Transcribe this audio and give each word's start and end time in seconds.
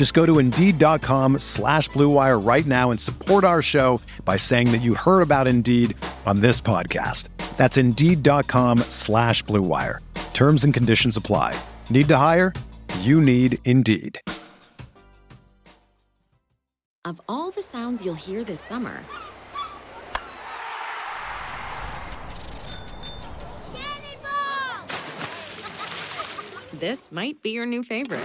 Just 0.00 0.14
go 0.14 0.24
to 0.24 0.38
Indeed.com 0.38 1.40
slash 1.40 1.90
BlueWire 1.90 2.42
right 2.42 2.64
now 2.64 2.90
and 2.90 2.98
support 2.98 3.44
our 3.44 3.60
show 3.60 4.00
by 4.24 4.38
saying 4.38 4.72
that 4.72 4.80
you 4.80 4.94
heard 4.94 5.20
about 5.20 5.46
Indeed 5.46 5.94
on 6.24 6.40
this 6.40 6.58
podcast. 6.58 7.28
That's 7.58 7.76
Indeed.com 7.76 8.78
slash 8.88 9.44
BlueWire. 9.44 9.98
Terms 10.32 10.64
and 10.64 10.72
conditions 10.72 11.18
apply. 11.18 11.54
Need 11.90 12.08
to 12.08 12.16
hire? 12.16 12.54
You 13.00 13.20
need 13.20 13.58
Indeed. 13.66 14.22
Of 17.04 17.20
all 17.28 17.50
the 17.50 17.60
sounds 17.60 18.02
you'll 18.02 18.14
hear 18.14 18.42
this 18.42 18.62
summer, 18.62 19.02
this 26.72 27.12
might 27.12 27.42
be 27.42 27.50
your 27.50 27.66
new 27.66 27.82
favorite. 27.82 28.24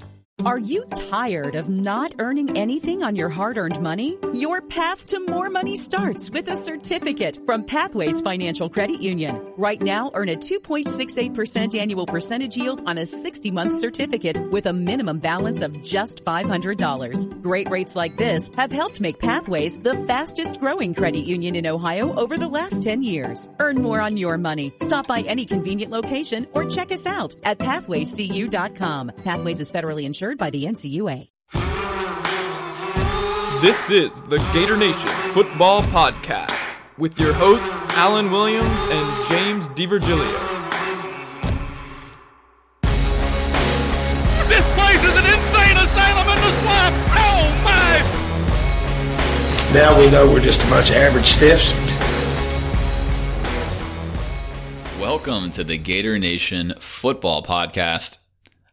Are 0.43 0.57
you 0.57 0.85
tired 1.11 1.53
of 1.53 1.69
not 1.69 2.15
earning 2.17 2.57
anything 2.57 3.03
on 3.03 3.15
your 3.15 3.29
hard 3.29 3.59
earned 3.59 3.79
money? 3.79 4.17
Your 4.33 4.59
path 4.59 5.05
to 5.07 5.19
more 5.19 5.51
money 5.51 5.75
starts 5.75 6.31
with 6.31 6.47
a 6.47 6.57
certificate 6.57 7.37
from 7.45 7.63
Pathways 7.63 8.21
Financial 8.21 8.67
Credit 8.67 8.99
Union. 8.99 9.39
Right 9.55 9.79
now, 9.79 10.09
earn 10.15 10.29
a 10.29 10.35
2.68% 10.35 11.75
annual 11.75 12.07
percentage 12.07 12.57
yield 12.57 12.81
on 12.87 12.97
a 12.97 13.05
60 13.05 13.51
month 13.51 13.75
certificate 13.75 14.39
with 14.49 14.65
a 14.65 14.73
minimum 14.73 15.19
balance 15.19 15.61
of 15.61 15.79
just 15.83 16.25
$500. 16.25 17.41
Great 17.43 17.69
rates 17.69 17.95
like 17.95 18.17
this 18.17 18.49
have 18.55 18.71
helped 18.71 18.99
make 18.99 19.19
Pathways 19.19 19.77
the 19.77 19.95
fastest 20.07 20.59
growing 20.59 20.95
credit 20.95 21.23
union 21.23 21.55
in 21.55 21.67
Ohio 21.67 22.15
over 22.15 22.39
the 22.39 22.49
last 22.49 22.81
10 22.81 23.03
years. 23.03 23.47
Earn 23.59 23.79
more 23.79 24.01
on 24.01 24.17
your 24.17 24.39
money. 24.39 24.73
Stop 24.81 25.05
by 25.05 25.21
any 25.21 25.45
convenient 25.45 25.91
location 25.91 26.47
or 26.53 26.65
check 26.65 26.91
us 26.91 27.05
out 27.05 27.35
at 27.43 27.59
pathwayscu.com. 27.59 29.11
Pathways 29.23 29.59
is 29.59 29.71
federally 29.71 30.03
insured 30.03 30.30
by 30.37 30.49
the 30.49 30.65
NCUA. 30.65 31.29
This 33.61 33.91
is 33.91 34.23
the 34.23 34.37
Gator 34.53 34.75
Nation 34.75 35.09
Football 35.33 35.83
Podcast 35.83 36.57
with 36.97 37.19
your 37.19 37.33
hosts, 37.33 37.67
Alan 37.95 38.31
Williams 38.31 38.81
and 38.89 39.27
James 39.29 39.69
DiVirgilio. 39.69 40.31
This 44.47 44.65
place 44.73 45.03
is 45.03 45.15
an 45.15 45.25
insane 45.25 45.77
asylum 45.77 46.27
in 46.27 46.41
the 46.41 46.51
swamp! 46.61 46.95
Oh 47.15 47.61
my! 47.63 48.01
Now 49.73 49.97
we 49.99 50.09
know 50.09 50.25
we're 50.25 50.39
just 50.41 50.63
a 50.63 50.69
bunch 50.69 50.89
of 50.89 50.95
average 50.95 51.27
stiffs. 51.27 51.71
Welcome 54.99 55.51
to 55.51 55.63
the 55.63 55.77
Gator 55.77 56.17
Nation 56.17 56.73
Football 56.79 57.43
Podcast. 57.43 58.20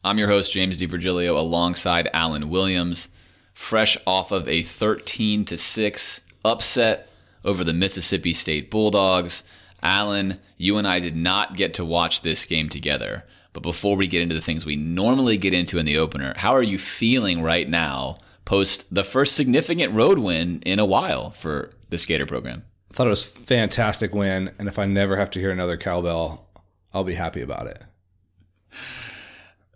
I'm 0.09 0.17
your 0.17 0.29
host, 0.29 0.55
James 0.55 0.81
DiVirgilio, 0.81 1.37
alongside 1.37 2.09
Alan 2.15 2.49
Williams, 2.49 3.11
fresh 3.53 3.99
off 4.07 4.33
of 4.33 4.49
a 4.49 4.63
13 4.63 5.45
to 5.45 5.59
6 5.59 6.21
upset 6.47 7.11
over 7.45 7.63
the 7.63 7.75
Mississippi 7.75 8.33
State 8.33 8.71
Bulldogs. 8.71 9.43
Alan, 9.83 10.41
you 10.57 10.79
and 10.79 10.89
I 10.89 10.99
did 10.99 11.15
not 11.15 11.57
get 11.57 11.75
to 11.75 11.85
watch 11.85 12.23
this 12.23 12.47
game 12.47 12.71
together. 12.71 13.25
But 13.53 13.63
before 13.63 13.97
we 13.97 14.07
get 14.07 14.23
into 14.23 14.35
the 14.35 14.41
things 14.41 14.65
we 14.65 14.77
normally 14.77 15.37
get 15.37 15.53
into 15.53 15.77
in 15.77 15.85
the 15.85 15.99
opener, 15.99 16.33
how 16.39 16.53
are 16.53 16.63
you 16.63 16.79
feeling 16.79 17.43
right 17.43 17.69
now 17.69 18.17
post 18.47 18.95
the 18.95 19.05
first 19.05 19.37
significant 19.37 19.93
road 19.93 20.19
win 20.19 20.63
in 20.65 20.79
a 20.79 20.87
while 20.87 21.33
for 21.33 21.69
the 21.91 21.99
Gator 21.99 22.25
program? 22.25 22.65
I 22.91 22.95
thought 22.95 23.09
it 23.09 23.11
was 23.11 23.27
a 23.27 23.41
fantastic 23.41 24.15
win, 24.15 24.53
and 24.59 24.69
if 24.69 24.79
I 24.79 24.87
never 24.87 25.19
have 25.19 25.31
to 25.33 25.39
hear 25.39 25.51
another 25.51 25.77
cowbell, 25.77 26.49
I'll 26.95 27.05
be 27.05 27.13
happy 27.13 27.43
about 27.43 27.67
it. 27.67 27.85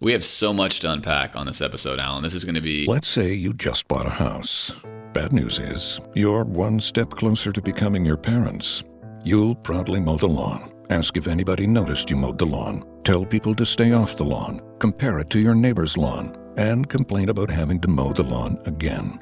We 0.03 0.11
have 0.15 0.25
so 0.25 0.53
much 0.53 0.81
to 0.81 0.91
unpack 0.91 1.37
on 1.37 1.47
this 1.47 1.61
episode, 1.61 2.01
Alan. 2.01 2.25
This 2.25 2.35
is 2.35 2.45
going 2.45 2.57
to 2.57 2.61
be. 2.61 2.87
Let's 2.87 3.07
say 3.07 3.33
you 3.33 3.55
just 3.55 3.87
bought 3.87 4.05
a 4.05 4.11
house. 4.11 4.73
Bad 5.13 5.33
news 5.33 5.61
is, 5.61 6.01
you're 6.13 6.43
one 6.43 6.81
step 6.81 7.11
closer 7.11 7.53
to 7.53 7.63
becoming 7.63 8.05
your 8.05 8.17
parents. 8.17 8.83
You'll 9.23 9.55
proudly 9.55 10.01
mow 10.01 10.17
the 10.17 10.27
lawn, 10.27 10.73
ask 10.91 11.17
if 11.17 11.29
anybody 11.29 11.69
noticed 11.69 12.11
you 12.11 12.17
mowed 12.17 12.39
the 12.39 12.47
lawn, 12.47 12.85
tell 13.05 13.25
people 13.25 13.55
to 13.55 13.65
stay 13.65 13.93
off 13.93 14.17
the 14.17 14.25
lawn, 14.25 14.61
compare 14.81 15.21
it 15.21 15.31
to 15.31 15.39
your 15.39 15.55
neighbor's 15.55 15.97
lawn, 15.97 16.37
and 16.57 16.89
complain 16.89 17.29
about 17.29 17.49
having 17.49 17.81
to 17.83 17.87
mow 17.87 18.13
the 18.13 18.25
lawn 18.25 18.59
again. 18.65 19.21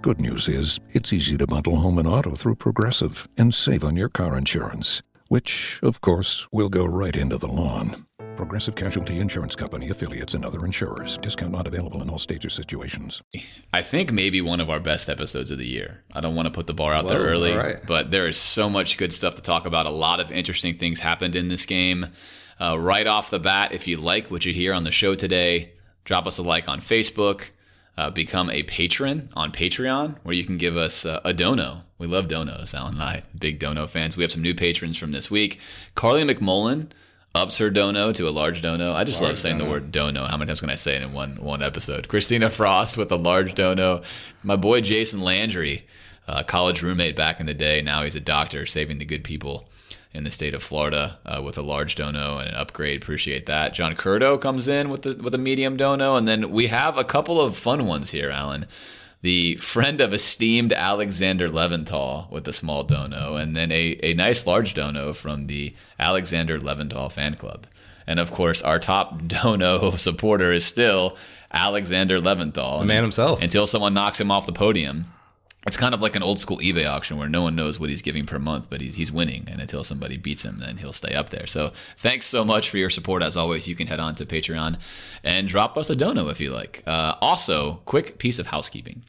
Good 0.00 0.20
news 0.20 0.46
is, 0.46 0.78
it's 0.92 1.12
easy 1.12 1.38
to 1.38 1.46
bundle 1.48 1.74
home 1.74 1.98
and 1.98 2.06
auto 2.06 2.36
through 2.36 2.54
Progressive 2.54 3.26
and 3.36 3.52
save 3.52 3.82
on 3.82 3.96
your 3.96 4.08
car 4.08 4.38
insurance, 4.38 5.02
which, 5.26 5.80
of 5.82 6.00
course, 6.00 6.46
will 6.52 6.68
go 6.68 6.84
right 6.84 7.16
into 7.16 7.36
the 7.36 7.48
lawn. 7.50 8.06
Progressive 8.36 8.74
Casualty 8.74 9.18
Insurance 9.18 9.54
Company 9.54 9.90
affiliates 9.90 10.34
and 10.34 10.44
other 10.44 10.64
insurers. 10.64 11.18
Discount 11.18 11.52
not 11.52 11.66
available 11.66 12.02
in 12.02 12.08
all 12.08 12.18
states 12.18 12.44
or 12.44 12.50
situations. 12.50 13.22
I 13.72 13.82
think 13.82 14.12
maybe 14.12 14.40
one 14.40 14.60
of 14.60 14.70
our 14.70 14.80
best 14.80 15.08
episodes 15.08 15.50
of 15.50 15.58
the 15.58 15.68
year. 15.68 16.02
I 16.14 16.20
don't 16.20 16.34
want 16.34 16.46
to 16.46 16.52
put 16.52 16.66
the 16.66 16.74
bar 16.74 16.94
out 16.94 17.04
Whoa, 17.04 17.10
there 17.10 17.20
early, 17.20 17.52
all 17.52 17.58
right. 17.58 17.86
but 17.86 18.10
there 18.10 18.26
is 18.26 18.38
so 18.38 18.70
much 18.70 18.96
good 18.96 19.12
stuff 19.12 19.34
to 19.34 19.42
talk 19.42 19.66
about. 19.66 19.86
A 19.86 19.90
lot 19.90 20.20
of 20.20 20.32
interesting 20.32 20.74
things 20.74 21.00
happened 21.00 21.36
in 21.36 21.48
this 21.48 21.66
game. 21.66 22.06
Uh, 22.60 22.78
right 22.78 23.06
off 23.06 23.30
the 23.30 23.38
bat, 23.38 23.72
if 23.72 23.86
you 23.86 23.96
like 23.98 24.30
what 24.30 24.46
you 24.46 24.52
hear 24.52 24.72
on 24.72 24.84
the 24.84 24.90
show 24.90 25.14
today, 25.14 25.72
drop 26.04 26.26
us 26.26 26.38
a 26.38 26.42
like 26.42 26.68
on 26.68 26.80
Facebook. 26.80 27.50
Uh, 27.96 28.08
become 28.08 28.48
a 28.48 28.62
patron 28.62 29.28
on 29.36 29.52
Patreon, 29.52 30.16
where 30.22 30.34
you 30.34 30.44
can 30.44 30.56
give 30.56 30.76
us 30.76 31.04
uh, 31.04 31.20
a 31.22 31.34
dono. 31.34 31.80
We 31.98 32.06
love 32.06 32.28
donos, 32.28 32.72
Alan 32.72 32.94
and 32.94 33.02
I, 33.02 33.24
big 33.38 33.58
dono 33.58 33.86
fans. 33.86 34.16
We 34.16 34.22
have 34.22 34.32
some 34.32 34.40
new 34.40 34.54
patrons 34.54 34.96
from 34.96 35.12
this 35.12 35.30
week. 35.30 35.60
Carly 35.94 36.24
McMullen 36.24 36.90
ups 37.34 37.58
her 37.58 37.70
dono 37.70 38.12
to 38.12 38.28
a 38.28 38.30
large 38.30 38.62
dono. 38.62 38.92
I 38.92 39.04
just 39.04 39.22
love 39.22 39.38
saying 39.38 39.58
the 39.58 39.64
word 39.64 39.92
dono. 39.92 40.26
How 40.26 40.36
many 40.36 40.48
times 40.48 40.60
can 40.60 40.70
I 40.70 40.74
say 40.74 40.96
it 40.96 41.02
in 41.02 41.12
one 41.12 41.36
one 41.36 41.62
episode? 41.62 42.08
Christina 42.08 42.50
Frost 42.50 42.96
with 42.96 43.12
a 43.12 43.16
large 43.16 43.54
dono. 43.54 44.02
My 44.42 44.56
boy 44.56 44.80
Jason 44.80 45.20
Landry, 45.20 45.86
uh, 46.26 46.42
college 46.42 46.82
roommate 46.82 47.16
back 47.16 47.38
in 47.40 47.46
the 47.46 47.54
day. 47.54 47.82
Now 47.82 48.02
he's 48.02 48.16
a 48.16 48.20
doctor, 48.20 48.66
saving 48.66 48.98
the 48.98 49.04
good 49.04 49.22
people 49.24 49.68
in 50.12 50.24
the 50.24 50.30
state 50.30 50.54
of 50.54 50.62
Florida 50.62 51.18
uh, 51.24 51.40
with 51.40 51.56
a 51.56 51.62
large 51.62 51.94
dono 51.94 52.38
and 52.38 52.48
an 52.48 52.54
upgrade. 52.56 53.00
Appreciate 53.02 53.46
that. 53.46 53.74
John 53.74 53.94
Curdo 53.94 54.36
comes 54.36 54.66
in 54.66 54.90
with 54.90 55.02
the 55.02 55.14
with 55.14 55.34
a 55.34 55.38
medium 55.38 55.76
dono, 55.76 56.16
and 56.16 56.26
then 56.26 56.50
we 56.50 56.66
have 56.66 56.98
a 56.98 57.04
couple 57.04 57.40
of 57.40 57.56
fun 57.56 57.86
ones 57.86 58.10
here, 58.10 58.30
Alan. 58.30 58.66
The 59.22 59.56
friend 59.56 60.00
of 60.00 60.14
esteemed 60.14 60.72
Alexander 60.72 61.48
Leventhal 61.48 62.30
with 62.30 62.48
a 62.48 62.54
small 62.54 62.84
dono, 62.84 63.36
and 63.36 63.54
then 63.54 63.70
a, 63.70 63.98
a 64.02 64.14
nice 64.14 64.46
large 64.46 64.72
dono 64.72 65.12
from 65.12 65.46
the 65.46 65.74
Alexander 65.98 66.58
Leventhal 66.58 67.12
fan 67.12 67.34
club. 67.34 67.66
And 68.06 68.18
of 68.18 68.32
course, 68.32 68.62
our 68.62 68.78
top 68.78 69.22
dono 69.26 69.92
supporter 69.96 70.52
is 70.52 70.64
still 70.64 71.18
Alexander 71.52 72.18
Leventhal. 72.18 72.78
The 72.78 72.86
man 72.86 73.02
himself. 73.02 73.42
Until 73.42 73.66
someone 73.66 73.92
knocks 73.92 74.20
him 74.20 74.30
off 74.30 74.46
the 74.46 74.52
podium. 74.52 75.04
It's 75.66 75.76
kind 75.76 75.92
of 75.92 76.00
like 76.00 76.16
an 76.16 76.22
old 76.22 76.38
school 76.38 76.58
eBay 76.58 76.86
auction 76.86 77.18
where 77.18 77.28
no 77.28 77.42
one 77.42 77.54
knows 77.54 77.78
what 77.78 77.90
he's 77.90 78.00
giving 78.00 78.24
per 78.24 78.38
month, 78.38 78.70
but 78.70 78.80
he's, 78.80 78.94
he's 78.94 79.12
winning. 79.12 79.46
And 79.46 79.60
until 79.60 79.84
somebody 79.84 80.16
beats 80.16 80.42
him, 80.42 80.58
then 80.58 80.78
he'll 80.78 80.94
stay 80.94 81.14
up 81.14 81.28
there. 81.28 81.46
So 81.46 81.72
thanks 81.98 82.24
so 82.26 82.46
much 82.46 82.70
for 82.70 82.78
your 82.78 82.88
support. 82.88 83.22
As 83.22 83.36
always, 83.36 83.68
you 83.68 83.76
can 83.76 83.86
head 83.86 84.00
on 84.00 84.14
to 84.14 84.26
Patreon 84.26 84.78
and 85.22 85.46
drop 85.46 85.76
us 85.76 85.90
a 85.90 85.96
dono 85.96 86.28
if 86.28 86.40
you 86.40 86.50
like. 86.50 86.82
Uh, 86.86 87.16
also, 87.20 87.82
quick 87.84 88.16
piece 88.16 88.38
of 88.38 88.46
housekeeping. 88.46 89.02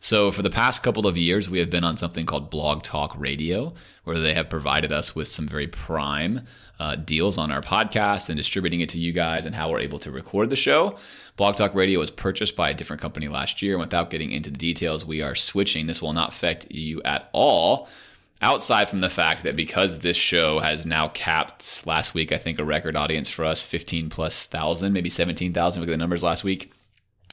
So, 0.00 0.30
for 0.30 0.42
the 0.42 0.50
past 0.50 0.82
couple 0.82 1.06
of 1.06 1.16
years, 1.16 1.50
we 1.50 1.58
have 1.58 1.70
been 1.70 1.84
on 1.84 1.96
something 1.96 2.24
called 2.24 2.50
Blog 2.50 2.82
Talk 2.82 3.18
Radio, 3.18 3.74
where 4.04 4.18
they 4.18 4.34
have 4.34 4.48
provided 4.48 4.92
us 4.92 5.14
with 5.14 5.28
some 5.28 5.48
very 5.48 5.66
prime 5.66 6.46
uh, 6.78 6.96
deals 6.96 7.36
on 7.36 7.50
our 7.50 7.60
podcast 7.60 8.28
and 8.28 8.36
distributing 8.36 8.80
it 8.80 8.88
to 8.90 8.98
you 8.98 9.12
guys 9.12 9.44
and 9.44 9.54
how 9.54 9.70
we're 9.70 9.80
able 9.80 9.98
to 9.98 10.10
record 10.10 10.50
the 10.50 10.56
show. 10.56 10.96
Blog 11.36 11.56
Talk 11.56 11.74
Radio 11.74 11.98
was 11.98 12.10
purchased 12.10 12.54
by 12.54 12.70
a 12.70 12.74
different 12.74 13.02
company 13.02 13.28
last 13.28 13.60
year. 13.60 13.74
And 13.74 13.80
without 13.80 14.10
getting 14.10 14.30
into 14.30 14.50
the 14.50 14.58
details, 14.58 15.04
we 15.04 15.20
are 15.20 15.34
switching. 15.34 15.86
This 15.86 16.00
will 16.00 16.12
not 16.12 16.30
affect 16.30 16.70
you 16.70 17.02
at 17.02 17.28
all 17.32 17.88
outside 18.40 18.88
from 18.88 19.00
the 19.00 19.10
fact 19.10 19.42
that 19.42 19.56
because 19.56 19.98
this 19.98 20.16
show 20.16 20.60
has 20.60 20.86
now 20.86 21.08
capped 21.08 21.84
last 21.86 22.14
week, 22.14 22.30
I 22.30 22.38
think 22.38 22.58
a 22.58 22.64
record 22.64 22.94
audience 22.94 23.28
for 23.28 23.44
us, 23.44 23.62
15 23.62 24.10
plus 24.10 24.46
thousand, 24.46 24.92
maybe 24.92 25.10
17,000, 25.10 25.80
look 25.80 25.88
at 25.88 25.90
the 25.90 25.96
numbers 25.96 26.22
last 26.22 26.44
week. 26.44 26.72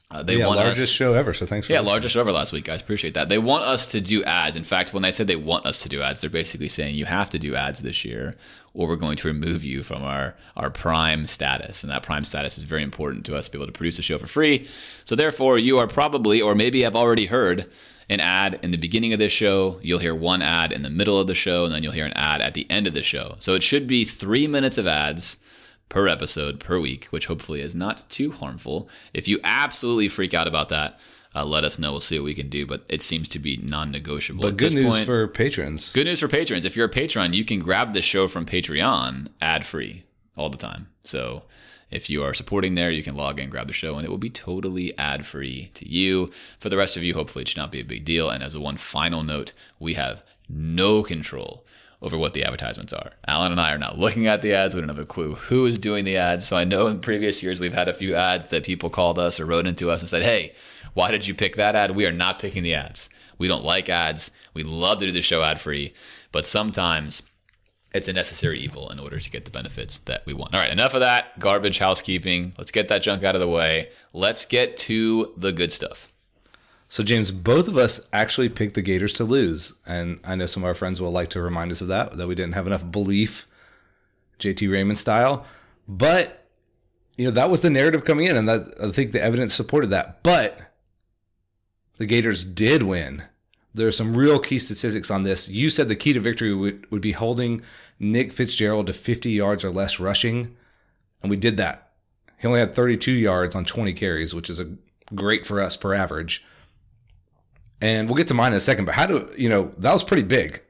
Uh, 0.08 0.22
they 0.22 0.36
yeah, 0.36 0.46
want 0.46 0.60
largest 0.60 0.84
us, 0.84 0.88
show 0.88 1.14
ever. 1.14 1.34
So 1.34 1.46
thanks. 1.46 1.66
For 1.66 1.72
yeah, 1.72 1.80
listening. 1.80 1.92
largest 1.94 2.14
show 2.14 2.20
ever 2.20 2.30
last 2.30 2.52
week, 2.52 2.64
guys. 2.64 2.80
Appreciate 2.80 3.14
that. 3.14 3.28
They 3.28 3.38
want 3.38 3.64
us 3.64 3.88
to 3.88 4.00
do 4.00 4.22
ads. 4.22 4.54
In 4.54 4.62
fact, 4.62 4.94
when 4.94 5.02
they 5.02 5.10
said 5.10 5.26
they 5.26 5.34
want 5.34 5.66
us 5.66 5.82
to 5.82 5.88
do 5.88 6.00
ads, 6.00 6.20
they're 6.20 6.30
basically 6.30 6.68
saying 6.68 6.94
you 6.94 7.06
have 7.06 7.28
to 7.30 7.40
do 7.40 7.56
ads 7.56 7.80
this 7.80 8.04
year, 8.04 8.36
or 8.72 8.86
we're 8.86 8.96
going 8.96 9.16
to 9.16 9.26
remove 9.26 9.64
you 9.64 9.82
from 9.82 10.04
our 10.04 10.36
our 10.56 10.70
prime 10.70 11.26
status. 11.26 11.82
And 11.82 11.90
that 11.90 12.04
prime 12.04 12.22
status 12.22 12.56
is 12.56 12.62
very 12.62 12.84
important 12.84 13.26
to 13.26 13.36
us 13.36 13.46
to 13.46 13.50
be 13.50 13.58
able 13.58 13.66
to 13.66 13.72
produce 13.72 13.98
a 13.98 14.02
show 14.02 14.16
for 14.16 14.28
free. 14.28 14.68
So 15.04 15.16
therefore, 15.16 15.58
you 15.58 15.78
are 15.78 15.88
probably, 15.88 16.40
or 16.40 16.54
maybe 16.54 16.82
have 16.82 16.94
already 16.94 17.26
heard 17.26 17.66
an 18.08 18.20
ad 18.20 18.60
in 18.62 18.70
the 18.70 18.78
beginning 18.78 19.12
of 19.12 19.18
this 19.18 19.32
show. 19.32 19.80
You'll 19.82 19.98
hear 19.98 20.14
one 20.14 20.40
ad 20.40 20.70
in 20.70 20.82
the 20.82 20.90
middle 20.90 21.18
of 21.18 21.26
the 21.26 21.34
show, 21.34 21.64
and 21.64 21.74
then 21.74 21.82
you'll 21.82 21.90
hear 21.90 22.06
an 22.06 22.12
ad 22.12 22.40
at 22.40 22.54
the 22.54 22.70
end 22.70 22.86
of 22.86 22.94
the 22.94 23.02
show. 23.02 23.34
So 23.40 23.54
it 23.54 23.64
should 23.64 23.88
be 23.88 24.04
three 24.04 24.46
minutes 24.46 24.78
of 24.78 24.86
ads 24.86 25.36
per 25.88 26.08
episode 26.08 26.60
per 26.60 26.78
week, 26.78 27.06
which 27.06 27.26
hopefully 27.26 27.60
is 27.60 27.74
not 27.74 28.08
too 28.10 28.32
harmful. 28.32 28.88
If 29.14 29.28
you 29.28 29.38
absolutely 29.44 30.08
freak 30.08 30.34
out 30.34 30.48
about 30.48 30.68
that, 30.70 30.98
uh, 31.34 31.44
let 31.44 31.64
us 31.64 31.78
know. 31.78 31.92
We'll 31.92 32.00
see 32.00 32.18
what 32.18 32.24
we 32.24 32.34
can 32.34 32.48
do, 32.48 32.66
but 32.66 32.84
it 32.88 33.02
seems 33.02 33.28
to 33.30 33.38
be 33.38 33.58
non-negotiable. 33.58 34.42
But 34.42 34.56
good 34.56 34.74
news 34.74 34.94
point. 34.94 35.06
for 35.06 35.28
patrons. 35.28 35.92
Good 35.92 36.06
news 36.06 36.20
for 36.20 36.28
patrons. 36.28 36.64
If 36.64 36.76
you're 36.76 36.86
a 36.86 36.90
patron, 36.90 37.34
you 37.34 37.44
can 37.44 37.58
grab 37.60 37.92
the 37.92 38.00
show 38.00 38.26
from 38.26 38.46
Patreon 38.46 39.28
ad-free 39.40 40.04
all 40.36 40.48
the 40.48 40.56
time. 40.56 40.88
So 41.04 41.42
if 41.90 42.08
you 42.08 42.22
are 42.22 42.32
supporting 42.32 42.74
there, 42.74 42.90
you 42.90 43.02
can 43.02 43.16
log 43.16 43.38
in, 43.38 43.50
grab 43.50 43.66
the 43.66 43.74
show, 43.74 43.96
and 43.96 44.06
it 44.06 44.10
will 44.10 44.18
be 44.18 44.30
totally 44.30 44.96
ad-free 44.96 45.72
to 45.74 45.88
you. 45.88 46.30
For 46.58 46.70
the 46.70 46.78
rest 46.78 46.96
of 46.96 47.04
you, 47.04 47.14
hopefully 47.14 47.42
it 47.42 47.48
should 47.48 47.58
not 47.58 47.72
be 47.72 47.80
a 47.80 47.84
big 47.84 48.04
deal. 48.04 48.30
And 48.30 48.42
as 48.42 48.54
a 48.54 48.60
one 48.60 48.78
final 48.78 49.22
note, 49.22 49.52
we 49.78 49.94
have 49.94 50.22
no 50.48 51.02
control 51.02 51.66
over 52.02 52.18
what 52.18 52.34
the 52.34 52.44
advertisements 52.44 52.92
are. 52.92 53.12
Alan 53.26 53.52
and 53.52 53.60
I 53.60 53.72
are 53.72 53.78
not 53.78 53.98
looking 53.98 54.26
at 54.26 54.42
the 54.42 54.52
ads. 54.52 54.74
We 54.74 54.80
don't 54.80 54.88
have 54.88 54.98
a 54.98 55.06
clue 55.06 55.34
who 55.34 55.66
is 55.66 55.78
doing 55.78 56.04
the 56.04 56.16
ads. 56.16 56.46
So 56.46 56.56
I 56.56 56.64
know 56.64 56.86
in 56.86 57.00
previous 57.00 57.42
years 57.42 57.58
we've 57.58 57.72
had 57.72 57.88
a 57.88 57.94
few 57.94 58.14
ads 58.14 58.48
that 58.48 58.64
people 58.64 58.90
called 58.90 59.18
us 59.18 59.40
or 59.40 59.46
wrote 59.46 59.66
into 59.66 59.90
us 59.90 60.02
and 60.02 60.08
said, 60.08 60.22
hey, 60.22 60.54
why 60.94 61.10
did 61.10 61.26
you 61.26 61.34
pick 61.34 61.56
that 61.56 61.74
ad? 61.74 61.96
We 61.96 62.06
are 62.06 62.12
not 62.12 62.38
picking 62.38 62.62
the 62.62 62.74
ads. 62.74 63.08
We 63.38 63.48
don't 63.48 63.64
like 63.64 63.88
ads. 63.88 64.30
We 64.54 64.62
love 64.62 64.98
to 64.98 65.06
do 65.06 65.12
the 65.12 65.22
show 65.22 65.42
ad 65.42 65.60
free, 65.60 65.94
but 66.32 66.46
sometimes 66.46 67.22
it's 67.92 68.08
a 68.08 68.12
necessary 68.12 68.58
evil 68.60 68.90
in 68.90 68.98
order 68.98 69.18
to 69.18 69.30
get 69.30 69.44
the 69.44 69.50
benefits 69.50 69.98
that 69.98 70.24
we 70.26 70.34
want. 70.34 70.54
All 70.54 70.60
right, 70.60 70.72
enough 70.72 70.94
of 70.94 71.00
that 71.00 71.38
garbage 71.38 71.78
housekeeping. 71.78 72.54
Let's 72.58 72.70
get 72.70 72.88
that 72.88 73.02
junk 73.02 73.24
out 73.24 73.34
of 73.34 73.40
the 73.40 73.48
way. 73.48 73.90
Let's 74.12 74.44
get 74.44 74.76
to 74.78 75.32
the 75.36 75.52
good 75.52 75.72
stuff. 75.72 76.12
So, 76.88 77.02
James, 77.02 77.32
both 77.32 77.66
of 77.68 77.76
us 77.76 78.08
actually 78.12 78.48
picked 78.48 78.74
the 78.74 78.82
Gators 78.82 79.12
to 79.14 79.24
lose. 79.24 79.74
And 79.86 80.20
I 80.24 80.36
know 80.36 80.46
some 80.46 80.62
of 80.62 80.68
our 80.68 80.74
friends 80.74 81.00
will 81.00 81.10
like 81.10 81.30
to 81.30 81.42
remind 81.42 81.72
us 81.72 81.80
of 81.80 81.88
that, 81.88 82.16
that 82.16 82.28
we 82.28 82.34
didn't 82.34 82.54
have 82.54 82.66
enough 82.66 82.90
belief, 82.90 83.46
JT 84.38 84.70
Raymond 84.70 84.98
style. 84.98 85.44
But, 85.88 86.46
you 87.16 87.24
know, 87.24 87.32
that 87.32 87.50
was 87.50 87.62
the 87.62 87.70
narrative 87.70 88.04
coming 88.04 88.26
in. 88.26 88.36
And 88.36 88.48
that, 88.48 88.72
I 88.80 88.92
think 88.92 89.12
the 89.12 89.22
evidence 89.22 89.52
supported 89.52 89.90
that. 89.90 90.22
But 90.22 90.60
the 91.96 92.06
Gators 92.06 92.44
did 92.44 92.84
win. 92.84 93.24
There 93.74 93.88
are 93.88 93.92
some 93.92 94.16
real 94.16 94.38
key 94.38 94.58
statistics 94.58 95.10
on 95.10 95.24
this. 95.24 95.48
You 95.48 95.70
said 95.70 95.88
the 95.88 95.96
key 95.96 96.12
to 96.12 96.20
victory 96.20 96.54
would, 96.54 96.90
would 96.90 97.02
be 97.02 97.12
holding 97.12 97.62
Nick 97.98 98.32
Fitzgerald 98.32 98.86
to 98.86 98.92
50 98.92 99.30
yards 99.30 99.64
or 99.64 99.70
less 99.70 99.98
rushing. 99.98 100.56
And 101.20 101.30
we 101.30 101.36
did 101.36 101.56
that. 101.56 101.90
He 102.38 102.46
only 102.46 102.60
had 102.60 102.74
32 102.74 103.10
yards 103.10 103.56
on 103.56 103.64
20 103.64 103.92
carries, 103.92 104.34
which 104.34 104.48
is 104.48 104.60
a 104.60 104.70
great 105.14 105.44
for 105.44 105.60
us 105.60 105.76
per 105.76 105.92
average 105.92 106.44
and 107.80 108.08
we'll 108.08 108.16
get 108.16 108.28
to 108.28 108.34
mine 108.34 108.52
in 108.52 108.56
a 108.56 108.60
second. 108.60 108.84
But 108.84 108.94
how 108.94 109.06
do 109.06 109.32
you 109.36 109.48
know 109.48 109.72
that 109.78 109.92
was 109.92 110.04
pretty 110.04 110.22
big? 110.22 110.62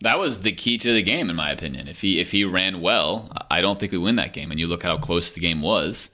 That 0.00 0.18
was 0.18 0.40
the 0.40 0.52
key 0.52 0.78
to 0.78 0.92
the 0.92 1.02
game, 1.02 1.30
in 1.30 1.36
my 1.36 1.50
opinion. 1.50 1.88
If 1.88 2.00
he 2.00 2.20
if 2.20 2.32
he 2.32 2.44
ran 2.44 2.80
well, 2.80 3.30
I 3.50 3.60
don't 3.60 3.78
think 3.78 3.92
we 3.92 3.98
win 3.98 4.16
that 4.16 4.32
game. 4.32 4.50
And 4.50 4.58
you 4.58 4.66
look 4.66 4.82
how 4.82 4.98
close 4.98 5.32
the 5.32 5.40
game 5.40 5.62
was. 5.62 6.10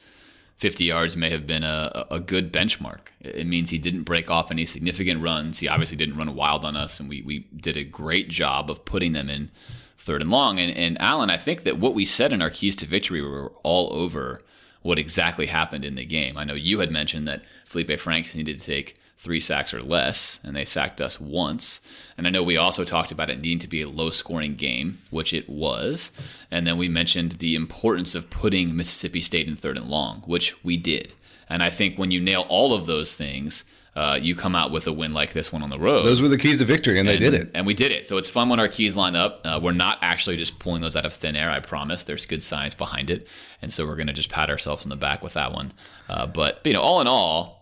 50 0.56 0.84
yards 0.84 1.16
may 1.16 1.30
have 1.30 1.46
been 1.46 1.62
a, 1.62 2.06
a 2.10 2.18
good 2.18 2.52
benchmark. 2.52 3.10
It 3.20 3.46
means 3.46 3.70
he 3.70 3.78
didn't 3.78 4.02
break 4.02 4.28
off 4.28 4.50
any 4.50 4.66
significant 4.66 5.22
runs. 5.22 5.60
He 5.60 5.68
obviously 5.68 5.96
didn't 5.96 6.16
run 6.16 6.34
wild 6.34 6.64
on 6.64 6.76
us, 6.76 6.98
and 6.98 7.08
we, 7.08 7.22
we 7.22 7.46
did 7.56 7.76
a 7.76 7.84
great 7.84 8.28
job 8.28 8.68
of 8.68 8.84
putting 8.84 9.12
them 9.12 9.30
in 9.30 9.52
third 9.96 10.22
and 10.22 10.32
long. 10.32 10.58
And, 10.58 10.76
and 10.76 11.00
Alan, 11.00 11.30
I 11.30 11.36
think 11.36 11.62
that 11.62 11.78
what 11.78 11.94
we 11.94 12.04
said 12.04 12.32
in 12.32 12.42
our 12.42 12.50
keys 12.50 12.74
to 12.76 12.86
victory 12.86 13.22
were 13.22 13.52
all 13.62 13.92
over 13.92 14.42
what 14.82 14.98
exactly 14.98 15.46
happened 15.46 15.84
in 15.84 15.94
the 15.94 16.04
game. 16.04 16.36
I 16.36 16.42
know 16.42 16.54
you 16.54 16.80
had 16.80 16.90
mentioned 16.90 17.28
that 17.28 17.42
Felipe 17.64 17.98
Franks 18.00 18.34
needed 18.34 18.58
to 18.58 18.66
take 18.66 18.96
three 19.18 19.40
sacks 19.40 19.74
or 19.74 19.82
less, 19.82 20.40
and 20.44 20.54
they 20.54 20.64
sacked 20.64 21.00
us 21.00 21.20
once. 21.20 21.80
And 22.16 22.26
I 22.26 22.30
know 22.30 22.42
we 22.42 22.56
also 22.56 22.84
talked 22.84 23.10
about 23.10 23.28
it 23.28 23.40
needing 23.40 23.58
to 23.58 23.66
be 23.66 23.82
a 23.82 23.88
low 23.88 24.10
scoring 24.10 24.54
game, 24.54 24.98
which 25.10 25.34
it 25.34 25.48
was. 25.48 26.12
And 26.52 26.66
then 26.66 26.78
we 26.78 26.88
mentioned 26.88 27.32
the 27.32 27.56
importance 27.56 28.14
of 28.14 28.30
putting 28.30 28.76
Mississippi 28.76 29.20
State 29.20 29.48
in 29.48 29.56
third 29.56 29.76
and 29.76 29.88
long, 29.88 30.22
which 30.26 30.64
we 30.64 30.76
did. 30.76 31.12
And 31.50 31.64
I 31.64 31.70
think 31.70 31.98
when 31.98 32.12
you 32.12 32.20
nail 32.20 32.46
all 32.48 32.72
of 32.72 32.86
those 32.86 33.16
things, 33.16 33.64
uh, 33.96 34.16
you 34.22 34.36
come 34.36 34.54
out 34.54 34.70
with 34.70 34.86
a 34.86 34.92
win 34.92 35.12
like 35.12 35.32
this 35.32 35.52
one 35.52 35.64
on 35.64 35.70
the 35.70 35.78
road. 35.78 36.04
Those 36.04 36.22
were 36.22 36.28
the 36.28 36.38
keys 36.38 36.58
to 36.58 36.64
victory, 36.64 37.00
and, 37.00 37.08
and, 37.08 37.20
they 37.20 37.30
did 37.30 37.34
it. 37.34 37.50
And 37.54 37.66
we 37.66 37.74
did 37.74 37.90
it. 37.90 38.06
So 38.06 38.18
it's 38.18 38.28
fun 38.28 38.48
when 38.48 38.60
our 38.60 38.68
keys 38.68 38.96
line 38.96 39.16
up. 39.16 39.40
Uh, 39.44 39.58
we're 39.60 39.72
not 39.72 39.98
actually 40.00 40.36
just 40.36 40.60
pulling 40.60 40.80
those 40.80 40.94
out 40.94 41.04
of 41.04 41.12
thin 41.12 41.34
air. 41.34 41.50
I 41.50 41.58
promise. 41.58 42.04
There's 42.04 42.24
good 42.24 42.44
science 42.44 42.76
behind 42.76 43.10
it, 43.10 43.26
and 43.60 43.72
so 43.72 43.84
we're 43.84 43.96
going 43.96 44.06
to 44.06 44.12
just 44.12 44.30
pat 44.30 44.48
ourselves 44.50 44.84
on 44.84 44.90
the 44.90 44.96
back 44.96 45.24
with 45.24 45.32
that 45.32 45.52
one. 45.52 45.72
Uh, 46.08 46.26
but 46.26 46.60
you 46.64 46.74
know, 46.74 46.80
all 46.80 47.00
in 47.00 47.08
all, 47.08 47.57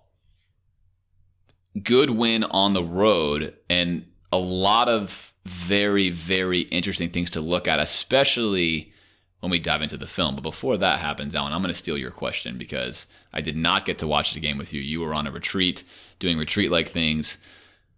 good 1.82 2.11
win 2.11 2.44
on 2.44 2.75
the 2.75 2.82
road 2.82 3.55
and 3.69 4.06
a 4.32 4.38
lot 4.38 4.88
of 4.88 5.32
very, 5.44 6.11
very 6.11 6.61
interesting 6.61 7.11
things 7.11 7.31
to 7.31 7.40
look 7.40 7.69
at, 7.69 7.78
especially 7.78 8.93
when 9.40 9.50
we 9.50 9.58
dive 9.58 9.82
into 9.82 9.96
the 9.96 10.06
film. 10.06 10.34
But 10.34 10.43
before 10.43 10.76
that 10.76 10.99
happens, 10.99 11.34
Alan, 11.34 11.52
I'm 11.52 11.62
going 11.62 11.73
to 11.73 11.78
steal 11.78 11.99
your 11.99 12.11
question 12.11 12.58
because 12.58 13.06
I 13.32 13.40
did 13.40 13.56
not 13.56 13.84
get 13.84 13.99
to 13.99 14.06
watch 14.06 14.34
the 14.34 14.40
game 14.40 14.58
with 14.58 14.73
you. 14.73 14.81
You 14.81 15.00
were 15.00 15.14
on 15.14 15.26
a 15.26 15.31
retreat, 15.31 15.84
doing 16.19 16.38
retreat 16.38 16.70
like 16.70 16.88
things. 16.88 17.38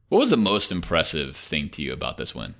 What 0.08 0.18
was 0.18 0.30
the 0.30 0.36
most 0.36 0.72
impressive 0.72 1.36
thing 1.36 1.68
to 1.70 1.82
you 1.82 1.92
about 1.92 2.16
this 2.16 2.34
win? 2.34 2.54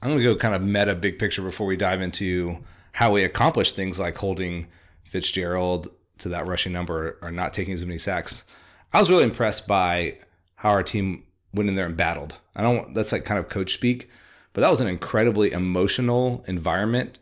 I'm 0.00 0.10
going 0.10 0.18
to 0.18 0.24
go 0.24 0.36
kind 0.36 0.54
of 0.54 0.62
meta 0.62 0.94
big 0.94 1.18
picture 1.18 1.42
before 1.42 1.66
we 1.66 1.76
dive 1.76 2.00
into 2.00 2.58
how 2.92 3.12
we 3.12 3.22
accomplished 3.22 3.76
things 3.76 4.00
like 4.00 4.16
holding 4.16 4.66
Fitzgerald 5.04 5.88
to 6.18 6.28
that 6.30 6.46
rushing 6.46 6.72
number 6.72 7.18
or 7.22 7.30
not 7.30 7.52
taking 7.52 7.74
as 7.74 7.84
many 7.84 7.98
sacks. 7.98 8.44
I 8.92 8.98
was 8.98 9.10
really 9.10 9.24
impressed 9.24 9.66
by 9.66 10.18
how 10.62 10.70
our 10.70 10.84
team 10.84 11.24
went 11.52 11.68
in 11.68 11.74
there 11.74 11.86
and 11.86 11.96
battled. 11.96 12.38
I 12.54 12.62
don't 12.62 12.94
that's 12.94 13.10
like 13.10 13.24
kind 13.24 13.40
of 13.40 13.48
coach 13.48 13.72
speak, 13.72 14.08
but 14.52 14.60
that 14.60 14.70
was 14.70 14.80
an 14.80 14.86
incredibly 14.86 15.50
emotional 15.50 16.44
environment. 16.46 17.18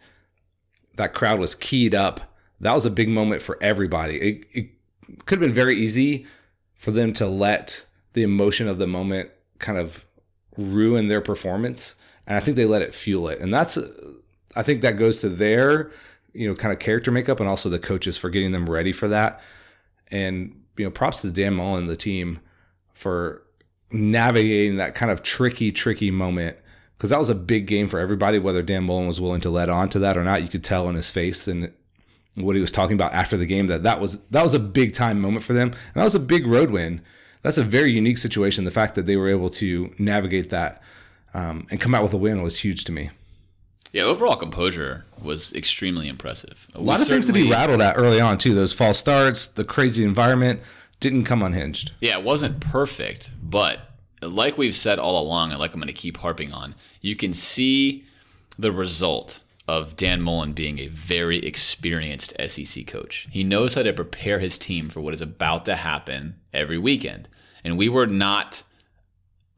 That 0.97 1.15
crowd 1.15 1.41
was 1.41 1.55
keyed 1.55 1.95
up. 1.95 2.35
That 2.61 2.75
was 2.75 2.85
a 2.85 2.91
big 2.91 3.09
moment 3.09 3.41
for 3.41 3.57
everybody. 3.63 4.21
It, 4.21 4.45
it 4.53 5.25
could 5.25 5.41
have 5.41 5.49
been 5.49 5.55
very 5.55 5.75
easy 5.75 6.27
for 6.75 6.91
them 6.91 7.15
to 7.15 7.27
let 7.27 7.87
the 8.13 8.23
emotion 8.25 8.69
of 8.69 8.77
the 8.77 8.87
moment 8.87 9.31
kind 9.59 9.79
of 9.79 10.05
ruin 10.59 11.09
their 11.09 11.23
performance, 11.23 11.97
and 12.27 12.37
I 12.37 12.41
think 12.41 12.59
they 12.59 12.67
let 12.67 12.83
it 12.83 12.93
fuel 12.93 13.27
it. 13.29 13.41
And 13.41 13.55
that's 13.55 13.79
I 14.55 14.63
think 14.63 14.83
that 14.83 14.99
goes 14.99 15.23
to 15.23 15.31
their 15.31 15.91
you 16.35 16.47
know 16.47 16.55
kind 16.55 16.75
of 16.75 16.79
character 16.79 17.11
makeup 17.11 17.41
and 17.41 17.49
also 17.49 17.71
the 17.71 17.79
coaches 17.79 18.19
for 18.19 18.29
getting 18.29 18.53
them 18.53 18.69
ready 18.69 18.93
for 18.93 19.09
that. 19.09 19.41
And 20.09 20.63
you 20.77 20.85
know, 20.85 20.91
props 20.91 21.23
to 21.23 21.31
Dan 21.31 21.55
Mullen, 21.55 21.85
and 21.85 21.89
the 21.89 21.97
team 21.97 22.41
for 23.01 23.43
navigating 23.91 24.77
that 24.77 24.95
kind 24.95 25.11
of 25.11 25.23
tricky, 25.23 25.73
tricky 25.73 26.11
moment 26.11 26.57
because 26.97 27.09
that 27.09 27.19
was 27.19 27.31
a 27.31 27.35
big 27.35 27.67
game 27.67 27.89
for 27.89 27.99
everybody. 27.99 28.39
Whether 28.39 28.61
Dan 28.61 28.85
Mullen 28.85 29.07
was 29.07 29.21
willing 29.21 29.41
to 29.41 29.49
let 29.49 29.71
on 29.71 29.89
to 29.89 29.99
that 30.01 30.19
or 30.19 30.23
not, 30.23 30.43
you 30.43 30.49
could 30.49 30.63
tell 30.63 30.87
in 30.89 30.97
his 30.97 31.11
face 31.11 31.49
and 31.49 31.73
what 32.35 32.55
he 32.55 32.61
was 32.61 32.71
talking 32.71 32.95
about 32.95 33.15
after 33.15 33.39
the 33.39 33.47
game 33.47 33.69
that 33.69 33.83
that 33.85 34.01
was 34.01 34.21
that 34.27 34.43
was 34.43 34.53
a 34.53 34.59
big 34.59 34.93
time 34.93 35.19
moment 35.19 35.43
for 35.43 35.55
them, 35.55 35.69
and 35.69 35.95
that 35.95 36.05
was 36.05 36.15
a 36.15 36.21
big 36.21 36.47
road 36.47 36.71
win. 36.71 37.01
That's 37.41 37.57
a 37.57 37.63
very 37.63 37.91
unique 37.91 38.19
situation. 38.19 38.67
The 38.67 38.71
fact 38.71 38.97
that 38.97 39.07
they 39.07 39.17
were 39.17 39.31
able 39.31 39.49
to 39.49 39.95
navigate 39.99 40.51
that 40.51 40.83
um, 41.33 41.67
and 41.71 41.81
come 41.81 41.95
out 41.95 42.03
with 42.03 42.13
a 42.13 42.19
win 42.19 42.43
was 42.43 42.61
huge 42.61 42.85
to 42.85 42.93
me. 42.93 43.09
Yeah, 43.93 44.03
overall 44.03 44.37
composure 44.37 45.07
was 45.23 45.55
extremely 45.55 46.07
impressive. 46.07 46.69
A 46.75 46.83
lot 46.83 46.99
we 46.99 47.03
of 47.03 47.09
things 47.09 47.27
to 47.27 47.33
be 47.33 47.51
rattled 47.51 47.81
at 47.81 47.97
early 47.97 48.21
on 48.21 48.37
too. 48.37 48.55
Those 48.55 48.75
false 48.75 48.99
starts, 48.99 49.49
the 49.49 49.65
crazy 49.65 50.05
environment 50.05 50.61
didn't 51.01 51.25
come 51.25 51.43
unhinged. 51.43 51.93
Yeah, 52.01 52.19
it 52.19 52.25
wasn't 52.25 52.61
perfect, 52.61 53.33
but 53.43 53.81
like 54.23 54.59
we've 54.59 54.77
said 54.77 54.99
all 54.99 55.21
along, 55.21 55.51
and 55.51 55.59
like 55.59 55.75
I'm 55.75 55.81
going 55.81 55.89
to 55.89 55.95
keep 55.95 56.19
harping 56.19 56.53
on, 56.53 56.75
you 57.01 57.17
can 57.17 57.33
see 57.33 58.05
the 58.59 58.73
result 58.73 59.43
of 59.67 59.97
Dan 59.97 60.21
Mullen 60.21 60.53
being 60.53 60.79
a 60.79 60.89
very 60.89 61.39
experienced 61.39 62.35
SEC 62.49 62.87
coach. 62.87 63.29
He 63.31 63.45
knows 63.45 63.75
how 63.75 63.83
to 63.83 63.93
prepare 63.93 64.39
his 64.39 64.59
team 64.59 64.89
for 64.89 65.01
what 65.01 65.15
is 65.15 65.21
about 65.21 65.65
to 65.67 65.77
happen 65.77 66.37
every 66.53 66.79
weekend. 66.79 67.29
And 67.63 67.79
we 67.79 67.89
were 67.89 68.07
not 68.07 68.63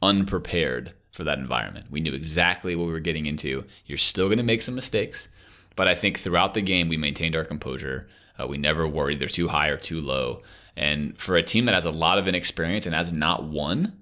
unprepared 0.02 0.92
for 1.12 1.24
that 1.24 1.38
environment. 1.38 1.86
We 1.90 2.00
knew 2.00 2.14
exactly 2.14 2.76
what 2.76 2.86
we 2.86 2.92
were 2.92 3.00
getting 3.00 3.26
into. 3.26 3.64
You're 3.86 3.98
still 3.98 4.26
going 4.26 4.38
to 4.38 4.44
make 4.44 4.62
some 4.62 4.74
mistakes, 4.74 5.28
but 5.76 5.88
I 5.88 5.94
think 5.94 6.18
throughout 6.18 6.54
the 6.54 6.62
game 6.62 6.88
we 6.88 6.96
maintained 6.96 7.36
our 7.36 7.44
composure. 7.44 8.08
Uh, 8.38 8.46
we 8.46 8.58
never 8.58 8.86
worried 8.88 9.20
they're 9.20 9.28
too 9.28 9.48
high 9.48 9.68
or 9.68 9.76
too 9.76 10.00
low. 10.00 10.42
And 10.76 11.18
for 11.18 11.36
a 11.36 11.42
team 11.42 11.66
that 11.66 11.74
has 11.74 11.84
a 11.84 11.90
lot 11.90 12.18
of 12.18 12.26
inexperience 12.26 12.86
and 12.86 12.94
has 12.94 13.12
not 13.12 13.44
won, 13.44 13.92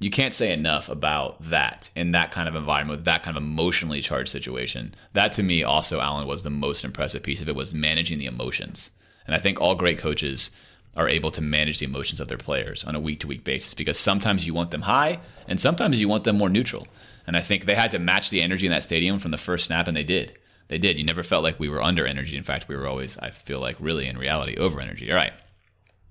you 0.00 0.10
can't 0.10 0.34
say 0.34 0.52
enough 0.52 0.88
about 0.88 1.40
that 1.42 1.90
in 1.96 2.12
that 2.12 2.30
kind 2.30 2.48
of 2.48 2.54
environment 2.54 2.98
with 2.98 3.04
that 3.06 3.22
kind 3.22 3.36
of 3.36 3.42
emotionally 3.42 4.00
charged 4.00 4.30
situation. 4.30 4.94
That 5.12 5.32
to 5.32 5.42
me 5.42 5.62
also, 5.62 6.00
Alan, 6.00 6.26
was 6.26 6.44
the 6.44 6.50
most 6.50 6.84
impressive 6.84 7.22
piece 7.22 7.42
of 7.42 7.48
it 7.48 7.56
was 7.56 7.74
managing 7.74 8.18
the 8.18 8.26
emotions. 8.26 8.90
And 9.26 9.34
I 9.34 9.38
think 9.38 9.60
all 9.60 9.74
great 9.74 9.98
coaches 9.98 10.50
are 10.96 11.08
able 11.08 11.30
to 11.32 11.42
manage 11.42 11.78
the 11.78 11.86
emotions 11.86 12.20
of 12.20 12.28
their 12.28 12.38
players 12.38 12.84
on 12.84 12.94
a 12.94 13.00
week 13.00 13.20
to 13.20 13.26
week 13.26 13.44
basis 13.44 13.74
because 13.74 13.98
sometimes 13.98 14.46
you 14.46 14.54
want 14.54 14.70
them 14.70 14.82
high 14.82 15.20
and 15.46 15.60
sometimes 15.60 16.00
you 16.00 16.08
want 16.08 16.24
them 16.24 16.38
more 16.38 16.48
neutral. 16.48 16.86
And 17.26 17.36
I 17.36 17.40
think 17.40 17.64
they 17.64 17.74
had 17.74 17.90
to 17.90 17.98
match 17.98 18.30
the 18.30 18.40
energy 18.40 18.66
in 18.66 18.72
that 18.72 18.84
stadium 18.84 19.18
from 19.18 19.32
the 19.32 19.36
first 19.36 19.66
snap, 19.66 19.86
and 19.86 19.94
they 19.94 20.02
did. 20.02 20.38
They 20.68 20.78
did. 20.78 20.96
You 20.96 21.04
never 21.04 21.22
felt 21.22 21.44
like 21.44 21.60
we 21.60 21.68
were 21.68 21.82
under 21.82 22.06
energy. 22.06 22.38
In 22.38 22.42
fact, 22.42 22.68
we 22.68 22.76
were 22.76 22.86
always, 22.86 23.18
I 23.18 23.28
feel 23.28 23.60
like, 23.60 23.76
really 23.78 24.06
in 24.06 24.16
reality, 24.16 24.56
over 24.56 24.80
energy. 24.80 25.10
All 25.10 25.16
right. 25.16 25.34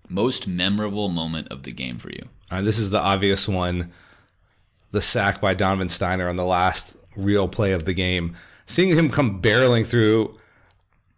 Most 0.09 0.47
memorable 0.47 1.09
moment 1.09 1.47
of 1.49 1.63
the 1.63 1.71
game 1.71 1.97
for 1.97 2.09
you? 2.09 2.23
Uh, 2.49 2.61
this 2.61 2.79
is 2.79 2.89
the 2.89 2.99
obvious 2.99 3.47
one 3.47 3.91
the 4.91 5.01
sack 5.01 5.41
by 5.41 5.53
Donovan 5.53 5.89
Stiner 5.89 6.29
on 6.29 6.37
the 6.37 6.45
last 6.45 6.95
real 7.15 7.47
play 7.47 7.73
of 7.73 7.85
the 7.85 7.93
game. 7.93 8.35
Seeing 8.65 8.97
him 8.97 9.09
come 9.09 9.41
barreling 9.41 9.85
through, 9.85 10.37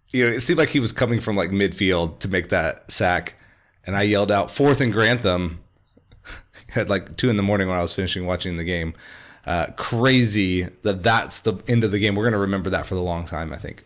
you 0.10 0.26
know, 0.26 0.32
it 0.32 0.40
seemed 0.42 0.58
like 0.58 0.70
he 0.70 0.80
was 0.80 0.92
coming 0.92 1.20
from 1.20 1.36
like 1.36 1.52
midfield 1.52 2.20
to 2.20 2.28
make 2.28 2.50
that 2.50 2.92
sack. 2.92 3.36
And 3.86 3.96
I 3.96 4.02
yelled 4.04 4.32
out, 4.32 4.50
fourth 4.50 4.82
and 4.82 4.92
Grantham. 4.92 5.60
at 6.76 6.90
like 6.90 7.18
two 7.18 7.30
in 7.30 7.38
the 7.38 7.44
morning 7.44 7.68
when 7.68 7.78
I 7.78 7.82
was 7.82 7.94
finishing 7.94 8.26
watching 8.26 8.58
the 8.58 8.64
game. 8.64 8.94
Uh, 9.46 9.68
crazy 9.78 10.64
that 10.84 11.02
that's 11.04 11.40
the 11.40 11.56
end 11.68 11.84
of 11.84 11.92
the 11.92 12.00
game. 12.00 12.16
We're 12.16 12.24
going 12.24 12.34
to 12.34 12.40
remember 12.40 12.70
that 12.72 12.86
for 12.86 12.96
the 12.96 13.02
long 13.02 13.26
time, 13.26 13.54
I 13.54 13.58
think. 13.58 13.84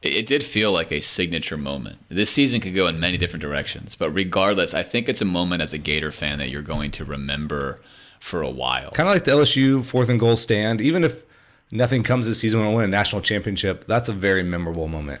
It 0.00 0.26
did 0.26 0.44
feel 0.44 0.70
like 0.70 0.92
a 0.92 1.00
signature 1.00 1.56
moment. 1.56 1.98
This 2.08 2.30
season 2.30 2.60
could 2.60 2.74
go 2.74 2.86
in 2.86 3.00
many 3.00 3.16
different 3.16 3.42
directions, 3.42 3.96
but 3.96 4.10
regardless, 4.10 4.72
I 4.72 4.82
think 4.82 5.08
it's 5.08 5.20
a 5.20 5.24
moment 5.24 5.60
as 5.60 5.72
a 5.72 5.78
Gator 5.78 6.12
fan 6.12 6.38
that 6.38 6.50
you're 6.50 6.62
going 6.62 6.92
to 6.92 7.04
remember 7.04 7.80
for 8.20 8.40
a 8.40 8.50
while. 8.50 8.92
Kind 8.92 9.08
of 9.08 9.14
like 9.14 9.24
the 9.24 9.32
LSU 9.32 9.84
fourth 9.84 10.08
and 10.08 10.20
goal 10.20 10.36
stand. 10.36 10.80
Even 10.80 11.02
if 11.02 11.24
nothing 11.72 12.04
comes 12.04 12.28
this 12.28 12.40
season 12.40 12.60
when 12.60 12.70
we 12.70 12.76
win 12.76 12.84
a 12.84 12.88
national 12.88 13.22
championship, 13.22 13.86
that's 13.86 14.08
a 14.08 14.12
very 14.12 14.44
memorable 14.44 14.86
moment. 14.86 15.20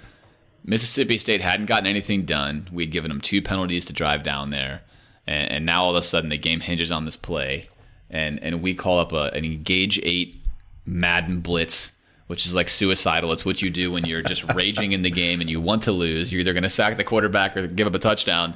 Mississippi 0.64 1.18
State 1.18 1.40
hadn't 1.40 1.66
gotten 1.66 1.86
anything 1.86 2.22
done. 2.22 2.68
We'd 2.70 2.92
given 2.92 3.08
them 3.08 3.20
two 3.20 3.42
penalties 3.42 3.84
to 3.86 3.92
drive 3.92 4.22
down 4.22 4.50
there, 4.50 4.82
and, 5.26 5.50
and 5.50 5.66
now 5.66 5.84
all 5.84 5.90
of 5.90 5.96
a 5.96 6.02
sudden 6.02 6.30
the 6.30 6.38
game 6.38 6.60
hinges 6.60 6.92
on 6.92 7.04
this 7.04 7.16
play, 7.16 7.64
and 8.10 8.38
and 8.42 8.62
we 8.62 8.74
call 8.74 8.98
up 9.00 9.12
a, 9.12 9.30
an 9.34 9.44
engage 9.44 9.98
eight 10.02 10.36
Madden 10.84 11.40
blitz 11.40 11.92
which 12.28 12.46
is 12.46 12.54
like 12.54 12.68
suicidal. 12.68 13.32
It's 13.32 13.44
what 13.44 13.60
you 13.60 13.68
do 13.68 13.90
when 13.90 14.04
you're 14.04 14.22
just 14.22 14.44
raging 14.54 14.92
in 14.92 15.02
the 15.02 15.10
game 15.10 15.40
and 15.40 15.50
you 15.50 15.60
want 15.60 15.82
to 15.82 15.92
lose. 15.92 16.32
You're 16.32 16.40
either 16.40 16.52
going 16.52 16.62
to 16.62 16.70
sack 16.70 16.96
the 16.96 17.04
quarterback 17.04 17.56
or 17.56 17.66
give 17.66 17.86
up 17.86 17.94
a 17.94 17.98
touchdown. 17.98 18.54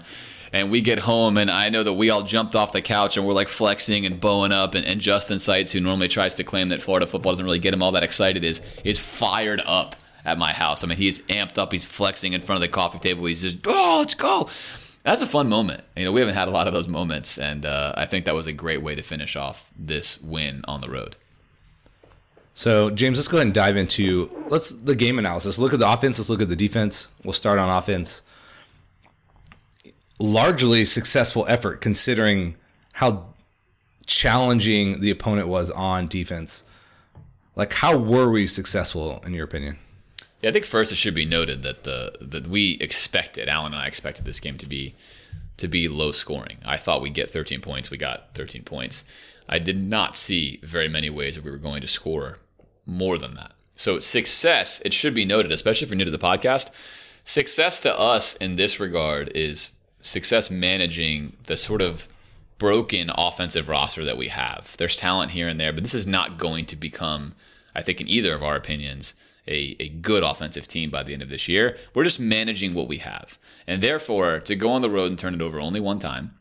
And 0.54 0.70
we 0.70 0.82
get 0.82 0.98
home, 0.98 1.38
and 1.38 1.50
I 1.50 1.70
know 1.70 1.82
that 1.82 1.94
we 1.94 2.10
all 2.10 2.24
jumped 2.24 2.54
off 2.54 2.72
the 2.72 2.82
couch 2.82 3.16
and 3.16 3.26
we're 3.26 3.32
like 3.32 3.48
flexing 3.48 4.04
and 4.04 4.20
bowing 4.20 4.52
up. 4.52 4.74
And, 4.74 4.84
and 4.84 5.00
Justin 5.00 5.38
Seitz, 5.38 5.72
who 5.72 5.80
normally 5.80 6.08
tries 6.08 6.34
to 6.34 6.44
claim 6.44 6.68
that 6.68 6.82
Florida 6.82 7.06
football 7.06 7.32
doesn't 7.32 7.46
really 7.46 7.58
get 7.58 7.72
him 7.72 7.82
all 7.82 7.92
that 7.92 8.02
excited, 8.02 8.44
is 8.44 8.60
is 8.84 9.00
fired 9.00 9.62
up 9.64 9.96
at 10.26 10.36
my 10.36 10.52
house. 10.52 10.84
I 10.84 10.88
mean, 10.88 10.98
he's 10.98 11.22
amped 11.22 11.56
up. 11.56 11.72
He's 11.72 11.86
flexing 11.86 12.34
in 12.34 12.42
front 12.42 12.58
of 12.58 12.60
the 12.60 12.68
coffee 12.68 12.98
table. 12.98 13.24
He's 13.24 13.40
just, 13.40 13.58
oh, 13.66 13.96
let's 14.00 14.14
go. 14.14 14.50
That's 15.04 15.22
a 15.22 15.26
fun 15.26 15.48
moment. 15.48 15.84
You 15.96 16.04
know, 16.04 16.12
we 16.12 16.20
haven't 16.20 16.36
had 16.36 16.48
a 16.48 16.52
lot 16.52 16.68
of 16.68 16.74
those 16.74 16.86
moments, 16.86 17.38
and 17.38 17.64
uh, 17.64 17.94
I 17.96 18.04
think 18.04 18.26
that 18.26 18.34
was 18.34 18.46
a 18.46 18.52
great 18.52 18.82
way 18.82 18.94
to 18.94 19.02
finish 19.02 19.34
off 19.34 19.70
this 19.76 20.20
win 20.20 20.62
on 20.68 20.82
the 20.82 20.90
road. 20.90 21.16
So, 22.54 22.90
James, 22.90 23.18
let's 23.18 23.28
go 23.28 23.38
ahead 23.38 23.46
and 23.46 23.54
dive 23.54 23.76
into 23.76 24.30
let's 24.48 24.70
the 24.70 24.94
game 24.94 25.18
analysis. 25.18 25.58
Look 25.58 25.72
at 25.72 25.78
the 25.78 25.90
offense. 25.90 26.18
Let's 26.18 26.28
look 26.28 26.42
at 26.42 26.48
the 26.48 26.56
defense. 26.56 27.08
We'll 27.24 27.32
start 27.32 27.58
on 27.58 27.70
offense. 27.70 28.22
Largely 30.18 30.84
successful 30.84 31.46
effort 31.48 31.80
considering 31.80 32.56
how 32.94 33.32
challenging 34.06 35.00
the 35.00 35.10
opponent 35.10 35.48
was 35.48 35.70
on 35.70 36.06
defense. 36.06 36.64
Like, 37.56 37.72
how 37.72 37.96
were 37.96 38.30
we 38.30 38.46
successful 38.46 39.22
in 39.24 39.32
your 39.32 39.44
opinion? 39.44 39.78
Yeah, 40.40 40.50
I 40.50 40.52
think 40.52 40.64
first 40.64 40.92
it 40.92 40.96
should 40.96 41.14
be 41.14 41.24
noted 41.24 41.62
that 41.62 41.84
the 41.84 42.12
that 42.20 42.46
we 42.48 42.72
expected 42.80 43.48
Alan 43.48 43.72
and 43.72 43.80
I 43.80 43.86
expected 43.86 44.24
this 44.24 44.40
game 44.40 44.58
to 44.58 44.66
be 44.66 44.94
to 45.56 45.68
be 45.68 45.88
low 45.88 46.12
scoring. 46.12 46.58
I 46.64 46.76
thought 46.76 47.00
we'd 47.00 47.14
get 47.14 47.30
13 47.30 47.60
points. 47.60 47.90
We 47.90 47.96
got 47.96 48.34
13 48.34 48.62
points. 48.64 49.04
I 49.48 49.58
did 49.58 49.82
not 49.82 50.16
see 50.16 50.60
very 50.62 50.88
many 50.88 51.10
ways 51.10 51.34
that 51.34 51.44
we 51.44 51.50
were 51.50 51.56
going 51.56 51.80
to 51.82 51.88
score 51.88 52.38
more 52.86 53.18
than 53.18 53.34
that. 53.34 53.52
So 53.76 53.98
success, 53.98 54.80
it 54.84 54.92
should 54.92 55.14
be 55.14 55.24
noted, 55.24 55.52
especially 55.52 55.86
if 55.86 55.90
you're 55.90 55.96
new 55.96 56.04
to 56.04 56.10
the 56.10 56.18
podcast, 56.18 56.70
success 57.24 57.80
to 57.80 57.98
us 57.98 58.34
in 58.36 58.56
this 58.56 58.78
regard 58.78 59.30
is 59.34 59.72
success 60.00 60.50
managing 60.50 61.36
the 61.46 61.56
sort 61.56 61.80
of 61.80 62.08
broken 62.58 63.10
offensive 63.16 63.68
roster 63.68 64.04
that 64.04 64.16
we 64.16 64.28
have. 64.28 64.76
There's 64.78 64.96
talent 64.96 65.32
here 65.32 65.48
and 65.48 65.58
there, 65.58 65.72
but 65.72 65.82
this 65.82 65.94
is 65.94 66.06
not 66.06 66.38
going 66.38 66.66
to 66.66 66.76
become, 66.76 67.34
I 67.74 67.82
think, 67.82 68.00
in 68.00 68.08
either 68.08 68.34
of 68.34 68.42
our 68.42 68.56
opinions, 68.56 69.14
a, 69.48 69.76
a 69.80 69.88
good 69.88 70.22
offensive 70.22 70.68
team 70.68 70.90
by 70.90 71.02
the 71.02 71.12
end 71.12 71.22
of 71.22 71.28
this 71.28 71.48
year. 71.48 71.76
We're 71.94 72.04
just 72.04 72.20
managing 72.20 72.74
what 72.74 72.88
we 72.88 72.98
have. 72.98 73.38
And 73.66 73.82
therefore, 73.82 74.38
to 74.40 74.54
go 74.54 74.70
on 74.70 74.82
the 74.82 74.90
road 74.90 75.10
and 75.10 75.18
turn 75.18 75.34
it 75.34 75.42
over 75.42 75.58
only 75.58 75.80
one 75.80 75.98
time, 75.98 76.38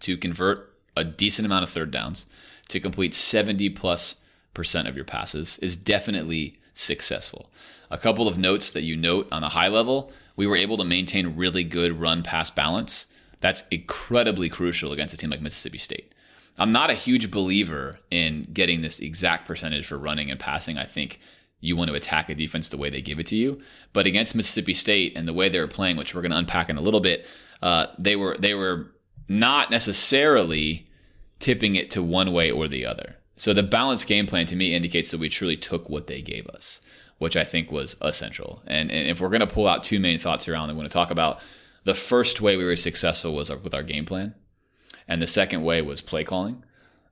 to 0.00 0.16
convert 0.16 0.69
a 1.00 1.04
decent 1.04 1.46
amount 1.46 1.64
of 1.64 1.70
third 1.70 1.90
downs, 1.90 2.26
to 2.68 2.80
complete 2.80 3.14
70 3.14 3.70
plus 3.70 4.16
percent 4.54 4.88
of 4.88 4.96
your 4.96 5.04
passes 5.04 5.58
is 5.58 5.76
definitely 5.76 6.58
successful. 6.74 7.50
A 7.90 7.98
couple 7.98 8.28
of 8.28 8.38
notes 8.38 8.70
that 8.70 8.82
you 8.82 8.96
note 8.96 9.28
on 9.32 9.42
a 9.42 9.48
high 9.48 9.68
level, 9.68 10.12
we 10.36 10.46
were 10.46 10.56
able 10.56 10.76
to 10.76 10.84
maintain 10.84 11.36
really 11.36 11.64
good 11.64 12.00
run 12.00 12.22
pass 12.22 12.50
balance. 12.50 13.06
That's 13.40 13.64
incredibly 13.70 14.48
crucial 14.48 14.92
against 14.92 15.14
a 15.14 15.16
team 15.16 15.30
like 15.30 15.40
Mississippi 15.40 15.78
State. 15.78 16.14
I'm 16.58 16.72
not 16.72 16.90
a 16.90 16.94
huge 16.94 17.30
believer 17.30 17.98
in 18.10 18.48
getting 18.52 18.82
this 18.82 19.00
exact 19.00 19.46
percentage 19.46 19.86
for 19.86 19.98
running 19.98 20.30
and 20.30 20.38
passing. 20.38 20.78
I 20.78 20.84
think 20.84 21.18
you 21.60 21.76
want 21.76 21.88
to 21.88 21.96
attack 21.96 22.28
a 22.28 22.34
defense 22.34 22.68
the 22.68 22.76
way 22.76 22.90
they 22.90 23.00
give 23.00 23.18
it 23.18 23.26
to 23.26 23.36
you. 23.36 23.60
But 23.92 24.06
against 24.06 24.34
Mississippi 24.34 24.74
State 24.74 25.14
and 25.16 25.26
the 25.26 25.32
way 25.32 25.48
they 25.48 25.60
were 25.60 25.68
playing, 25.68 25.96
which 25.96 26.14
we're 26.14 26.22
going 26.22 26.32
to 26.32 26.38
unpack 26.38 26.68
in 26.68 26.76
a 26.76 26.82
little 26.82 27.00
bit, 27.00 27.26
uh, 27.62 27.86
they 27.98 28.16
were 28.16 28.36
they 28.38 28.54
were 28.54 28.92
not 29.28 29.70
necessarily 29.70 30.89
tipping 31.40 31.74
it 31.74 31.90
to 31.90 32.02
one 32.02 32.32
way 32.32 32.50
or 32.50 32.68
the 32.68 32.86
other. 32.86 33.16
So 33.36 33.52
the 33.52 33.62
balanced 33.62 34.06
game 34.06 34.26
plan 34.26 34.46
to 34.46 34.56
me 34.56 34.74
indicates 34.74 35.10
that 35.10 35.18
we 35.18 35.30
truly 35.30 35.56
took 35.56 35.88
what 35.88 36.06
they 36.06 36.20
gave 36.20 36.46
us, 36.48 36.82
which 37.18 37.36
I 37.36 37.44
think 37.44 37.72
was 37.72 37.96
essential. 38.02 38.62
And, 38.66 38.90
and 38.90 39.08
if 39.08 39.20
we're 39.20 39.30
going 39.30 39.40
to 39.40 39.46
pull 39.46 39.66
out 39.66 39.82
two 39.82 39.98
main 39.98 40.18
thoughts 40.18 40.44
here, 40.44 40.54
Alan, 40.54 40.70
I 40.70 40.74
want 40.74 40.86
to 40.86 40.92
talk 40.92 41.10
about 41.10 41.40
the 41.84 41.94
first 41.94 42.40
way 42.40 42.56
we 42.56 42.64
were 42.64 42.76
successful 42.76 43.34
was 43.34 43.50
with 43.50 43.74
our 43.74 43.82
game 43.82 44.04
plan, 44.04 44.34
and 45.08 45.22
the 45.22 45.26
second 45.26 45.64
way 45.64 45.80
was 45.80 46.02
play 46.02 46.22
calling. 46.22 46.62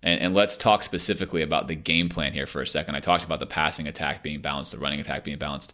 And, 0.03 0.21
and, 0.21 0.35
let's 0.35 0.57
talk 0.57 0.85
specifically 0.85 1.43
about 1.43 1.67
the 1.67 1.75
game 1.75 2.09
plan 2.09 2.33
here 2.33 2.47
for 2.47 2.63
a 2.63 2.67
second. 2.67 2.95
I 2.95 3.01
talked 3.01 3.25
about 3.25 3.41
the 3.41 3.47
passing 3.47 3.89
attack 3.89 4.23
being 4.23 4.41
balanced, 4.41 4.71
the 4.71 4.79
running 4.79 5.01
attack 5.01 5.25
being 5.25 5.39
balanced. 5.39 5.73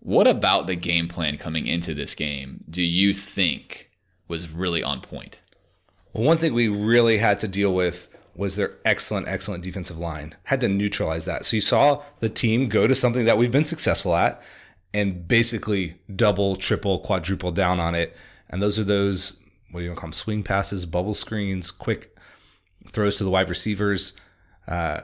What 0.00 0.26
about 0.26 0.66
the 0.66 0.74
game 0.74 1.06
plan 1.06 1.38
coming 1.38 1.68
into 1.68 1.94
this 1.94 2.14
game 2.14 2.64
do 2.68 2.82
you 2.82 3.14
think 3.14 3.90
was 4.26 4.50
really 4.50 4.82
on 4.82 5.00
point? 5.00 5.42
Well, 6.12 6.24
one 6.24 6.38
thing 6.38 6.54
we 6.54 6.68
really 6.68 7.18
had 7.18 7.38
to 7.40 7.48
deal 7.48 7.74
with 7.74 8.08
was 8.34 8.56
their 8.56 8.76
excellent, 8.84 9.26
excellent 9.26 9.64
defensive 9.64 9.98
line. 9.98 10.36
Had 10.44 10.60
to 10.60 10.68
neutralize 10.68 11.24
that. 11.24 11.44
So 11.44 11.56
you 11.56 11.60
saw 11.60 12.02
the 12.20 12.28
team 12.28 12.68
go 12.68 12.86
to 12.86 12.94
something 12.94 13.24
that 13.24 13.36
we've 13.36 13.50
been 13.50 13.64
successful 13.64 14.14
at 14.14 14.40
and 14.94 15.26
basically 15.26 15.96
double, 16.14 16.56
triple, 16.56 17.00
quadruple 17.00 17.50
down 17.50 17.80
on 17.80 17.94
it. 17.94 18.16
And 18.48 18.62
those 18.62 18.78
are 18.78 18.84
those, 18.84 19.36
what 19.70 19.80
do 19.80 19.84
you 19.84 19.90
want 19.90 19.98
to 19.98 20.00
call 20.00 20.08
them? 20.08 20.12
Swing 20.12 20.42
passes, 20.42 20.86
bubble 20.86 21.14
screens, 21.14 21.70
quick 21.70 22.16
throws 22.90 23.16
to 23.16 23.24
the 23.24 23.30
wide 23.30 23.48
receivers, 23.48 24.12
uh, 24.66 25.00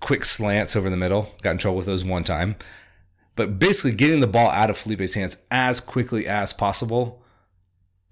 quick 0.00 0.24
slants 0.24 0.74
over 0.74 0.88
the 0.90 0.96
middle. 0.96 1.34
Got 1.42 1.52
in 1.52 1.58
trouble 1.58 1.76
with 1.76 1.86
those 1.86 2.04
one 2.04 2.24
time. 2.24 2.56
But 3.36 3.58
basically 3.58 3.92
getting 3.92 4.20
the 4.20 4.26
ball 4.26 4.50
out 4.50 4.70
of 4.70 4.78
Felipe's 4.78 5.14
hands 5.14 5.38
as 5.50 5.80
quickly 5.80 6.26
as 6.26 6.52
possible. 6.52 7.19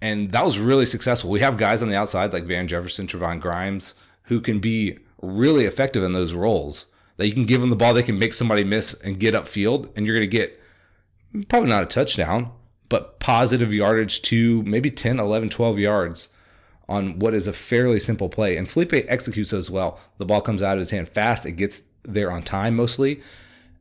And 0.00 0.30
that 0.30 0.44
was 0.44 0.58
really 0.58 0.86
successful. 0.86 1.30
We 1.30 1.40
have 1.40 1.56
guys 1.56 1.82
on 1.82 1.88
the 1.88 1.96
outside 1.96 2.32
like 2.32 2.44
Van 2.44 2.68
Jefferson, 2.68 3.06
Trevon 3.06 3.40
Grimes, 3.40 3.94
who 4.24 4.40
can 4.40 4.60
be 4.60 4.98
really 5.20 5.64
effective 5.64 6.04
in 6.04 6.12
those 6.12 6.34
roles. 6.34 6.86
That 7.16 7.26
you 7.26 7.34
can 7.34 7.44
give 7.44 7.60
them 7.60 7.70
the 7.70 7.76
ball, 7.76 7.94
they 7.94 8.04
can 8.04 8.18
make 8.18 8.32
somebody 8.32 8.62
miss 8.62 8.94
and 8.94 9.18
get 9.18 9.34
upfield, 9.34 9.90
and 9.96 10.06
you're 10.06 10.14
going 10.14 10.30
to 10.30 10.36
get 10.36 10.60
probably 11.48 11.68
not 11.68 11.82
a 11.82 11.86
touchdown, 11.86 12.52
but 12.88 13.18
positive 13.18 13.74
yardage 13.74 14.22
to 14.22 14.62
maybe 14.62 14.90
10, 14.90 15.18
11, 15.18 15.48
12 15.48 15.78
yards 15.78 16.28
on 16.88 17.18
what 17.18 17.34
is 17.34 17.46
a 17.46 17.52
fairly 17.52 17.98
simple 18.00 18.28
play. 18.28 18.56
And 18.56 18.68
Felipe 18.68 18.92
executes 18.92 19.50
those 19.50 19.70
well. 19.70 20.00
The 20.18 20.24
ball 20.24 20.40
comes 20.40 20.62
out 20.62 20.74
of 20.74 20.78
his 20.78 20.90
hand 20.90 21.08
fast, 21.08 21.44
it 21.44 21.52
gets 21.52 21.82
there 22.02 22.30
on 22.30 22.42
time 22.42 22.76
mostly. 22.76 23.20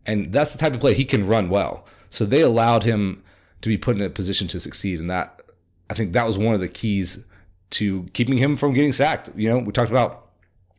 And 0.05 0.33
that's 0.33 0.51
the 0.51 0.57
type 0.57 0.73
of 0.73 0.81
play 0.81 0.93
he 0.93 1.05
can 1.05 1.27
run 1.27 1.49
well. 1.49 1.85
So 2.09 2.25
they 2.25 2.41
allowed 2.41 2.83
him 2.83 3.23
to 3.61 3.69
be 3.69 3.77
put 3.77 3.95
in 3.95 4.01
a 4.01 4.09
position 4.09 4.47
to 4.49 4.59
succeed. 4.59 4.99
And 4.99 5.09
that, 5.09 5.41
I 5.89 5.93
think 5.93 6.13
that 6.13 6.25
was 6.25 6.37
one 6.37 6.53
of 6.53 6.59
the 6.59 6.67
keys 6.67 7.25
to 7.71 8.03
keeping 8.13 8.37
him 8.37 8.55
from 8.55 8.73
getting 8.73 8.93
sacked. 8.93 9.29
You 9.35 9.49
know, 9.49 9.59
we 9.59 9.71
talked 9.71 9.91
about 9.91 10.29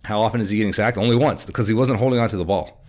How 0.05 0.21
often 0.21 0.41
is 0.41 0.51
he 0.51 0.59
getting 0.59 0.73
sacked? 0.73 0.97
Only 0.97 1.17
once 1.17 1.47
because 1.47 1.69
he 1.69 1.75
wasn't 1.75 1.99
holding 1.99 2.19
on 2.19 2.29
to 2.31 2.37
the 2.37 2.45
ball. 2.45 2.85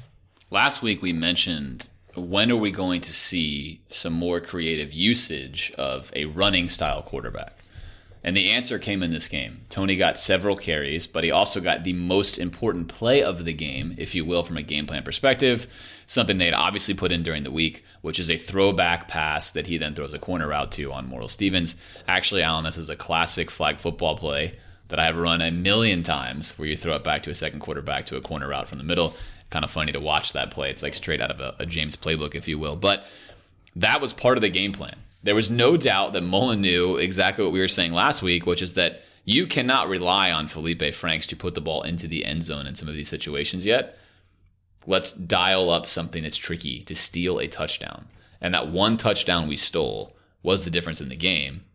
Last 0.51 0.81
week 0.81 1.01
we 1.01 1.13
mentioned 1.13 1.89
when 2.15 2.51
are 2.51 2.55
we 2.55 2.71
going 2.71 3.01
to 3.01 3.13
see 3.13 3.81
some 3.89 4.13
more 4.13 4.39
creative 4.39 4.91
usage 4.93 5.71
of 5.77 6.11
a 6.15 6.25
running 6.25 6.69
style 6.69 7.01
quarterback? 7.01 7.57
And 8.23 8.35
the 8.35 8.49
answer 8.49 8.77
came 8.79 9.01
in 9.01 9.11
this 9.11 9.29
game. 9.29 9.61
Toney 9.69 9.95
got 9.95 10.19
several 10.19 10.57
carries, 10.57 11.07
but 11.07 11.23
he 11.23 11.31
also 11.31 11.61
got 11.61 11.85
the 11.85 11.93
most 11.93 12.37
important 12.37 12.89
play 12.89 13.23
of 13.23 13.45
the 13.45 13.53
game, 13.53 13.95
if 13.97 14.13
you 14.13 14.25
will, 14.25 14.43
from 14.43 14.57
a 14.57 14.61
game 14.61 14.85
plan 14.85 15.03
perspective. 15.03 15.67
Something 16.05 16.37
they'd 16.37 16.53
obviously 16.53 16.93
put 16.93 17.13
in 17.13 17.23
during 17.23 17.43
the 17.43 17.51
week, 17.51 17.83
which 18.01 18.19
is 18.19 18.29
a 18.29 18.35
throwback 18.35 19.07
pass 19.07 19.51
that 19.51 19.67
he 19.67 19.77
then 19.77 19.95
throws 19.95 20.13
a 20.13 20.19
corner 20.19 20.49
route 20.49 20.71
to 20.73 20.91
on 20.91 21.07
Moral 21.07 21.29
Stevens. 21.29 21.77
Actually, 22.07 22.41
Alan, 22.41 22.65
this 22.65 22.77
is 22.77 22.89
a 22.89 22.95
classic 22.95 23.49
flag 23.49 23.79
football 23.79 24.17
play 24.17 24.53
that 24.89 24.99
I've 24.99 25.17
run 25.17 25.41
a 25.41 25.51
million 25.51 26.01
times 26.01 26.57
where 26.59 26.67
you 26.67 26.75
throw 26.75 26.95
it 26.95 27.03
back 27.03 27.23
to 27.23 27.29
a 27.29 27.35
second 27.35 27.61
quarterback 27.61 28.05
to 28.07 28.17
a 28.17 28.21
corner 28.21 28.49
route 28.49 28.67
from 28.67 28.79
the 28.79 28.83
middle. 28.83 29.15
Kind 29.49 29.63
of 29.63 29.71
funny 29.71 29.93
to 29.93 29.99
watch 29.99 30.33
that 30.33 30.51
play. 30.51 30.69
It's 30.69 30.83
like 30.83 30.93
straight 30.93 31.21
out 31.21 31.31
of 31.31 31.39
a, 31.39 31.55
a 31.59 31.65
James 31.65 31.95
playbook, 31.95 32.35
if 32.35 32.47
you 32.47 32.59
will. 32.59 32.75
But 32.75 33.05
that 33.75 34.01
was 34.01 34.13
part 34.13 34.37
of 34.37 34.41
the 34.41 34.49
game 34.49 34.73
plan. 34.73 34.97
There 35.21 35.35
was 35.35 35.51
no 35.51 35.75
doubt 35.75 36.13
that 36.13 36.21
Mullen 36.21 36.61
knew 36.61 36.95
exactly 36.95 37.43
what 37.43 37.53
we 37.53 37.59
were 37.59 37.67
saying 37.67 37.91
last 37.91 38.21
week, 38.21 38.45
which 38.45 38.61
is 38.61 38.73
that 38.75 39.03
you 39.25 39.47
cannot 39.47 39.89
rely 39.89 40.31
on 40.31 40.47
Felipe 40.47 40.93
Franks 40.93 41.27
to 41.27 41.35
put 41.35 41.55
the 41.55 41.61
ball 41.61 41.83
into 41.83 42.07
the 42.07 42.25
end 42.25 42.43
zone 42.43 42.65
in 42.65 42.75
some 42.75 42.87
of 42.87 42.95
these 42.95 43.09
situations 43.09 43.65
yet. 43.65 43.97
Let's 44.87 45.11
dial 45.11 45.69
up 45.69 45.85
something 45.85 46.23
that's 46.23 46.37
tricky 46.37 46.79
to 46.83 46.95
steal 46.95 47.37
a 47.37 47.47
touchdown. 47.47 48.07
And 48.41 48.53
that 48.53 48.69
one 48.69 48.97
touchdown 48.97 49.47
we 49.47 49.57
stole 49.57 50.15
was 50.41 50.63
the 50.63 50.71
difference 50.71 51.01
in 51.01 51.09
the 51.09 51.15
game. 51.15 51.65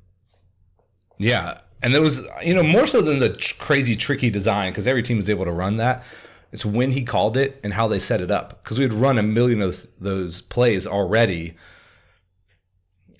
Yeah. 1.18 1.58
And 1.82 1.94
it 1.94 2.00
was, 2.00 2.24
you 2.42 2.54
know, 2.54 2.62
more 2.62 2.86
so 2.86 3.02
than 3.02 3.18
the 3.18 3.34
tr- 3.34 3.54
crazy 3.58 3.94
tricky 3.94 4.30
design, 4.30 4.72
because 4.72 4.86
every 4.86 5.02
team 5.02 5.18
was 5.18 5.28
able 5.28 5.44
to 5.44 5.52
run 5.52 5.76
that. 5.76 6.02
It's 6.50 6.64
when 6.64 6.92
he 6.92 7.02
called 7.02 7.36
it 7.36 7.60
and 7.62 7.74
how 7.74 7.88
they 7.88 7.98
set 7.98 8.22
it 8.22 8.30
up. 8.30 8.62
Because 8.62 8.78
we 8.78 8.84
had 8.84 8.94
run 8.94 9.18
a 9.18 9.22
million 9.22 9.60
of 9.60 9.68
those, 9.68 9.88
those 10.00 10.40
plays 10.40 10.86
already 10.86 11.54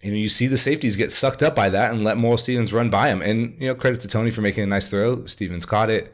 you 0.05 0.11
know, 0.11 0.19
you 0.19 0.29
see 0.29 0.47
the 0.47 0.59
safeties 0.59 0.97
get 0.97 1.11
sucked 1.11 1.43
up 1.43 1.55
by 1.55 1.71
that 1.71 1.91
and 1.91 2.05
let 2.05 2.19
Moral 2.19 2.37
Stevens 2.37 2.75
run 2.75 2.91
by 2.91 3.09
him. 3.09 3.23
And, 3.23 3.57
you 3.59 3.69
know, 3.69 3.75
credit 3.75 4.03
to 4.03 4.09
Toney 4.09 4.31
for 4.31 4.43
making 4.43 4.63
a 4.63 4.67
nice 4.67 4.91
throw. 4.91 5.25
Stevens 5.25 5.65
caught 5.65 5.89
it. 5.89 6.13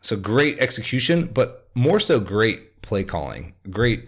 So 0.00 0.16
great 0.16 0.58
execution, 0.60 1.26
but 1.26 1.68
more 1.74 1.98
so 1.98 2.20
great 2.20 2.80
play 2.82 3.02
calling. 3.02 3.54
Great 3.68 4.06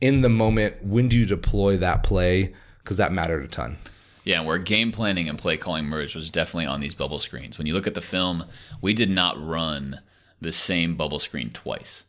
in 0.00 0.22
the 0.22 0.28
moment. 0.28 0.84
When 0.84 1.08
do 1.08 1.16
you 1.16 1.26
deploy 1.26 1.76
that 1.76 2.02
play? 2.02 2.52
Because 2.82 2.96
that 2.96 3.12
mattered 3.12 3.44
a 3.44 3.48
ton. 3.48 3.76
Yeah, 4.24 4.40
where 4.40 4.58
game 4.58 4.90
planning 4.90 5.28
and 5.28 5.38
play 5.38 5.56
calling 5.56 5.84
merged 5.84 6.16
was 6.16 6.28
definitely 6.28 6.66
on 6.66 6.80
these 6.80 6.96
bubble 6.96 7.20
screens. 7.20 7.56
When 7.56 7.68
you 7.68 7.72
look 7.72 7.86
at 7.86 7.94
the 7.94 8.00
film, 8.00 8.46
we 8.80 8.94
did 8.94 9.10
not 9.10 9.40
run 9.40 10.00
the 10.40 10.50
same 10.50 10.96
bubble 10.96 11.20
screen 11.20 11.50
twice 11.50 12.04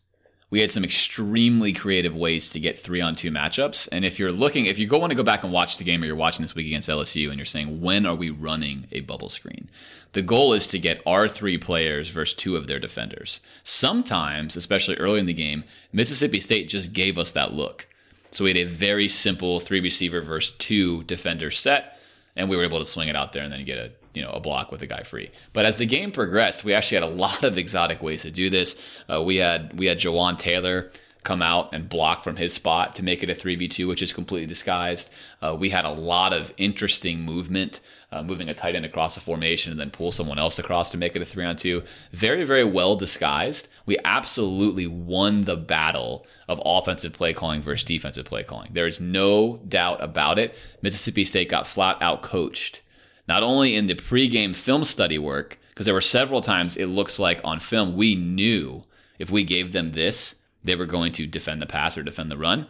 we 0.56 0.62
had 0.62 0.72
some 0.72 0.86
extremely 0.86 1.74
creative 1.74 2.16
ways 2.16 2.50
to 2.50 2.62
get 2.62 2.80
three 2.80 3.02
on 3.02 3.14
two 3.14 3.30
matchups. 3.30 3.90
And 3.92 4.06
if 4.06 4.20
you're 4.20 4.32
looking, 4.32 4.68
if 4.68 4.80
you 4.80 4.88
go 4.88 4.98
want 4.98 5.12
to 5.12 5.18
go 5.18 5.22
back 5.22 5.44
and 5.44 5.52
watch 5.52 5.78
the 5.78 5.84
game 5.84 6.02
or 6.02 6.06
you're 6.06 6.16
watching 6.16 6.46
this 6.46 6.56
week 6.56 6.68
against 6.68 6.88
LSU 6.88 7.28
and 7.28 7.36
you're 7.36 7.44
saying, 7.44 7.82
when 7.82 8.06
are 8.06 8.16
we 8.16 8.30
running 8.30 8.88
a 8.94 9.02
bubble 9.02 9.28
screen? 9.28 9.70
The 10.14 10.22
goal 10.22 10.54
is 10.54 10.66
to 10.68 10.80
get 10.80 11.04
our 11.06 11.28
three 11.28 11.58
players 11.58 12.08
versus 12.08 12.34
two 12.34 12.56
of 12.56 12.68
their 12.68 12.80
defenders. 12.80 13.42
Sometimes, 13.66 14.56
especially 14.56 14.96
early 14.96 15.20
in 15.20 15.26
the 15.26 15.34
game, 15.34 15.66
Mississippi 15.92 16.40
State 16.40 16.70
just 16.70 16.94
gave 16.94 17.18
us 17.18 17.34
that 17.34 17.52
look. 17.52 17.90
So 18.32 18.46
we 18.46 18.52
had 18.52 18.58
a 18.58 18.64
very 18.64 19.10
simple 19.10 19.60
three 19.60 19.82
receiver 19.82 20.22
versus 20.22 20.56
two 20.56 21.04
defender 21.04 21.52
set, 21.52 22.00
and 22.38 22.50
we 22.50 22.56
were 22.56 22.64
able 22.64 22.80
to 22.80 22.86
swing 22.86 23.10
it 23.10 23.16
out 23.18 23.34
there 23.34 23.44
and 23.44 23.52
then 23.52 23.66
get 23.66 23.78
a 23.78 23.92
you 24.16 24.24
know 24.24 24.32
a 24.32 24.40
block 24.40 24.72
with 24.72 24.82
a 24.82 24.88
guy 24.88 25.04
free. 25.04 25.32
But 25.54 25.66
as 25.66 25.78
the 25.78 25.86
game 25.86 26.12
progressed, 26.12 26.64
we 26.64 26.74
actually 26.74 26.96
had 27.02 27.04
a 27.04 27.16
lot 27.26 27.44
of 27.44 27.58
exotic 27.58 28.02
ways 28.02 28.24
to 28.24 28.32
do 28.32 28.50
this. 28.50 28.82
Uh, 29.12 29.22
we 29.22 29.38
had 29.38 29.78
we 29.78 29.88
had 29.88 30.00
Jawaan 30.00 30.38
Taylor 30.38 30.92
come 31.26 31.42
out 31.42 31.74
and 31.74 31.90
block 31.90 32.24
from 32.24 32.38
his 32.38 32.54
spot 32.54 32.96
to 32.96 33.04
make 33.04 33.24
it 33.24 33.30
a 33.30 33.34
3v2, 33.34 33.88
which 33.88 34.02
is 34.02 34.14
completely 34.14 34.46
disguised. 34.46 35.12
Uh, 35.42 35.56
we 35.60 35.72
had 35.72 35.84
a 35.84 35.90
lot 35.90 36.32
of 36.32 36.54
interesting 36.56 37.22
movement, 37.22 37.82
uh, 38.12 38.22
moving 38.22 38.48
a 38.48 38.54
tight 38.54 38.76
end 38.76 38.86
across 38.86 39.16
the 39.16 39.22
formation 39.22 39.72
and 39.72 39.82
then 39.82 39.90
pull 39.90 40.12
someone 40.12 40.38
else 40.38 40.60
across 40.60 40.92
to 40.92 40.98
make 40.98 41.16
it 41.16 41.22
a 41.22 41.26
3 41.26 41.44
on 41.44 41.56
2. 41.56 41.84
Very, 42.12 42.44
very 42.46 42.64
well 42.64 42.96
disguised. 42.96 43.68
We 43.88 43.98
absolutely 44.06 44.86
won 44.88 45.42
the 45.42 45.58
battle 45.58 46.26
of 46.48 46.62
offensive 46.64 47.14
play 47.14 47.34
calling 47.34 47.60
versus 47.60 47.84
defensive 47.84 48.26
play 48.26 48.44
calling. 48.44 48.70
There 48.72 48.88
is 48.88 49.02
no 49.02 49.58
doubt 49.68 50.02
about 50.04 50.38
it. 50.38 50.56
Mississippi 50.84 51.26
State 51.26 51.50
got 51.50 51.66
flat 51.66 51.98
out 52.02 52.22
coached 52.22 52.82
not 53.28 53.44
only 53.44 53.76
in 53.76 53.88
the 53.88 53.96
pregame 53.96 54.56
film 54.56 54.84
study 54.84 55.18
work, 55.18 55.60
because 55.70 55.86
there 55.86 55.96
were 55.96 56.02
several 56.02 56.42
times 56.42 56.78
it 56.78 56.88
looks 56.88 57.20
like 57.20 57.42
on 57.44 57.60
film 57.60 57.96
we 57.96 58.16
knew 58.16 58.84
if 59.20 59.30
we 59.32 59.44
gave 59.44 59.72
them 59.72 59.92
this, 59.92 60.36
they 60.64 60.76
were 60.76 60.86
going 60.86 61.12
to 61.14 61.28
defend 61.28 61.62
the 61.62 61.66
pass 61.66 61.98
or 61.98 62.04
defend 62.04 62.32
the 62.32 62.38
run, 62.38 62.68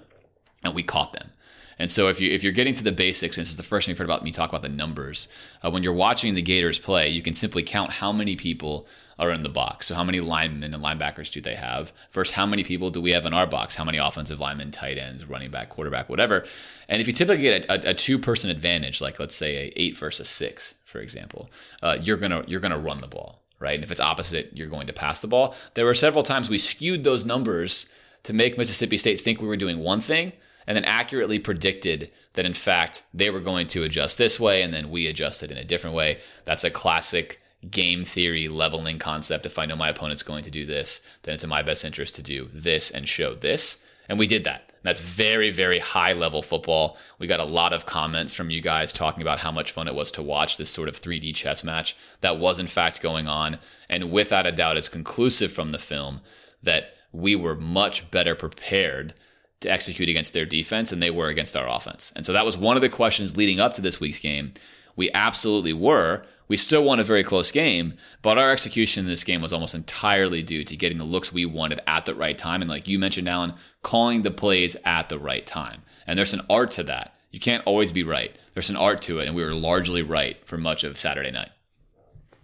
and 0.63 0.76
we 0.76 0.84
caught 0.84 1.13
them. 1.13 1.32
And 1.78 1.91
so 1.91 2.08
if 2.08 2.22
you 2.22 2.32
if 2.32 2.44
you're 2.44 2.54
getting 2.54 2.74
to 2.74 2.84
the 2.84 2.91
basics, 2.91 3.38
and 3.38 3.44
this 3.44 3.52
is 3.52 3.58
the 3.58 3.63
first 3.63 3.86
thing 3.86 3.91
you've 3.91 3.98
heard 3.98 4.06
about 4.06 4.24
me 4.24 4.32
talk 4.32 4.50
about 4.50 4.62
the 4.62 4.70
numbers, 4.70 5.28
uh, 5.63 5.70
when 5.70 5.84
you're 5.84 5.94
watching 5.94 6.34
the 6.36 6.41
Gators 6.41 6.80
play, 6.80 7.10
you 7.10 7.22
can 7.22 7.34
simply 7.34 7.63
count 7.63 7.91
how 7.91 8.12
many 8.12 8.36
people 8.36 8.88
are 9.17 9.32
in 9.32 9.43
the 9.43 9.49
box. 9.49 9.88
So 9.88 9.95
how 9.95 10.04
many 10.04 10.19
linemen 10.19 10.73
and 10.73 10.84
linebackers 10.84 11.32
do 11.32 11.41
they 11.41 11.56
have? 11.56 11.93
Versus 12.12 12.36
how 12.36 12.45
many 12.45 12.63
people 12.63 12.89
do 12.89 13.01
we 13.01 13.12
have 13.12 13.25
in 13.25 13.34
our 13.34 13.47
box? 13.47 13.75
How 13.75 13.84
many 13.84 13.97
offensive 13.97 14.39
linemen, 14.39 14.71
tight 14.71 14.97
ends, 14.97 15.25
running 15.25 15.51
back, 15.51 15.69
quarterback, 15.69 16.10
whatever. 16.10 16.45
And 16.89 17.01
if 17.01 17.08
you 17.08 17.13
typically 17.13 17.43
get 17.43 17.65
a, 17.65 17.89
a, 17.89 17.91
a 17.91 17.93
two 17.93 18.19
person 18.19 18.49
advantage, 18.49 19.01
like 19.01 19.19
let's 19.19 19.36
say 19.36 19.56
a 19.56 19.73
eight 19.75 19.97
versus 19.97 20.30
six, 20.30 20.75
for 20.84 20.99
example, 20.99 21.49
uh, 21.82 21.97
you're 22.01 22.17
gonna 22.17 22.43
you're 22.47 22.60
gonna 22.60 22.80
run 22.80 22.99
the 22.99 23.08
ball, 23.08 23.41
right? 23.60 23.75
And 23.75 23.84
if 23.84 23.91
it's 23.91 24.01
opposite, 24.01 24.51
you're 24.54 24.67
going 24.67 24.88
to 24.88 24.93
pass 24.93 25.21
the 25.21 25.28
ball. 25.28 25.56
There 25.75 25.86
were 25.86 25.93
several 25.93 26.23
times 26.23 26.49
we 26.49 26.58
skewed 26.58 27.04
those 27.04 27.25
numbers 27.25 27.88
to 28.23 28.34
make 28.34 28.58
Mississippi 28.58 28.97
State 28.97 29.21
think 29.21 29.41
we 29.41 29.47
were 29.47 29.58
doing 29.58 29.80
one 29.80 30.01
thing, 30.01 30.34
and 30.67 30.75
then 30.75 30.86
accurately 30.86 31.39
predicted 31.39 32.12
that 32.34 32.45
in 32.45 32.54
fact 32.54 33.04
they 33.13 33.30
were 33.30 33.39
going 33.39 33.67
to 33.67 33.84
adjust 33.84 34.17
this 34.17 34.39
way, 34.39 34.62
and 34.62 34.73
then 34.73 34.89
we 34.89 35.08
adjusted 35.08 35.51
in 35.51 35.58
a 35.58 35.63
different 35.63 35.95
way. 35.95 36.19
That's 36.43 36.63
a 36.65 36.69
classic 36.69 37.39
game 37.71 38.04
theory 38.04 38.47
leveling 38.47 38.99
concept. 38.99 39.45
If 39.45 39.58
I 39.58 39.65
know 39.65 39.75
my 39.75 39.89
opponent's 39.89 40.23
going 40.23 40.43
to 40.43 40.51
do 40.51 40.65
this, 40.65 41.01
then 41.23 41.36
it's 41.36 41.43
in 41.43 41.49
my 41.49 41.62
best 41.62 41.86
interest 41.86 42.15
to 42.15 42.21
do 42.21 42.49
this 42.54 42.91
and 42.91 43.08
show 43.08 43.34
this. 43.34 43.82
And 44.08 44.19
we 44.19 44.28
did 44.28 44.43
that. 44.43 44.71
That's 44.84 44.99
very, 44.99 45.49
very 45.49 45.80
high 45.80 46.13
level 46.13 46.43
football. 46.43 46.95
We 47.17 47.25
got 47.25 47.39
a 47.39 47.45
lot 47.45 47.73
of 47.73 47.88
comments 47.88 48.36
from 48.36 48.51
you 48.51 48.62
guys 48.62 48.93
talking 48.93 49.23
about 49.23 49.39
how 49.39 49.51
much 49.51 49.71
fun 49.71 49.88
it 49.88 49.95
was 49.95 50.12
to 50.12 50.21
watch 50.21 50.58
this 50.58 50.69
sort 50.69 50.89
of 50.89 51.01
3D 51.01 51.34
chess 51.34 51.63
match 51.63 51.97
that 52.21 52.38
was, 52.38 52.60
in 52.60 52.67
fact, 52.67 53.01
going 53.01 53.28
on. 53.28 53.58
And 53.89 54.12
without 54.12 54.45
a 54.45 54.51
doubt, 54.51 54.78
it's 54.78 54.88
conclusive 54.88 55.51
from 55.51 55.71
the 55.71 55.80
film 55.80 56.21
that 56.62 56.93
we 57.12 57.36
were 57.36 57.56
much 57.56 58.12
better 58.12 58.36
prepared 58.36 59.15
to 59.62 59.71
execute 59.71 60.08
against 60.08 60.34
their 60.34 60.45
defense 60.45 60.91
than 60.91 60.99
they 60.99 61.10
were 61.10 61.30
against 61.30 61.56
our 61.56 61.67
offense. 61.67 62.13
And 62.15 62.23
so 62.23 62.34
that 62.34 62.45
was 62.45 62.56
one 62.56 62.75
of 62.75 62.82
the 62.82 62.89
questions 62.89 63.38
leading 63.38 63.60
up 63.60 63.73
to 63.73 63.82
this 63.82 63.99
week's 63.99 64.19
game. 64.19 64.54
We 64.95 65.10
absolutely 65.13 65.73
were. 65.73 66.25
We 66.47 66.58
still 66.58 66.84
won 66.84 66.99
a 66.99 67.03
very 67.03 67.23
close 67.23 67.51
game, 67.51 67.95
but 68.21 68.38
our 68.38 68.51
execution 68.51 69.05
in 69.05 69.10
this 69.10 69.23
game 69.23 69.41
was 69.41 69.51
almost 69.51 69.73
entirely 69.73 70.43
due 70.43 70.63
to 70.63 70.75
getting 70.75 70.99
the 70.99 71.03
looks 71.03 71.34
we 71.34 71.45
wanted 71.45 71.81
at 71.88 72.05
the 72.05 72.13
right 72.13 72.38
time. 72.38 72.62
And 72.62 72.69
like 72.69 72.88
you 72.88 72.99
mentioned, 72.99 73.27
Alan, 73.27 73.55
calling 73.81 74.21
the 74.21 74.31
plays 74.31 74.75
at 74.86 75.10
the 75.10 75.17
right 75.17 75.45
time. 75.45 75.81
And 76.05 76.19
there's 76.19 76.34
an 76.34 76.41
art 76.49 76.71
to 76.71 76.84
that. 76.84 77.15
You 77.31 77.39
can't 77.39 77.65
always 77.65 77.91
be 77.91 78.03
right. 78.03 78.38
There's 78.53 78.69
an 78.69 78.77
art 78.77 79.01
to 79.03 79.19
it, 79.19 79.27
and 79.27 79.36
we 79.36 79.43
were 79.43 79.55
largely 79.55 80.01
right 80.01 80.38
for 80.47 80.58
much 80.58 80.84
of 80.84 80.99
Saturday 80.99 81.31
night. 81.31 81.49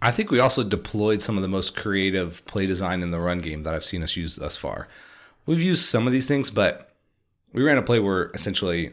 I 0.02 0.10
think 0.10 0.30
we 0.30 0.40
also 0.40 0.64
deployed 0.64 1.22
some 1.22 1.38
of 1.38 1.42
the 1.42 1.48
most 1.48 1.76
creative 1.76 2.44
play 2.44 2.66
design 2.66 3.02
in 3.02 3.12
the 3.12 3.20
run 3.20 3.38
game 3.38 3.62
that 3.62 3.72
I've 3.72 3.84
seen 3.84 4.02
us 4.02 4.16
use 4.16 4.34
thus 4.34 4.56
far. 4.56 4.88
We've 5.46 5.62
used 5.62 5.84
some 5.84 6.08
of 6.08 6.12
these 6.12 6.26
things, 6.26 6.50
but 6.50 6.90
we 7.52 7.62
ran 7.62 7.78
a 7.78 7.82
play 7.82 8.00
where 8.00 8.30
essentially 8.34 8.92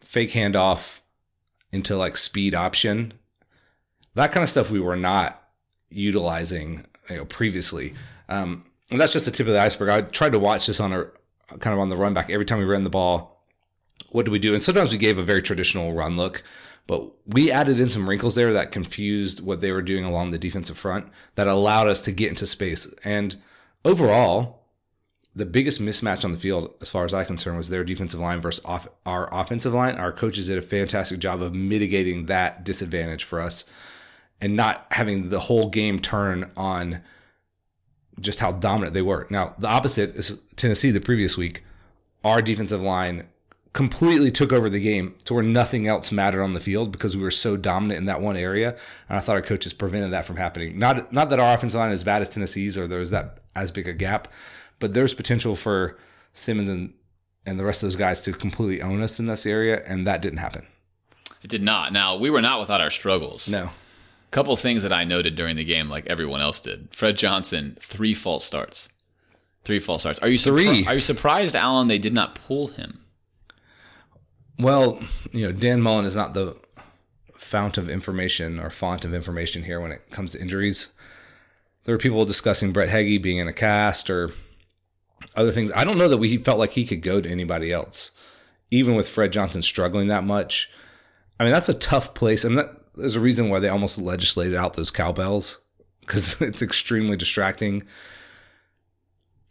fake 0.00 0.32
handoff 0.32 1.00
into 1.72 1.96
like 1.96 2.16
speed 2.16 2.54
option 2.54 3.14
that 4.14 4.32
kind 4.32 4.42
of 4.42 4.48
stuff 4.48 4.70
we 4.70 4.80
were 4.80 4.96
not 4.96 5.42
utilizing 5.90 6.84
you 7.08 7.16
know, 7.16 7.24
previously. 7.24 7.94
Um, 8.28 8.64
and 8.90 9.00
that's 9.00 9.12
just 9.12 9.24
the 9.24 9.30
tip 9.30 9.46
of 9.46 9.52
the 9.52 9.60
iceberg. 9.60 9.88
I 9.88 10.02
tried 10.02 10.32
to 10.32 10.38
watch 10.38 10.66
this 10.66 10.80
on 10.80 10.92
a 10.92 11.06
kind 11.58 11.74
of 11.74 11.80
on 11.80 11.88
the 11.88 11.96
run 11.96 12.14
back 12.14 12.30
every 12.30 12.44
time 12.44 12.58
we 12.58 12.64
ran 12.64 12.84
the 12.84 12.90
ball. 12.90 13.44
What 14.10 14.24
do 14.24 14.32
we 14.32 14.38
do? 14.38 14.54
And 14.54 14.62
sometimes 14.62 14.92
we 14.92 14.98
gave 14.98 15.18
a 15.18 15.22
very 15.22 15.42
traditional 15.42 15.92
run 15.92 16.16
look, 16.16 16.42
but 16.86 17.10
we 17.26 17.52
added 17.52 17.78
in 17.78 17.88
some 17.88 18.08
wrinkles 18.08 18.34
there 18.34 18.52
that 18.52 18.72
confused 18.72 19.40
what 19.40 19.60
they 19.60 19.70
were 19.70 19.82
doing 19.82 20.04
along 20.04 20.30
the 20.30 20.38
defensive 20.38 20.78
front 20.78 21.06
that 21.36 21.46
allowed 21.46 21.86
us 21.86 22.02
to 22.02 22.12
get 22.12 22.28
into 22.28 22.46
space. 22.46 22.92
And 23.04 23.36
overall, 23.84 24.64
the 25.34 25.46
biggest 25.46 25.80
mismatch 25.80 26.24
on 26.24 26.32
the 26.32 26.36
field, 26.36 26.74
as 26.80 26.88
far 26.88 27.04
as 27.04 27.14
I'm 27.14 27.24
concerned, 27.24 27.56
was 27.56 27.68
their 27.68 27.84
defensive 27.84 28.18
line 28.18 28.40
versus 28.40 28.64
off, 28.64 28.88
our 29.06 29.32
offensive 29.32 29.74
line. 29.74 29.94
Our 29.94 30.10
coaches 30.10 30.48
did 30.48 30.58
a 30.58 30.62
fantastic 30.62 31.20
job 31.20 31.40
of 31.40 31.54
mitigating 31.54 32.26
that 32.26 32.64
disadvantage 32.64 33.22
for 33.22 33.40
us 33.40 33.64
and 34.40 34.56
not 34.56 34.86
having 34.90 35.28
the 35.28 35.40
whole 35.40 35.68
game 35.68 35.98
turn 35.98 36.50
on 36.56 37.00
just 38.20 38.40
how 38.40 38.52
dominant 38.52 38.94
they 38.94 39.02
were. 39.02 39.26
Now, 39.30 39.54
the 39.58 39.68
opposite 39.68 40.14
is 40.16 40.40
Tennessee 40.56 40.90
the 40.90 41.00
previous 41.00 41.36
week. 41.36 41.64
Our 42.24 42.42
defensive 42.42 42.82
line 42.82 43.26
completely 43.72 44.30
took 44.30 44.52
over 44.52 44.68
the 44.68 44.80
game 44.80 45.14
to 45.24 45.34
where 45.34 45.42
nothing 45.42 45.86
else 45.86 46.10
mattered 46.10 46.42
on 46.42 46.52
the 46.52 46.60
field 46.60 46.90
because 46.90 47.16
we 47.16 47.22
were 47.22 47.30
so 47.30 47.56
dominant 47.56 47.98
in 47.98 48.06
that 48.06 48.20
one 48.20 48.36
area. 48.36 48.76
And 49.08 49.16
I 49.16 49.20
thought 49.20 49.36
our 49.36 49.42
coaches 49.42 49.72
prevented 49.72 50.10
that 50.10 50.26
from 50.26 50.36
happening. 50.36 50.78
Not 50.78 51.12
not 51.12 51.30
that 51.30 51.40
our 51.40 51.54
offensive 51.54 51.78
line 51.78 51.92
is 51.92 52.00
as 52.00 52.04
bad 52.04 52.22
as 52.22 52.28
Tennessee's 52.28 52.76
or 52.76 52.86
there 52.86 52.98
was 52.98 53.10
that 53.10 53.38
as 53.54 53.70
big 53.70 53.88
a 53.88 53.92
gap. 53.92 54.28
But 54.80 54.92
there's 54.94 55.14
potential 55.14 55.54
for 55.56 55.96
Simmons 56.32 56.68
and 56.68 56.94
and 57.46 57.58
the 57.58 57.64
rest 57.64 57.82
of 57.82 57.86
those 57.86 57.96
guys 57.96 58.20
to 58.22 58.32
completely 58.32 58.82
own 58.82 59.00
us 59.00 59.18
in 59.18 59.26
this 59.26 59.46
area, 59.46 59.82
and 59.86 60.06
that 60.06 60.20
didn't 60.20 60.38
happen. 60.38 60.66
It 61.42 61.48
did 61.48 61.62
not. 61.62 61.92
Now 61.92 62.16
we 62.16 62.28
were 62.28 62.42
not 62.42 62.60
without 62.60 62.80
our 62.80 62.90
struggles. 62.90 63.48
No. 63.48 63.70
Couple 64.30 64.56
things 64.56 64.82
that 64.84 64.92
I 64.92 65.04
noted 65.04 65.34
during 65.34 65.56
the 65.56 65.64
game, 65.64 65.88
like 65.88 66.06
everyone 66.06 66.40
else 66.40 66.60
did. 66.60 66.88
Fred 66.92 67.16
Johnson, 67.16 67.76
three 67.80 68.14
false 68.14 68.44
starts. 68.44 68.88
Three 69.64 69.78
false 69.80 70.02
starts. 70.02 70.20
Are 70.20 70.28
you 70.28 70.38
surpri- 70.38 70.64
Three. 70.64 70.86
Are 70.86 70.94
you 70.94 71.00
surprised, 71.00 71.56
Alan? 71.56 71.88
They 71.88 71.98
did 71.98 72.14
not 72.14 72.34
pull 72.36 72.68
him. 72.68 73.00
Well, 74.58 75.00
you 75.32 75.46
know, 75.46 75.52
Dan 75.52 75.80
Mullen 75.80 76.04
is 76.04 76.14
not 76.16 76.34
the 76.34 76.56
fount 77.34 77.78
of 77.78 77.88
information 77.88 78.60
or 78.60 78.70
font 78.70 79.04
of 79.04 79.14
information 79.14 79.64
here 79.64 79.80
when 79.80 79.90
it 79.90 80.10
comes 80.10 80.32
to 80.32 80.40
injuries. 80.40 80.90
There 81.84 81.94
were 81.94 81.98
people 81.98 82.24
discussing 82.24 82.72
Brett 82.72 82.90
Heggie 82.90 83.18
being 83.18 83.38
in 83.38 83.48
a 83.48 83.52
cast 83.52 84.10
or 84.10 84.30
other 85.34 85.50
things. 85.50 85.72
I 85.74 85.84
don't 85.84 85.98
know 85.98 86.08
that 86.08 86.18
we 86.18 86.36
felt 86.36 86.58
like 86.58 86.72
he 86.72 86.84
could 86.84 87.02
go 87.02 87.20
to 87.20 87.28
anybody 87.28 87.72
else, 87.72 88.10
even 88.70 88.94
with 88.94 89.08
Fred 89.08 89.32
Johnson 89.32 89.62
struggling 89.62 90.08
that 90.08 90.24
much. 90.24 90.70
I 91.38 91.44
mean, 91.44 91.52
that's 91.52 91.70
a 91.70 91.74
tough 91.74 92.12
place. 92.12 92.44
I 92.44 92.48
mean, 92.48 92.56
that, 92.58 92.79
there's 93.00 93.16
a 93.16 93.20
reason 93.20 93.48
why 93.48 93.58
they 93.58 93.68
almost 93.68 93.98
legislated 93.98 94.54
out 94.54 94.74
those 94.74 94.90
cowbells 94.90 95.58
because 96.00 96.40
it's 96.40 96.62
extremely 96.62 97.16
distracting. 97.16 97.82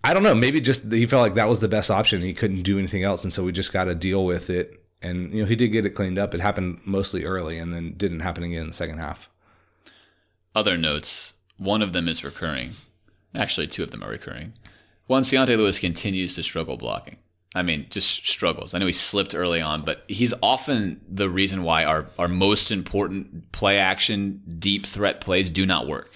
I 0.03 0.13
don't 0.13 0.23
know. 0.23 0.35
Maybe 0.35 0.61
just 0.61 0.91
he 0.91 1.05
felt 1.05 1.21
like 1.21 1.33
that 1.33 1.49
was 1.49 1.61
the 1.61 1.67
best 1.67 1.91
option. 1.91 2.21
He 2.21 2.33
couldn't 2.33 2.63
do 2.63 2.79
anything 2.79 3.03
else, 3.03 3.23
and 3.23 3.33
so 3.33 3.43
we 3.43 3.51
just 3.51 3.73
got 3.73 3.85
to 3.85 3.95
deal 3.95 4.25
with 4.25 4.49
it. 4.49 4.73
And 5.01 5.33
you 5.33 5.41
know, 5.41 5.47
he 5.47 5.55
did 5.55 5.69
get 5.69 5.85
it 5.85 5.91
cleaned 5.91 6.17
up. 6.17 6.33
It 6.33 6.41
happened 6.41 6.79
mostly 6.85 7.25
early, 7.25 7.57
and 7.57 7.73
then 7.73 7.93
didn't 7.93 8.21
happen 8.21 8.43
again 8.43 8.61
in 8.61 8.67
the 8.67 8.73
second 8.73 8.99
half. 8.99 9.29
Other 10.55 10.77
notes. 10.77 11.35
One 11.57 11.81
of 11.81 11.91
them 11.91 12.07
is 12.07 12.23
recurring. 12.23 12.75
Actually, 13.35 13.67
two 13.67 13.83
of 13.83 13.91
them 13.91 14.03
are 14.03 14.09
recurring. 14.09 14.53
One, 15.07 15.23
C'yontai 15.23 15.57
Lewis 15.57 15.79
continues 15.79 16.35
to 16.35 16.43
struggle 16.43 16.77
blocking. 16.77 17.17
I 17.55 17.63
mean, 17.63 17.87
just 17.89 18.27
struggles. 18.27 18.73
I 18.73 18.77
know 18.77 18.85
he 18.85 18.93
slipped 18.93 19.33
early 19.33 19.59
on, 19.59 19.83
but 19.83 20.03
he's 20.07 20.33
often 20.43 21.01
the 21.09 21.29
reason 21.29 21.63
why 21.63 21.83
our, 21.83 22.05
our 22.19 22.27
most 22.27 22.71
important 22.71 23.51
play 23.51 23.79
action, 23.79 24.41
deep 24.59 24.85
threat 24.85 25.19
plays 25.19 25.49
do 25.49 25.65
not 25.65 25.87
work. 25.87 26.11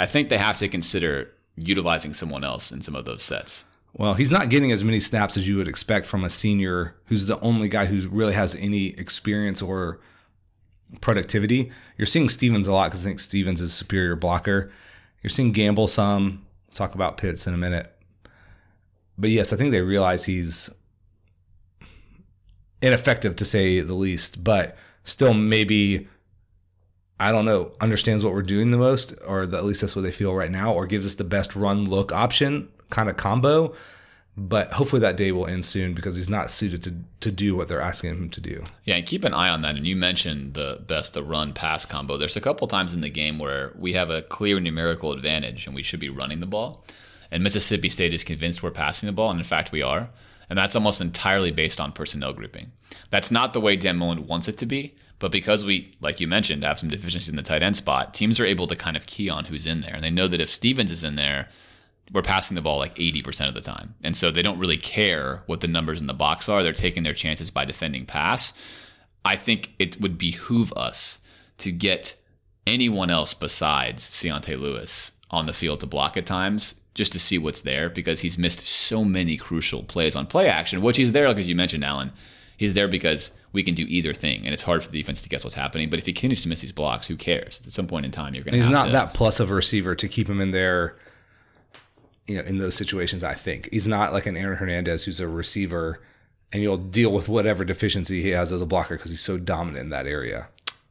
I 0.00 0.06
think 0.06 0.28
they 0.28 0.38
have 0.38 0.58
to 0.58 0.68
consider 0.68 1.30
utilizing 1.56 2.14
someone 2.14 2.42
else 2.42 2.72
in 2.72 2.82
some 2.82 2.96
of 2.96 3.04
those 3.04 3.22
sets. 3.22 3.64
Well, 3.92 4.14
he's 4.14 4.30
not 4.30 4.48
getting 4.48 4.72
as 4.72 4.82
many 4.82 4.98
snaps 4.98 5.36
as 5.36 5.46
you 5.46 5.56
would 5.56 5.68
expect 5.68 6.06
from 6.06 6.24
a 6.24 6.30
senior 6.30 6.96
who's 7.06 7.26
the 7.26 7.38
only 7.40 7.68
guy 7.68 7.86
who 7.86 8.08
really 8.08 8.34
has 8.34 8.56
any 8.56 8.88
experience 8.88 9.62
or 9.62 10.00
productivity. 11.00 11.70
You're 11.96 12.06
seeing 12.06 12.28
Stevens 12.28 12.66
a 12.66 12.72
lot 12.72 12.86
because 12.86 13.04
I 13.04 13.10
think 13.10 13.20
Stevens 13.20 13.60
is 13.60 13.70
a 13.70 13.74
superior 13.74 14.16
blocker. 14.16 14.72
You're 15.22 15.30
seeing 15.30 15.52
Gamble 15.52 15.86
some. 15.86 16.46
We'll 16.66 16.74
talk 16.74 16.94
about 16.94 17.18
Pitts 17.18 17.46
in 17.46 17.54
a 17.54 17.58
minute. 17.58 17.94
But 19.20 19.30
yes, 19.30 19.52
I 19.52 19.56
think 19.56 19.70
they 19.70 19.82
realize 19.82 20.24
he's 20.24 20.70
ineffective 22.80 23.36
to 23.36 23.44
say 23.44 23.80
the 23.80 23.94
least, 23.94 24.42
but 24.42 24.76
still 25.04 25.34
maybe 25.34 26.08
I 27.20 27.32
don't 27.32 27.44
know, 27.44 27.72
understands 27.82 28.24
what 28.24 28.32
we're 28.32 28.40
doing 28.40 28.70
the 28.70 28.78
most, 28.78 29.12
or 29.26 29.42
at 29.42 29.64
least 29.64 29.82
that's 29.82 29.94
what 29.94 30.02
they 30.02 30.10
feel 30.10 30.34
right 30.34 30.50
now, 30.50 30.72
or 30.72 30.86
gives 30.86 31.04
us 31.04 31.16
the 31.16 31.24
best 31.24 31.54
run 31.54 31.86
look 31.86 32.12
option 32.12 32.70
kind 32.88 33.10
of 33.10 33.18
combo. 33.18 33.74
But 34.38 34.72
hopefully 34.72 35.00
that 35.00 35.18
day 35.18 35.30
will 35.32 35.46
end 35.46 35.66
soon 35.66 35.92
because 35.92 36.16
he's 36.16 36.30
not 36.30 36.50
suited 36.50 36.82
to, 36.84 36.94
to 37.20 37.30
do 37.30 37.54
what 37.54 37.68
they're 37.68 37.82
asking 37.82 38.10
him 38.10 38.30
to 38.30 38.40
do. 38.40 38.64
Yeah, 38.84 38.96
and 38.96 39.04
keep 39.04 39.24
an 39.24 39.34
eye 39.34 39.50
on 39.50 39.60
that. 39.62 39.76
And 39.76 39.86
you 39.86 39.96
mentioned 39.96 40.54
the 40.54 40.82
best 40.86 41.12
the 41.12 41.22
run 41.22 41.52
pass 41.52 41.84
combo. 41.84 42.16
There's 42.16 42.36
a 42.36 42.40
couple 42.40 42.66
times 42.66 42.94
in 42.94 43.02
the 43.02 43.10
game 43.10 43.38
where 43.38 43.74
we 43.78 43.92
have 43.92 44.08
a 44.08 44.22
clear 44.22 44.58
numerical 44.58 45.12
advantage 45.12 45.66
and 45.66 45.74
we 45.74 45.82
should 45.82 46.00
be 46.00 46.08
running 46.08 46.40
the 46.40 46.46
ball. 46.46 46.86
And 47.30 47.42
Mississippi 47.42 47.88
State 47.88 48.14
is 48.14 48.24
convinced 48.24 48.62
we're 48.62 48.70
passing 48.70 49.06
the 49.06 49.12
ball, 49.12 49.30
and 49.30 49.40
in 49.40 49.44
fact 49.44 49.72
we 49.72 49.82
are. 49.82 50.10
And 50.48 50.58
that's 50.58 50.74
almost 50.74 51.00
entirely 51.00 51.52
based 51.52 51.80
on 51.80 51.92
personnel 51.92 52.32
grouping. 52.32 52.72
That's 53.10 53.30
not 53.30 53.52
the 53.52 53.60
way 53.60 53.76
Dan 53.76 53.96
Mullen 53.96 54.26
wants 54.26 54.48
it 54.48 54.58
to 54.58 54.66
be, 54.66 54.96
but 55.20 55.30
because 55.30 55.64
we, 55.64 55.92
like 56.00 56.18
you 56.18 56.26
mentioned, 56.26 56.64
have 56.64 56.80
some 56.80 56.88
deficiencies 56.88 57.28
in 57.28 57.36
the 57.36 57.42
tight 57.42 57.62
end 57.62 57.76
spot, 57.76 58.14
teams 58.14 58.40
are 58.40 58.46
able 58.46 58.66
to 58.66 58.74
kind 58.74 58.96
of 58.96 59.06
key 59.06 59.30
on 59.30 59.44
who's 59.44 59.66
in 59.66 59.82
there. 59.82 59.94
And 59.94 60.02
they 60.02 60.10
know 60.10 60.26
that 60.26 60.40
if 60.40 60.50
Stevens 60.50 60.90
is 60.90 61.04
in 61.04 61.14
there, 61.14 61.48
we're 62.12 62.22
passing 62.22 62.56
the 62.56 62.62
ball 62.62 62.78
like 62.78 62.96
80% 62.96 63.46
of 63.46 63.54
the 63.54 63.60
time. 63.60 63.94
And 64.02 64.16
so 64.16 64.30
they 64.30 64.42
don't 64.42 64.58
really 64.58 64.76
care 64.76 65.42
what 65.46 65.60
the 65.60 65.68
numbers 65.68 66.00
in 66.00 66.08
the 66.08 66.14
box 66.14 66.48
are. 66.48 66.62
They're 66.62 66.72
taking 66.72 67.04
their 67.04 67.14
chances 67.14 67.50
by 67.50 67.64
defending 67.64 68.06
pass. 68.06 68.52
I 69.24 69.36
think 69.36 69.74
it 69.78 70.00
would 70.00 70.18
behoove 70.18 70.72
us 70.72 71.18
to 71.58 71.70
get 71.70 72.16
anyone 72.66 73.10
else 73.10 73.34
besides 73.34 74.08
C'yontai 74.08 74.58
Lewis 74.58 75.12
on 75.30 75.46
the 75.46 75.52
field 75.52 75.80
to 75.80 75.86
block 75.86 76.16
at 76.16 76.26
times 76.26 76.76
just 76.94 77.12
to 77.12 77.20
see 77.20 77.38
what's 77.38 77.62
there 77.62 77.88
because 77.88 78.20
he's 78.20 78.36
missed 78.36 78.66
so 78.66 79.04
many 79.04 79.36
crucial 79.36 79.82
plays 79.82 80.16
on 80.16 80.26
play 80.26 80.48
action, 80.48 80.82
which 80.82 80.96
he's 80.96 81.12
there, 81.12 81.28
like 81.28 81.38
as 81.38 81.48
you 81.48 81.54
mentioned, 81.54 81.84
Alan. 81.84 82.12
He's 82.56 82.74
there 82.74 82.88
because 82.88 83.32
we 83.52 83.62
can 83.62 83.74
do 83.74 83.86
either 83.88 84.12
thing, 84.12 84.44
and 84.44 84.52
it's 84.52 84.62
hard 84.62 84.82
for 84.82 84.90
the 84.90 84.98
defense 84.98 85.22
to 85.22 85.28
guess 85.28 85.42
what's 85.42 85.54
happening. 85.54 85.88
But 85.88 85.98
if 85.98 86.06
he 86.06 86.12
continues 86.12 86.42
to 86.42 86.48
miss 86.48 86.60
these 86.60 86.72
blocks, 86.72 87.06
who 87.06 87.16
cares? 87.16 87.62
At 87.64 87.72
some 87.72 87.86
point 87.86 88.04
in 88.04 88.12
time, 88.12 88.34
you're 88.34 88.44
going 88.44 88.52
to. 88.52 88.58
He's 88.58 88.68
not 88.68 88.86
to, 88.86 88.92
that 88.92 89.14
plus 89.14 89.40
of 89.40 89.50
a 89.50 89.54
receiver 89.54 89.94
to 89.94 90.08
keep 90.08 90.28
him 90.28 90.40
in 90.40 90.50
there. 90.50 90.96
You 92.26 92.36
know, 92.36 92.42
in 92.42 92.58
those 92.58 92.74
situations, 92.74 93.24
I 93.24 93.34
think 93.34 93.68
he's 93.72 93.88
not 93.88 94.12
like 94.12 94.26
an 94.26 94.36
Aaron 94.36 94.58
Hernandez 94.58 95.04
who's 95.04 95.20
a 95.20 95.26
receiver, 95.26 96.02
and 96.52 96.62
you'll 96.62 96.76
deal 96.76 97.12
with 97.12 97.28
whatever 97.28 97.64
deficiency 97.64 98.22
he 98.22 98.30
has 98.30 98.52
as 98.52 98.60
a 98.60 98.66
blocker 98.66 98.96
because 98.96 99.10
he's 99.10 99.20
so 99.20 99.38
dominant 99.38 99.84
in 99.84 99.90
that 99.90 100.06
area. 100.06 100.48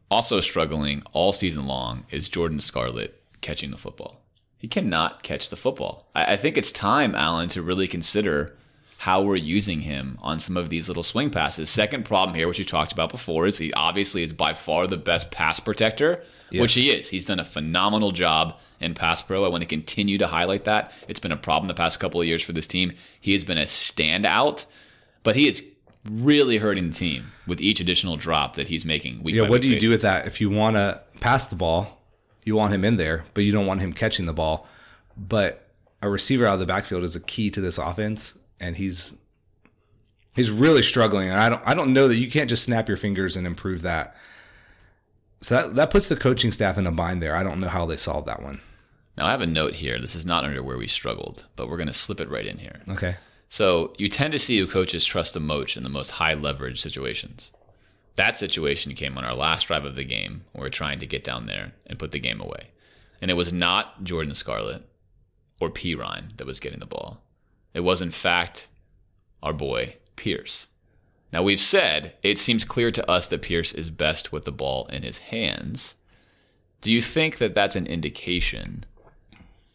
Also 0.10 0.42
struggling 0.42 1.04
all 1.14 1.32
season 1.32 1.68
long 1.68 2.06
is 2.10 2.28
Jordan 2.28 2.60
Scarlett 2.60 3.22
catching 3.42 3.70
the 3.70 3.78
football. 3.78 4.19
He 4.60 4.68
cannot 4.68 5.24
catch 5.24 5.50
the 5.50 5.56
football. 5.56 6.06
I, 6.14 6.34
I 6.34 6.36
think 6.38 6.58
it's 6.58 6.72
time, 6.72 7.16
Alan, 7.16 7.48
to 7.50 7.62
really 7.64 7.88
consider 7.88 8.56
how 9.00 9.24
we're 9.24 9.38
using 9.38 9.80
him 9.82 10.18
on 10.22 10.40
some 10.40 10.58
of 10.58 10.68
these 10.70 10.90
little 10.90 11.04
swing 11.04 11.30
passes. 11.30 11.70
Second 11.70 12.04
problem 12.06 12.36
here, 12.36 12.48
which 12.48 12.60
we 12.60 12.66
talked 12.66 12.92
about 12.92 13.10
before, 13.10 13.48
is 13.48 13.58
he 13.58 13.72
obviously 13.74 14.22
is 14.24 14.34
by 14.34 14.54
far 14.54 14.86
the 14.88 14.98
best 14.98 15.32
pass 15.32 15.60
protector, 15.60 16.22
Yes. 16.52 16.62
which 16.62 16.74
he 16.74 16.90
is. 16.90 17.10
He's 17.10 17.26
done 17.26 17.40
a 17.40 17.46
phenomenal 17.46 18.12
job 18.12 18.58
in 18.82 18.96
pass 18.96 19.22
pro. 19.22 19.46
I 19.46 19.50
want 19.50 19.62
to 19.62 19.68
continue 19.68 20.18
to 20.18 20.28
highlight 20.28 20.66
that. 20.66 20.92
It's 21.08 21.20
been 21.20 21.32
a 21.32 21.38
problem 21.38 21.68
the 21.68 21.74
past 21.76 22.00
couple 22.00 22.20
of 22.20 22.28
years 22.28 22.42
for 22.44 22.52
this 22.54 22.68
team. 22.68 22.92
He 23.22 23.32
has 23.34 23.44
been 23.44 23.58
a 23.58 23.64
standout, 23.66 24.66
but 25.24 25.36
he 25.36 25.48
is 25.48 25.64
really 26.10 26.58
hurting 26.58 26.90
the 26.90 26.96
team 26.96 27.32
with 27.46 27.62
each 27.62 27.80
additional 27.80 28.18
drop 28.18 28.56
that 28.56 28.68
he's 28.68 28.84
making. 28.84 29.22
Yeah, 29.26 29.48
what 29.48 29.62
do 29.62 29.68
you 29.70 29.80
do 29.80 29.90
with 29.92 30.02
that? 30.02 30.26
If 30.28 30.42
you 30.42 30.50
want 30.50 30.76
to 30.76 31.02
pass 31.20 31.46
the 31.48 31.56
ball, 31.56 31.99
you 32.44 32.56
want 32.56 32.74
him 32.74 32.86
in 32.86 32.98
there, 32.98 33.26
but 33.34 33.44
you 33.44 33.52
don't 33.52 33.66
want 33.66 33.82
him 33.82 33.94
catching 33.94 34.26
the 34.26 34.34
ball. 34.34 34.68
But 35.18 35.68
a 36.02 36.10
receiver 36.10 36.46
out 36.46 36.54
of 36.56 36.60
the 36.60 36.66
backfield 36.66 37.04
is 37.04 37.16
a 37.16 37.20
key 37.20 37.50
to 37.52 37.62
this 37.62 37.78
offense, 37.78 38.38
and 38.60 38.78
he's 38.78 39.16
he's 40.36 40.52
really 40.52 40.82
struggling. 40.82 41.30
And 41.30 41.40
I 41.40 41.50
don't 41.50 41.62
I 41.66 41.74
don't 41.74 41.94
know 41.94 42.08
that 42.08 42.16
you 42.16 42.30
can't 42.30 42.50
just 42.50 42.64
snap 42.64 42.88
your 42.88 42.98
fingers 42.98 43.36
and 43.36 43.46
improve 43.46 43.82
that. 43.82 44.16
So 45.42 45.56
that 45.56 45.76
that 45.76 45.92
puts 45.92 46.10
the 46.10 46.16
coaching 46.16 46.52
staff 46.52 46.78
in 46.78 46.88
a 46.88 46.92
bind 46.92 47.22
there. 47.22 47.36
I 47.36 47.44
don't 47.44 47.60
know 47.60 47.70
how 47.70 47.86
they 47.86 47.98
solved 47.98 48.28
that 48.28 48.42
one. 48.42 48.62
Now 49.18 49.26
I 49.26 49.32
have 49.32 49.42
a 49.42 49.48
note 49.48 49.74
here. 49.76 50.00
This 50.00 50.16
is 50.16 50.26
not 50.26 50.46
under 50.46 50.64
where 50.64 50.78
we 50.78 50.88
struggled, 50.88 51.46
but 51.56 51.70
we're 51.70 51.78
going 51.78 51.88
to 51.88 51.94
slip 51.94 52.22
it 52.22 52.30
right 52.30 52.46
in 52.46 52.60
here. 52.60 52.82
Okay. 52.90 53.18
So 53.50 53.94
you 53.98 54.08
tend 54.08 54.32
to 54.32 54.40
see 54.40 54.60
who 54.60 54.68
coaches 54.68 55.04
trust 55.04 55.34
the 55.34 55.40
most 55.40 55.76
in 55.76 55.84
the 55.84 55.90
most 55.90 56.12
high 56.12 56.36
leverage 56.36 56.80
situations. 56.80 57.52
That 58.20 58.36
situation 58.36 58.96
came 58.96 59.18
on 59.18 59.24
our 59.24 59.34
last 59.34 59.68
drive 59.68 59.86
of 59.86 59.96
the 59.96 60.04
game. 60.04 60.44
Where 60.52 60.64
we're 60.66 60.70
trying 60.70 61.00
to 61.00 61.08
get 61.08 61.24
down 61.24 61.46
there 61.46 61.72
and 61.88 61.98
put 61.98 62.12
the 62.12 62.20
game 62.20 62.42
away, 62.42 62.72
and 63.22 63.32
it 63.32 63.36
was 63.36 63.54
not 63.54 64.04
Jordan 64.04 64.36
Scarlett 64.36 64.84
or 65.62 65.70
Perine 65.70 66.36
that 66.36 66.46
was 66.46 66.60
getting 66.60 66.82
the 66.82 66.86
ball. 66.86 67.22
It 67.74 67.80
was 67.80 68.02
in 68.02 68.12
fact 68.12 68.68
our 69.42 69.54
boy 69.54 69.96
Pierce. 70.18 70.68
Now 71.32 71.44
we've 71.44 71.62
said 71.62 72.12
it 72.22 72.38
seems 72.38 72.66
clear 72.66 72.92
to 72.92 73.10
us 73.10 73.30
that 73.30 73.42
Pierce 73.42 73.72
is 73.72 73.90
best 73.90 74.34
with 74.34 74.44
the 74.44 74.52
ball 74.52 74.88
in 74.88 75.04
his 75.04 75.20
hands. 75.20 75.96
Do 76.82 76.92
you 76.92 77.00
think 77.02 77.38
that 77.38 77.56
that's 77.56 77.78
an 77.78 77.88
indication 77.88 78.84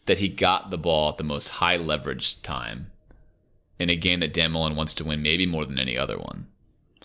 that 0.05 0.19
he 0.19 0.29
got 0.29 0.69
the 0.69 0.77
ball 0.77 1.09
at 1.09 1.17
the 1.17 1.23
most 1.23 1.47
high 1.47 1.77
leverage 1.77 2.39
time 2.43 2.91
in 3.79 3.89
a 3.89 3.95
game 3.95 4.19
that 4.19 4.33
Dan 4.33 4.51
Mullen 4.51 4.75
wants 4.75 4.93
to 4.93 5.03
win, 5.03 5.23
maybe 5.23 5.47
more 5.47 5.65
than 5.65 5.79
any 5.79 5.97
other 5.97 6.19
one? 6.19 6.45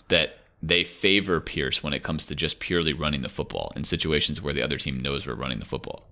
That 0.09 0.37
they 0.61 0.83
favor 0.83 1.39
Pierce 1.39 1.83
when 1.83 1.93
it 1.93 2.03
comes 2.03 2.25
to 2.27 2.35
just 2.35 2.59
purely 2.59 2.93
running 2.93 3.21
the 3.21 3.29
football 3.29 3.71
in 3.75 3.83
situations 3.83 4.41
where 4.41 4.53
the 4.53 4.61
other 4.61 4.77
team 4.77 5.01
knows 5.01 5.25
we're 5.25 5.33
running 5.33 5.59
the 5.59 5.65
football. 5.65 6.07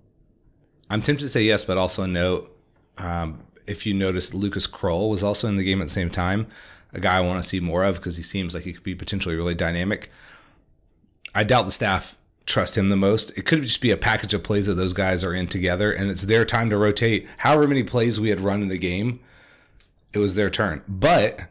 I'm 0.88 1.02
tempted 1.02 1.24
to 1.24 1.28
say 1.28 1.42
yes, 1.42 1.64
but 1.64 1.78
also 1.78 2.04
no. 2.04 2.50
Um, 2.98 3.44
if 3.66 3.86
you 3.86 3.94
noticed, 3.94 4.34
Lucas 4.34 4.66
Krull 4.66 5.08
was 5.08 5.22
also 5.22 5.46
in 5.46 5.54
the 5.54 5.62
game 5.62 5.80
at 5.80 5.86
the 5.86 5.92
same 5.92 6.10
time. 6.10 6.48
A 6.92 6.98
guy 6.98 7.16
I 7.16 7.20
want 7.20 7.40
to 7.40 7.48
see 7.48 7.60
more 7.60 7.84
of 7.84 7.96
because 7.96 8.16
he 8.16 8.22
seems 8.22 8.54
like 8.54 8.64
he 8.64 8.72
could 8.72 8.82
be 8.82 8.96
potentially 8.96 9.36
really 9.36 9.54
dynamic. 9.54 10.10
I 11.32 11.44
doubt 11.44 11.66
the 11.66 11.70
staff 11.70 12.16
trust 12.44 12.76
him 12.76 12.88
the 12.88 12.96
most. 12.96 13.30
It 13.38 13.42
could 13.46 13.62
just 13.62 13.80
be 13.80 13.92
a 13.92 13.96
package 13.96 14.34
of 14.34 14.42
plays 14.42 14.66
that 14.66 14.74
those 14.74 14.92
guys 14.92 15.22
are 15.22 15.32
in 15.32 15.46
together, 15.46 15.92
and 15.92 16.10
it's 16.10 16.22
their 16.22 16.44
time 16.44 16.68
to 16.70 16.76
rotate. 16.76 17.28
However 17.38 17.68
many 17.68 17.84
plays 17.84 18.18
we 18.18 18.30
had 18.30 18.40
run 18.40 18.60
in 18.60 18.68
the 18.68 18.78
game, 18.78 19.20
it 20.12 20.18
was 20.18 20.34
their 20.34 20.50
turn. 20.50 20.82
But 20.88 21.42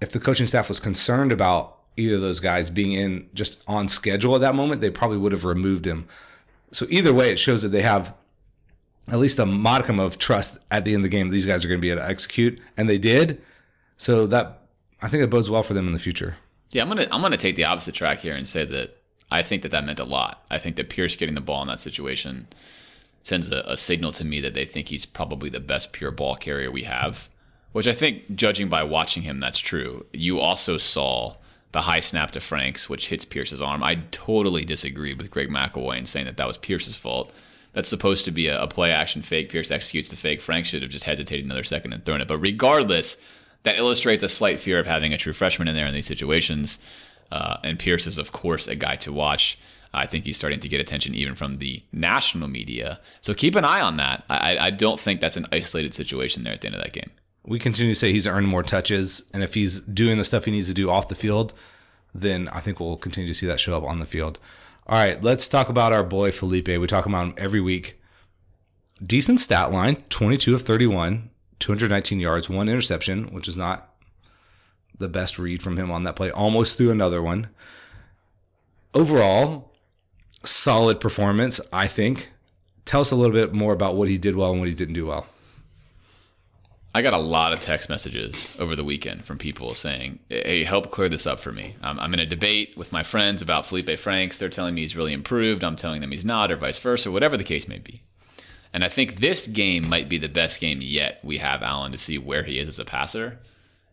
if 0.00 0.10
the 0.10 0.18
coaching 0.18 0.48
staff 0.48 0.68
was 0.68 0.80
concerned 0.80 1.30
about 1.30 1.77
either 1.98 2.16
of 2.16 2.20
those 2.20 2.40
guys 2.40 2.70
being 2.70 2.92
in 2.92 3.28
just 3.34 3.62
on 3.66 3.88
schedule 3.88 4.34
at 4.34 4.40
that 4.40 4.54
moment, 4.54 4.80
they 4.80 4.90
probably 4.90 5.18
would 5.18 5.32
have 5.32 5.44
removed 5.44 5.86
him. 5.86 6.06
So 6.72 6.86
either 6.88 7.12
way, 7.12 7.32
it 7.32 7.38
shows 7.38 7.62
that 7.62 7.68
they 7.68 7.82
have 7.82 8.14
at 9.08 9.18
least 9.18 9.38
a 9.38 9.46
modicum 9.46 9.98
of 9.98 10.18
trust 10.18 10.58
at 10.70 10.84
the 10.84 10.92
end 10.94 11.00
of 11.00 11.10
the 11.10 11.16
game. 11.16 11.28
These 11.30 11.46
guys 11.46 11.64
are 11.64 11.68
going 11.68 11.80
to 11.80 11.82
be 11.82 11.90
able 11.90 12.02
to 12.02 12.08
execute, 12.08 12.60
and 12.76 12.88
they 12.88 12.98
did. 12.98 13.40
So 13.96 14.26
that 14.26 14.62
I 15.02 15.08
think 15.08 15.22
it 15.22 15.30
bodes 15.30 15.50
well 15.50 15.62
for 15.62 15.74
them 15.74 15.86
in 15.86 15.92
the 15.92 15.98
future. 15.98 16.36
Yeah, 16.70 16.82
I'm 16.82 16.88
gonna 16.88 17.06
I'm 17.10 17.22
gonna 17.22 17.36
take 17.36 17.56
the 17.56 17.64
opposite 17.64 17.94
track 17.94 18.18
here 18.18 18.34
and 18.34 18.46
say 18.46 18.64
that 18.64 18.98
I 19.30 19.42
think 19.42 19.62
that 19.62 19.70
that 19.70 19.84
meant 19.84 19.98
a 19.98 20.04
lot. 20.04 20.44
I 20.50 20.58
think 20.58 20.76
that 20.76 20.90
Pierce 20.90 21.16
getting 21.16 21.34
the 21.34 21.40
ball 21.40 21.62
in 21.62 21.68
that 21.68 21.80
situation 21.80 22.48
sends 23.22 23.50
a, 23.50 23.62
a 23.66 23.76
signal 23.76 24.12
to 24.12 24.24
me 24.24 24.40
that 24.40 24.54
they 24.54 24.64
think 24.64 24.88
he's 24.88 25.06
probably 25.06 25.50
the 25.50 25.60
best 25.60 25.92
pure 25.92 26.10
ball 26.10 26.34
carrier 26.34 26.70
we 26.70 26.84
have, 26.84 27.28
which 27.72 27.86
I 27.86 27.92
think, 27.92 28.34
judging 28.34 28.68
by 28.68 28.82
watching 28.82 29.22
him, 29.22 29.40
that's 29.40 29.58
true. 29.58 30.06
You 30.12 30.38
also 30.40 30.76
saw 30.76 31.36
the 31.72 31.82
high 31.82 32.00
snap 32.00 32.30
to 32.32 32.40
Franks, 32.40 32.88
which 32.88 33.08
hits 33.08 33.24
Pierce's 33.24 33.60
arm. 33.60 33.82
I 33.82 33.96
totally 34.10 34.64
disagreed 34.64 35.18
with 35.18 35.30
Greg 35.30 35.48
McElroy 35.48 35.98
in 35.98 36.06
saying 36.06 36.26
that 36.26 36.36
that 36.38 36.46
was 36.46 36.58
Pierce's 36.58 36.96
fault. 36.96 37.32
That's 37.72 37.88
supposed 37.88 38.24
to 38.24 38.30
be 38.30 38.48
a, 38.48 38.62
a 38.62 38.66
play 38.66 38.90
action 38.90 39.22
fake. 39.22 39.50
Pierce 39.50 39.70
executes 39.70 40.08
the 40.08 40.16
fake. 40.16 40.40
Frank 40.40 40.66
should 40.66 40.82
have 40.82 40.90
just 40.90 41.04
hesitated 41.04 41.44
another 41.44 41.62
second 41.62 41.92
and 41.92 42.04
thrown 42.04 42.20
it. 42.20 42.28
But 42.28 42.38
regardless, 42.38 43.18
that 43.64 43.76
illustrates 43.76 44.22
a 44.22 44.28
slight 44.28 44.58
fear 44.58 44.78
of 44.78 44.86
having 44.86 45.12
a 45.12 45.18
true 45.18 45.32
freshman 45.32 45.68
in 45.68 45.74
there 45.74 45.86
in 45.86 45.94
these 45.94 46.06
situations. 46.06 46.78
Uh, 47.30 47.58
and 47.62 47.78
Pierce 47.78 48.06
is, 48.06 48.16
of 48.16 48.32
course, 48.32 48.66
a 48.66 48.74
guy 48.74 48.96
to 48.96 49.12
watch. 49.12 49.58
I 49.92 50.06
think 50.06 50.24
he's 50.24 50.36
starting 50.36 50.60
to 50.60 50.68
get 50.68 50.80
attention 50.80 51.14
even 51.14 51.34
from 51.34 51.56
the 51.56 51.82
national 51.92 52.48
media. 52.48 53.00
So 53.20 53.34
keep 53.34 53.54
an 53.54 53.64
eye 53.64 53.80
on 53.80 53.96
that. 53.98 54.24
I, 54.28 54.58
I 54.58 54.70
don't 54.70 55.00
think 55.00 55.20
that's 55.20 55.36
an 55.36 55.46
isolated 55.52 55.94
situation 55.94 56.44
there 56.44 56.52
at 56.52 56.60
the 56.60 56.68
end 56.68 56.76
of 56.76 56.82
that 56.82 56.92
game. 56.92 57.10
We 57.48 57.58
continue 57.58 57.94
to 57.94 57.98
say 57.98 58.12
he's 58.12 58.26
earned 58.26 58.46
more 58.46 58.62
touches, 58.62 59.24
and 59.32 59.42
if 59.42 59.54
he's 59.54 59.80
doing 59.80 60.18
the 60.18 60.24
stuff 60.24 60.44
he 60.44 60.50
needs 60.50 60.68
to 60.68 60.74
do 60.74 60.90
off 60.90 61.08
the 61.08 61.14
field, 61.14 61.54
then 62.14 62.46
I 62.48 62.60
think 62.60 62.78
we'll 62.78 62.98
continue 62.98 63.32
to 63.32 63.38
see 63.38 63.46
that 63.46 63.58
show 63.58 63.76
up 63.76 63.84
on 63.84 64.00
the 64.00 64.06
field. 64.06 64.38
All 64.86 64.98
right, 64.98 65.22
let's 65.22 65.48
talk 65.48 65.70
about 65.70 65.94
our 65.94 66.04
boy 66.04 66.30
Felipe. 66.30 66.68
We 66.68 66.86
talk 66.86 67.06
about 67.06 67.26
him 67.26 67.34
every 67.38 67.60
week. 67.60 68.00
Decent 69.02 69.40
stat 69.40 69.72
line 69.72 70.02
22 70.10 70.54
of 70.54 70.62
31, 70.62 71.30
219 71.58 72.20
yards, 72.20 72.50
one 72.50 72.68
interception, 72.68 73.32
which 73.32 73.48
is 73.48 73.56
not 73.56 73.94
the 74.98 75.08
best 75.08 75.38
read 75.38 75.62
from 75.62 75.78
him 75.78 75.90
on 75.90 76.04
that 76.04 76.16
play. 76.16 76.30
Almost 76.30 76.76
threw 76.76 76.90
another 76.90 77.22
one. 77.22 77.48
Overall, 78.92 79.72
solid 80.44 81.00
performance, 81.00 81.60
I 81.72 81.86
think. 81.86 82.30
Tell 82.84 83.00
us 83.00 83.10
a 83.10 83.16
little 83.16 83.34
bit 83.34 83.54
more 83.54 83.72
about 83.72 83.96
what 83.96 84.08
he 84.08 84.18
did 84.18 84.36
well 84.36 84.50
and 84.50 84.60
what 84.60 84.68
he 84.68 84.74
didn't 84.74 84.94
do 84.94 85.06
well. 85.06 85.26
I 86.94 87.02
got 87.02 87.12
a 87.12 87.18
lot 87.18 87.52
of 87.52 87.60
text 87.60 87.88
messages 87.88 88.56
over 88.58 88.74
the 88.74 88.84
weekend 88.84 89.24
from 89.24 89.38
people 89.38 89.74
saying, 89.74 90.20
"Hey, 90.28 90.64
help 90.64 90.90
clear 90.90 91.08
this 91.08 91.26
up 91.26 91.38
for 91.38 91.52
me." 91.52 91.76
I'm, 91.82 92.00
I'm 92.00 92.14
in 92.14 92.20
a 92.20 92.26
debate 92.26 92.76
with 92.76 92.92
my 92.92 93.02
friends 93.02 93.42
about 93.42 93.66
Felipe 93.66 93.98
Franks. 93.98 94.38
They're 94.38 94.48
telling 94.48 94.74
me 94.74 94.80
he's 94.80 94.96
really 94.96 95.12
improved. 95.12 95.62
I'm 95.62 95.76
telling 95.76 96.00
them 96.00 96.10
he's 96.10 96.24
not, 96.24 96.50
or 96.50 96.56
vice 96.56 96.78
versa, 96.78 97.10
whatever 97.10 97.36
the 97.36 97.44
case 97.44 97.68
may 97.68 97.78
be. 97.78 98.02
And 98.72 98.84
I 98.84 98.88
think 98.88 99.16
this 99.16 99.46
game 99.46 99.88
might 99.88 100.08
be 100.08 100.18
the 100.18 100.28
best 100.28 100.60
game 100.60 100.80
yet 100.80 101.20
we 101.22 101.38
have 101.38 101.62
Alan 101.62 101.92
to 101.92 101.98
see 101.98 102.18
where 102.18 102.42
he 102.42 102.58
is 102.58 102.68
as 102.68 102.78
a 102.78 102.84
passer. 102.84 103.38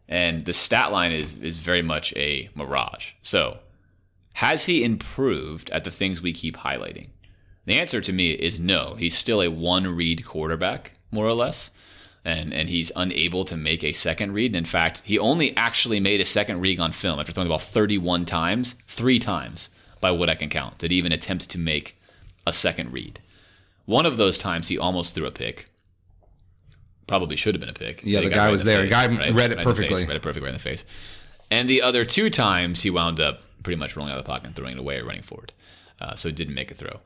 And 0.08 0.46
the 0.46 0.54
stat 0.54 0.92
line 0.92 1.12
is 1.12 1.34
is 1.34 1.60
very 1.60 1.82
much 1.82 2.14
a 2.16 2.50
mirage. 2.56 3.12
So, 3.22 3.60
has 4.36 4.66
he 4.66 4.84
improved 4.84 5.70
at 5.72 5.84
the 5.84 5.92
things 5.92 6.22
we 6.22 6.34
keep 6.34 6.58
highlighting? 6.58 7.10
The 7.66 7.80
answer 7.80 8.00
to 8.00 8.14
me 8.14 8.32
is 8.32 8.60
no. 8.60 8.96
He's 8.96 9.18
still 9.18 9.42
a 9.42 9.50
one 9.50 9.96
read 9.96 10.26
quarterback, 10.26 10.94
more 11.12 11.26
or 11.26 11.34
less. 11.34 11.72
And, 12.26 12.54
and 12.54 12.70
he's 12.70 12.92
unable 12.96 13.46
to 13.46 13.56
make 13.56 13.84
a 13.84 13.94
second 13.94 14.34
read. 14.34 14.48
And 14.48 14.56
in 14.56 14.66
fact, 14.66 15.04
he 15.06 15.20
only 15.20 15.56
actually 15.56 16.00
made 16.00 16.20
a 16.20 16.26
second 16.26 16.60
read 16.60 16.80
on 16.80 16.92
film 16.92 17.20
after 17.20 17.32
throwing 17.32 17.48
the 17.48 17.52
ball 17.52 17.60
31 17.60 18.26
times, 18.26 18.74
three 18.88 19.20
times 19.20 19.70
by 20.02 20.10
what 20.10 20.28
I 20.28 20.36
can 20.36 20.50
count, 20.50 20.80
did 20.80 20.90
he 20.90 20.98
even 20.98 21.12
attempt 21.12 21.50
to 21.52 21.60
make 21.60 21.98
a 22.48 22.52
second 22.54 22.92
read. 22.92 23.20
One 23.86 24.06
of 24.06 24.18
those 24.18 24.38
times 24.38 24.68
he 24.68 24.78
almost 24.78 25.14
threw 25.14 25.28
a 25.28 25.32
pick. 25.32 25.70
Probably 27.08 27.36
should 27.36 27.54
have 27.54 27.60
been 27.60 27.70
a 27.70 27.74
pick. 27.74 28.02
Yeah, 28.04 28.22
the 28.22 28.30
guy 28.30 28.50
was 28.50 28.64
there. 28.64 28.82
The 28.82 28.88
guy 28.88 29.06
read 29.30 29.52
it 29.52 29.60
perfectly. 29.60 30.06
Read 30.06 30.16
it 30.16 30.24
perfectly 30.24 30.42
right 30.42 30.50
in 30.50 30.56
the 30.56 30.60
face. 30.60 30.84
And 31.52 31.70
the 31.70 31.84
other 31.84 32.04
two 32.04 32.32
times 32.32 32.82
he 32.82 32.90
wound 32.90 33.20
up 33.20 33.42
pretty 33.62 33.78
much 33.78 33.96
rolling 33.96 34.12
out 34.12 34.18
of 34.18 34.26
the 34.26 34.28
pocket 34.28 34.48
and 34.48 34.56
throwing 34.56 34.74
it 34.74 34.80
away 34.80 34.98
or 34.98 35.06
running 35.06 35.22
forward. 35.22 35.54
Uh, 36.02 36.16
so 36.16 36.32
didn't 36.32 36.56
make 36.56 36.72
a 36.72 36.74
throw. 36.74 37.00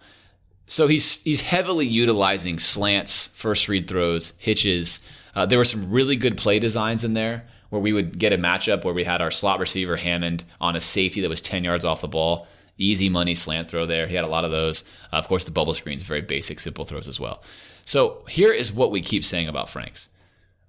So 0.70 0.86
he's 0.86 1.24
he's 1.24 1.42
heavily 1.42 1.88
utilizing 1.88 2.60
slants, 2.60 3.28
first 3.34 3.68
read 3.68 3.88
throws, 3.88 4.34
hitches. 4.38 5.00
Uh, 5.34 5.48
there 5.48 5.58
were 5.58 5.66
some 5.66 5.90
really 5.90 6.16
good 6.16 6.38
play 6.38 6.60
designs 6.60 7.04
in 7.04 7.16
there 7.16 7.44
where 7.72 7.82
we 7.82 7.92
would 7.92 8.20
get 8.20 8.34
a 8.34 8.38
matchup 8.38 8.84
where 8.84 8.94
we 8.94 9.04
had 9.04 9.20
our 9.20 9.32
slot 9.32 9.60
receiver 9.60 9.96
Hammond 9.96 10.44
on 10.62 10.76
a 10.76 10.80
safety 10.80 11.22
that 11.22 11.30
was 11.30 11.42
10 11.42 11.64
yards 11.64 11.84
off 11.84 12.02
the 12.02 12.08
ball. 12.08 12.48
Easy 12.78 13.10
money 13.10 13.34
slant 13.34 13.68
throw 13.68 13.88
there. 13.88 14.08
He 14.08 14.14
had 14.14 14.26
a 14.26 14.30
lot 14.30 14.46
of 14.46 14.52
those. 14.52 14.84
Uh, 15.12 15.18
of 15.18 15.28
course, 15.28 15.44
the 15.44 15.52
bubble 15.52 15.74
screens, 15.74 16.04
very 16.04 16.22
basic, 16.22 16.60
simple 16.60 16.86
throws 16.86 17.08
as 17.08 17.20
well. 17.20 17.42
So 17.84 18.24
here 18.30 18.54
is 18.54 18.72
what 18.72 18.92
we 18.92 19.02
keep 19.02 19.26
saying 19.26 19.48
about 19.48 19.70
Franks. 19.70 20.10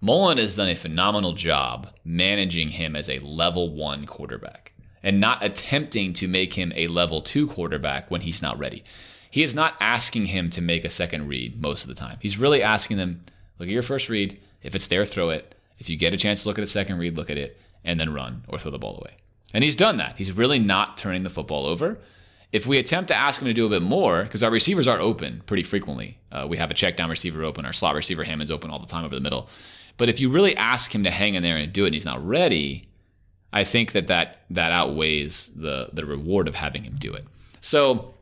Mullen 0.01 0.39
has 0.39 0.57
done 0.57 0.71
a 0.71 0.77
phenomenal 0.77 1.35
job 1.35 1.91
managing 2.07 2.71
him 2.71 2.97
as 2.97 3.11
a 3.11 3.19
level 3.19 3.69
one 3.69 4.07
quarterback 4.07 4.73
and 5.03 5.21
not 5.21 5.45
attempting 5.45 6.15
to 6.15 6.27
make 6.27 6.55
him 6.55 6.73
a 6.75 6.87
level 6.87 7.21
two 7.21 7.47
quarterback 7.47 8.11
when 8.11 8.23
he's 8.23 8.41
not 8.41 8.59
ready. 8.59 8.83
He 9.31 9.43
is 9.43 9.55
not 9.55 9.77
asking 9.81 10.27
him 10.27 10.51
to 10.51 10.61
make 10.61 10.85
a 10.85 10.91
second 10.91 11.29
read 11.29 11.63
most 11.63 11.83
of 11.83 11.89
the 11.89 11.95
time. 11.95 12.19
He's 12.21 12.39
really 12.39 12.63
asking 12.63 12.97
them, 12.97 13.23
look 13.59 13.69
at 13.69 13.73
your 13.73 13.83
first 13.83 14.09
read. 14.09 14.41
If 14.63 14.75
it's 14.75 14.89
there, 14.89 15.05
throw 15.05 15.31
it. 15.31 15.55
If 15.79 15.89
you 15.89 15.97
get 15.97 16.13
a 16.13 16.19
chance 16.19 16.43
to 16.43 16.49
look 16.49 16.59
at 16.59 16.65
a 16.65 16.67
second 16.67 16.99
read, 16.99 17.17
look 17.17 17.31
at 17.31 17.39
it 17.39 17.59
and 17.85 17.99
then 17.99 18.13
run 18.13 18.43
or 18.49 18.59
throw 18.59 18.71
the 18.71 18.79
ball 18.79 18.99
away. 18.99 19.15
And 19.55 19.65
he's 19.65 19.77
done 19.77 19.97
that. 19.97 20.17
He's 20.17 20.33
really 20.33 20.59
not 20.59 20.97
turning 20.97 21.23
the 21.23 21.31
football 21.31 21.67
over. 21.67 21.99
If 22.53 22.67
we 22.67 22.79
attempt 22.79 23.09
to 23.09 23.17
ask 23.17 23.41
him 23.41 23.47
to 23.47 23.55
do 23.55 23.67
a 23.67 23.71
bit 23.71 23.83
more, 23.83 24.25
because 24.25 24.43
our 24.43 24.51
receivers 24.51 24.89
are 24.89 24.99
open 24.99 25.43
pretty 25.47 25.63
frequently, 25.63 26.19
uh, 26.33 26.47
we 26.49 26.57
have 26.57 26.71
a 26.71 26.75
check 26.75 26.97
down 26.97 27.09
receiver 27.09 27.45
open, 27.45 27.65
our 27.65 27.73
slot 27.73 27.95
receiver 27.95 28.25
Hammond's 28.25 28.51
open 28.51 28.71
all 28.71 28.81
the 28.81 28.87
time 28.87 29.05
over 29.05 29.15
the 29.15 29.21
middle. 29.21 29.49
But 29.97 30.09
if 30.09 30.19
you 30.19 30.31
really 30.31 30.57
ask 30.57 30.93
him 30.93 31.05
to 31.05 31.11
hang 31.11 31.35
in 31.35 31.43
there 31.43 31.57
and 31.57 31.73
do 31.73 31.85
it 31.85 31.89
and 31.89 31.95
he's 31.95 32.05
not 32.05 32.27
ready, 32.27 32.85
I 33.53 33.65
think 33.65 33.93
that 33.93 34.09
that, 34.09 34.41
that 34.51 34.73
outweighs 34.73 35.53
the, 35.55 35.91
the 35.93 36.05
reward 36.05 36.49
of 36.49 36.57
having 36.57 36.83
him 36.83 36.97
do 36.99 37.13
it. 37.13 37.25
So 37.61 38.15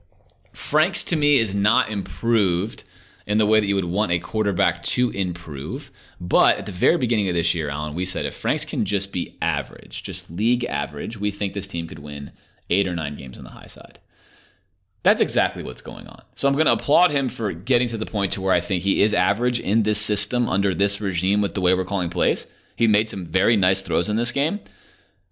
Franks 0.58 1.04
to 1.04 1.16
me 1.16 1.38
is 1.38 1.54
not 1.54 1.88
improved 1.88 2.82
in 3.26 3.38
the 3.38 3.46
way 3.46 3.60
that 3.60 3.66
you 3.66 3.76
would 3.76 3.84
want 3.84 4.10
a 4.10 4.18
quarterback 4.18 4.82
to 4.82 5.08
improve. 5.10 5.90
But 6.20 6.58
at 6.58 6.66
the 6.66 6.72
very 6.72 6.98
beginning 6.98 7.28
of 7.28 7.34
this 7.36 7.54
year, 7.54 7.70
Alan, 7.70 7.94
we 7.94 8.04
said 8.04 8.26
if 8.26 8.34
Franks 8.34 8.66
can 8.66 8.84
just 8.84 9.12
be 9.12 9.38
average, 9.40 10.02
just 10.02 10.30
league 10.30 10.64
average, 10.64 11.16
we 11.16 11.30
think 11.30 11.54
this 11.54 11.68
team 11.68 11.86
could 11.86 12.00
win 12.00 12.32
eight 12.68 12.88
or 12.88 12.94
nine 12.94 13.16
games 13.16 13.38
on 13.38 13.44
the 13.44 13.50
high 13.50 13.68
side. 13.68 14.00
That's 15.04 15.20
exactly 15.20 15.62
what's 15.62 15.80
going 15.80 16.08
on. 16.08 16.22
So 16.34 16.48
I'm 16.48 16.54
going 16.54 16.66
to 16.66 16.72
applaud 16.72 17.12
him 17.12 17.28
for 17.28 17.52
getting 17.52 17.88
to 17.88 17.96
the 17.96 18.04
point 18.04 18.32
to 18.32 18.42
where 18.42 18.52
I 18.52 18.60
think 18.60 18.82
he 18.82 19.00
is 19.00 19.14
average 19.14 19.60
in 19.60 19.84
this 19.84 20.00
system 20.00 20.48
under 20.48 20.74
this 20.74 21.00
regime 21.00 21.40
with 21.40 21.54
the 21.54 21.60
way 21.62 21.72
we're 21.72 21.84
calling 21.84 22.10
plays. 22.10 22.48
He 22.74 22.88
made 22.88 23.08
some 23.08 23.24
very 23.24 23.56
nice 23.56 23.80
throws 23.80 24.08
in 24.08 24.16
this 24.16 24.32
game 24.32 24.60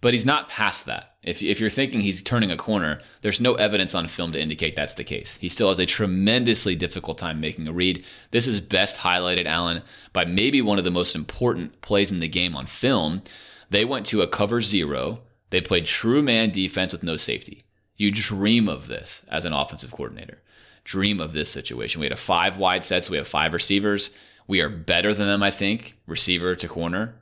but 0.00 0.14
he's 0.14 0.26
not 0.26 0.48
past 0.48 0.87
that. 0.87 1.14
If, 1.22 1.42
if 1.42 1.59
you're 1.59 1.70
thinking 1.70 2.00
he's 2.00 2.22
turning 2.22 2.50
a 2.50 2.56
corner, 2.56 3.00
there's 3.22 3.40
no 3.40 3.54
evidence 3.54 3.94
on 3.94 4.06
film 4.06 4.32
to 4.32 4.40
indicate 4.40 4.76
that's 4.76 4.94
the 4.94 5.04
case. 5.04 5.38
He 5.38 5.48
still 5.48 5.70
has 5.70 5.78
a 5.78 5.87
tremendously 5.87 6.76
difficult 6.76 7.18
time 7.18 7.40
making 7.40 7.66
a 7.66 7.72
read. 7.72 8.04
This 8.30 8.46
is 8.46 8.61
best 8.61 8.98
highlighted, 8.98 9.46
Alan, 9.46 9.82
by 10.12 10.24
maybe 10.24 10.62
one 10.62 10.78
of 10.78 10.85
the 10.85 10.90
most 10.90 11.16
important 11.16 11.80
plays 11.80 12.12
in 12.12 12.20
the 12.20 12.28
game 12.28 12.54
on 12.54 12.66
film. 12.66 13.22
They 13.70 13.85
went 13.85 14.06
to 14.06 14.22
a 14.22 14.28
cover 14.28 14.61
zero. 14.61 15.22
They 15.50 15.61
played 15.61 15.87
true 15.87 16.22
man 16.22 16.50
defense 16.50 16.92
with 16.92 17.02
no 17.02 17.16
safety. 17.16 17.64
You 17.96 18.12
dream 18.12 18.68
of 18.68 18.87
this 18.87 19.24
as 19.28 19.44
an 19.44 19.52
offensive 19.52 19.90
coordinator. 19.90 20.42
Dream 20.85 21.20
of 21.20 21.32
this 21.32 21.50
situation. 21.50 22.00
We 22.00 22.06
had 22.06 22.12
a 22.12 22.16
five 22.16 22.59
wide 22.59 22.85
set, 22.85 23.06
so 23.06 23.12
we 23.12 23.16
have 23.16 23.26
five 23.26 23.54
receivers. 23.54 24.11
We 24.46 24.61
are 24.61 24.68
better 24.68 25.12
than 25.12 25.26
them, 25.26 25.42
I 25.42 25.50
think, 25.50 25.96
receiver 26.06 26.54
to 26.54 26.68
corner. 26.68 27.16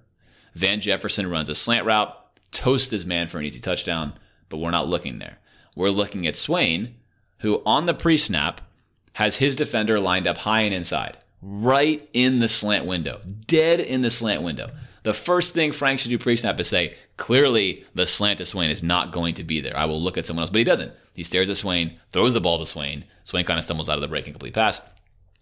Van 0.55 0.81
Jefferson 0.81 1.31
runs 1.31 1.49
a 1.49 1.55
slant 1.55 1.87
route 1.87 2.15
toast 2.55 2.91
his 2.91 3.05
man 3.05 3.27
for 3.27 3.39
an 3.39 3.45
easy 3.45 3.61
touchdown, 3.61 4.15
but 4.49 4.59
we're 4.59 4.71
not 4.71 4.89
looking 4.89 5.19
there. 5.19 5.39
We're 5.75 5.91
looking 5.91 6.27
at 6.27 6.37
Swain, 6.37 6.95
who 7.39 7.63
on 7.67 7.87
the 7.87 7.95
pre 7.95 8.17
snap 8.17 8.61
has 9.15 9.37
his 9.37 9.57
defender 9.57 10.01
lined 10.01 10.27
up 10.27 10.39
high 10.39 10.63
and 10.63 10.75
inside, 10.75 11.19
right 11.43 12.09
in 12.13 12.39
the 12.39 12.49
slant 12.49 12.87
window, 12.87 13.21
dead 13.47 13.81
in 13.81 14.03
the 14.03 14.11
slant 14.11 14.43
window. 14.43 14.71
The 15.03 15.13
first 15.13 15.53
thing 15.53 15.73
Frank 15.73 16.01
should 16.01 16.11
do 16.11 16.19
pre 16.19 16.37
snap 16.37 16.59
is 16.61 16.69
say, 16.69 16.95
clearly 17.17 17.85
the 17.95 18.07
slant 18.07 18.39
to 18.39 18.47
Swain 18.47 18.71
is 18.71 18.83
not 18.83 19.13
going 19.13 19.35
to 19.35 19.45
be 19.45 19.61
there. 19.61 19.77
I 19.77 19.85
will 19.85 20.01
look 20.01 20.17
at 20.17 20.27
someone 20.27 20.43
else, 20.43 20.51
but 20.51 20.59
he 20.59 20.65
doesn't. 20.65 20.93
He 21.15 21.23
stares 21.23 21.51
at 21.51 21.57
Swain, 21.57 21.99
throws 22.11 22.35
the 22.35 22.41
ball 22.41 22.59
to 22.59 22.67
Swain. 22.67 23.05
Swain 23.25 23.45
kind 23.45 23.59
of 23.59 23.65
stumbles 23.65 23.89
out 23.89 23.97
of 23.97 24.01
the 24.03 24.09
break 24.09 24.27
and 24.27 24.35
complete 24.35 24.55
pass. 24.55 24.81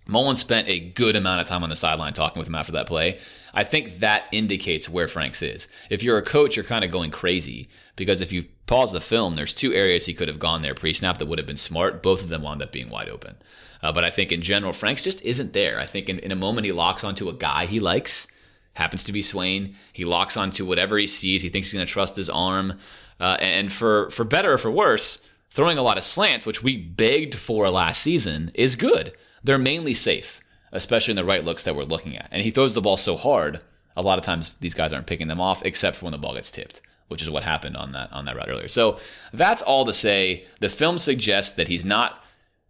Mullen 0.07 0.37
spent 0.37 0.69
a 0.69 0.81
good 0.81 1.15
amount 1.15 1.41
of 1.41 1.47
time 1.47 1.63
on 1.63 1.69
the 1.69 1.77
sideline 1.77 2.13
talking 2.13 2.41
with 2.41 2.49
him 2.49 2.55
after 2.55 2.73
that 2.73 2.87
play. 2.87 3.19
I 3.55 3.65
think 3.65 3.99
that 3.99 4.27
indicates 4.33 4.89
where 4.89 5.09
Franks 5.09 5.43
is. 5.43 5.69
If 5.91 6.03
you're 6.03 6.19
a 6.19 6.23
coach, 6.23 6.57
you're 6.57 6.65
kind 6.65 6.85
of 6.85 6.91
going 6.91 7.11
crazy 7.11 7.69
because 7.95 8.21
if 8.21 8.33
you 8.33 8.47
pause 8.67 8.93
the 8.93 9.01
film, 9.01 9.37
there's 9.37 9.55
two 9.55 9.73
areas 9.73 10.07
he 10.07 10.15
could 10.15 10.29
have 10.29 10.39
gone 10.39 10.63
there 10.63 10.75
pre 10.75 10.93
snap 10.93 11.19
that 11.19 11.27
would 11.27 11.39
have 11.39 11.47
been 11.47 11.57
smart. 11.57 12.03
Both 12.03 12.23
of 12.23 12.31
them 12.31 12.43
wound 12.43 12.63
up 12.63 12.73
being 12.73 12.91
wide 12.91 13.09
open. 13.09 13.37
Uh, 13.81 13.93
but 13.93 14.05
I 14.05 14.11
think 14.11 14.33
in 14.33 14.43
general, 14.43 14.73
Franks 14.73 15.05
just 15.05 15.23
isn't 15.23 15.53
there. 15.53 15.79
I 15.79 15.87
think 15.87 16.09
in, 16.09 16.19
in 16.21 16.33
a 16.33 16.37
moment 16.37 16.65
he 16.65 16.73
locks 16.73 17.05
onto 17.05 17.29
a 17.29 17.35
guy 17.35 17.67
he 17.67 17.81
likes, 17.81 18.27
happens 18.75 19.05
to 19.05 19.13
be 19.13 19.23
Swain. 19.23 19.77
He 19.93 20.05
locks 20.05 20.37
onto 20.37 20.67
whatever 20.67 20.99
he 20.99 21.07
sees. 21.07 21.43
He 21.43 21.49
thinks 21.49 21.69
he's 21.69 21.75
going 21.75 21.87
to 21.87 21.93
trust 21.93 22.17
his 22.17 22.31
arm. 22.31 22.79
Uh, 23.21 23.37
and 23.41 23.71
for, 23.71 24.09
for 24.11 24.25
better 24.25 24.53
or 24.53 24.59
for 24.59 24.71
worse, 24.71 25.21
throwing 25.51 25.79
a 25.79 25.83
lot 25.83 25.99
of 25.99 26.05
slants, 26.05 26.47
which 26.47 26.63
we 26.63 26.77
begged 26.77 27.35
for 27.35 27.69
last 27.71 28.03
season, 28.03 28.51
is 28.55 28.75
good 28.75 29.13
they're 29.45 29.59
mainly 29.59 29.95
safe. 29.95 30.41
especially 30.73 31.13
in 31.13 31.17
the 31.17 31.25
right 31.25 31.45
looks 31.45 31.65
that 31.65 31.77
we're 31.77 31.83
looking 31.85 32.17
at. 32.17 32.29
And 32.31 32.43
he 32.43 32.51
throws 32.51 32.75
the 32.75 32.81
ball 32.81 32.97
so 32.97 33.17
hard, 33.17 33.61
a 33.95 34.03
lot 34.03 34.19
of 34.19 34.25
times 34.25 34.55
these 34.57 34.75
guys 34.75 34.93
aren't 34.93 35.07
picking 35.07 35.29
them 35.29 35.41
off, 35.41 35.63
except 35.65 35.97
for 35.99 36.07
when 36.07 36.13
the 36.13 36.19
ball 36.19 36.35
gets 36.35 36.51
tipped, 36.51 36.81
which 37.09 37.23
is 37.23 37.29
what 37.29 37.45
happened 37.45 37.77
on 37.77 37.93
that 37.93 38.11
on 38.13 38.25
that 38.25 38.37
route 38.37 38.49
earlier. 38.49 38.69
So 38.69 38.99
that's 39.33 39.63
all 39.63 39.85
to 39.85 39.93
say. 39.93 40.45
The 40.61 40.71
film 40.71 40.97
suggests 40.99 41.53
that 41.53 41.69
he's 41.69 41.85
not 41.85 42.25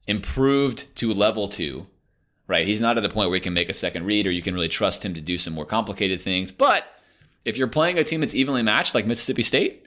improved 0.08 0.94
to 0.96 1.14
level 1.14 1.46
two, 1.46 1.86
right? 2.48 2.66
He's 2.66 2.80
not 2.80 2.96
at 2.96 3.04
the 3.04 3.08
point 3.08 3.30
where 3.30 3.36
he 3.36 3.40
can 3.40 3.54
make 3.54 3.68
a 3.68 3.74
second 3.74 4.04
read 4.04 4.26
or 4.26 4.32
you 4.32 4.42
can 4.42 4.54
really 4.54 4.68
trust 4.68 5.04
him 5.04 5.14
to 5.14 5.20
do 5.20 5.38
some 5.38 5.54
more 5.54 5.64
complicated 5.64 6.20
things. 6.20 6.50
But 6.50 6.84
if 7.44 7.56
you're 7.56 7.68
playing 7.68 7.98
a 7.98 8.04
team 8.04 8.20
that's 8.20 8.34
evenly 8.34 8.62
matched 8.62 8.96
like 8.96 9.06
Mississippi 9.06 9.42
State, 9.44 9.86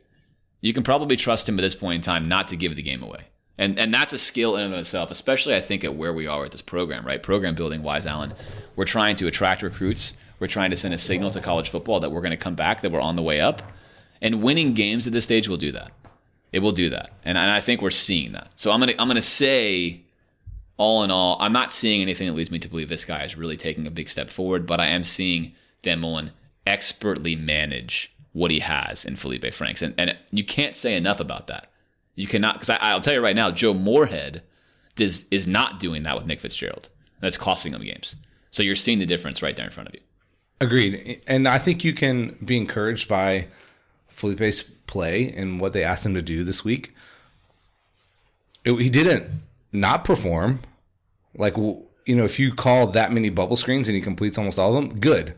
you 0.61 0.71
can 0.71 0.83
probably 0.83 1.17
trust 1.17 1.49
him 1.49 1.59
at 1.59 1.63
this 1.63 1.75
point 1.75 1.95
in 1.95 2.01
time 2.01 2.29
not 2.29 2.47
to 2.47 2.55
give 2.55 2.77
the 2.77 2.81
game 2.81 3.03
away. 3.03 3.27
And 3.57 3.79
and 3.79 3.93
that's 3.93 4.13
a 4.13 4.17
skill 4.17 4.55
in 4.57 4.63
and 4.63 4.73
of 4.73 4.79
itself, 4.79 5.11
especially 5.11 5.55
I 5.55 5.61
think 5.61 5.83
at 5.83 5.95
where 5.95 6.13
we 6.13 6.27
are 6.27 6.41
with 6.41 6.51
this 6.51 6.61
program, 6.61 7.05
right? 7.05 7.21
Program 7.21 7.55
building 7.55 7.83
wise, 7.83 8.05
Alan. 8.05 8.33
We're 8.75 8.85
trying 8.85 9.15
to 9.17 9.27
attract 9.27 9.61
recruits. 9.63 10.13
We're 10.39 10.47
trying 10.47 10.71
to 10.71 10.77
send 10.77 10.93
a 10.93 10.97
signal 10.97 11.31
to 11.31 11.39
college 11.39 11.69
football 11.69 12.01
that 12.01 12.11
we're 12.11 12.21
going 12.21 12.31
to 12.31 12.37
come 12.37 12.55
back, 12.55 12.81
that 12.81 12.91
we're 12.91 12.99
on 12.99 13.15
the 13.15 13.21
way 13.21 13.39
up. 13.39 13.61
And 14.21 14.43
winning 14.43 14.73
games 14.73 15.07
at 15.07 15.13
this 15.13 15.23
stage 15.23 15.47
will 15.47 15.57
do 15.57 15.71
that. 15.71 15.91
It 16.51 16.59
will 16.59 16.73
do 16.73 16.89
that. 16.89 17.11
And, 17.23 17.37
and 17.37 17.49
I 17.51 17.61
think 17.61 17.81
we're 17.81 17.89
seeing 17.89 18.33
that. 18.33 18.59
So 18.59 18.71
I'm 18.71 18.79
gonna 18.79 18.93
I'm 18.99 19.07
gonna 19.07 19.21
say 19.21 20.01
all 20.77 21.03
in 21.03 21.11
all, 21.11 21.37
I'm 21.39 21.53
not 21.53 21.71
seeing 21.71 22.01
anything 22.01 22.27
that 22.27 22.33
leads 22.33 22.51
me 22.51 22.59
to 22.59 22.67
believe 22.67 22.89
this 22.89 23.05
guy 23.05 23.23
is 23.23 23.37
really 23.37 23.57
taking 23.57 23.87
a 23.87 23.91
big 23.91 24.09
step 24.09 24.29
forward, 24.29 24.65
but 24.65 24.79
I 24.79 24.87
am 24.87 25.03
seeing 25.03 25.53
Dan 25.81 26.01
Mullen 26.01 26.31
expertly 26.67 27.35
manage 27.35 28.13
what 28.33 28.51
he 28.51 28.59
has 28.59 29.05
in 29.05 29.15
Felipe 29.15 29.53
Franks. 29.53 29.81
And, 29.81 29.93
and 29.97 30.17
you 30.31 30.43
can't 30.43 30.75
say 30.75 30.95
enough 30.95 31.21
about 31.21 31.47
that. 31.47 31.71
You 32.15 32.27
cannot, 32.27 32.55
because 32.55 32.69
I'll 32.81 33.01
tell 33.01 33.13
you 33.13 33.21
right 33.21 33.35
now, 33.35 33.51
Joe 33.51 33.73
Moorhead 33.73 34.41
does, 34.95 35.25
is 35.29 35.45
not 35.47 35.79
doing 35.79 36.03
that 36.03 36.15
with 36.15 36.25
Nick 36.25 36.39
Fitzgerald. 36.39 36.89
That's 37.19 37.37
costing 37.37 37.73
them 37.73 37.83
games. 37.83 38.15
So 38.51 38.63
you're 38.63 38.75
seeing 38.75 38.99
the 38.99 39.05
difference 39.05 39.41
right 39.41 39.55
there 39.55 39.65
in 39.65 39.71
front 39.71 39.89
of 39.89 39.95
you. 39.95 40.01
Agreed. 40.61 41.21
And 41.27 41.47
I 41.47 41.57
think 41.57 41.83
you 41.83 41.93
can 41.93 42.37
be 42.43 42.55
encouraged 42.55 43.09
by 43.09 43.47
Felipe's 44.07 44.63
play 44.63 45.29
and 45.31 45.59
what 45.59 45.73
they 45.73 45.83
asked 45.83 46.05
him 46.05 46.13
to 46.13 46.21
do 46.21 46.43
this 46.43 46.63
week. 46.63 46.95
It, 48.63 48.73
he 48.75 48.89
didn't 48.89 49.41
not 49.73 50.05
perform. 50.05 50.61
Like, 51.35 51.57
you 51.57 52.15
know, 52.15 52.23
if 52.23 52.39
you 52.39 52.53
call 52.53 52.87
that 52.87 53.11
many 53.11 53.29
bubble 53.29 53.57
screens 53.57 53.89
and 53.89 53.95
he 53.95 54.01
completes 54.01 54.37
almost 54.37 54.57
all 54.57 54.75
of 54.75 54.89
them, 54.89 54.99
good. 54.99 55.35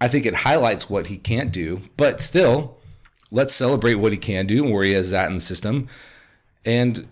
I 0.00 0.08
think 0.08 0.26
it 0.26 0.34
highlights 0.34 0.90
what 0.90 1.06
he 1.06 1.16
can't 1.16 1.52
do, 1.52 1.82
but 1.96 2.20
still, 2.20 2.78
let's 3.30 3.54
celebrate 3.54 3.94
what 3.94 4.12
he 4.12 4.18
can 4.18 4.46
do 4.46 4.64
and 4.64 4.72
where 4.72 4.84
he 4.84 4.92
has 4.92 5.10
that 5.10 5.28
in 5.28 5.34
the 5.34 5.40
system. 5.40 5.88
And, 6.64 7.08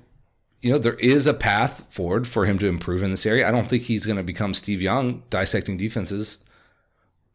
you 0.61 0.73
know, 0.73 0.79
there 0.79 0.95
is 0.95 1.27
a 1.27 1.35
path 1.35 1.87
forward 1.93 2.27
for 2.27 2.47
him 2.47 2.59
to 2.59 2.67
improve 2.67 3.03
in 3.03 3.11
this 3.11 3.27
area. 3.27 3.47
I 3.47 3.51
don't 3.51 3.67
think 3.67 3.85
he's 3.85 4.07
going 4.07 4.17
to 4.17 4.23
become 4.23 4.55
Steve 4.55 4.81
Young 4.81 5.23
dissecting 5.31 5.77
defenses, 5.77 6.39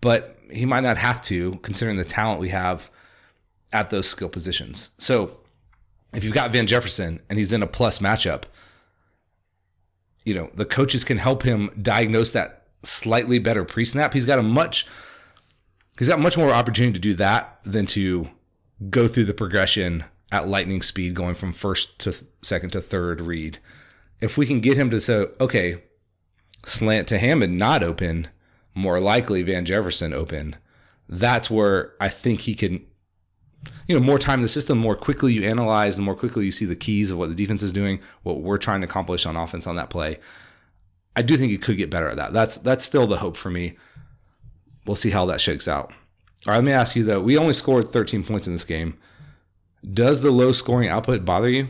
but 0.01 0.37
he 0.51 0.65
might 0.65 0.81
not 0.81 0.97
have 0.97 1.21
to, 1.23 1.59
considering 1.61 1.97
the 1.97 2.05
talent 2.05 2.39
we 2.39 2.49
have 2.49 2.89
at 3.73 3.89
those 3.89 4.07
skill 4.07 4.29
positions. 4.29 4.91
So 4.97 5.37
if 6.13 6.23
you've 6.23 6.33
got 6.33 6.51
Van 6.51 6.67
Jefferson 6.67 7.19
and 7.29 7.37
he's 7.37 7.53
in 7.53 7.61
a 7.61 7.67
plus 7.67 7.99
matchup, 7.99 8.43
you 10.23 10.33
know, 10.33 10.49
the 10.55 10.65
coaches 10.65 11.03
can 11.03 11.17
help 11.17 11.43
him 11.43 11.69
diagnose 11.81 12.31
that 12.31 12.67
slightly 12.83 13.39
better 13.39 13.63
pre 13.63 13.85
snap. 13.85 14.13
He's 14.13 14.25
got 14.25 14.39
a 14.39 14.43
much 14.43 14.85
he's 15.97 16.07
got 16.07 16.19
much 16.19 16.37
more 16.37 16.51
opportunity 16.51 16.93
to 16.93 16.99
do 16.99 17.13
that 17.15 17.59
than 17.63 17.85
to 17.87 18.29
go 18.89 19.07
through 19.07 19.25
the 19.25 19.33
progression 19.33 20.05
at 20.31 20.47
lightning 20.47 20.81
speed, 20.81 21.13
going 21.13 21.35
from 21.35 21.53
first 21.53 21.99
to 21.99 22.11
second 22.41 22.71
to 22.71 22.81
third 22.81 23.21
read. 23.21 23.59
If 24.19 24.37
we 24.37 24.45
can 24.45 24.59
get 24.59 24.77
him 24.77 24.89
to 24.89 24.99
say, 24.99 25.27
okay, 25.39 25.83
slant 26.65 27.07
to 27.09 27.17
Hammond 27.17 27.57
not 27.57 27.83
open, 27.83 28.27
more 28.73 28.99
likely 28.99 29.43
Van 29.43 29.65
Jefferson 29.65 30.13
open, 30.13 30.55
that's 31.07 31.49
where 31.49 31.93
I 32.01 32.09
think 32.09 32.41
he 32.41 32.55
can, 32.55 32.85
you 33.87 33.97
know, 33.97 34.05
more 34.05 34.19
time 34.19 34.39
in 34.39 34.43
the 34.43 34.47
system, 34.47 34.77
more 34.77 34.95
quickly 34.95 35.33
you 35.33 35.43
analyze, 35.43 35.95
the 35.95 36.01
more 36.01 36.15
quickly 36.15 36.45
you 36.45 36.51
see 36.51 36.65
the 36.65 36.75
keys 36.75 37.11
of 37.11 37.17
what 37.17 37.29
the 37.29 37.35
defense 37.35 37.63
is 37.63 37.71
doing, 37.71 37.99
what 38.23 38.41
we're 38.41 38.57
trying 38.57 38.81
to 38.81 38.87
accomplish 38.87 39.25
on 39.25 39.35
offense 39.35 39.65
on 39.65 39.75
that 39.75 39.89
play. 39.89 40.19
I 41.15 41.21
do 41.21 41.37
think 41.37 41.51
he 41.51 41.57
could 41.57 41.77
get 41.77 41.89
better 41.89 42.09
at 42.09 42.17
that. 42.17 42.33
That's 42.33 42.57
that's 42.57 42.85
still 42.85 43.07
the 43.07 43.17
hope 43.17 43.37
for 43.37 43.49
me 43.49 43.75
we'll 44.87 44.95
see 44.95 45.11
how 45.11 45.25
that 45.27 45.41
shakes 45.41 45.67
out. 45.67 45.91
All 46.45 46.51
right, 46.53 46.57
let 46.57 46.63
me 46.63 46.71
ask 46.71 46.95
you 46.95 47.03
though. 47.03 47.19
We 47.19 47.37
only 47.37 47.53
scored 47.53 47.89
13 47.89 48.23
points 48.23 48.47
in 48.47 48.53
this 48.53 48.63
game. 48.63 48.97
Does 49.93 50.21
the 50.21 50.31
low 50.31 50.51
scoring 50.51 50.89
output 50.89 51.25
bother 51.25 51.49
you? 51.49 51.67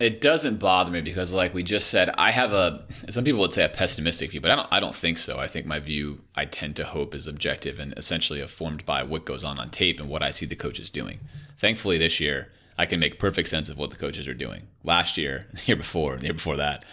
It 0.00 0.20
doesn't 0.20 0.58
bother 0.58 0.90
me 0.90 1.02
because, 1.02 1.32
like 1.32 1.54
we 1.54 1.62
just 1.62 1.88
said, 1.88 2.10
I 2.18 2.32
have 2.32 2.52
a. 2.52 2.84
Some 3.10 3.22
people 3.22 3.40
would 3.40 3.52
say 3.52 3.64
a 3.64 3.68
pessimistic 3.68 4.32
view, 4.32 4.40
but 4.40 4.50
I 4.50 4.56
don't. 4.56 4.68
I 4.72 4.80
don't 4.80 4.94
think 4.94 5.18
so. 5.18 5.38
I 5.38 5.46
think 5.46 5.66
my 5.66 5.78
view, 5.78 6.20
I 6.34 6.46
tend 6.46 6.74
to 6.76 6.84
hope, 6.84 7.14
is 7.14 7.28
objective 7.28 7.78
and 7.78 7.94
essentially 7.96 8.40
informed 8.40 8.84
by 8.84 9.04
what 9.04 9.24
goes 9.24 9.44
on 9.44 9.58
on 9.58 9.70
tape 9.70 10.00
and 10.00 10.08
what 10.08 10.22
I 10.22 10.32
see 10.32 10.46
the 10.46 10.56
coaches 10.56 10.90
doing. 10.90 11.20
Thankfully, 11.56 11.96
this 11.96 12.18
year 12.18 12.48
I 12.76 12.86
can 12.86 12.98
make 12.98 13.20
perfect 13.20 13.48
sense 13.48 13.68
of 13.68 13.78
what 13.78 13.90
the 13.90 13.96
coaches 13.96 14.26
are 14.26 14.34
doing. 14.34 14.66
Last 14.82 15.16
year, 15.16 15.46
the 15.52 15.62
year 15.66 15.76
before, 15.76 16.16
the 16.16 16.24
year 16.24 16.34
before 16.34 16.56
that, 16.56 16.84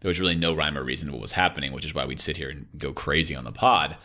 there 0.00 0.08
was 0.08 0.20
really 0.20 0.36
no 0.36 0.54
rhyme 0.54 0.76
or 0.76 0.84
reason 0.84 1.08
to 1.08 1.12
what 1.12 1.22
was 1.22 1.32
happening, 1.32 1.72
which 1.72 1.84
is 1.84 1.94
why 1.94 2.04
we'd 2.04 2.20
sit 2.20 2.36
here 2.36 2.50
and 2.50 2.66
go 2.76 2.92
crazy 2.92 3.34
on 3.34 3.44
the 3.44 3.52
pod. 3.52 3.96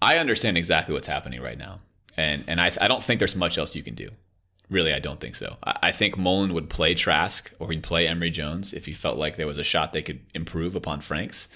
I 0.00 0.18
understand 0.18 0.58
exactly 0.58 0.92
what's 0.92 1.06
happening 1.06 1.40
right 1.40 1.58
now, 1.58 1.80
and 2.16 2.44
and 2.46 2.60
I 2.60 2.70
I 2.80 2.88
don't 2.88 3.02
think 3.02 3.18
there's 3.18 3.36
much 3.36 3.58
else 3.58 3.74
you 3.74 3.82
can 3.82 3.94
do. 3.94 4.10
Really, 4.68 4.92
I 4.92 4.98
don't 4.98 5.20
think 5.20 5.36
so. 5.36 5.56
I, 5.62 5.78
I 5.84 5.92
think 5.92 6.18
Mullen 6.18 6.52
would 6.52 6.68
play 6.68 6.94
Trask 6.94 7.52
or 7.58 7.70
he'd 7.70 7.82
play 7.82 8.08
Emory 8.08 8.30
Jones 8.30 8.72
if 8.72 8.86
he 8.86 8.92
felt 8.92 9.16
like 9.16 9.36
there 9.36 9.46
was 9.46 9.58
a 9.58 9.64
shot 9.64 9.92
they 9.92 10.02
could 10.02 10.20
improve 10.34 10.74
upon 10.74 11.00
Franks. 11.00 11.48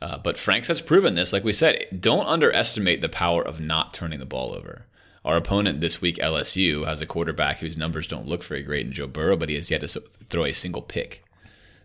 Uh, 0.00 0.18
but 0.18 0.36
Franks 0.36 0.66
has 0.66 0.82
proven 0.82 1.14
this. 1.14 1.32
Like 1.32 1.44
we 1.44 1.52
said, 1.52 2.00
don't 2.00 2.26
underestimate 2.26 3.00
the 3.00 3.08
power 3.08 3.40
of 3.40 3.60
not 3.60 3.94
turning 3.94 4.18
the 4.18 4.26
ball 4.26 4.52
over. 4.52 4.86
Our 5.24 5.36
opponent 5.36 5.80
this 5.80 6.00
week, 6.00 6.16
LSU, 6.16 6.84
has 6.84 7.00
a 7.00 7.06
quarterback 7.06 7.58
whose 7.58 7.76
numbers 7.76 8.08
don't 8.08 8.26
look 8.26 8.42
very 8.42 8.64
great 8.64 8.84
in 8.84 8.92
Joe 8.92 9.06
Burrow, 9.06 9.36
but 9.36 9.48
he 9.48 9.54
has 9.54 9.70
yet 9.70 9.82
to 9.82 10.00
throw 10.00 10.44
a 10.44 10.52
single 10.52 10.82
pick. 10.82 11.24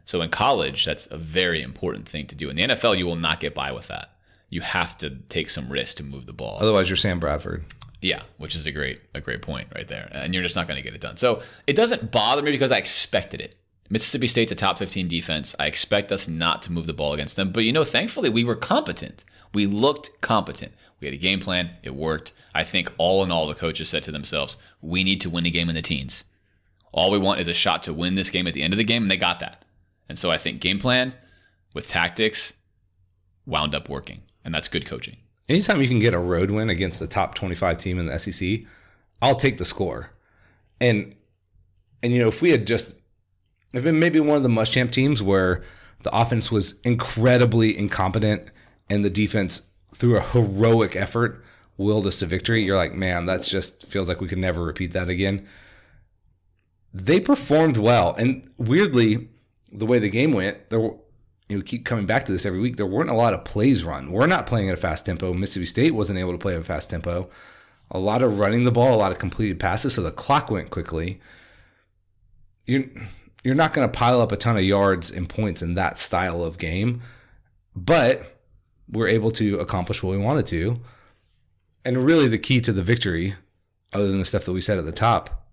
So 0.04 0.21
in 0.23 0.32
college, 0.32 0.84
that's 0.86 1.06
a 1.12 1.17
very 1.17 1.62
important 1.62 2.10
thing 2.10 2.26
to 2.28 2.36
do. 2.36 2.50
In 2.50 2.56
the 2.56 2.63
NFL, 2.63 2.97
you 2.97 3.06
will 3.06 3.15
not 3.15 3.39
get 3.39 3.54
by 3.54 3.71
with 3.71 3.88
that 3.89 4.16
you 4.49 4.62
have 4.62 4.97
to 4.99 5.10
take 5.29 5.49
some 5.49 5.69
risk 5.69 5.97
to 5.97 6.03
move 6.03 6.25
the 6.25 6.33
ball. 6.33 6.57
Otherwise, 6.60 6.89
you're 6.89 6.97
Sam 6.97 7.19
Bradford. 7.19 7.65
Yeah, 8.01 8.21
which 8.38 8.55
is 8.55 8.65
a 8.65 8.71
great 8.71 9.01
a 9.13 9.21
great 9.21 9.41
point 9.41 9.67
right 9.73 9.88
there, 9.88 10.10
and 10.12 10.33
you're 10.33 10.43
just 10.43 10.55
not 10.55 10.67
going 10.67 10.77
to 10.77 10.83
get 10.83 10.93
it 10.93 11.01
done. 11.01 11.17
So 11.17 11.41
it 11.65 11.75
doesn't 11.75 12.12
bother 12.12 12.41
me 12.41 12.51
because 12.51 12.71
I 12.71 12.77
expected 12.77 13.41
it. 13.41 13.55
Mississippi 13.89 14.27
State's 14.27 14.51
a 14.51 14.55
top 14.55 14.77
15 14.77 15.07
defense. 15.07 15.55
I 15.60 15.65
expect 15.65 16.12
us 16.12 16.27
not 16.27 16.62
to 16.63 16.71
move 16.71 16.88
the 16.88 16.93
ball 16.93 17.13
against 17.13 17.38
them, 17.38 17.51
but 17.51 17.63
you 17.63 17.71
know, 17.71 17.83
thankfully 17.83 18.29
we 18.29 18.43
were 18.43 18.55
competent. 18.55 19.23
We 19.53 19.65
looked 19.65 20.21
competent. 20.21 20.73
We 20.99 21.07
had 21.07 21.13
a 21.13 21.17
game 21.17 21.39
plan. 21.39 21.71
It 21.83 21.95
worked. 21.95 22.33
I 22.53 22.63
think 22.63 22.91
all 22.97 23.23
in 23.23 23.31
all, 23.31 23.47
the 23.47 23.55
coaches 23.55 23.89
said 23.89 24.03
to 24.03 24.12
themselves, 24.12 24.57
"We 24.81 25.03
need 25.03 25.21
to 25.21 25.29
win 25.29 25.45
a 25.45 25.51
game 25.51 25.69
in 25.69 25.75
the 25.75 25.81
teens. 25.81 26.23
All 26.91 27.12
we 27.12 27.17
want 27.17 27.39
is 27.39 27.47
a 27.47 27.53
shot 27.53 27.83
to 27.83 27.93
win 27.93 28.15
this 28.15 28.29
game 28.29 28.47
at 28.47 28.53
the 28.53 28.63
end 28.63 28.73
of 28.73 28.77
the 28.77 28.83
game," 28.83 29.03
and 29.03 29.12
they 29.12 29.17
got 29.17 29.39
that. 29.39 29.65
And 30.07 30.17
so 30.17 30.29
I 30.29 30.38
think 30.38 30.62
game 30.62 30.79
plan 30.79 31.13
with 31.73 31.88
tactics 31.88 32.53
wound 33.45 33.73
up 33.73 33.89
working 33.89 34.21
and 34.47 34.55
that's 34.55 34.69
good 34.69 34.86
coaching. 34.86 35.17
Anytime 35.49 35.81
you 35.81 35.89
can 35.89 35.99
get 35.99 36.13
a 36.13 36.19
road 36.19 36.51
win 36.51 36.69
against 36.69 37.01
the 37.01 37.05
top 37.05 37.36
25 37.36 37.77
team 37.77 37.99
in 37.99 38.05
the 38.05 38.17
SEC, 38.17 38.62
I'll 39.21 39.36
take 39.36 39.57
the 39.57 39.65
score. 39.65 40.12
And 40.79 41.13
and 42.01 42.13
you 42.13 42.19
know, 42.21 42.29
if 42.29 42.41
we 42.41 42.51
had 42.51 42.65
just 42.65 42.93
have 43.73 43.83
been 43.83 43.99
maybe 43.99 44.21
one 44.21 44.38
of 44.38 44.43
the 44.43 44.49
Muschamp 44.49 44.91
teams 44.91 45.21
where 45.21 45.63
the 46.03 46.15
offense 46.15 46.49
was 46.49 46.79
incredibly 46.86 47.77
incompetent 47.77 48.43
and 48.89 49.03
the 49.03 49.10
defense 49.10 49.63
through 49.93 50.15
a 50.15 50.21
heroic 50.21 50.95
effort 50.95 51.43
willed 51.75 52.07
us 52.07 52.19
to 52.19 52.25
victory, 52.25 52.63
you're 52.63 52.77
like, 52.77 52.93
man, 52.93 53.25
that's 53.25 53.49
just 53.49 53.86
feels 53.88 54.07
like 54.07 54.21
we 54.21 54.29
could 54.29 54.38
never 54.38 54.63
repeat 54.63 54.93
that 54.93 55.10
again. 55.10 55.45
They 56.93 57.19
performed 57.19 57.75
well, 57.75 58.15
and 58.15 58.49
weirdly, 58.57 59.27
the 59.73 59.86
way 59.86 59.99
the 59.99 60.10
game 60.10 60.31
went, 60.31 60.69
there 60.69 60.89
you 61.49 61.57
know, 61.57 61.63
keep 61.63 61.86
coming 61.86 62.05
back 62.05 62.26
to 62.26 62.32
this 62.32 62.45
every 62.45 62.59
week. 62.59 62.76
There 62.76 62.86
weren't 62.86 63.09
a 63.09 63.15
lot 63.15 63.34
of 63.34 63.45
plays 63.45 63.84
run. 63.84 64.11
We're 64.11 64.28
not 64.28 64.47
playing 64.47 64.69
at 64.69 64.74
a 64.74 64.78
fast 64.78 65.05
tempo. 65.05 65.34
Mississippi 65.34 65.65
State 65.65 65.91
wasn't 65.95 66.19
able 66.19 66.34
to 66.34 66.38
play 66.38 66.55
at 66.55 66.61
a 66.61 66.63
fast 66.63 66.89
tempo. 66.89 67.30
A 67.89 67.99
lot 67.99 68.22
of 68.22 68.38
running 68.39 68.65
the 68.65 68.72
ball, 68.72 68.93
a 68.93 68.97
lot 68.97 69.13
of 69.13 69.17
completed 69.17 69.59
passes, 69.59 69.93
so 69.93 70.01
the 70.01 70.11
clock 70.11 70.51
went 70.51 70.69
quickly. 70.69 71.22
You're 72.65 72.86
you're 73.43 73.55
not 73.55 73.72
going 73.72 73.89
to 73.89 73.97
pile 73.97 74.19
up 74.19 74.34
a 74.34 74.38
ton 74.38 74.57
of 74.57 74.63
yards 74.63 75.09
and 75.09 75.30
points 75.30 75.61
in 75.61 75.76
that 75.76 75.97
style 75.97 76.43
of 76.43 76.57
game, 76.57 77.01
but 77.74 78.41
we're 78.89 79.07
able 79.07 79.32
to 79.32 79.59
accomplish 79.59 80.03
what 80.03 80.11
we 80.11 80.17
wanted 80.17 80.45
to. 80.47 80.82
And 81.86 81.97
really, 81.97 82.28
the 82.28 82.38
key 82.38 82.59
to 82.61 82.74
the 82.74 82.84
victory, 82.84 83.36
other 83.93 84.09
than 84.09 84.19
the 84.19 84.26
stuff 84.26 84.43
that 84.43 84.51
we 84.51 84.59
said 84.59 84.78
at 84.78 84.86
the 84.86 84.91
top, 84.91 85.47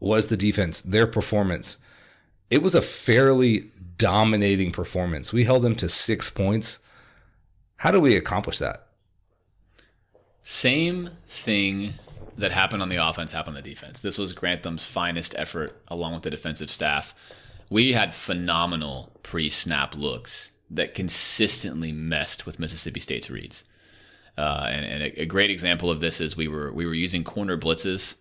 was 0.00 0.26
the 0.26 0.36
defense, 0.36 0.80
their 0.80 1.06
performance. 1.06 1.78
It 2.50 2.62
was 2.62 2.74
a 2.74 2.82
fairly 2.82 3.70
dominating 3.98 4.70
performance. 4.70 5.32
We 5.32 5.44
held 5.44 5.62
them 5.62 5.76
to 5.76 5.88
six 5.88 6.30
points. 6.30 6.78
How 7.76 7.90
do 7.90 8.00
we 8.00 8.16
accomplish 8.16 8.58
that? 8.58 8.86
Same 10.42 11.10
thing 11.26 11.94
that 12.36 12.52
happened 12.52 12.80
on 12.80 12.88
the 12.88 12.96
offense 12.96 13.32
happened 13.32 13.56
on 13.56 13.62
the 13.62 13.68
defense. 13.68 14.00
This 14.00 14.16
was 14.16 14.32
Grantham's 14.32 14.84
finest 14.84 15.34
effort 15.36 15.82
along 15.88 16.14
with 16.14 16.22
the 16.22 16.30
defensive 16.30 16.70
staff. 16.70 17.14
We 17.68 17.92
had 17.92 18.14
phenomenal 18.14 19.12
pre 19.22 19.50
snap 19.50 19.94
looks 19.96 20.52
that 20.70 20.94
consistently 20.94 21.92
messed 21.92 22.46
with 22.46 22.58
Mississippi 22.58 23.00
State's 23.00 23.30
reads. 23.30 23.64
Uh, 24.36 24.68
and, 24.70 24.84
and 24.84 25.02
a, 25.02 25.22
a, 25.22 25.26
great 25.26 25.50
example 25.50 25.90
of 25.90 25.98
this 25.98 26.20
is 26.20 26.36
we 26.36 26.46
were 26.46 26.72
we 26.72 26.86
were 26.86 26.94
using 26.94 27.24
corner 27.24 27.58
blitzes 27.58 28.16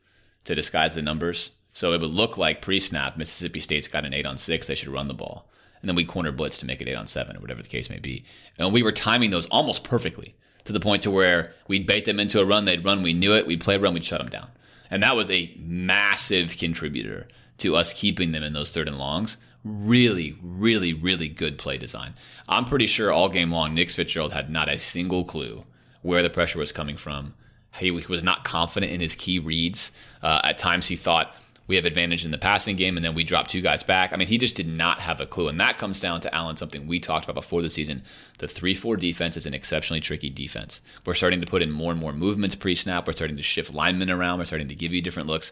to 0.45 0.55
disguise 0.55 0.95
the 0.95 1.01
numbers. 1.01 1.51
So 1.73 1.93
it 1.93 2.01
would 2.01 2.09
look 2.09 2.39
like 2.39 2.61
pre-snap 2.63 3.17
Mississippi 3.17 3.59
State's 3.59 3.87
got 3.87 4.03
an 4.03 4.13
eight 4.13 4.25
on 4.25 4.37
six, 4.37 4.65
they 4.65 4.73
should 4.73 4.87
run 4.87 5.07
the 5.07 5.13
ball, 5.13 5.47
and 5.81 5.89
then 5.89 5.95
we 5.95 6.03
corner 6.03 6.31
blitz 6.31 6.57
to 6.57 6.65
make 6.65 6.81
it 6.81 6.87
eight 6.87 6.95
on 6.95 7.07
seven 7.07 7.37
or 7.37 7.39
whatever 7.39 7.61
the 7.61 7.69
case 7.69 7.89
may 7.89 7.99
be. 7.99 8.23
And 8.57 8.73
we 8.73 8.83
were 8.83 8.91
timing 8.91 9.29
those 9.29 9.47
almost 9.47 9.83
perfectly 9.83 10.35
to 10.65 10.73
the 10.73 10.79
point 10.79 11.01
to 11.03 11.11
where 11.11 11.53
we'd 11.67 11.87
bait 11.87 12.05
them 12.05 12.19
into 12.19 12.39
a 12.39 12.45
run, 12.45 12.65
they'd 12.65 12.83
run, 12.83 13.03
we 13.03 13.13
knew 13.13 13.33
it, 13.33 13.47
we'd 13.47 13.61
play 13.61 13.75
a 13.75 13.79
run, 13.79 13.93
we'd 13.93 14.03
shut 14.03 14.19
them 14.19 14.29
down, 14.29 14.49
and 14.89 15.01
that 15.03 15.15
was 15.15 15.31
a 15.31 15.53
massive 15.57 16.57
contributor 16.57 17.27
to 17.57 17.75
us 17.75 17.93
keeping 17.93 18.31
them 18.31 18.43
in 18.43 18.53
those 18.53 18.71
third 18.71 18.87
and 18.87 18.97
longs 18.97 19.37
really, 19.67 20.37
really, 20.41 20.93
really 20.93 21.27
good 21.27 21.57
play 21.57 21.77
design. 21.77 22.13
I'm 22.47 22.65
pretty 22.65 22.87
sure 22.87 23.11
all 23.11 23.29
game 23.29 23.51
long, 23.51 23.73
Nick 23.73 23.89
Fitzgerald 23.89 24.33
had 24.33 24.49
not 24.49 24.69
a 24.69 24.79
single 24.79 25.23
clue 25.23 25.65
where 26.01 26.23
the 26.23 26.29
pressure 26.29 26.59
was 26.59 26.71
coming 26.71 26.97
from. 26.97 27.33
He 27.79 27.91
was 27.91 28.23
not 28.23 28.43
confident 28.43 28.91
in 28.91 29.01
his 29.01 29.13
key 29.13 29.39
reads. 29.39 29.91
Uh, 30.21 30.41
at 30.43 30.57
times, 30.57 30.87
he 30.87 30.95
thought 30.95 31.35
we 31.67 31.75
have 31.75 31.85
advantage 31.85 32.25
in 32.25 32.31
the 32.31 32.37
passing 32.37 32.75
game, 32.75 32.95
and 32.97 33.05
then 33.05 33.13
we 33.13 33.23
drop 33.23 33.47
two 33.47 33.61
guys 33.61 33.83
back. 33.83 34.13
I 34.13 34.15
mean, 34.15 34.29
he 34.29 34.37
just 34.37 34.55
did 34.55 34.67
not 34.67 35.01
have 35.01 35.19
a 35.19 35.25
clue, 35.25 35.49
and 35.49 35.59
that 35.59 35.77
comes 35.77 35.99
down 35.99 36.21
to 36.21 36.33
Alan. 36.33 36.55
Something 36.55 36.87
we 36.87 36.99
talked 36.99 37.25
about 37.25 37.35
before 37.35 37.61
the 37.61 37.69
season: 37.69 38.03
the 38.39 38.47
three-four 38.47 38.97
defense 38.97 39.37
is 39.37 39.45
an 39.45 39.53
exceptionally 39.53 40.01
tricky 40.01 40.29
defense. 40.29 40.81
We're 41.05 41.13
starting 41.13 41.41
to 41.41 41.47
put 41.47 41.61
in 41.61 41.71
more 41.71 41.91
and 41.91 41.99
more 41.99 42.13
movements 42.13 42.55
pre-snap. 42.55 43.05
We're 43.05 43.13
starting 43.13 43.37
to 43.37 43.43
shift 43.43 43.73
linemen 43.73 44.09
around. 44.09 44.39
We're 44.39 44.45
starting 44.45 44.69
to 44.69 44.75
give 44.75 44.93
you 44.93 45.01
different 45.01 45.27
looks. 45.27 45.51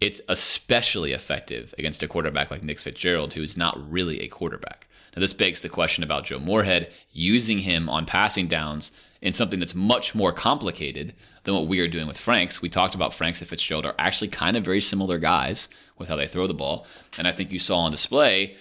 It's 0.00 0.20
especially 0.28 1.12
effective 1.12 1.74
against 1.78 2.02
a 2.02 2.08
quarterback 2.08 2.50
like 2.50 2.62
Nick 2.62 2.80
Fitzgerald, 2.80 3.32
who 3.32 3.42
is 3.42 3.56
not 3.56 3.90
really 3.90 4.20
a 4.20 4.28
quarterback. 4.28 4.86
Now, 5.16 5.20
this 5.20 5.32
begs 5.32 5.62
the 5.62 5.70
question 5.70 6.04
about 6.04 6.26
Joe 6.26 6.38
Moorhead 6.38 6.92
using 7.12 7.60
him 7.60 7.88
on 7.88 8.04
passing 8.04 8.46
downs 8.46 8.92
in 9.22 9.32
something 9.32 9.58
that's 9.58 9.74
much 9.74 10.14
more 10.14 10.32
complicated 10.32 11.14
than 11.46 11.54
what 11.54 11.68
we 11.68 11.80
are 11.80 11.88
doing 11.88 12.06
with 12.06 12.18
Franks. 12.18 12.60
We 12.60 12.68
talked 12.68 12.94
about 12.94 13.14
Franks 13.14 13.40
and 13.40 13.48
Fitzgerald 13.48 13.86
are 13.86 13.94
actually 13.98 14.28
kind 14.28 14.56
of 14.56 14.64
very 14.64 14.80
similar 14.80 15.18
guys 15.18 15.68
with 15.96 16.08
how 16.08 16.16
they 16.16 16.26
throw 16.26 16.46
the 16.46 16.52
ball. 16.52 16.84
And 17.16 17.26
I 17.26 17.32
think 17.32 17.52
you 17.52 17.58
saw 17.58 17.78
on 17.78 17.92
display 17.92 18.56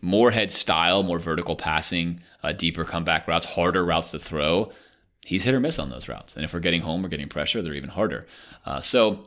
Moorhead 0.00 0.52
style, 0.52 1.02
more 1.02 1.18
vertical 1.18 1.56
passing, 1.56 2.20
uh, 2.44 2.52
deeper 2.52 2.84
comeback 2.84 3.26
routes, 3.26 3.54
harder 3.56 3.84
routes 3.84 4.12
to 4.12 4.20
throw. 4.20 4.70
He's 5.26 5.42
hit 5.42 5.54
or 5.54 5.58
miss 5.58 5.80
on 5.80 5.90
those 5.90 6.08
routes. 6.08 6.36
And 6.36 6.44
if 6.44 6.54
we're 6.54 6.60
getting 6.60 6.82
home, 6.82 7.02
we're 7.02 7.08
getting 7.08 7.28
pressure, 7.28 7.60
they're 7.60 7.74
even 7.74 7.90
harder. 7.90 8.26
Uh, 8.64 8.80
so, 8.80 9.26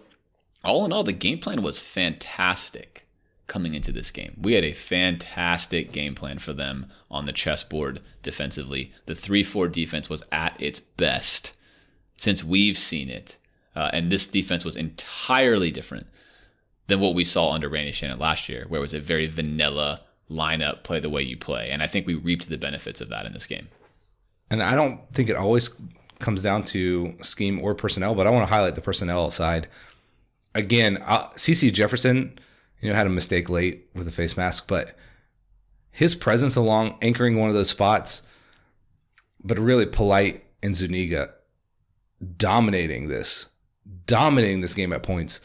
all 0.63 0.85
in 0.85 0.93
all, 0.93 1.03
the 1.03 1.11
game 1.11 1.39
plan 1.39 1.61
was 1.61 1.79
fantastic 1.79 3.05
coming 3.47 3.75
into 3.75 3.91
this 3.91 4.11
game. 4.11 4.37
We 4.41 4.53
had 4.53 4.63
a 4.63 4.71
fantastic 4.71 5.91
game 5.91 6.15
plan 6.15 6.39
for 6.39 6.53
them 6.53 6.85
on 7.09 7.25
the 7.25 7.33
chessboard 7.33 7.99
defensively. 8.23 8.93
The 9.05 9.15
3 9.15 9.43
4 9.43 9.67
defense 9.67 10.09
was 10.09 10.23
at 10.31 10.55
its 10.61 10.79
best 10.79 11.51
since 12.21 12.43
we've 12.43 12.77
seen 12.77 13.09
it. 13.09 13.37
Uh, 13.75 13.89
and 13.93 14.11
this 14.11 14.27
defense 14.27 14.63
was 14.63 14.75
entirely 14.75 15.71
different 15.71 16.05
than 16.85 16.99
what 16.99 17.15
we 17.15 17.23
saw 17.23 17.51
under 17.51 17.67
Randy 17.67 17.91
Shannon 17.91 18.19
last 18.19 18.47
year, 18.47 18.65
where 18.67 18.77
it 18.77 18.81
was 18.81 18.93
a 18.93 18.99
very 18.99 19.25
vanilla 19.25 20.01
lineup, 20.29 20.83
play 20.83 20.99
the 20.99 21.09
way 21.09 21.23
you 21.23 21.35
play. 21.35 21.71
And 21.71 21.81
I 21.81 21.87
think 21.87 22.05
we 22.05 22.13
reaped 22.13 22.47
the 22.47 22.59
benefits 22.59 23.01
of 23.01 23.09
that 23.09 23.25
in 23.25 23.33
this 23.33 23.47
game. 23.47 23.69
And 24.51 24.61
I 24.61 24.75
don't 24.75 24.99
think 25.13 25.29
it 25.29 25.35
always 25.35 25.71
comes 26.19 26.43
down 26.43 26.63
to 26.65 27.15
scheme 27.23 27.59
or 27.59 27.73
personnel, 27.73 28.13
but 28.13 28.27
I 28.27 28.29
want 28.29 28.47
to 28.47 28.53
highlight 28.53 28.75
the 28.75 28.81
personnel 28.81 29.31
side. 29.31 29.67
Again, 30.53 31.01
uh, 31.03 31.29
CeCe 31.29 31.73
Jefferson 31.73 32.37
you 32.81 32.89
know, 32.89 32.95
had 32.95 33.07
a 33.07 33.11
mistake 33.11 33.49
late 33.49 33.87
with 33.95 34.05
the 34.05 34.11
face 34.11 34.37
mask, 34.37 34.67
but 34.67 34.95
his 35.89 36.13
presence 36.13 36.55
along 36.55 36.99
anchoring 37.01 37.39
one 37.39 37.49
of 37.49 37.55
those 37.55 37.69
spots, 37.69 38.21
but 39.43 39.57
really 39.57 39.87
Polite 39.87 40.45
and 40.61 40.75
Zuniga 40.75 41.33
dominating 42.37 43.07
this, 43.07 43.47
dominating 44.05 44.61
this 44.61 44.73
game 44.73 44.93
at 44.93 45.03
points. 45.03 45.41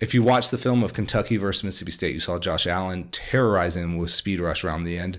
If 0.00 0.14
you 0.14 0.22
watch 0.22 0.50
the 0.50 0.58
film 0.58 0.82
of 0.84 0.94
Kentucky 0.94 1.36
versus 1.36 1.64
Mississippi 1.64 1.90
State, 1.90 2.14
you 2.14 2.20
saw 2.20 2.38
Josh 2.38 2.66
Allen 2.66 3.08
terrorizing 3.10 3.98
with 3.98 4.10
speed 4.10 4.40
rush 4.40 4.64
around 4.64 4.84
the 4.84 4.98
end. 4.98 5.18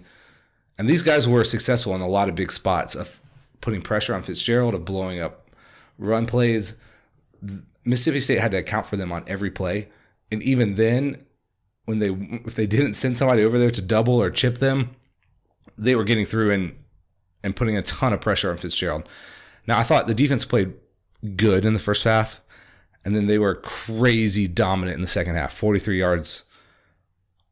And 0.77 0.87
these 0.87 1.03
guys 1.03 1.27
were 1.27 1.43
successful 1.43 1.93
in 1.93 2.01
a 2.01 2.07
lot 2.07 2.29
of 2.29 2.35
big 2.35 2.51
spots 2.51 2.95
of 2.95 3.19
putting 3.59 3.81
pressure 3.81 4.15
on 4.15 4.23
Fitzgerald, 4.23 4.73
of 4.73 4.85
blowing 4.85 5.19
up 5.19 5.49
run 5.97 6.25
plays. 6.25 6.79
Mississippi 7.83 8.21
State 8.21 8.39
had 8.39 8.51
to 8.51 8.57
account 8.57 8.85
for 8.85 8.95
them 8.95 9.11
on 9.11 9.23
every 9.27 9.51
play. 9.51 9.89
And 10.31 10.41
even 10.43 10.75
then, 10.75 11.17
when 11.85 11.99
they 11.99 12.11
if 12.11 12.55
they 12.55 12.67
didn't 12.67 12.93
send 12.93 13.17
somebody 13.17 13.43
over 13.43 13.57
there 13.57 13.69
to 13.71 13.81
double 13.81 14.21
or 14.21 14.29
chip 14.29 14.59
them, 14.59 14.91
they 15.77 15.95
were 15.95 16.03
getting 16.03 16.25
through 16.25 16.51
and 16.51 16.75
and 17.43 17.55
putting 17.55 17.75
a 17.75 17.81
ton 17.81 18.13
of 18.13 18.21
pressure 18.21 18.51
on 18.51 18.57
Fitzgerald. 18.57 19.09
Now 19.67 19.79
I 19.79 19.83
thought 19.83 20.07
the 20.07 20.13
defense 20.13 20.45
played 20.45 20.73
good 21.35 21.65
in 21.65 21.73
the 21.73 21.79
first 21.79 22.03
half, 22.03 22.41
and 23.03 23.15
then 23.15 23.27
they 23.27 23.39
were 23.39 23.55
crazy 23.55 24.47
dominant 24.47 24.95
in 24.95 25.01
the 25.01 25.07
second 25.07 25.35
half, 25.35 25.53
43 25.53 25.99
yards. 25.99 26.43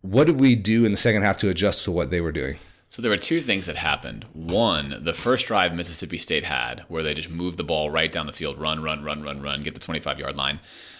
What 0.01 0.27
did 0.27 0.39
we 0.39 0.55
do 0.55 0.85
in 0.85 0.91
the 0.91 0.97
second 0.97 1.23
half 1.23 1.37
to 1.39 1.49
adjust 1.49 1.83
to 1.85 1.91
what 1.91 2.09
they 2.09 2.21
were 2.21 2.31
doing? 2.31 2.57
So 2.89 3.01
there 3.01 3.11
were 3.11 3.17
two 3.17 3.41
things 3.41 3.65
that 3.65 3.75
happened. 3.75 4.25
One, 4.33 4.97
the 5.01 5.13
first 5.13 5.47
drive 5.47 5.75
Mississippi 5.75 6.17
State 6.17 6.45
had, 6.45 6.81
where 6.87 7.03
they 7.03 7.13
just 7.13 7.29
moved 7.29 7.57
the 7.57 7.63
ball 7.63 7.89
right 7.89 8.11
down 8.11 8.27
the 8.27 8.31
field, 8.31 8.57
run, 8.57 8.81
run, 8.81 9.03
run, 9.03 9.21
run, 9.21 9.41
run, 9.41 9.61
get 9.61 9.73
the 9.73 9.79
25 9.79 10.19
yard 10.19 10.37
line, 10.37 10.59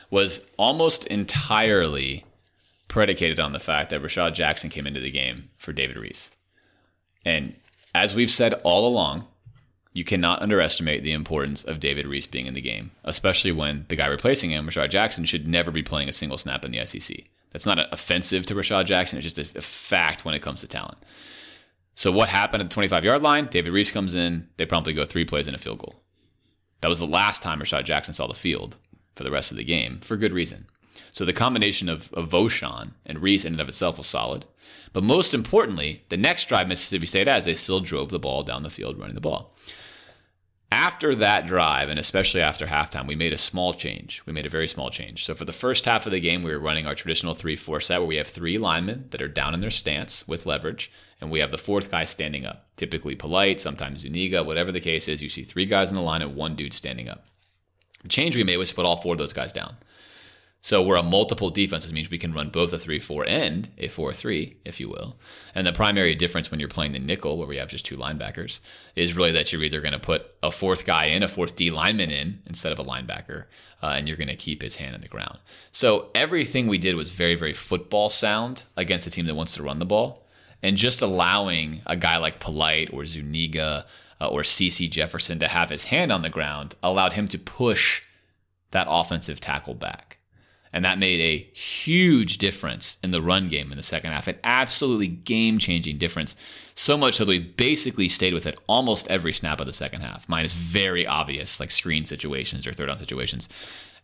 was 0.10 0.46
almost 0.58 1.06
entirely 1.08 2.26
predicated 2.88 3.40
on 3.40 3.54
the 3.54 3.60
fact 3.60 3.90
that 3.90 4.02
Rashad 4.02 4.34
Jackson 4.34 4.70
came 4.70 4.88
into 4.88 5.00
the 5.00 5.12
game 5.12 5.50
for 5.56 5.72
David 5.72 5.98
Reese. 5.98 6.32
And 7.24 7.56
as 7.96 8.16
we've 8.16 8.30
said 8.30 8.54
all 8.64 8.88
along, 8.88 9.28
you 9.98 10.04
cannot 10.04 10.44
underestimate 10.44 11.02
the 11.02 11.12
importance 11.12 11.64
of 11.64 11.80
David 11.80 12.06
Reese 12.06 12.28
being 12.28 12.46
in 12.46 12.54
the 12.54 12.62
game, 12.62 12.92
especially 13.04 13.52
when 13.52 13.88
the 13.90 13.96
guy 13.96 14.06
replacing 14.06 14.52
him, 14.52 14.68
Rashad 14.68 14.92
Jackson, 14.92 15.26
should 15.26 15.48
never 15.48 15.72
be 15.72 15.82
playing 15.82 16.08
a 16.08 16.14
single 16.14 16.38
snap 16.38 16.64
in 16.64 16.70
the 16.70 16.86
SEC. 16.86 17.24
That's 17.50 17.66
not 17.66 17.92
offensive 17.92 18.46
to 18.46 18.54
Rashad 18.54 18.86
Jackson. 18.86 19.18
It's 19.18 19.34
just 19.34 19.56
a, 19.56 19.60
fact 19.60 20.24
when 20.24 20.36
it 20.36 20.44
comes 20.44 20.62
to 20.62 20.68
talent. 20.68 21.00
So 21.96 22.12
what 22.12 22.30
happened 22.30 22.62
at 22.62 22.70
the 22.70 22.74
25 22.76 23.06
yard 23.06 23.24
line? 23.24 23.48
David 23.48 23.74
Reese 23.74 23.90
comes 23.90 24.14
in. 24.14 24.48
They 24.58 24.68
promptly 24.68 24.94
go 24.94 25.04
three 25.04 25.26
plays 25.26 25.48
and 25.48 25.56
a 25.56 25.60
field 25.60 25.80
goal. 25.80 26.00
That 26.82 26.90
was 26.90 27.00
the 27.00 27.08
last 27.08 27.42
time 27.42 27.60
Rashad 27.60 27.86
Jackson 27.86 28.14
saw 28.14 28.28
the 28.28 28.36
field 28.36 28.78
for 29.16 29.24
the 29.24 29.32
rest 29.32 29.50
of 29.50 29.58
the 29.58 29.64
game 29.64 29.98
for 30.02 30.16
good 30.16 30.32
reason. 30.32 30.68
So 31.12 31.26
the 31.26 31.34
combination 31.34 31.90
of, 31.90 32.14
of 32.14 32.30
Vosean 32.30 32.92
and 33.04 33.24
Reese 33.24 33.46
in 33.46 33.54
and 33.54 33.62
of 33.62 33.68
itself 33.68 33.98
was 33.98 34.06
solid. 34.06 34.46
But 34.94 35.04
most 35.04 35.34
importantly, 35.34 36.04
the 36.10 36.18
next 36.18 36.48
drive 36.48 36.68
Mississippi 36.68 37.08
State 37.08 37.26
has, 37.26 37.46
they 37.46 37.56
still 37.56 37.80
drove 37.80 38.12
the 38.12 38.20
ball 38.20 38.44
down 38.44 38.62
the 38.62 38.70
field 38.70 39.00
running 39.00 39.16
the 39.16 39.22
ball. 39.22 39.56
After 40.72 41.16
that 41.16 41.48
drive, 41.48 41.88
and 41.88 41.98
especially 41.98 42.42
after 42.42 42.68
halftime, 42.68 43.08
we 43.08 43.16
made 43.16 43.32
a 43.32 43.38
small 43.38 43.74
change. 43.74 44.22
We 44.26 44.34
made 44.34 44.46
a 44.46 44.50
very 44.50 44.68
small 44.68 44.90
change. 44.90 45.24
So 45.24 45.34
for 45.34 45.46
the 45.46 45.54
first 45.54 45.86
half 45.86 46.06
of 46.06 46.12
the 46.12 46.20
game, 46.20 46.44
we 46.44 46.52
were 46.52 46.60
running 46.60 46.86
our 46.86 46.96
traditional 46.96 47.34
3 47.34 47.56
4 47.56 47.80
set 47.80 48.00
where 48.00 48.08
we 48.08 48.18
have 48.18 48.28
three 48.28 48.58
linemen 48.58 49.08
that 49.12 49.22
are 49.22 49.30
down 49.30 49.54
in 49.54 49.62
their 49.62 49.70
stance 49.70 50.28
with 50.28 50.46
leverage, 50.46 50.92
and 51.22 51.32
we 51.32 51.40
have 51.40 51.52
the 51.52 51.58
fourth 51.58 51.90
guy 51.90 52.04
standing 52.04 52.46
up. 52.46 52.68
Typically 52.76 53.16
Polite, 53.16 53.62
sometimes 53.62 54.00
Zuniga, 54.00 54.44
whatever 54.44 54.74
the 54.74 54.82
case 54.82 55.08
is, 55.08 55.22
you 55.22 55.30
see 55.30 55.44
three 55.44 55.66
guys 55.66 55.90
in 55.90 55.96
the 55.96 56.02
line 56.02 56.22
and 56.22 56.36
one 56.36 56.56
dude 56.56 56.74
standing 56.74 57.08
up. 57.08 57.26
The 58.04 58.10
change 58.10 58.36
we 58.36 58.44
made 58.44 58.58
was 58.58 58.70
to 58.70 58.76
put 58.76 58.86
all 58.86 58.98
four 58.98 59.14
of 59.14 59.20
those 59.20 59.34
guys 59.34 59.54
down. 59.54 59.78
So 60.68 60.84
we're 60.84 60.98
a 60.98 61.02
multiple 61.02 61.50
defense, 61.50 61.86
defenses 61.86 61.94
means 61.94 62.12
we 62.12 62.18
can 62.18 62.34
run 62.34 62.50
both 62.50 62.74
a 62.74 62.76
3-4 62.76 63.24
and 63.26 63.70
a 63.78 63.88
4-3, 63.88 64.56
if 64.66 64.82
you 64.82 64.90
will. 64.90 65.16
And 65.56 65.66
the 65.66 65.72
primary 65.72 66.14
difference 66.14 66.52
when 66.52 66.60
you're 66.60 66.68
playing 66.68 66.92
the 66.92 67.00
nickel, 67.00 67.38
where 67.38 67.48
we 67.48 67.56
have 67.56 67.70
just 67.70 67.86
two 67.86 67.96
linebackers, 67.96 68.60
is 68.94 69.16
really 69.16 69.32
that 69.32 69.54
you're 69.54 69.64
either 69.64 69.80
going 69.80 69.94
to 69.94 69.98
put 69.98 70.30
a 70.44 70.52
fourth 70.52 70.86
guy 70.86 71.06
in, 71.06 71.24
a 71.24 71.30
fourth 71.30 71.56
D 71.56 71.70
lineman 71.70 72.12
in, 72.12 72.42
instead 72.46 72.74
of 72.74 72.80
a 72.80 72.84
linebacker, 72.84 73.46
uh, 73.82 73.94
and 73.96 74.10
you're 74.10 74.18
going 74.18 74.28
to 74.28 74.36
keep 74.36 74.62
his 74.62 74.76
hand 74.76 74.94
on 74.94 75.00
the 75.00 75.08
ground. 75.08 75.40
So 75.72 76.10
everything 76.14 76.68
we 76.68 76.78
did 76.78 76.98
was 76.98 77.12
very, 77.12 77.36
very 77.36 77.54
football 77.54 78.10
sound 78.10 78.66
against 78.76 79.08
a 79.08 79.10
team 79.10 79.26
that 79.28 79.36
wants 79.36 79.56
to 79.56 79.64
run 79.64 79.80
the 79.80 79.86
ball. 79.86 80.28
And 80.62 80.76
just 80.76 81.02
allowing 81.02 81.80
a 81.86 81.96
guy 81.96 82.18
like 82.18 82.42
Polite 82.42 82.92
or 82.92 83.06
Zuniga 83.06 83.86
uh, 84.20 84.28
or 84.28 84.42
CeCe 84.42 84.92
Jefferson 84.92 85.40
to 85.40 85.48
have 85.48 85.70
his 85.70 85.86
hand 85.86 86.12
on 86.12 86.24
the 86.24 86.30
ground 86.30 86.76
allowed 86.84 87.14
him 87.14 87.30
to 87.30 87.40
push 87.40 88.02
that 88.72 88.88
offensive 88.90 89.40
tackle 89.40 89.74
back. 89.74 90.17
And 90.74 90.84
that 90.86 91.00
made 91.00 91.20
a 91.22 91.50
huge 91.58 92.38
difference 92.38 92.98
in 93.04 93.12
the 93.12 93.22
run 93.22 93.48
game 93.48 93.72
in 93.72 93.78
the 93.78 93.84
second 93.84 94.12
half. 94.12 94.28
An 94.28 94.38
absolutely 94.44 95.08
game 95.08 95.60
changing 95.60 95.98
difference. 95.98 96.36
So 96.76 96.98
much 96.98 97.16
so 97.16 97.26
that 97.26 97.30
we 97.30 97.40
basically 97.40 98.10
stayed 98.10 98.34
with 98.34 98.46
it 98.46 98.60
almost 98.68 99.08
every 99.10 99.34
snap 99.34 99.60
of 99.60 99.66
the 99.66 99.74
second 99.74 100.02
half, 100.02 100.28
minus 100.28 100.54
very 100.54 101.08
obvious 101.08 101.60
like 101.60 101.72
screen 101.72 102.06
situations 102.06 102.68
or 102.68 102.74
third 102.74 102.88
down 102.88 102.98
situations. 102.98 103.50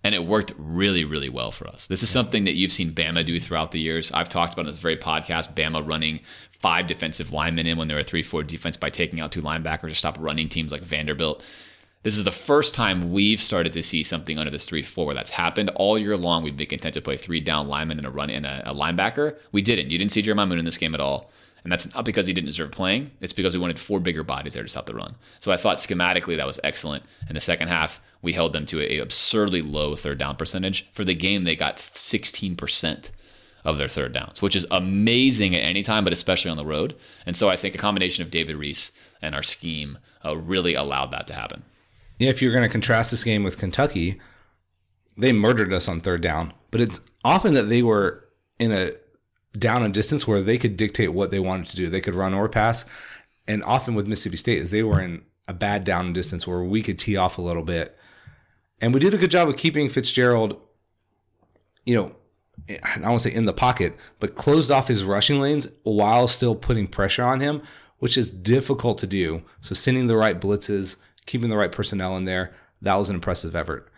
And 0.03 0.13
it 0.13 0.25
worked 0.25 0.51
really, 0.57 1.05
really 1.05 1.29
well 1.29 1.51
for 1.51 1.65
us. 1.67 1.87
This 1.87 2.03
is 2.03 2.09
something 2.09 2.43
that 2.43 2.55
you've 2.55 2.73
seen 2.73 2.91
Bama 2.91 3.25
do 3.25 3.39
throughout 3.39 3.71
the 3.71 3.79
years. 3.79 4.11
I've 4.11 4.27
talked 4.27 4.53
about 4.53 4.65
in 4.65 4.71
this 4.71 4.79
very 4.79 4.97
podcast 4.97 5.53
Bama 5.53 5.87
running 5.87 6.19
five 6.51 6.87
defensive 6.87 7.31
linemen 7.31 7.67
in 7.67 7.77
when 7.77 7.87
they 7.87 7.93
were 7.93 8.03
3 8.03 8.23
4 8.23 8.43
defense 8.43 8.75
by 8.75 8.89
taking 8.89 9.21
out 9.21 9.31
two 9.31 9.41
linebackers 9.41 9.89
to 9.89 9.95
stop 9.95 10.17
running 10.19 10.49
teams 10.49 10.71
like 10.71 10.81
Vanderbilt. 10.81 11.43
This 12.03 12.17
is 12.17 12.25
the 12.25 12.31
first 12.31 12.75
time 12.75 13.13
we've 13.13 13.39
started 13.39 13.71
to 13.73 13.81
see 13.81 14.03
something 14.03 14.37
under 14.37 14.51
this 14.51 14.65
3 14.65 14.83
4 14.83 15.05
where 15.05 15.15
that's 15.15 15.31
happened. 15.31 15.69
All 15.75 15.97
year 15.97 16.17
long, 16.17 16.43
we've 16.43 16.55
been 16.55 16.67
content 16.67 16.93
to 16.95 17.01
play 17.01 17.15
three 17.15 17.39
down 17.39 17.69
linemen 17.69 17.97
and 17.97 18.05
a 18.05 18.11
run 18.11 18.29
and 18.29 18.45
a, 18.45 18.71
a 18.71 18.75
linebacker. 18.75 19.37
We 19.53 19.61
didn't. 19.61 19.89
You 19.89 19.97
didn't 19.97 20.11
see 20.11 20.21
Jeremiah 20.21 20.45
Moon 20.45 20.59
in 20.59 20.65
this 20.65 20.77
game 20.77 20.93
at 20.93 20.99
all. 20.99 21.31
And 21.63 21.71
that's 21.71 21.95
not 21.95 22.03
because 22.03 22.27
he 22.27 22.33
didn't 22.33 22.47
deserve 22.47 22.71
playing. 22.71 23.11
It's 23.21 23.31
because 23.31 23.53
we 23.53 23.59
wanted 23.59 23.79
four 23.79 24.01
bigger 24.01 24.21
bodies 24.21 24.53
there 24.53 24.63
to 24.63 24.69
stop 24.69 24.85
the 24.85 24.93
run. 24.93 25.15
So 25.39 25.49
I 25.49 25.55
thought 25.55 25.77
schematically 25.77 26.35
that 26.35 26.45
was 26.45 26.59
excellent. 26.61 27.05
In 27.29 27.35
the 27.35 27.41
second 27.41 27.69
half, 27.69 28.01
we 28.21 28.33
held 28.33 28.51
them 28.51 28.65
to 28.65 28.81
a 28.81 28.99
absurdly 28.99 29.61
low 29.61 29.95
third 29.95 30.17
down 30.17 30.35
percentage. 30.35 30.89
For 30.91 31.05
the 31.05 31.15
game, 31.15 31.45
they 31.45 31.55
got 31.55 31.77
16% 31.77 33.11
of 33.63 33.77
their 33.77 33.87
third 33.87 34.11
downs, 34.11 34.41
which 34.41 34.57
is 34.57 34.67
amazing 34.71 35.55
at 35.55 35.63
any 35.63 35.83
time, 35.83 36.03
but 36.03 36.11
especially 36.11 36.51
on 36.51 36.57
the 36.57 36.65
road. 36.65 36.97
And 37.25 37.37
so 37.37 37.47
I 37.47 37.55
think 37.55 37.75
a 37.75 37.77
combination 37.77 38.23
of 38.23 38.29
David 38.29 38.57
Reese 38.57 38.91
and 39.21 39.33
our 39.33 39.41
scheme 39.41 39.99
uh, 40.25 40.35
really 40.35 40.73
allowed 40.73 41.11
that 41.11 41.27
to 41.27 41.33
happen. 41.33 41.63
If 42.27 42.41
you're 42.41 42.51
going 42.51 42.63
to 42.63 42.69
contrast 42.69 43.11
this 43.11 43.23
game 43.23 43.43
with 43.43 43.57
Kentucky, 43.57 44.19
they 45.17 45.31
murdered 45.31 45.73
us 45.73 45.87
on 45.87 46.01
third 46.01 46.21
down, 46.21 46.53
but 46.71 46.81
it's 46.81 47.01
often 47.23 47.53
that 47.53 47.69
they 47.69 47.83
were 47.83 48.27
in 48.59 48.71
a 48.71 48.93
down 49.57 49.83
and 49.83 49.93
distance 49.93 50.27
where 50.27 50.41
they 50.41 50.57
could 50.57 50.77
dictate 50.77 51.13
what 51.13 51.31
they 51.31 51.39
wanted 51.39 51.67
to 51.67 51.75
do. 51.75 51.89
They 51.89 52.01
could 52.01 52.15
run 52.15 52.33
or 52.33 52.49
pass. 52.49 52.85
And 53.47 53.63
often 53.63 53.93
with 53.93 54.07
Mississippi 54.07 54.37
State 54.37 54.59
is 54.59 54.71
they 54.71 54.83
were 54.83 55.01
in 55.01 55.23
a 55.47 55.53
bad 55.53 55.83
down 55.83 56.07
and 56.07 56.15
distance 56.15 56.47
where 56.47 56.63
we 56.63 56.81
could 56.81 56.97
tee 56.97 57.17
off 57.17 57.37
a 57.37 57.41
little 57.41 57.63
bit. 57.63 57.97
And 58.81 58.93
we 58.93 58.99
did 58.99 59.13
a 59.13 59.17
good 59.17 59.31
job 59.31 59.49
of 59.49 59.57
keeping 59.57 59.89
Fitzgerald, 59.89 60.59
you 61.85 61.95
know, 61.95 62.15
I 62.69 62.95
don't 62.95 63.03
want 63.03 63.21
to 63.21 63.29
say 63.29 63.35
in 63.35 63.45
the 63.45 63.53
pocket, 63.53 63.97
but 64.19 64.35
closed 64.35 64.71
off 64.71 64.87
his 64.87 65.03
rushing 65.03 65.39
lanes 65.39 65.67
while 65.83 66.27
still 66.27 66.55
putting 66.55 66.87
pressure 66.87 67.23
on 67.23 67.39
him, 67.39 67.61
which 67.99 68.17
is 68.17 68.29
difficult 68.29 68.97
to 68.99 69.07
do. 69.07 69.43
So 69.61 69.75
sending 69.75 70.07
the 70.07 70.17
right 70.17 70.39
blitzes, 70.39 70.97
keeping 71.25 71.49
the 71.49 71.57
right 71.57 71.71
personnel 71.71 72.17
in 72.17 72.25
there, 72.25 72.53
that 72.81 72.97
was 72.97 73.09
an 73.09 73.15
impressive 73.15 73.55
effort. 73.55 73.91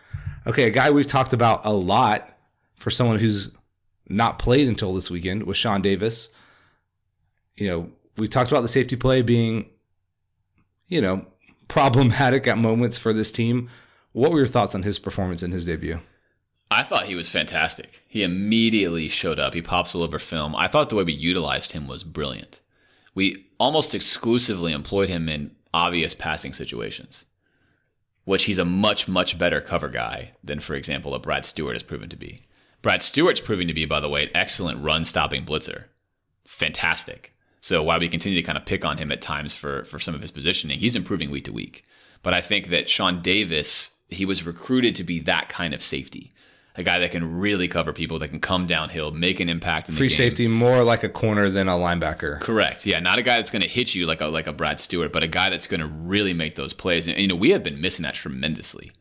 Okay, 0.48 0.64
a 0.64 0.70
guy 0.70 0.92
we've 0.92 1.08
talked 1.08 1.34
about 1.34 1.66
a 1.66 1.74
lot 1.74 2.30
for 2.76 2.92
someone 2.92 3.18
who's 3.18 3.50
not 4.08 4.40
played 4.40 4.68
until 4.68 4.94
this 4.94 5.10
weekend 5.10 5.44
was 5.44 5.58
Shawn 5.58 5.82
Davis. 5.82 6.30
You 7.58 7.68
know, 7.68 7.90
we 8.18 8.28
talked 8.28 8.52
about 8.52 8.62
the 8.62 8.68
safety 8.68 8.96
play 8.96 9.22
being, 9.22 9.70
you 10.88 11.02
know, 11.02 11.26
problematic 11.68 12.48
at 12.48 12.58
moments 12.58 12.98
for 12.98 13.12
this 13.12 13.32
team. 13.32 13.70
What 14.12 14.32
were 14.32 14.38
your 14.38 14.48
thoughts 14.48 14.76
on 14.76 14.84
his 14.84 15.00
performance 15.00 15.44
in 15.44 15.52
his 15.52 15.66
debut? 15.66 16.00
I 16.72 16.84
thought 16.84 17.06
he 17.06 17.16
was 17.16 17.30
fantastic. 17.30 18.02
He 18.08 18.24
immediately 18.24 19.08
showed 19.10 19.40
up. 19.40 19.54
He 19.54 19.62
pops 19.62 19.94
all 19.94 20.04
over 20.04 20.20
film. 20.20 20.56
I 20.56 20.68
thought 20.68 20.90
the 20.90 20.96
way 20.96 21.04
we 21.04 21.14
utilized 21.14 21.74
him 21.74 21.88
was 21.88 22.04
brilliant. 22.04 22.62
We 23.14 23.46
almost 23.60 23.96
exclusively 23.96 24.74
employed 24.74 25.10
him 25.10 25.30
in 25.30 25.56
obvious 25.76 26.16
passing 26.16 26.54
situations, 26.54 27.26
which 28.24 28.46
he's 28.46 28.58
a 28.58 28.64
much, 28.64 29.10
much 29.10 29.38
better 29.38 29.60
cover 29.60 29.90
guy 29.90 30.32
than, 30.42 30.62
for 30.62 30.74
example, 30.74 31.14
a 31.14 31.20
Brad 31.20 31.44
Stewart 31.44 31.74
has 31.76 31.84
proven 31.84 32.08
to 32.08 32.16
be. 32.16 32.42
Brad 32.82 33.04
Stewart's 33.04 33.42
proving 33.42 33.68
to 33.68 33.74
be, 33.74 33.84
by 33.84 34.00
the 34.00 34.08
way, 34.08 34.24
an 34.24 34.30
excellent 34.34 34.82
run 34.82 35.04
stopping 35.04 35.44
blitzer. 35.44 35.86
Fantastic. 36.46 37.36
So 37.60 37.84
while 37.84 38.00
we 38.00 38.08
continue 38.08 38.40
to 38.40 38.46
kind 38.46 38.58
of 38.58 38.66
pick 38.66 38.86
on 38.86 38.98
him 38.98 39.12
at 39.12 39.22
times 39.22 39.54
for, 39.54 39.84
for 39.84 40.00
some 40.00 40.16
of 40.16 40.22
his 40.22 40.32
positioning, 40.32 40.80
he's 40.80 40.96
improving 40.96 41.30
week 41.30 41.44
to 41.46 41.52
week. 41.52 41.84
But 42.24 42.34
I 42.34 42.40
think 42.40 42.70
that 42.70 42.88
Sean 42.88 43.22
Davis, 43.22 43.92
he 44.08 44.26
was 44.26 44.46
recruited 44.46 44.96
to 44.96 45.04
be 45.04 45.20
that 45.22 45.50
kind 45.50 45.74
of 45.74 45.84
safety 45.84 46.34
a 46.78 46.84
guy 46.84 47.00
that 47.00 47.12
can 47.12 47.40
really 47.40 47.68
cover 47.68 47.94
people, 47.94 48.20
that 48.20 48.30
can 48.30 48.40
come 48.40 48.68
downhill, 48.68 49.12
make 49.12 49.40
an 49.40 49.48
impact 49.50 49.90
in 49.90 49.96
Free 49.96 50.08
the 50.08 50.12
game. 50.12 50.18
safety, 50.18 50.48
more 50.48 50.84
like 50.84 51.04
a 51.04 51.10
corner 51.10 51.50
than 51.50 51.70
a 51.70 51.74
linebacker. 51.74 52.42
Correct. 52.42 52.86
Yeah, 52.86 53.00
not 53.00 53.18
a 53.18 53.22
guy 53.22 53.38
that's 53.38 53.50
going 53.50 53.62
to 53.62 53.68
hit 53.68 53.96
you 53.96 54.06
like 54.06 54.22
a 54.22 54.28
like 54.28 54.48
a 54.48 54.54
Brad 54.54 54.80
Stewart, 54.80 55.14
but 55.14 55.24
a 55.24 55.28
guy 55.28 55.50
that's 55.50 55.68
going 55.68 55.80
to 55.80 55.88
really 55.88 56.34
make 56.34 56.56
those 56.56 56.74
plays. 56.74 57.08
And 57.08 57.18
you 57.18 57.28
know, 57.28 57.36
we 57.36 57.52
have 57.52 57.64
been 57.64 57.80
missing 57.80 58.04
that 58.04 58.16
tremendously 58.16 58.92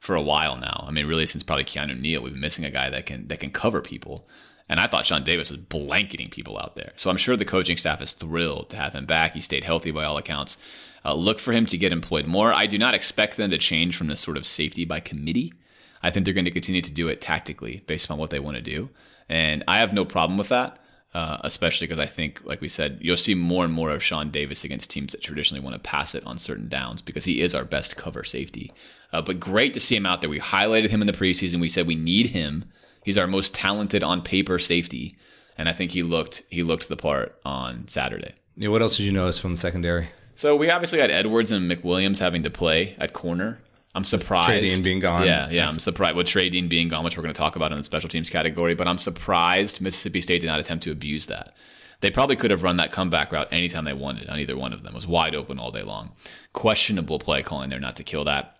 for 0.00 0.14
a 0.16 0.22
while 0.22 0.56
now. 0.56 0.84
I 0.86 0.90
mean, 0.90 1.06
really 1.06 1.26
since 1.26 1.42
probably 1.42 1.64
Keanu 1.64 2.00
Neal, 2.00 2.22
we've 2.22 2.32
been 2.32 2.40
missing 2.40 2.64
a 2.64 2.70
guy 2.70 2.88
that 2.90 3.06
can 3.06 3.28
that 3.28 3.40
can 3.40 3.50
cover 3.50 3.82
people. 3.82 4.24
And 4.70 4.80
I 4.80 4.86
thought 4.86 5.06
Shawn 5.06 5.24
Davis 5.24 5.50
was 5.50 5.58
blanketing 5.58 6.28
people 6.28 6.58
out 6.58 6.76
there. 6.76 6.92
So 6.96 7.08
I'm 7.08 7.16
sure 7.16 7.36
the 7.36 7.46
coaching 7.46 7.78
staff 7.78 8.02
is 8.02 8.12
thrilled 8.12 8.68
to 8.70 8.76
have 8.76 8.92
him 8.92 9.06
back. 9.06 9.32
He 9.32 9.40
stayed 9.40 9.64
healthy 9.64 9.90
by 9.90 10.04
all 10.04 10.18
accounts. 10.18 10.58
Uh, 11.04 11.14
look 11.14 11.38
for 11.38 11.52
him 11.52 11.64
to 11.66 11.78
get 11.78 11.90
employed 11.90 12.26
more. 12.26 12.52
I 12.52 12.66
do 12.66 12.76
not 12.76 12.94
expect 12.94 13.38
them 13.38 13.50
to 13.50 13.56
change 13.56 13.96
from 13.96 14.08
this 14.08 14.20
sort 14.20 14.36
of 14.36 14.46
safety 14.46 14.84
by 14.84 15.00
committee. 15.00 15.54
I 16.02 16.10
think 16.10 16.24
they're 16.24 16.34
going 16.34 16.44
to 16.44 16.50
continue 16.50 16.82
to 16.82 16.90
do 16.90 17.08
it 17.08 17.20
tactically 17.20 17.82
based 17.86 18.10
on 18.10 18.18
what 18.18 18.30
they 18.30 18.38
want 18.38 18.56
to 18.56 18.62
do. 18.62 18.90
And 19.28 19.64
I 19.68 19.78
have 19.78 19.92
no 19.92 20.04
problem 20.04 20.38
with 20.38 20.48
that, 20.48 20.78
uh, 21.14 21.38
especially 21.42 21.86
because 21.86 21.98
I 21.98 22.06
think, 22.06 22.44
like 22.44 22.60
we 22.60 22.68
said, 22.68 22.98
you'll 23.00 23.16
see 23.16 23.34
more 23.34 23.64
and 23.64 23.72
more 23.72 23.90
of 23.90 24.02
Shawn 24.02 24.30
Davis 24.30 24.64
against 24.64 24.90
teams 24.90 25.12
that 25.12 25.22
traditionally 25.22 25.62
want 25.62 25.74
to 25.74 25.80
pass 25.80 26.14
it 26.14 26.24
on 26.26 26.38
certain 26.38 26.68
downs 26.68 27.02
because 27.02 27.24
he 27.24 27.40
is 27.40 27.54
our 27.54 27.64
best 27.64 27.96
cover 27.96 28.24
safety. 28.24 28.72
Uh, 29.12 29.22
but 29.22 29.40
great 29.40 29.74
to 29.74 29.80
see 29.80 29.96
him 29.96 30.06
out 30.06 30.20
there. 30.20 30.30
We 30.30 30.40
highlighted 30.40 30.90
him 30.90 31.00
in 31.00 31.06
the 31.06 31.12
preseason. 31.12 31.60
We 31.60 31.68
said 31.68 31.86
we 31.86 31.94
need 31.94 32.28
him. 32.28 32.66
He's 33.04 33.18
our 33.18 33.26
most 33.26 33.54
talented 33.54 34.02
on 34.02 34.22
paper 34.22 34.58
safety, 34.58 35.16
and 35.56 35.68
I 35.68 35.72
think 35.72 35.92
he 35.92 36.02
looked 36.02 36.42
he 36.50 36.62
looked 36.62 36.88
the 36.88 36.96
part 36.96 37.38
on 37.44 37.88
Saturday. 37.88 38.34
Yeah, 38.56 38.68
what 38.68 38.82
else 38.82 38.96
did 38.96 39.04
you 39.04 39.12
notice 39.12 39.38
from 39.38 39.52
the 39.52 39.60
secondary? 39.60 40.10
So 40.34 40.54
we 40.54 40.70
obviously 40.70 40.98
had 40.98 41.10
Edwards 41.10 41.50
and 41.50 41.70
McWilliams 41.70 42.18
having 42.18 42.42
to 42.42 42.50
play 42.50 42.94
at 42.98 43.12
corner. 43.12 43.60
I'm 43.98 44.04
surprised. 44.04 44.46
Trey 44.46 44.60
Dean 44.64 44.84
being 44.84 45.00
gone. 45.00 45.26
Yeah, 45.26 45.48
yeah. 45.50 45.68
I'm 45.68 45.80
surprised 45.80 46.14
with 46.14 46.28
Trey 46.28 46.48
Dean 46.48 46.68
being 46.68 46.88
gone, 46.88 47.02
which 47.02 47.16
we're 47.16 47.24
going 47.24 47.34
to 47.34 47.38
talk 47.38 47.56
about 47.56 47.72
in 47.72 47.78
the 47.78 47.82
special 47.82 48.08
teams 48.08 48.30
category. 48.30 48.76
But 48.76 48.86
I'm 48.86 48.96
surprised 48.96 49.80
Mississippi 49.80 50.20
State 50.20 50.40
did 50.40 50.46
not 50.46 50.60
attempt 50.60 50.84
to 50.84 50.92
abuse 50.92 51.26
that. 51.26 51.52
They 52.00 52.08
probably 52.08 52.36
could 52.36 52.52
have 52.52 52.62
run 52.62 52.76
that 52.76 52.92
comeback 52.92 53.32
route 53.32 53.48
anytime 53.50 53.84
they 53.84 53.92
wanted 53.92 54.28
on 54.28 54.38
either 54.38 54.56
one 54.56 54.72
of 54.72 54.84
them. 54.84 54.92
It 54.92 54.94
was 54.94 55.08
wide 55.08 55.34
open 55.34 55.58
all 55.58 55.72
day 55.72 55.82
long. 55.82 56.12
Questionable 56.52 57.18
play 57.18 57.42
calling 57.42 57.70
there 57.70 57.80
not 57.80 57.96
to 57.96 58.04
kill 58.04 58.22
that. 58.22 58.56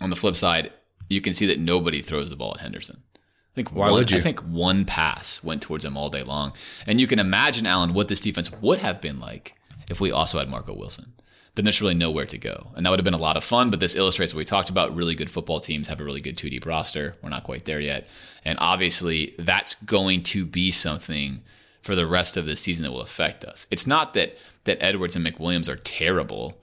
On 0.00 0.08
the 0.08 0.16
flip 0.16 0.34
side, 0.34 0.72
you 1.10 1.20
can 1.20 1.34
see 1.34 1.44
that 1.44 1.60
nobody 1.60 2.00
throws 2.00 2.30
the 2.30 2.36
ball 2.36 2.54
at 2.54 2.62
Henderson. 2.62 3.02
I 3.16 3.54
think 3.54 3.72
Why 3.72 3.90
one, 3.90 4.00
would 4.00 4.10
you? 4.10 4.16
I 4.16 4.20
think 4.20 4.40
one 4.40 4.86
pass 4.86 5.44
went 5.44 5.60
towards 5.60 5.84
him 5.84 5.94
all 5.98 6.08
day 6.08 6.22
long. 6.22 6.54
And 6.86 6.98
you 6.98 7.06
can 7.06 7.18
imagine, 7.18 7.66
Alan, 7.66 7.92
what 7.92 8.08
this 8.08 8.20
defense 8.20 8.50
would 8.50 8.78
have 8.78 9.02
been 9.02 9.20
like 9.20 9.56
if 9.90 10.00
we 10.00 10.10
also 10.10 10.38
had 10.38 10.48
Marco 10.48 10.72
Wilson. 10.72 11.12
Then 11.54 11.64
there's 11.64 11.80
really 11.80 11.94
nowhere 11.94 12.26
to 12.26 12.38
go. 12.38 12.68
And 12.76 12.86
that 12.86 12.90
would 12.90 13.00
have 13.00 13.04
been 13.04 13.14
a 13.14 13.18
lot 13.18 13.36
of 13.36 13.44
fun, 13.44 13.70
but 13.70 13.80
this 13.80 13.96
illustrates 13.96 14.32
what 14.32 14.38
we 14.38 14.44
talked 14.44 14.70
about. 14.70 14.94
Really 14.94 15.14
good 15.14 15.30
football 15.30 15.60
teams 15.60 15.88
have 15.88 16.00
a 16.00 16.04
really 16.04 16.20
good 16.20 16.38
two 16.38 16.48
deep 16.48 16.64
roster. 16.64 17.16
We're 17.22 17.30
not 17.30 17.44
quite 17.44 17.64
there 17.64 17.80
yet. 17.80 18.06
And 18.44 18.56
obviously, 18.60 19.34
that's 19.38 19.74
going 19.74 20.22
to 20.24 20.46
be 20.46 20.70
something 20.70 21.42
for 21.82 21.94
the 21.94 22.06
rest 22.06 22.36
of 22.36 22.46
the 22.46 22.56
season 22.56 22.84
that 22.84 22.92
will 22.92 23.00
affect 23.00 23.44
us. 23.44 23.66
It's 23.70 23.86
not 23.86 24.14
that 24.14 24.36
that 24.64 24.82
Edwards 24.82 25.16
and 25.16 25.26
McWilliams 25.26 25.68
are 25.68 25.76
terrible. 25.76 26.58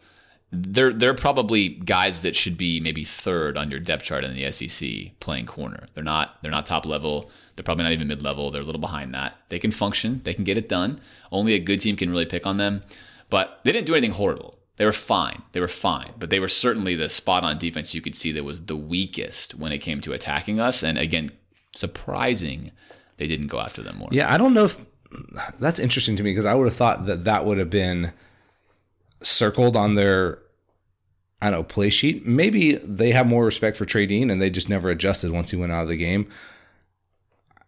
They're 0.52 0.94
they're 0.94 1.14
probably 1.14 1.70
guys 1.70 2.22
that 2.22 2.36
should 2.36 2.58
be 2.58 2.80
maybe 2.80 3.04
third 3.04 3.58
on 3.58 3.70
your 3.70 3.82
depth 3.82 4.06
chart 4.06 4.24
in 4.24 4.34
the 4.34 4.52
SEC 4.52 5.20
playing 5.20 5.48
corner. 5.48 5.88
They're 5.94 6.04
not 6.04 6.42
they're 6.42 6.52
not 6.52 6.66
top 6.66 6.86
level. 6.86 7.30
They're 7.56 7.64
probably 7.64 7.84
not 7.84 7.94
even 7.94 8.08
mid 8.08 8.22
level. 8.22 8.52
They're 8.52 8.62
a 8.62 8.66
little 8.66 8.80
behind 8.80 9.14
that. 9.14 9.36
They 9.50 9.60
can 9.60 9.72
function. 9.72 10.22
They 10.24 10.34
can 10.34 10.46
get 10.46 10.58
it 10.58 10.70
done. 10.70 11.02
Only 11.32 11.54
a 11.54 11.60
good 11.60 11.82
team 11.82 11.98
can 11.98 12.10
really 12.10 12.26
pick 12.26 12.46
on 12.46 12.58
them. 12.58 12.84
But 13.30 13.60
they 13.64 13.74
didn't 13.74 13.88
do 13.88 13.94
anything 13.96 14.14
horrible. 14.14 14.57
They 14.78 14.86
were 14.86 14.94
fine. 14.94 15.42
They 15.52 15.60
were 15.60 15.68
fine, 15.68 16.14
but 16.18 16.30
they 16.30 16.40
were 16.40 16.48
certainly 16.48 16.96
the 16.96 17.10
spot 17.10 17.44
on 17.44 17.58
defense 17.58 17.94
you 17.94 18.02
could 18.02 18.16
see 18.16 18.32
that 18.32 18.44
was 18.44 18.66
the 18.66 18.76
weakest 18.76 19.56
when 19.56 19.72
it 19.72 19.80
came 19.80 20.02
to 20.02 20.14
attacking 20.14 20.60
us. 20.60 20.84
And 20.84 20.98
again, 20.98 21.32
surprising 21.76 22.72
they 23.18 23.28
didn't 23.28 23.48
go 23.48 23.60
after 23.60 23.82
them 23.82 23.98
more. 23.98 24.10
Yeah, 24.12 24.32
I 24.32 24.38
don't 24.38 24.54
know 24.54 24.66
if 24.66 24.80
that's 25.60 25.80
interesting 25.80 26.16
to 26.18 26.24
me 26.24 26.32
because 26.32 26.46
I 26.46 26.54
would 26.54 26.66
have 26.66 26.76
thought 26.76 27.08
that 27.08 27.24
that 27.24 27.46
would 27.46 27.58
have 27.58 27.72
been 27.72 28.14
circled 29.22 29.76
on 29.76 29.96
their 29.96 30.40
I 31.42 31.50
don't 31.50 31.60
know 31.60 31.64
play 31.64 31.90
sheet. 31.90 32.26
Maybe 32.26 32.76
they 32.76 33.12
have 33.12 33.28
more 33.28 33.46
respect 33.46 33.78
for 33.78 33.86
Dean 33.86 34.30
and 34.30 34.42
they 34.42 34.50
just 34.50 34.70
never 34.70 34.90
adjusted 34.90 35.32
once 35.32 35.52
he 35.52 35.58
went 35.58 35.72
out 35.72 35.84
of 35.84 35.90
the 35.90 35.98
game. 35.98 36.28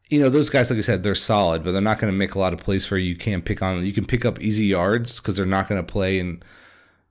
You 0.10 0.20
know, 0.20 0.30
those 0.30 0.50
guys, 0.50 0.72
like 0.72 0.78
I 0.80 0.82
said, 0.82 1.04
they're 1.04 1.14
solid, 1.14 1.64
but 1.64 1.72
they're 1.72 1.82
not 1.82 2.00
going 2.00 2.12
to 2.12 2.18
make 2.18 2.34
a 2.34 2.40
lot 2.40 2.52
of 2.52 2.60
plays 2.60 2.86
for 2.86 2.98
you. 2.98 3.10
You 3.10 3.16
can't 3.16 3.46
pick 3.46 3.62
on. 3.62 3.86
You 3.86 3.94
can 3.94 4.06
pick 4.06 4.26
up 4.26 4.42
easy 4.42 4.66
yards 4.66 5.20
because 5.20 5.38
they're 5.38 5.46
not 5.46 5.68
going 5.68 5.80
to 5.80 5.92
play 5.92 6.18
in 6.18 6.42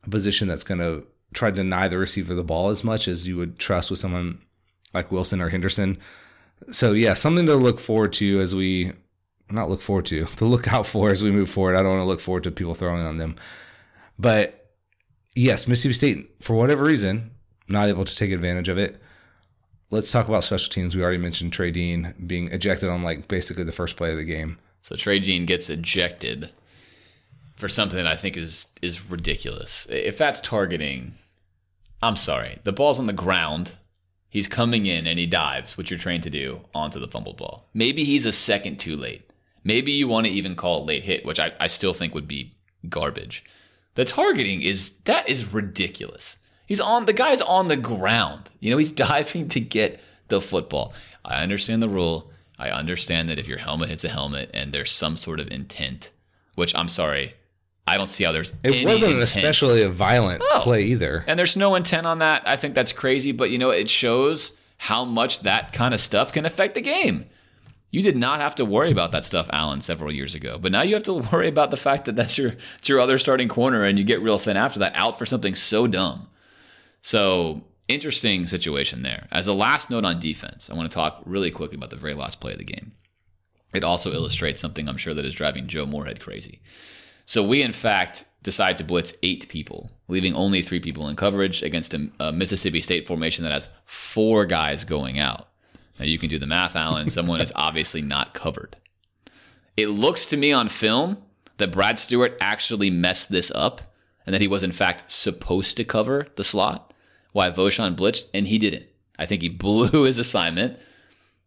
a 0.04 0.10
position 0.10 0.48
that's 0.48 0.64
going 0.64 0.80
to 0.80 1.06
try 1.32 1.50
to 1.50 1.56
deny 1.56 1.88
the 1.88 1.98
receiver 1.98 2.34
the 2.34 2.44
ball 2.44 2.70
as 2.70 2.82
much 2.82 3.08
as 3.08 3.26
you 3.26 3.36
would 3.36 3.58
trust 3.58 3.90
with 3.90 3.98
someone 3.98 4.40
like 4.94 5.12
Wilson 5.12 5.40
or 5.40 5.50
Henderson. 5.50 5.98
So 6.70 6.92
yeah, 6.92 7.14
something 7.14 7.46
to 7.46 7.54
look 7.54 7.80
forward 7.80 8.12
to 8.14 8.40
as 8.40 8.54
we 8.54 8.92
not 9.50 9.70
look 9.70 9.80
forward 9.80 10.06
to 10.06 10.24
to 10.36 10.44
look 10.44 10.72
out 10.72 10.86
for 10.86 11.10
as 11.10 11.22
we 11.22 11.30
move 11.30 11.50
forward. 11.50 11.76
I 11.76 11.82
don't 11.82 11.92
want 11.92 12.00
to 12.02 12.06
look 12.08 12.20
forward 12.20 12.44
to 12.44 12.50
people 12.50 12.74
throwing 12.74 13.04
on 13.04 13.18
them, 13.18 13.36
but 14.18 14.72
yes, 15.34 15.68
Mississippi 15.68 15.94
State 15.94 16.30
for 16.40 16.56
whatever 16.56 16.84
reason 16.84 17.32
not 17.68 17.88
able 17.88 18.04
to 18.04 18.16
take 18.16 18.30
advantage 18.30 18.68
of 18.68 18.78
it. 18.78 19.00
Let's 19.90 20.10
talk 20.10 20.28
about 20.28 20.44
special 20.44 20.70
teams. 20.72 20.96
We 20.96 21.02
already 21.02 21.18
mentioned 21.18 21.52
Trey 21.52 21.70
Dean 21.70 22.14
being 22.26 22.48
ejected 22.48 22.88
on 22.88 23.02
like 23.02 23.28
basically 23.28 23.64
the 23.64 23.72
first 23.72 23.96
play 23.96 24.10
of 24.10 24.16
the 24.16 24.24
game. 24.24 24.58
So 24.82 24.96
Trey 24.96 25.18
Dean 25.18 25.44
gets 25.46 25.70
ejected 25.70 26.50
for 27.58 27.68
something 27.68 27.96
that 27.96 28.06
I 28.06 28.14
think 28.14 28.36
is 28.36 28.68
is 28.80 29.10
ridiculous. 29.10 29.86
If 29.90 30.16
that's 30.16 30.40
targeting, 30.40 31.12
I'm 32.00 32.14
sorry. 32.14 32.58
The 32.62 32.72
ball's 32.72 33.00
on 33.00 33.06
the 33.06 33.12
ground. 33.12 33.74
He's 34.30 34.46
coming 34.46 34.86
in 34.86 35.06
and 35.06 35.18
he 35.18 35.26
dives, 35.26 35.76
which 35.76 35.90
you're 35.90 35.98
trained 35.98 36.22
to 36.22 36.30
do, 36.30 36.60
onto 36.72 37.00
the 37.00 37.08
fumbled 37.08 37.38
ball. 37.38 37.68
Maybe 37.74 38.04
he's 38.04 38.26
a 38.26 38.32
second 38.32 38.78
too 38.78 38.94
late. 38.94 39.32
Maybe 39.64 39.90
you 39.90 40.06
want 40.06 40.26
to 40.26 40.32
even 40.32 40.54
call 40.54 40.82
it 40.82 40.86
late 40.86 41.04
hit, 41.04 41.24
which 41.24 41.40
I, 41.40 41.52
I 41.58 41.66
still 41.66 41.92
think 41.92 42.14
would 42.14 42.28
be 42.28 42.54
garbage. 42.88 43.44
The 43.94 44.04
targeting 44.04 44.62
is 44.62 44.98
that 45.00 45.28
is 45.28 45.52
ridiculous. 45.52 46.38
He's 46.64 46.80
on 46.80 47.06
the 47.06 47.12
guy's 47.12 47.40
on 47.40 47.66
the 47.66 47.76
ground. 47.76 48.50
You 48.60 48.70
know, 48.70 48.78
he's 48.78 48.90
diving 49.08 49.48
to 49.48 49.60
get 49.60 50.00
the 50.28 50.40
football. 50.40 50.94
I 51.24 51.42
understand 51.42 51.82
the 51.82 51.88
rule. 51.88 52.30
I 52.56 52.70
understand 52.70 53.28
that 53.28 53.38
if 53.38 53.48
your 53.48 53.58
helmet 53.58 53.88
hits 53.88 54.04
a 54.04 54.08
helmet 54.08 54.50
and 54.54 54.72
there's 54.72 54.92
some 54.92 55.16
sort 55.16 55.40
of 55.40 55.50
intent, 55.50 56.12
which 56.54 56.74
I'm 56.76 56.88
sorry, 56.88 57.34
I 57.88 57.96
don't 57.96 58.06
see 58.06 58.24
how 58.24 58.32
there's 58.32 58.52
It 58.62 58.84
wasn't 58.84 59.12
intent. 59.12 59.22
especially 59.22 59.82
a 59.82 59.88
violent 59.88 60.42
Oh. 60.44 60.60
play 60.62 60.84
either. 60.84 61.24
And 61.26 61.38
there's 61.38 61.56
no 61.56 61.74
intent 61.74 62.06
on 62.06 62.18
that. 62.20 62.42
I 62.46 62.56
think 62.56 62.74
that's 62.74 62.92
crazy, 62.92 63.32
but 63.32 63.50
you 63.50 63.58
know, 63.58 63.70
it 63.70 63.88
shows 63.88 64.52
how 64.76 65.04
much 65.04 65.40
that 65.40 65.72
kind 65.72 65.92
of 65.94 66.00
stuff 66.00 66.32
can 66.32 66.46
affect 66.46 66.74
the 66.74 66.80
game. 66.80 67.26
You 67.90 68.02
did 68.02 68.16
not 68.16 68.40
have 68.40 68.54
to 68.56 68.64
worry 68.66 68.90
about 68.90 69.12
that 69.12 69.24
stuff, 69.24 69.48
Alan, 69.50 69.80
several 69.80 70.12
years 70.12 70.34
ago. 70.34 70.58
But 70.60 70.72
now 70.72 70.82
you 70.82 70.92
have 70.94 71.02
to 71.04 71.14
worry 71.32 71.48
about 71.48 71.70
the 71.70 71.76
fact 71.78 72.04
that 72.04 72.16
that's 72.16 72.36
your, 72.36 72.52
it's 72.78 72.88
your 72.88 73.00
other 73.00 73.16
starting 73.18 73.48
corner 73.48 73.82
and 73.84 73.98
you 73.98 74.04
get 74.04 74.20
real 74.20 74.38
thin 74.38 74.56
after 74.58 74.78
that, 74.80 74.92
out 74.94 75.18
for 75.18 75.24
something 75.26 75.54
so 75.54 75.86
dumb. 75.86 76.28
So, 77.00 77.62
interesting 77.88 78.46
situation 78.46 79.02
there. 79.02 79.26
As 79.30 79.46
a 79.46 79.54
last 79.54 79.88
note 79.90 80.04
on 80.04 80.20
defense, 80.20 80.68
I 80.70 80.74
want 80.74 80.90
to 80.90 80.94
talk 80.94 81.22
really 81.24 81.50
quickly 81.50 81.76
about 81.76 81.90
the 81.90 81.96
very 81.96 82.14
last 82.14 82.40
play 82.40 82.52
of 82.52 82.58
the 82.58 82.64
game. 82.64 82.92
It 83.72 83.84
also 83.84 84.12
illustrates 84.12 84.60
something 84.60 84.88
I'm 84.88 84.96
sure 84.96 85.14
that 85.14 85.24
is 85.24 85.34
driving 85.34 85.66
Joe 85.66 85.86
Moorhead 85.86 86.20
crazy. 86.20 86.60
So 87.28 87.44
we, 87.44 87.60
in 87.60 87.72
fact, 87.72 88.24
decide 88.42 88.78
to 88.78 88.84
blitz 88.84 89.12
eight 89.22 89.50
people, 89.50 89.90
leaving 90.08 90.34
only 90.34 90.62
three 90.62 90.80
people 90.80 91.08
in 91.08 91.14
coverage 91.14 91.62
against 91.62 91.92
a, 91.92 92.10
a 92.18 92.32
Mississippi 92.32 92.80
State 92.80 93.06
formation 93.06 93.44
that 93.44 93.52
has 93.52 93.68
four 93.84 94.46
guys 94.46 94.82
going 94.84 95.18
out. 95.18 95.46
Now 95.98 96.06
you 96.06 96.18
can 96.18 96.30
do 96.30 96.38
the 96.38 96.46
math, 96.46 96.74
Alan. 96.74 97.10
Someone 97.10 97.42
is 97.42 97.52
obviously 97.54 98.00
not 98.00 98.32
covered. 98.32 98.78
It 99.76 99.90
looks 99.90 100.24
to 100.24 100.38
me 100.38 100.52
on 100.52 100.70
film 100.70 101.18
that 101.58 101.70
Brad 101.70 101.98
Stewart 101.98 102.34
actually 102.40 102.88
messed 102.88 103.30
this 103.30 103.50
up 103.50 103.82
and 104.24 104.32
that 104.32 104.40
he 104.40 104.48
was, 104.48 104.62
in 104.62 104.72
fact, 104.72 105.12
supposed 105.12 105.76
to 105.76 105.84
cover 105.84 106.28
the 106.36 106.44
slot 106.44 106.94
Why 107.32 107.50
Vosean 107.50 107.94
blitzed, 107.94 108.30
and 108.32 108.48
he 108.48 108.58
didn't. 108.58 108.86
I 109.18 109.26
think 109.26 109.42
he 109.42 109.48
blew 109.50 110.04
his 110.04 110.18
assignment. 110.18 110.80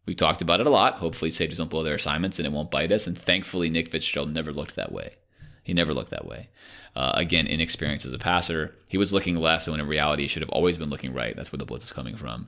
We 0.06 0.14
talked 0.14 0.44
about 0.44 0.60
it 0.60 0.68
a 0.68 0.70
lot. 0.70 0.98
Hopefully, 1.00 1.32
safeties 1.32 1.58
don't 1.58 1.72
blow 1.72 1.82
their 1.82 1.96
assignments 1.96 2.38
and 2.38 2.46
it 2.46 2.52
won't 2.52 2.70
bite 2.70 2.92
us. 2.92 3.08
And 3.08 3.18
thankfully, 3.18 3.72
Nick 3.72 3.88
Fitzgerald 3.88 4.32
never 4.32 4.54
looked 4.54 4.76
that 4.76 4.92
way. 4.92 5.16
He 5.64 5.74
never 5.74 5.94
looked 5.94 6.12
that 6.12 6.26
way. 6.26 6.50
Uh, 6.96 7.14
again, 7.16 7.48
inexperienced 7.48 8.06
as 8.06 8.14
a 8.14 8.20
passer. 8.20 8.76
He 8.88 8.98
was 8.98 9.14
looking 9.14 9.38
left 9.38 9.68
when 9.68 9.80
in 9.80 9.88
reality 9.88 10.24
he 10.24 10.28
should 10.28 10.42
have 10.42 10.50
always 10.50 10.78
been 10.78 10.90
looking 10.90 11.14
right. 11.14 11.36
That's 11.36 11.52
where 11.52 11.58
the 11.58 11.66
blitz 11.66 11.86
is 11.86 11.94
coming 11.94 12.16
from. 12.16 12.48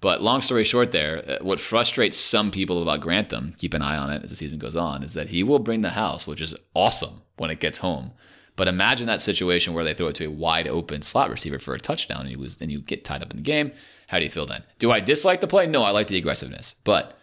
But 0.00 0.22
long 0.22 0.40
story 0.40 0.64
short, 0.64 0.90
there, 0.90 1.24
uh, 1.26 1.44
what 1.44 1.60
frustrates 1.60 2.16
some 2.16 2.50
people 2.50 2.82
about 2.82 3.00
Grantham, 3.00 3.54
keep 3.58 3.72
an 3.72 3.82
eye 3.82 3.96
on 3.96 4.10
it 4.10 4.22
as 4.22 4.30
the 4.30 4.36
season 4.36 4.58
goes 4.58 4.76
on, 4.76 5.02
is 5.02 5.14
that 5.14 5.28
he 5.28 5.42
will 5.42 5.58
bring 5.58 5.80
the 5.80 5.90
house, 5.90 6.26
which 6.26 6.40
is 6.40 6.54
awesome 6.74 7.22
when 7.36 7.50
it 7.50 7.60
gets 7.60 7.78
home. 7.78 8.12
But 8.56 8.68
imagine 8.68 9.06
that 9.06 9.22
situation 9.22 9.74
where 9.74 9.84
they 9.84 9.94
throw 9.94 10.08
it 10.08 10.16
to 10.16 10.26
a 10.26 10.30
wide 10.30 10.68
open 10.68 11.02
slot 11.02 11.30
receiver 11.30 11.58
for 11.58 11.74
a 11.74 11.78
touchdown 11.78 12.22
and 12.22 12.30
you 12.30 12.36
lose 12.36 12.60
and 12.60 12.70
you 12.70 12.80
get 12.80 13.04
tied 13.04 13.22
up 13.22 13.30
in 13.30 13.36
the 13.36 13.42
game. 13.42 13.72
How 14.08 14.18
do 14.18 14.24
you 14.24 14.30
feel 14.30 14.46
then? 14.46 14.62
Do 14.78 14.90
I 14.92 15.00
dislike 15.00 15.40
the 15.40 15.46
play? 15.46 15.66
No, 15.66 15.82
I 15.82 15.90
like 15.90 16.08
the 16.08 16.18
aggressiveness. 16.18 16.74
But 16.84 17.18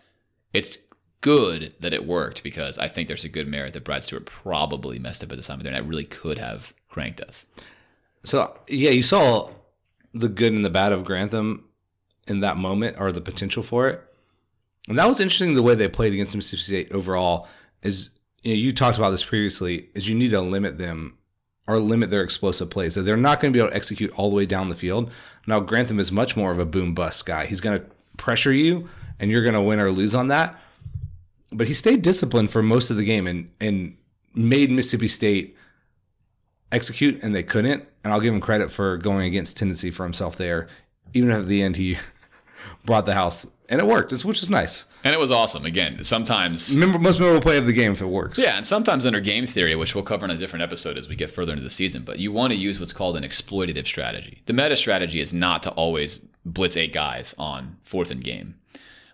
it's 0.53 0.77
good 1.21 1.73
that 1.79 1.93
it 1.93 2.05
worked 2.05 2.43
because 2.43 2.77
I 2.77 2.87
think 2.87 3.07
there's 3.07 3.23
a 3.23 3.29
good 3.29 3.47
merit 3.47 3.73
that 3.73 3.83
Brad 3.83 4.03
Stewart 4.03 4.25
probably 4.25 4.99
messed 4.99 5.23
up 5.23 5.29
his 5.29 5.39
assignment 5.39 5.63
there 5.63 5.73
and 5.73 5.83
that 5.83 5.89
really 5.89 6.05
could 6.05 6.37
have 6.37 6.73
cranked 6.89 7.21
us. 7.21 7.45
So 8.23 8.59
yeah, 8.67 8.89
you 8.91 9.03
saw 9.03 9.51
the 10.13 10.29
good 10.29 10.53
and 10.53 10.65
the 10.65 10.69
bad 10.69 10.91
of 10.91 11.03
Grantham 11.03 11.65
in 12.27 12.39
that 12.41 12.57
moment, 12.57 12.97
or 12.99 13.11
the 13.11 13.21
potential 13.21 13.63
for 13.63 13.89
it. 13.89 14.01
And 14.87 14.97
that 14.97 15.07
was 15.07 15.19
interesting 15.19 15.55
the 15.55 15.63
way 15.63 15.75
they 15.75 15.87
played 15.87 16.13
against 16.13 16.35
Mississippi 16.35 16.61
State 16.61 16.91
overall. 16.91 17.47
Is 17.81 18.09
you 18.43 18.53
know 18.53 18.59
you 18.59 18.73
talked 18.73 18.97
about 18.97 19.11
this 19.11 19.23
previously. 19.23 19.89
Is 19.93 20.09
you 20.09 20.15
need 20.15 20.31
to 20.31 20.41
limit 20.41 20.77
them 20.77 21.17
or 21.67 21.79
limit 21.79 22.09
their 22.09 22.23
explosive 22.23 22.69
plays. 22.69 22.95
That 22.95 23.03
they're 23.03 23.17
not 23.17 23.39
going 23.39 23.53
to 23.53 23.57
be 23.57 23.61
able 23.61 23.71
to 23.71 23.75
execute 23.75 24.11
all 24.17 24.29
the 24.29 24.35
way 24.35 24.45
down 24.45 24.69
the 24.69 24.75
field. 24.75 25.11
Now 25.47 25.59
Grantham 25.59 25.99
is 25.99 26.11
much 26.11 26.35
more 26.35 26.51
of 26.51 26.59
a 26.59 26.65
boom 26.65 26.93
bust 26.93 27.25
guy. 27.25 27.45
He's 27.45 27.61
going 27.61 27.79
to 27.79 27.85
pressure 28.17 28.53
you, 28.53 28.87
and 29.19 29.29
you're 29.29 29.43
going 29.43 29.53
to 29.53 29.61
win 29.61 29.79
or 29.79 29.91
lose 29.91 30.15
on 30.15 30.27
that. 30.29 30.59
But 31.51 31.67
he 31.67 31.73
stayed 31.73 32.01
disciplined 32.01 32.51
for 32.51 32.63
most 32.63 32.89
of 32.89 32.97
the 32.97 33.03
game 33.03 33.27
and 33.27 33.51
and 33.59 33.97
made 34.33 34.71
Mississippi 34.71 35.07
State 35.07 35.57
execute, 36.71 37.21
and 37.21 37.35
they 37.35 37.43
couldn't. 37.43 37.85
And 38.03 38.13
I'll 38.13 38.21
give 38.21 38.33
him 38.33 38.41
credit 38.41 38.71
for 38.71 38.97
going 38.97 39.25
against 39.25 39.57
tendency 39.57 39.91
for 39.91 40.03
himself 40.03 40.37
there. 40.37 40.67
Even 41.13 41.29
at 41.31 41.47
the 41.47 41.61
end 41.61 41.75
he 41.75 41.97
brought 42.85 43.05
the 43.05 43.13
house, 43.13 43.45
and 43.69 43.79
it 43.79 43.87
worked, 43.87 44.11
which 44.23 44.41
is 44.41 44.49
nice. 44.49 44.85
And 45.03 45.13
it 45.13 45.19
was 45.19 45.31
awesome. 45.31 45.65
Again, 45.65 46.03
sometimes 46.03 46.73
Remember, 46.73 46.99
most 46.99 47.19
memorable 47.19 47.41
play 47.41 47.57
of 47.57 47.65
the 47.65 47.73
game 47.73 47.91
if 47.93 48.01
it 48.01 48.07
works. 48.07 48.37
Yeah, 48.37 48.57
and 48.57 48.65
sometimes 48.65 49.05
under 49.05 49.19
game 49.19 49.45
theory, 49.45 49.75
which 49.75 49.95
we'll 49.95 50.03
cover 50.03 50.25
in 50.25 50.31
a 50.31 50.37
different 50.37 50.63
episode 50.63 50.97
as 50.97 51.09
we 51.09 51.15
get 51.15 51.29
further 51.29 51.53
into 51.53 51.63
the 51.63 51.69
season, 51.69 52.03
but 52.03 52.19
you 52.19 52.31
want 52.31 52.53
to 52.53 52.59
use 52.59 52.79
what's 52.79 52.93
called 52.93 53.17
an 53.17 53.23
exploitative 53.23 53.85
strategy. 53.85 54.41
The 54.45 54.53
meta 54.53 54.75
strategy 54.75 55.19
is 55.19 55.33
not 55.33 55.63
to 55.63 55.71
always 55.71 56.19
blitz 56.45 56.77
eight 56.77 56.93
guys 56.93 57.35
on 57.37 57.77
fourth 57.83 58.11
and 58.11 58.23
game. 58.23 58.55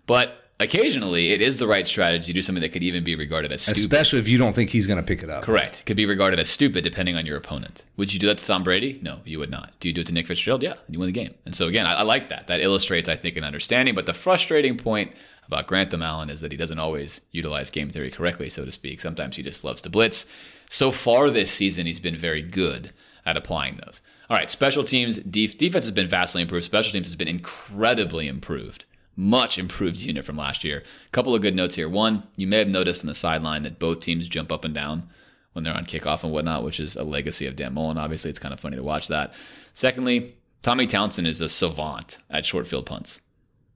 But 0.06 0.47
occasionally 0.60 1.32
it 1.32 1.40
is 1.40 1.58
the 1.58 1.66
right 1.66 1.86
strategy 1.86 2.26
to 2.26 2.32
do 2.32 2.42
something 2.42 2.62
that 2.62 2.70
could 2.72 2.82
even 2.82 3.04
be 3.04 3.14
regarded 3.14 3.52
as 3.52 3.62
stupid. 3.62 3.78
especially 3.78 4.18
if 4.18 4.28
you 4.28 4.38
don't 4.38 4.54
think 4.54 4.70
he's 4.70 4.86
going 4.86 4.98
to 4.98 5.02
pick 5.02 5.22
it 5.22 5.30
up. 5.30 5.42
Correct. 5.42 5.84
Could 5.86 5.96
be 5.96 6.06
regarded 6.06 6.40
as 6.40 6.48
stupid 6.48 6.84
depending 6.84 7.16
on 7.16 7.26
your 7.26 7.36
opponent. 7.36 7.84
Would 7.96 8.12
you 8.12 8.20
do 8.20 8.26
that 8.26 8.38
to 8.38 8.46
Tom 8.46 8.62
Brady? 8.62 8.98
No, 9.02 9.20
you 9.24 9.38
would 9.38 9.50
not. 9.50 9.72
Do 9.80 9.88
you 9.88 9.94
do 9.94 10.00
it 10.00 10.06
to 10.08 10.12
Nick 10.12 10.26
Fitzgerald? 10.26 10.62
Yeah, 10.62 10.74
you 10.88 10.98
win 10.98 11.06
the 11.06 11.12
game. 11.12 11.34
And 11.44 11.54
so 11.54 11.66
again, 11.68 11.86
I, 11.86 11.94
I 11.94 12.02
like 12.02 12.28
that. 12.30 12.46
That 12.48 12.60
illustrates, 12.60 13.08
I 13.08 13.16
think, 13.16 13.36
an 13.36 13.44
understanding. 13.44 13.94
But 13.94 14.06
the 14.06 14.14
frustrating 14.14 14.76
point 14.76 15.12
about 15.46 15.66
Grantham 15.66 16.02
Alan 16.02 16.28
is 16.28 16.40
that 16.42 16.52
he 16.52 16.58
doesn't 16.58 16.78
always 16.78 17.22
utilize 17.32 17.70
game 17.70 17.88
theory 17.88 18.10
correctly, 18.10 18.48
so 18.48 18.64
to 18.64 18.70
speak. 18.70 19.00
Sometimes 19.00 19.36
he 19.36 19.42
just 19.42 19.64
loves 19.64 19.80
to 19.82 19.90
blitz. 19.90 20.26
So 20.68 20.90
far 20.90 21.30
this 21.30 21.50
season, 21.50 21.86
he's 21.86 22.00
been 22.00 22.16
very 22.16 22.42
good 22.42 22.92
at 23.24 23.36
applying 23.36 23.76
those. 23.76 24.02
All 24.28 24.36
right, 24.36 24.50
special 24.50 24.84
teams, 24.84 25.18
def- 25.18 25.56
defense 25.56 25.86
has 25.86 25.92
been 25.92 26.08
vastly 26.08 26.42
improved. 26.42 26.64
Special 26.64 26.92
teams 26.92 27.06
has 27.06 27.16
been 27.16 27.28
incredibly 27.28 28.28
improved 28.28 28.84
much 29.18 29.58
improved 29.58 29.96
unit 29.96 30.24
from 30.24 30.36
last 30.36 30.62
year. 30.62 30.84
A 31.06 31.10
couple 31.10 31.34
of 31.34 31.42
good 31.42 31.56
notes 31.56 31.74
here. 31.74 31.88
One, 31.88 32.22
you 32.36 32.46
may 32.46 32.58
have 32.58 32.70
noticed 32.70 33.02
on 33.02 33.08
the 33.08 33.14
sideline 33.14 33.62
that 33.62 33.80
both 33.80 34.00
teams 34.00 34.28
jump 34.28 34.52
up 34.52 34.64
and 34.64 34.72
down 34.72 35.10
when 35.52 35.64
they're 35.64 35.74
on 35.74 35.86
kickoff 35.86 36.22
and 36.22 36.32
whatnot, 36.32 36.62
which 36.62 36.78
is 36.78 36.94
a 36.94 37.02
legacy 37.02 37.44
of 37.44 37.56
Dan 37.56 37.74
Mullen. 37.74 37.98
Obviously, 37.98 38.30
it's 38.30 38.38
kind 38.38 38.54
of 38.54 38.60
funny 38.60 38.76
to 38.76 38.82
watch 38.82 39.08
that. 39.08 39.34
Secondly, 39.72 40.36
Tommy 40.62 40.86
Townsend 40.86 41.26
is 41.26 41.40
a 41.40 41.48
savant 41.48 42.18
at 42.30 42.46
short 42.46 42.68
field 42.68 42.86
punts. 42.86 43.20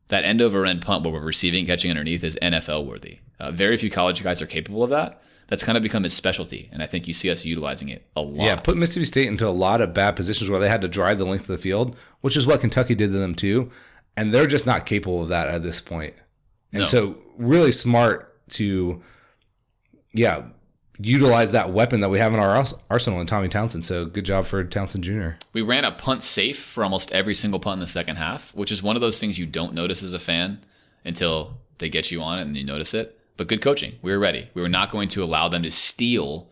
That 0.09 0.25
end 0.25 0.41
over 0.41 0.65
end 0.65 0.83
punt 0.83 1.03
where 1.03 1.13
we're 1.13 1.21
receiving, 1.21 1.67
catching 1.67 1.91
underneath 1.91 2.23
is 2.23 2.39
NFL 2.41 2.87
worthy. 2.87 3.19
Uh, 3.41 3.51
very 3.51 3.77
few 3.77 3.91
college 3.91 4.23
guys 4.23 4.41
are 4.41 4.47
capable 4.47 4.85
of 4.85 4.91
that. 4.91 5.21
That's 5.49 5.65
kind 5.65 5.77
of 5.77 5.83
become 5.83 6.05
his 6.05 6.15
specialty, 6.15 6.71
and 6.73 6.83
I 6.83 6.87
think 6.87 7.09
you 7.09 7.13
see 7.13 7.31
us 7.31 7.45
utilizing 7.45 7.89
it 7.89 8.07
a 8.15 8.23
lot. 8.23 8.45
Yeah, 8.45 8.57
put 8.57 8.77
Mississippi 8.77 9.05
State 9.07 9.27
into 9.27 9.47
a 9.47 9.51
lot 9.51 9.81
of 9.81 9.93
bad 9.93 10.15
positions 10.15 10.49
where 10.49 10.61
they 10.61 10.69
had 10.69 10.81
to 10.83 10.89
drive 10.89 11.19
the 11.19 11.27
length 11.27 11.43
of 11.43 11.49
the 11.49 11.59
field, 11.59 11.97
which 12.21 12.37
is 12.37 12.47
what 12.47 12.61
Kentucky 12.61 12.95
did 12.95 13.11
to 13.11 13.19
them 13.19 13.35
too. 13.35 13.71
And 14.17 14.33
they're 14.33 14.47
just 14.47 14.67
not 14.67 14.85
capable 14.87 15.23
of 15.23 15.29
that 15.29 15.49
at 15.49 15.63
this 15.63 15.81
point. 15.81 16.15
And 16.73 16.81
No. 16.81 16.85
so, 16.85 17.19
really 17.39 17.73
smart 17.73 18.29
to, 18.51 19.03
yeah, 20.13 20.45
utilize 20.99 21.53
that 21.53 21.73
weapon 21.73 22.01
that 22.01 22.09
we 22.11 22.19
have 22.19 22.33
in 22.35 22.39
our 22.41 22.65
arsenal 22.91 23.21
in 23.21 23.27
Tommy 23.27 23.49
Townsend. 23.49 23.85
So, 23.85 24.05
good 24.05 24.25
job 24.25 24.45
for 24.47 24.63
Townsend 24.65 25.05
Jr. 25.05 25.31
We 25.53 25.63
ran 25.63 25.85
a 25.85 25.91
punt 25.91 26.23
safe 26.23 26.59
for 26.63 26.85
almost 26.85 27.13
every 27.13 27.35
single 27.35 27.61
punt 27.61 27.75
in 27.75 27.81
the 27.81 27.87
second 27.87 28.17
half, 28.17 28.55
which 28.55 28.71
is 28.71 28.83
one 28.83 28.97
of 28.97 29.01
those 29.01 29.19
things 29.21 29.39
you 29.39 29.47
don't 29.47 29.75
notice 29.75 30.03
as 30.03 30.13
a 30.13 30.19
fan 30.19 30.61
until 31.05 31.55
they 31.79 31.89
get 31.89 32.11
you 32.11 32.23
on 32.23 32.39
it 32.39 32.43
and 32.43 32.57
you 32.57 32.65
notice 32.65 32.95
it. 32.95 33.19
But 33.37 33.49
good 33.49 33.63
coaching. 33.63 33.95
We 34.03 34.13
were 34.13 34.19
ready. 34.19 34.51
We 34.55 34.63
were 34.63 34.69
not 34.69 34.91
going 34.91 35.09
to 35.09 35.25
allow 35.25 35.49
them 35.49 35.63
to 35.63 35.71
steal 35.71 36.51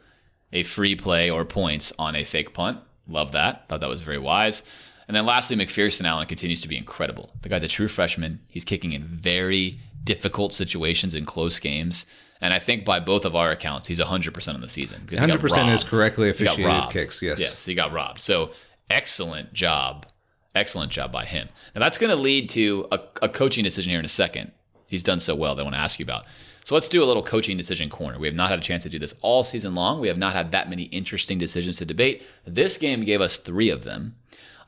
a 0.53 0.63
free 0.63 0.97
play 0.97 1.31
or 1.31 1.45
points 1.45 1.93
on 1.99 2.17
a 2.17 2.25
fake 2.25 2.53
punt. 2.55 2.79
Love 3.07 3.33
that. 3.33 3.69
Thought 3.69 3.81
that 3.81 3.89
was 3.89 4.01
very 4.01 4.19
wise. 4.19 4.63
And 5.11 5.17
then 5.17 5.27
lastly, 5.27 5.57
McPherson 5.57 6.05
Alan 6.05 6.29
continues 6.29 6.63
to 6.63 6.69
be 6.69 6.77
incredible. 6.77 7.31
The 7.43 7.49
guy's 7.49 7.65
a 7.65 7.69
true 7.69 7.89
freshman. 7.89 8.39
He's 8.47 8.65
kicking 8.65 8.93
in 8.93 9.03
very 9.03 9.81
difficult 10.05 10.53
situations 10.53 11.17
in 11.17 11.25
close 11.25 11.59
games. 11.59 12.07
And 12.41 12.55
I 12.55 12.61
think 12.61 12.85
by 12.85 13.01
both 13.01 13.25
of 13.25 13.35
our 13.35 13.51
accounts, 13.51 13.89
he's 13.89 13.99
100% 13.99 14.55
on 14.55 14.61
the 14.61 14.69
season. 14.69 15.01
because 15.05 15.19
he 15.21 15.27
got 15.27 15.41
100% 15.41 15.75
is 15.75 15.83
correctly 15.83 16.31
officiated 16.31 16.91
kicks, 16.91 17.21
yes. 17.23 17.41
Yes, 17.41 17.65
he 17.65 17.75
got 17.75 17.91
robbed. 17.91 18.21
So 18.21 18.53
excellent 18.89 19.53
job. 19.53 20.07
Excellent 20.55 20.93
job 20.93 21.11
by 21.11 21.25
him. 21.25 21.49
Now 21.75 21.81
that's 21.81 21.99
going 21.99 22.17
to 22.17 22.23
lead 22.23 22.49
to 22.51 22.87
a, 22.93 23.01
a 23.23 23.29
coaching 23.29 23.65
decision 23.65 23.91
here 23.91 23.99
in 23.99 24.05
a 24.05 24.09
second. 24.09 24.53
He's 24.87 25.03
done 25.03 25.19
so 25.19 25.35
well 25.35 25.57
that 25.57 25.63
I 25.63 25.65
want 25.65 25.75
to 25.75 25.81
ask 25.81 25.99
you 25.99 26.05
about. 26.05 26.25
So 26.65 26.77
let's 26.77 26.87
do 26.87 27.03
a 27.03 27.05
little 27.05 27.25
coaching 27.25 27.57
decision 27.57 27.91
corner. 27.91 28.17
We 28.17 28.29
have 28.29 28.37
not 28.37 28.51
had 28.51 28.61
a 28.61 28.63
chance 28.63 28.85
to 28.85 28.89
do 28.89 29.01
this 29.01 29.17
all 29.23 29.43
season 29.43 29.75
long. 29.75 29.99
We 30.01 30.07
have 30.07 30.19
not 30.19 30.35
had 30.35 30.53
that 30.53 30.71
many 30.71 30.85
interesting 30.85 31.37
decisions 31.37 31.79
to 31.79 31.85
debate. 31.85 32.23
This 32.47 32.77
game 32.77 33.01
gave 33.01 33.21
us 33.21 33.39
three 33.39 33.71
of 33.71 33.83
them. 33.83 34.15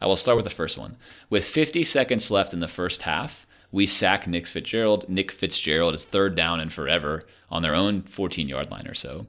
I 0.02 0.06
will 0.06 0.16
start 0.16 0.34
with 0.34 0.44
the 0.44 0.50
first 0.50 0.76
one. 0.76 0.96
With 1.30 1.44
50 1.44 1.84
seconds 1.84 2.28
left 2.28 2.52
in 2.52 2.58
the 2.58 2.66
first 2.66 3.02
half, 3.02 3.46
we 3.70 3.86
sack 3.86 4.26
Nick 4.26 4.48
Fitzgerald. 4.48 5.08
Nick 5.08 5.30
Fitzgerald 5.30 5.94
is 5.94 6.04
third 6.04 6.34
down 6.34 6.58
and 6.58 6.72
forever 6.72 7.22
on 7.50 7.62
their 7.62 7.76
own 7.76 8.02
14 8.02 8.48
yard 8.48 8.68
line 8.68 8.88
or 8.88 8.94
so. 8.94 9.26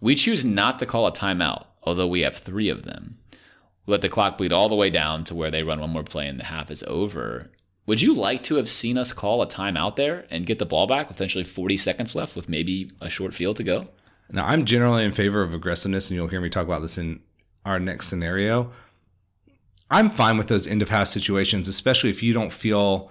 We 0.00 0.16
choose 0.16 0.44
not 0.44 0.80
to 0.80 0.86
call 0.86 1.06
a 1.06 1.12
timeout, 1.12 1.66
although 1.84 2.08
we 2.08 2.22
have 2.22 2.36
three 2.36 2.68
of 2.68 2.82
them. 2.82 3.18
We 3.86 3.92
let 3.92 4.00
the 4.00 4.08
clock 4.08 4.38
bleed 4.38 4.52
all 4.52 4.68
the 4.68 4.74
way 4.74 4.90
down 4.90 5.22
to 5.24 5.36
where 5.36 5.52
they 5.52 5.62
run 5.62 5.78
one 5.78 5.90
more 5.90 6.02
play 6.02 6.26
and 6.26 6.40
the 6.40 6.46
half 6.46 6.68
is 6.72 6.82
over. 6.88 7.52
Would 7.86 8.02
you 8.02 8.12
like 8.12 8.42
to 8.44 8.56
have 8.56 8.68
seen 8.68 8.98
us 8.98 9.12
call 9.12 9.40
a 9.40 9.46
timeout 9.46 9.94
there 9.94 10.26
and 10.30 10.46
get 10.46 10.58
the 10.58 10.66
ball 10.66 10.88
back 10.88 11.06
potentially 11.06 11.44
40 11.44 11.76
seconds 11.76 12.16
left 12.16 12.34
with 12.34 12.48
maybe 12.48 12.90
a 13.00 13.08
short 13.08 13.34
field 13.34 13.56
to 13.58 13.64
go? 13.64 13.86
Now, 14.32 14.46
I'm 14.46 14.64
generally 14.64 15.04
in 15.04 15.12
favor 15.12 15.42
of 15.42 15.54
aggressiveness, 15.54 16.08
and 16.08 16.16
you'll 16.16 16.28
hear 16.28 16.40
me 16.40 16.48
talk 16.48 16.64
about 16.64 16.82
this 16.82 16.98
in 16.98 17.20
our 17.64 17.78
next 17.78 18.08
scenario. 18.08 18.72
I'm 19.92 20.10
fine 20.10 20.38
with 20.38 20.48
those 20.48 20.66
end 20.66 20.80
of 20.80 20.88
half 20.88 21.08
situations, 21.08 21.68
especially 21.68 22.10
if 22.10 22.22
you 22.22 22.32
don't 22.32 22.50
feel 22.52 23.10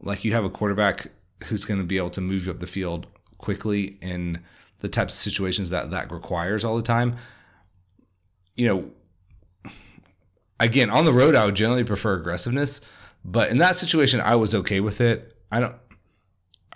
like 0.00 0.24
you 0.24 0.32
have 0.32 0.44
a 0.44 0.50
quarterback 0.50 1.08
who's 1.44 1.64
going 1.64 1.80
to 1.80 1.86
be 1.86 1.96
able 1.96 2.10
to 2.10 2.20
move 2.20 2.46
you 2.46 2.52
up 2.52 2.60
the 2.60 2.66
field 2.66 3.06
quickly 3.38 3.96
in 4.02 4.40
the 4.80 4.88
types 4.88 5.14
of 5.14 5.20
situations 5.20 5.70
that 5.70 5.90
that 5.90 6.12
requires 6.12 6.64
all 6.64 6.76
the 6.76 6.82
time. 6.82 7.16
you 8.56 8.66
know, 8.66 9.70
again, 10.58 10.90
on 10.90 11.04
the 11.04 11.12
road, 11.12 11.34
I 11.34 11.44
would 11.44 11.56
generally 11.56 11.84
prefer 11.84 12.14
aggressiveness. 12.14 12.80
But 13.24 13.50
in 13.50 13.58
that 13.58 13.76
situation, 13.76 14.20
I 14.20 14.34
was 14.36 14.54
okay 14.54 14.80
with 14.80 15.00
it. 15.00 15.36
I 15.50 15.60
don't, 15.60 15.74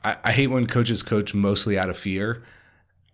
I, 0.05 0.17
I 0.25 0.33
hate 0.33 0.49
when 0.49 0.67
coaches 0.67 1.03
coach 1.03 1.35
mostly 1.35 1.79
out 1.79 1.89
of 1.89 1.97
fear. 1.97 2.43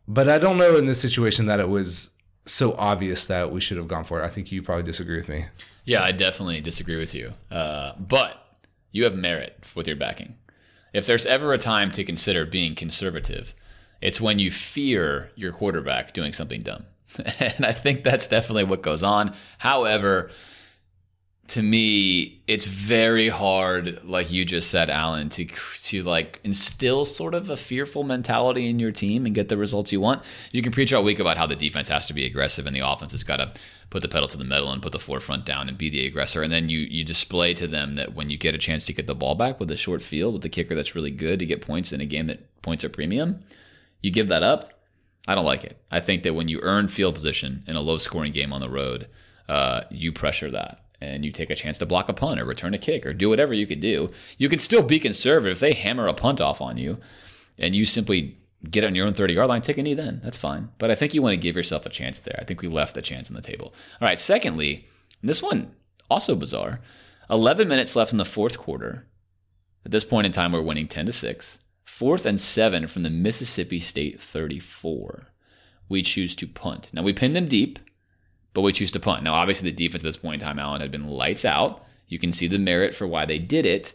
But 0.09 0.29
I 0.29 0.39
don't 0.39 0.57
know 0.57 0.77
in 0.77 0.87
this 0.87 1.01
situation 1.01 1.47
that 1.47 1.61
it 1.61 1.69
was 1.69 2.11
so 2.45 2.75
obvious 2.77 3.27
that 3.27 3.51
we 3.51 3.61
should 3.61 3.77
have 3.77 3.89
gone 3.89 4.05
for 4.05 4.21
it. 4.21 4.25
I 4.25 4.29
think 4.29 4.53
you 4.53 4.63
probably 4.63 4.85
disagree 4.85 5.17
with 5.17 5.29
me. 5.29 5.47
Yeah, 5.87 6.03
I 6.03 6.13
definitely 6.13 6.61
disagree 6.61 6.99
with 6.99 7.15
you. 7.15 7.33
Uh, 7.51 7.95
but 7.99 8.59
you 8.91 9.05
have 9.05 9.15
merit 9.15 9.73
with 9.75 9.87
your 9.87 9.97
backing. 9.97 10.35
If 10.93 11.07
there's 11.07 11.25
ever 11.25 11.53
a 11.53 11.59
time 11.59 11.93
to 11.93 12.05
consider 12.05 12.45
being 12.45 12.75
conservative, 12.75 13.55
it's 14.03 14.21
when 14.21 14.39
you 14.39 14.51
fear 14.51 15.31
your 15.37 15.53
quarterback 15.53 16.13
doing 16.13 16.33
something 16.33 16.61
dumb. 16.61 16.85
and 17.39 17.65
I 17.65 17.73
think 17.73 18.03
that's 18.03 18.27
definitely 18.27 18.65
what 18.65 18.83
goes 18.83 19.03
on. 19.03 19.35
However, 19.59 20.31
to 21.49 21.63
me, 21.63 22.43
it's 22.49 22.67
very 22.67 23.29
hard, 23.29 24.03
like 24.05 24.33
you 24.33 24.45
just 24.45 24.71
said, 24.71 24.91
Alan, 24.91 25.29
to 25.31 25.45
to 25.45 26.03
like 26.03 26.41
instill 26.43 27.05
sort 27.05 27.35
of 27.35 27.49
a 27.49 27.57
fearful 27.57 28.03
mentality 28.03 28.69
in 28.69 28.81
your 28.81 28.91
team 28.91 29.27
and 29.27 29.35
get 29.35 29.49
the 29.49 29.57
results 29.57 29.93
you 29.93 30.01
want. 30.01 30.25
You 30.51 30.63
can 30.63 30.73
preach 30.73 30.93
all 30.93 31.05
week 31.05 31.21
about 31.21 31.37
how 31.37 31.47
the 31.47 31.55
defense 31.55 31.89
has 31.89 32.07
to 32.07 32.15
be 32.15 32.27
aggressive 32.27 32.67
and 32.67 32.75
the 32.75 32.81
offense 32.81 33.13
has 33.13 33.23
got 33.23 33.37
to 33.37 33.53
put 33.91 34.03
the 34.03 34.09
pedal 34.09 34.29
to 34.29 34.39
the 34.39 34.45
metal 34.45 34.71
and 34.71 34.83
put 34.83 34.93
the 34.93 34.99
forefront 34.99 35.45
down 35.45 35.69
and 35.69 35.79
be 35.79 35.89
the 35.89 36.07
aggressor. 36.07 36.43
And 36.43 36.53
then 36.53 36.69
you 36.69 36.81
you 36.81 37.05
display 37.05 37.55
to 37.55 37.67
them 37.67 37.95
that 37.95 38.15
when 38.15 38.31
you 38.31 38.37
get 38.37 38.55
a 38.55 38.59
chance 38.59 38.87
to 38.87 38.93
get 38.93 39.07
the 39.07 39.15
ball 39.15 39.35
back 39.35 39.61
with 39.61 39.71
a 39.71 39.77
short 39.77 40.03
field 40.03 40.35
with 40.35 40.43
the 40.43 40.49
kicker 40.49 40.75
that's 40.75 40.95
really 40.95 41.11
good 41.11 41.39
to 41.39 41.47
get 41.47 41.61
points 41.61 41.93
in 41.93 42.01
a 42.01 42.07
game 42.07 42.27
that 42.27 42.63
points 42.63 42.85
are 42.85 42.89
premium, 42.89 43.41
you 44.03 44.11
give 44.11 44.29
that 44.29 44.43
up. 44.43 44.73
I 45.29 45.35
don't 45.35 45.45
like 45.45 45.65
it. 45.65 45.77
I 45.91 46.01
think 46.01 46.23
that 46.23 46.35
when 46.35 46.49
you 46.49 46.61
earn 46.63 46.89
field 46.89 47.15
position 47.15 47.65
in 47.67 47.75
a 47.75 47.81
low 47.81 47.99
scoring 47.99 48.33
game 48.33 48.53
on 48.53 48.61
the 48.61 48.71
road, 48.71 49.09
uh, 49.49 49.83
you 49.91 50.13
pressure 50.13 50.51
that 50.51 50.83
and 51.01 51.25
you 51.25 51.31
take 51.31 51.51
a 51.51 51.55
chance 51.55 51.79
to 51.79 51.87
block 51.87 52.09
a 52.09 52.13
punt 52.13 52.41
or 52.41 52.45
return 52.45 52.75
a 52.75 52.79
kick 52.79 53.05
or 53.05 53.13
do 53.13 53.29
whatever 53.29 53.53
you 53.53 53.67
could 53.67 53.81
do. 53.81 54.11
You 54.39 54.49
can 54.49 54.59
still 54.59 54.83
be 54.83 54.99
conservative. 54.99 55.57
If 55.57 55.61
they 55.61 55.73
hammer 55.73 56.07
a 56.07 56.15
punt 56.15 56.41
off 56.41 56.61
on 56.61 56.79
you 56.79 56.99
and 57.59 57.75
you 57.75 57.85
simply 57.85 58.39
get 58.71 58.85
on 58.85 58.95
your 58.95 59.07
own 59.07 59.15
30 59.15 59.35
yard 59.35 59.49
line, 59.49 59.61
take 59.61 59.79
a 59.79 59.83
knee 59.83 59.95
then. 59.95 60.21
That's 60.23 60.39
fine. 60.39 60.71
But 60.79 60.91
I 60.91 60.95
think 60.95 61.15
you 61.15 61.23
want 61.23 61.35
to 61.35 61.41
give 61.41 61.57
yourself 61.57 61.87
a 61.87 61.91
chance 61.91 62.21
there. 62.21 62.37
I 62.41 62.45
think 62.45 62.63
we 62.63 62.69
left 62.69 62.97
a 62.97 63.03
chance 63.03 63.31
on 63.31 63.37
the 63.37 63.43
table. 63.43 63.75
All 64.01 64.09
right. 64.09 64.19
Secondly, 64.19 64.89
this 65.23 65.43
one 65.43 65.75
also 66.11 66.37
bizarre 66.37 66.81
11 67.31 67.69
minutes 67.69 67.97
left 67.97 68.13
in 68.13 68.19
the 68.19 68.25
fourth 68.25 68.59
quarter. 68.59 69.07
At 69.85 69.93
this 69.93 70.05
point 70.05 70.27
in 70.27 70.33
time, 70.33 70.53
we're 70.53 70.63
winning 70.63 70.89
10 70.89 71.07
to 71.07 71.13
6. 71.13 71.61
Fourth 71.85 72.27
and 72.27 72.41
seven 72.41 72.89
from 72.89 73.05
the 73.05 73.11
Mississippi 73.11 73.79
State 73.79 74.21
34. 74.21 75.29
We 75.89 76.03
choose 76.03 76.35
to 76.37 76.49
punt. 76.49 76.91
Now 76.93 77.03
we 77.03 77.13
pin 77.13 77.33
them 77.33 77.47
deep 77.47 77.79
but 78.57 78.63
we 78.63 78.73
choose 78.73 78.91
to 78.91 78.99
punt. 78.99 79.23
Now, 79.23 79.35
obviously, 79.35 79.71
the 79.71 79.77
defense 79.77 80.03
at 80.03 80.07
this 80.07 80.17
point 80.17 80.41
in 80.41 80.47
time, 80.49 80.59
Alan, 80.59 80.81
had 80.81 80.91
been 80.91 81.11
lights 81.11 81.45
out. 81.45 81.85
You 82.09 82.19
can 82.19 82.33
see 82.33 82.47
the 82.47 82.59
merit 82.59 82.95
for 82.95 83.07
why 83.07 83.27
they 83.27 83.39
did 83.39 83.67
it, 83.67 83.93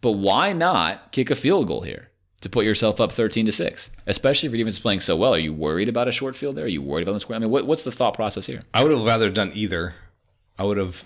but 0.00 0.12
why 0.12 0.54
not 0.54 1.12
kick 1.12 1.30
a 1.30 1.34
field 1.34 1.66
goal 1.66 1.82
here 1.82 2.08
to 2.42 2.48
put 2.48 2.64
yourself 2.64 3.00
up 3.00 3.12
13 3.12 3.46
to 3.46 3.52
6, 3.52 3.90
especially 4.06 4.46
if 4.46 4.52
your 4.52 4.58
defense 4.58 4.74
is 4.74 4.80
playing 4.80 5.00
so 5.00 5.16
well? 5.16 5.34
Are 5.34 5.38
you 5.38 5.52
worried 5.52 5.88
about 5.88 6.08
a 6.08 6.12
short 6.12 6.36
field 6.36 6.56
there? 6.56 6.66
Are 6.66 6.68
you 6.68 6.82
worried 6.82 7.02
about 7.02 7.14
the 7.14 7.20
square? 7.20 7.36
I 7.36 7.40
mean, 7.40 7.50
what, 7.50 7.66
what's 7.66 7.84
the 7.84 7.92
thought 7.92 8.14
process 8.14 8.46
here? 8.46 8.62
I 8.74 8.82
would 8.82 8.92
have 8.92 9.04
rather 9.04 9.30
done 9.30 9.52
either. 9.54 9.94
I 10.58 10.64
would 10.64 10.76
have 10.76 11.04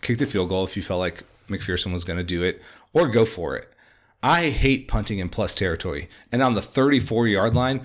kicked 0.00 0.22
a 0.22 0.26
field 0.26 0.48
goal 0.48 0.64
if 0.64 0.76
you 0.76 0.82
felt 0.82 1.00
like 1.00 1.24
McPherson 1.48 1.92
was 1.92 2.04
going 2.04 2.16
to 2.16 2.24
do 2.24 2.42
it, 2.42 2.62
or 2.92 3.08
go 3.08 3.24
for 3.24 3.56
it. 3.56 3.70
I 4.22 4.50
hate 4.50 4.88
punting 4.88 5.18
in 5.18 5.28
plus 5.28 5.54
territory. 5.54 6.08
And 6.32 6.42
on 6.42 6.54
the 6.54 6.62
34 6.62 7.28
yard 7.28 7.54
line, 7.54 7.82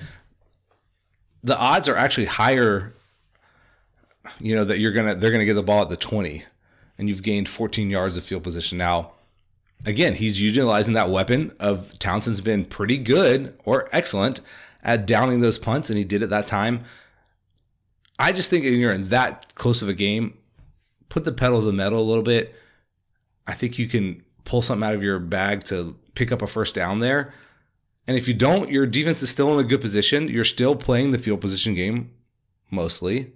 the 1.44 1.58
odds 1.58 1.88
are 1.90 1.96
actually 1.96 2.26
higher 2.26 2.94
you 4.40 4.56
know 4.56 4.64
that 4.64 4.80
you're 4.80 4.94
gonna 4.94 5.16
they're 5.16 5.32
gonna 5.32 5.46
get 5.46 5.56
the 5.56 5.64
ball 5.64 5.82
at 5.82 5.90
the 5.90 5.98
20 5.98 6.46
and 6.98 7.10
you've 7.10 7.24
gained 7.24 7.50
14 7.50 7.90
yards 7.90 8.18
of 8.18 8.24
field 8.24 8.44
position 8.44 8.78
now 8.78 9.13
again 9.86 10.16
he's 10.16 10.42
utilizing 10.42 10.94
that 10.94 11.10
weapon 11.10 11.52
of 11.60 11.98
townsend's 12.00 12.42
been 12.42 12.66
pretty 12.66 12.98
good 12.98 13.58
or 13.66 13.90
excellent 13.92 14.42
at 14.84 15.06
downing 15.06 15.40
those 15.40 15.58
punts 15.58 15.90
and 15.90 15.98
he 15.98 16.06
did 16.06 16.22
it 16.22 16.30
that 16.30 16.48
time. 16.48 16.84
I 18.20 18.32
just 18.32 18.50
think 18.50 18.64
when 18.64 18.80
you're 18.80 18.92
in 18.92 19.10
that 19.10 19.56
close 19.56 19.82
of 19.82 19.90
a 19.90 19.94
game 19.94 20.38
put 21.10 21.26
the 21.26 21.32
pedal 21.32 21.60
to 21.60 21.66
the 21.66 21.74
metal 21.74 22.00
a 22.00 22.02
little 22.02 22.24
bit. 22.24 22.56
I 23.46 23.54
think 23.54 23.78
you 23.78 23.88
can 23.88 24.24
pull 24.46 24.62
something 24.62 24.88
out 24.88 24.96
of 24.96 25.04
your 25.04 25.20
bag 25.20 25.64
to 25.66 25.96
pick 26.16 26.32
up 26.32 26.42
a 26.42 26.48
first 26.48 26.74
down 26.74 27.00
there. 27.00 27.34
And 28.08 28.18
if 28.18 28.28
you 28.28 28.34
don't 28.34 28.70
your 28.70 28.88
defense 28.88 29.22
is 29.22 29.30
still 29.30 29.54
in 29.54 29.64
a 29.64 29.68
good 29.68 29.82
position. 29.82 30.28
You're 30.28 30.44
still 30.44 30.76
playing 30.76 31.12
the 31.12 31.18
field 31.18 31.42
position 31.42 31.76
game 31.76 32.12
mostly 32.72 33.34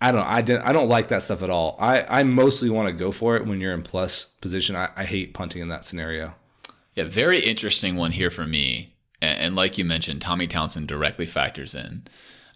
I 0.00 0.12
don't 0.12 0.26
I 0.26 0.42
didn't 0.42 0.62
I 0.62 0.72
don't 0.72 0.88
like 0.88 1.08
that 1.08 1.22
stuff 1.22 1.42
at 1.42 1.50
all. 1.50 1.76
I, 1.80 2.20
I 2.20 2.22
mostly 2.22 2.68
want 2.68 2.88
to 2.88 2.92
go 2.92 3.10
for 3.10 3.36
it 3.36 3.46
when 3.46 3.60
you're 3.60 3.72
in 3.72 3.82
plus 3.82 4.24
position. 4.24 4.76
I, 4.76 4.90
I 4.96 5.04
hate 5.04 5.34
punting 5.34 5.62
in 5.62 5.68
that 5.68 5.84
scenario. 5.84 6.34
Yeah, 6.92 7.04
very 7.04 7.40
interesting 7.40 7.96
one 7.96 8.12
here 8.12 8.30
for 8.30 8.46
me. 8.46 8.94
And, 9.22 9.38
and 9.38 9.56
like 9.56 9.78
you 9.78 9.84
mentioned, 9.84 10.20
Tommy 10.20 10.46
Townsend 10.46 10.88
directly 10.88 11.26
factors 11.26 11.74
in, 11.74 12.04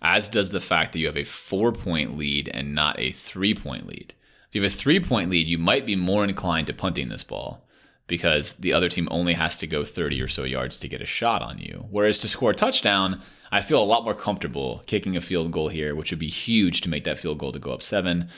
as 0.03 0.29
does 0.29 0.51
the 0.51 0.61
fact 0.61 0.93
that 0.93 0.99
you 0.99 1.07
have 1.07 1.17
a 1.17 1.25
four 1.25 1.73
point 1.73 2.19
lead 2.19 2.51
and 2.53 2.75
not 2.75 2.99
a 2.99 3.11
three 3.11 3.55
point 3.55 3.87
lead. 3.87 4.15
If 4.49 4.55
you 4.55 4.63
have 4.63 4.73
a 4.73 4.75
three 4.75 5.01
point 5.01 5.31
lead, 5.31 5.49
you 5.49 5.59
might 5.59 5.87
be 5.87 5.97
more 5.97 6.25
inclined 6.25 6.67
to 6.67 6.75
punting 6.75 7.09
this 7.09 7.25
ball 7.25 7.67
because 8.11 8.55
the 8.55 8.73
other 8.73 8.89
team 8.89 9.09
only 9.11 9.35
has 9.35 9.57
to 9.57 9.69
go 9.69 9.85
30 9.85 10.21
or 10.21 10.27
so 10.27 10.43
yards 10.43 10.77
to 10.81 10.89
get 10.89 11.01
a 11.01 11.07
shot 11.07 11.41
on 11.41 11.59
you. 11.59 11.87
Whereas 11.91 12.19
to 12.19 12.29
score 12.29 12.51
a 12.51 12.55
touchdown, 12.55 13.23
I 13.53 13.63
feel 13.63 13.83
a 13.83 13.85
lot 13.85 14.05
more 14.05 14.15
comfortable 14.15 14.83
kicking 14.87 15.17
a 15.17 15.21
field 15.21 15.53
goal 15.53 15.69
here, 15.69 15.95
which 15.95 16.11
would 16.11 16.19
be 16.19 16.27
huge 16.27 16.81
to 16.83 16.91
make 16.91 17.05
that 17.05 17.19
field 17.19 17.39
goal 17.39 17.53
to 17.53 17.61
go 17.61 17.73
up 17.73 17.83
seven. 17.83 18.29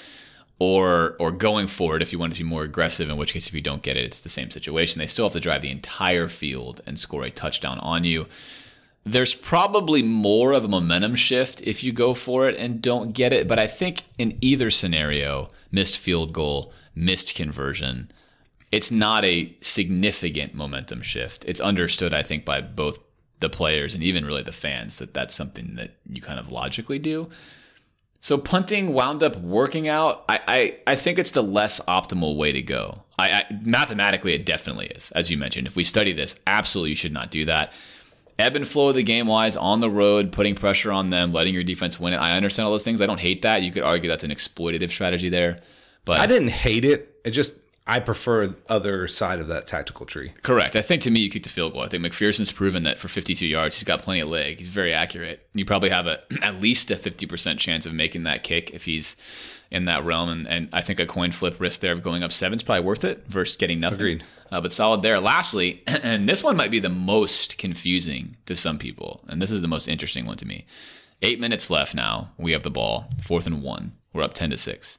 Or, 0.58 1.16
or 1.18 1.32
going 1.32 1.66
for 1.66 1.96
it 1.96 2.02
if 2.02 2.12
you 2.12 2.20
want 2.20 2.34
to 2.34 2.38
be 2.38 2.48
more 2.48 2.62
aggressive, 2.62 3.10
in 3.10 3.16
which 3.16 3.32
case, 3.32 3.48
if 3.48 3.54
you 3.54 3.60
don't 3.60 3.82
get 3.82 3.96
it, 3.96 4.04
it's 4.04 4.20
the 4.20 4.28
same 4.28 4.48
situation. 4.48 5.00
They 5.00 5.08
still 5.08 5.24
have 5.24 5.32
to 5.32 5.40
drive 5.40 5.62
the 5.62 5.72
entire 5.72 6.28
field 6.28 6.82
and 6.86 7.00
score 7.00 7.24
a 7.24 7.32
touchdown 7.32 7.80
on 7.80 8.04
you. 8.04 8.26
There's 9.04 9.34
probably 9.34 10.02
more 10.02 10.52
of 10.52 10.64
a 10.64 10.68
momentum 10.68 11.16
shift 11.16 11.62
if 11.62 11.82
you 11.82 11.90
go 11.90 12.14
for 12.14 12.48
it 12.48 12.56
and 12.58 12.80
don't 12.80 13.12
get 13.12 13.32
it. 13.32 13.48
But 13.48 13.58
I 13.58 13.66
think 13.66 14.04
in 14.18 14.38
either 14.40 14.70
scenario, 14.70 15.50
missed 15.72 15.98
field 15.98 16.32
goal, 16.32 16.72
missed 16.94 17.34
conversion, 17.34 18.12
it's 18.72 18.90
not 18.90 19.24
a 19.24 19.54
significant 19.60 20.54
momentum 20.54 21.02
shift. 21.02 21.44
It's 21.46 21.60
understood, 21.60 22.14
I 22.14 22.22
think, 22.22 22.46
by 22.46 22.62
both 22.62 22.98
the 23.38 23.50
players 23.50 23.94
and 23.94 24.02
even 24.02 24.24
really 24.24 24.42
the 24.42 24.52
fans 24.52 24.96
that 24.96 25.12
that's 25.12 25.34
something 25.34 25.74
that 25.76 25.90
you 26.08 26.22
kind 26.22 26.40
of 26.40 26.50
logically 26.50 26.98
do. 26.98 27.28
So 28.20 28.38
punting 28.38 28.94
wound 28.94 29.22
up 29.22 29.36
working 29.36 29.88
out. 29.88 30.24
I, 30.28 30.40
I, 30.46 30.76
I 30.86 30.94
think 30.94 31.18
it's 31.18 31.32
the 31.32 31.42
less 31.42 31.80
optimal 31.80 32.36
way 32.36 32.52
to 32.52 32.62
go. 32.62 33.02
I, 33.18 33.30
I, 33.30 33.44
mathematically 33.62 34.32
it 34.32 34.46
definitely 34.46 34.86
is, 34.86 35.10
as 35.10 35.30
you 35.30 35.36
mentioned. 35.36 35.66
If 35.66 35.76
we 35.76 35.84
study 35.84 36.12
this, 36.12 36.36
absolutely 36.46 36.90
you 36.90 36.96
should 36.96 37.12
not 37.12 37.30
do 37.30 37.44
that. 37.44 37.72
Ebb 38.38 38.56
and 38.56 38.66
flow 38.66 38.88
of 38.88 38.94
the 38.94 39.02
game 39.02 39.26
wise 39.26 39.56
on 39.56 39.80
the 39.80 39.90
road, 39.90 40.32
putting 40.32 40.54
pressure 40.54 40.92
on 40.92 41.10
them, 41.10 41.32
letting 41.32 41.52
your 41.52 41.64
defense 41.64 42.00
win 42.00 42.12
it. 42.12 42.16
I 42.16 42.36
understand 42.36 42.64
all 42.64 42.72
those 42.72 42.84
things. 42.84 43.02
I 43.02 43.06
don't 43.06 43.20
hate 43.20 43.42
that. 43.42 43.62
You 43.62 43.72
could 43.72 43.82
argue 43.82 44.08
that's 44.08 44.24
an 44.24 44.30
exploitative 44.30 44.90
strategy 44.90 45.28
there. 45.28 45.58
But 46.04 46.20
I 46.20 46.26
didn't 46.26 46.48
hate 46.48 46.84
it. 46.84 47.20
It 47.24 47.32
just 47.32 47.56
I 47.86 47.98
prefer 47.98 48.54
other 48.68 49.08
side 49.08 49.40
of 49.40 49.48
that 49.48 49.66
tactical 49.66 50.06
tree. 50.06 50.32
Correct. 50.42 50.76
I 50.76 50.82
think 50.82 51.02
to 51.02 51.10
me, 51.10 51.20
you 51.20 51.30
kick 51.30 51.42
the 51.42 51.48
field 51.48 51.72
goal. 51.72 51.82
I 51.82 51.88
think 51.88 52.04
McPherson's 52.04 52.52
proven 52.52 52.84
that 52.84 53.00
for 53.00 53.08
52 53.08 53.44
yards, 53.44 53.76
he's 53.76 53.84
got 53.84 54.02
plenty 54.02 54.20
of 54.20 54.28
leg. 54.28 54.58
He's 54.58 54.68
very 54.68 54.92
accurate. 54.92 55.46
You 55.52 55.64
probably 55.64 55.90
have 55.90 56.06
a 56.06 56.20
at 56.42 56.60
least 56.60 56.90
a 56.90 56.96
50% 56.96 57.58
chance 57.58 57.84
of 57.84 57.92
making 57.92 58.22
that 58.22 58.44
kick 58.44 58.70
if 58.70 58.84
he's 58.84 59.16
in 59.72 59.86
that 59.86 60.04
realm. 60.04 60.28
And, 60.28 60.46
and 60.46 60.68
I 60.72 60.80
think 60.80 61.00
a 61.00 61.06
coin 61.06 61.32
flip 61.32 61.58
risk 61.58 61.80
there 61.80 61.92
of 61.92 62.02
going 62.02 62.22
up 62.22 62.30
seven 62.30 62.56
is 62.56 62.62
probably 62.62 62.84
worth 62.84 63.04
it 63.04 63.26
versus 63.26 63.56
getting 63.56 63.80
nothing. 63.80 63.98
Agreed. 63.98 64.24
Uh, 64.52 64.60
but 64.60 64.70
solid 64.70 65.02
there. 65.02 65.18
Lastly, 65.18 65.82
and 65.86 66.28
this 66.28 66.44
one 66.44 66.56
might 66.56 66.70
be 66.70 66.78
the 66.78 66.88
most 66.88 67.58
confusing 67.58 68.36
to 68.46 68.54
some 68.54 68.78
people, 68.78 69.24
and 69.26 69.42
this 69.42 69.50
is 69.50 69.62
the 69.62 69.68
most 69.68 69.88
interesting 69.88 70.24
one 70.24 70.36
to 70.36 70.46
me. 70.46 70.66
Eight 71.20 71.40
minutes 71.40 71.70
left 71.70 71.94
now. 71.94 72.30
We 72.36 72.52
have 72.52 72.62
the 72.62 72.70
ball, 72.70 73.08
fourth 73.22 73.46
and 73.46 73.62
one. 73.62 73.92
We're 74.12 74.22
up 74.22 74.34
10 74.34 74.50
to 74.50 74.56
six 74.56 74.98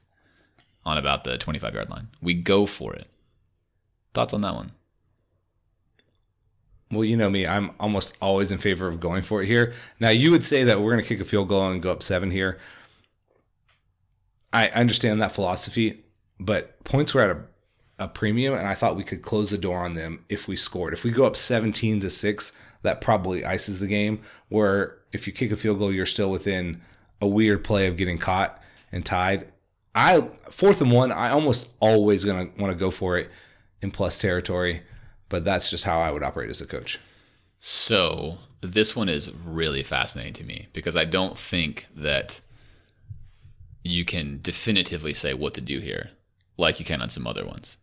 on 0.84 0.98
about 0.98 1.24
the 1.24 1.38
25 1.38 1.74
yard 1.74 1.90
line. 1.90 2.08
We 2.20 2.34
go 2.34 2.66
for 2.66 2.94
it. 2.94 3.08
Thoughts 4.12 4.34
on 4.34 4.42
that 4.42 4.54
one? 4.54 4.72
Well, 6.90 7.04
you 7.04 7.16
know 7.16 7.30
me, 7.30 7.46
I'm 7.46 7.72
almost 7.80 8.16
always 8.20 8.52
in 8.52 8.58
favor 8.58 8.86
of 8.86 9.00
going 9.00 9.22
for 9.22 9.42
it 9.42 9.46
here. 9.46 9.72
Now, 9.98 10.10
you 10.10 10.30
would 10.30 10.44
say 10.44 10.64
that 10.64 10.80
we're 10.80 10.92
going 10.92 11.02
to 11.02 11.08
kick 11.08 11.20
a 11.20 11.24
field 11.24 11.48
goal 11.48 11.68
and 11.68 11.82
go 11.82 11.90
up 11.90 12.02
seven 12.02 12.30
here. 12.30 12.58
I 14.52 14.68
understand 14.68 15.20
that 15.20 15.32
philosophy, 15.32 16.04
but 16.38 16.82
points 16.84 17.12
were 17.12 17.22
at 17.22 17.30
a, 17.30 17.40
a 18.04 18.08
premium, 18.08 18.54
and 18.54 18.68
I 18.68 18.74
thought 18.74 18.94
we 18.94 19.02
could 19.02 19.22
close 19.22 19.50
the 19.50 19.58
door 19.58 19.78
on 19.78 19.94
them 19.94 20.24
if 20.28 20.46
we 20.46 20.54
scored. 20.54 20.92
If 20.92 21.02
we 21.02 21.10
go 21.10 21.26
up 21.26 21.34
17 21.34 22.00
to 22.00 22.10
six, 22.10 22.52
that 22.82 23.00
probably 23.00 23.44
ices 23.44 23.80
the 23.80 23.88
game. 23.88 24.20
Where 24.48 24.98
if 25.12 25.26
you 25.26 25.32
kick 25.32 25.50
a 25.50 25.56
field 25.56 25.80
goal, 25.80 25.92
you're 25.92 26.06
still 26.06 26.30
within 26.30 26.80
a 27.20 27.26
weird 27.26 27.64
play 27.64 27.88
of 27.88 27.96
getting 27.96 28.18
caught 28.18 28.62
and 28.92 29.04
tied. 29.04 29.48
I 29.94 30.22
fourth 30.50 30.80
and 30.80 30.90
one, 30.90 31.12
I 31.12 31.30
almost 31.30 31.68
always 31.80 32.24
gonna 32.24 32.48
want 32.58 32.72
to 32.72 32.78
go 32.78 32.90
for 32.90 33.16
it 33.18 33.30
in 33.80 33.90
plus 33.90 34.18
territory, 34.18 34.82
but 35.28 35.44
that's 35.44 35.70
just 35.70 35.84
how 35.84 36.00
I 36.00 36.10
would 36.10 36.22
operate 36.22 36.50
as 36.50 36.60
a 36.60 36.66
coach. 36.66 36.98
So 37.60 38.38
this 38.60 38.96
one 38.96 39.08
is 39.08 39.30
really 39.32 39.82
fascinating 39.82 40.32
to 40.34 40.44
me 40.44 40.68
because 40.72 40.96
I 40.96 41.04
don't 41.04 41.38
think 41.38 41.86
that 41.94 42.40
you 43.82 44.04
can 44.04 44.40
definitively 44.42 45.14
say 45.14 45.34
what 45.34 45.54
to 45.54 45.60
do 45.60 45.80
here, 45.80 46.10
like 46.56 46.78
you 46.78 46.84
can 46.84 47.02
on 47.02 47.10
some 47.10 47.26
other 47.26 47.44
ones. 47.44 47.78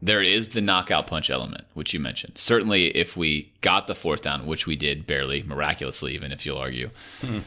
There 0.00 0.22
is 0.22 0.50
the 0.50 0.60
knockout 0.60 1.06
punch 1.06 1.30
element, 1.30 1.64
which 1.74 1.94
you 1.94 2.00
mentioned. 2.00 2.36
Certainly, 2.36 2.88
if 2.96 3.16
we 3.16 3.52
got 3.60 3.86
the 3.86 3.94
fourth 3.94 4.22
down, 4.22 4.46
which 4.46 4.66
we 4.66 4.76
did 4.76 5.06
barely, 5.06 5.42
miraculously, 5.44 6.14
even 6.14 6.32
if 6.32 6.44
you'll 6.44 6.58
argue, 6.58 6.90
hmm. 7.20 7.38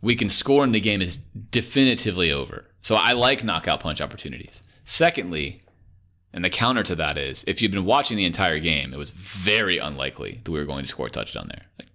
we 0.00 0.14
can 0.14 0.28
score 0.28 0.62
and 0.62 0.74
the 0.74 0.80
game 0.80 1.02
is 1.02 1.16
definitively 1.16 2.30
over. 2.30 2.66
So 2.84 2.96
I 2.96 3.12
like 3.14 3.42
knockout 3.42 3.80
punch 3.80 4.02
opportunities. 4.02 4.60
Secondly, 4.84 5.62
and 6.34 6.44
the 6.44 6.50
counter 6.50 6.82
to 6.82 6.94
that 6.96 7.16
is 7.16 7.42
if 7.46 7.62
you've 7.62 7.72
been 7.72 7.86
watching 7.86 8.18
the 8.18 8.26
entire 8.26 8.58
game, 8.58 8.92
it 8.92 8.98
was 8.98 9.10
very 9.10 9.78
unlikely 9.78 10.42
that 10.44 10.50
we 10.50 10.58
were 10.58 10.66
going 10.66 10.84
to 10.84 10.88
score 10.88 11.06
a 11.06 11.10
touchdown 11.10 11.48
there. 11.48 11.64
Like, 11.78 11.88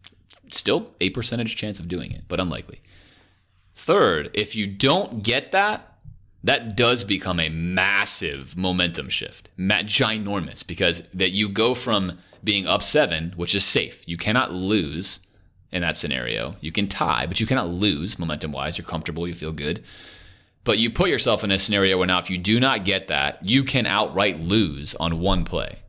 still 0.52 0.96
a 1.00 1.12
percentage 1.12 1.56
chance 1.56 1.80
of 1.80 1.88
doing 1.88 2.12
it, 2.12 2.24
but 2.28 2.40
unlikely. 2.40 2.82
Third, 3.76 4.32
if 4.34 4.56
you 4.56 4.66
don't 4.66 5.22
get 5.22 5.52
that, 5.52 5.96
that 6.44 6.76
does 6.76 7.04
become 7.04 7.40
a 7.40 7.50
massive 7.50 8.58
momentum 8.58 9.10
shift, 9.10 9.52
ginormous, 9.60 10.66
because 10.66 11.04
that 11.14 11.30
you 11.30 11.50
go 11.50 11.76
from 11.76 12.18
being 12.44 12.66
up 12.66 12.82
seven, 12.82 13.34
which 13.36 13.54
is 13.54 13.64
safe. 13.64 14.04
You 14.08 14.18
cannot 14.18 14.54
lose 14.54 15.20
in 15.72 15.84
that 15.84 15.98
scenario. 15.98 16.56
You 16.62 16.72
can 16.72 16.88
tie, 16.88 17.28
but 17.28 17.40
you 17.40 17.46
cannot 17.46 17.70
lose 17.70 18.18
momentum 18.18 18.52
wise. 18.52 18.80
You're 18.80 18.88
comfortable, 18.88 19.28
you 19.28 19.36
feel 19.36 19.52
good. 19.52 19.84
But 20.64 20.78
you 20.78 20.90
put 20.90 21.10
yourself 21.10 21.44
in 21.44 21.52
a 21.52 21.60
scenario 21.60 21.98
where 21.98 22.08
now, 22.08 22.20
if 22.20 22.30
you 22.30 22.38
do 22.38 22.60
not 22.60 22.86
get 22.86 23.08
that, 23.08 23.44
you 23.44 23.64
can 23.64 23.86
outright 23.86 24.40
lose 24.40 24.94
on 24.96 25.20
one 25.20 25.44
play. 25.46 25.80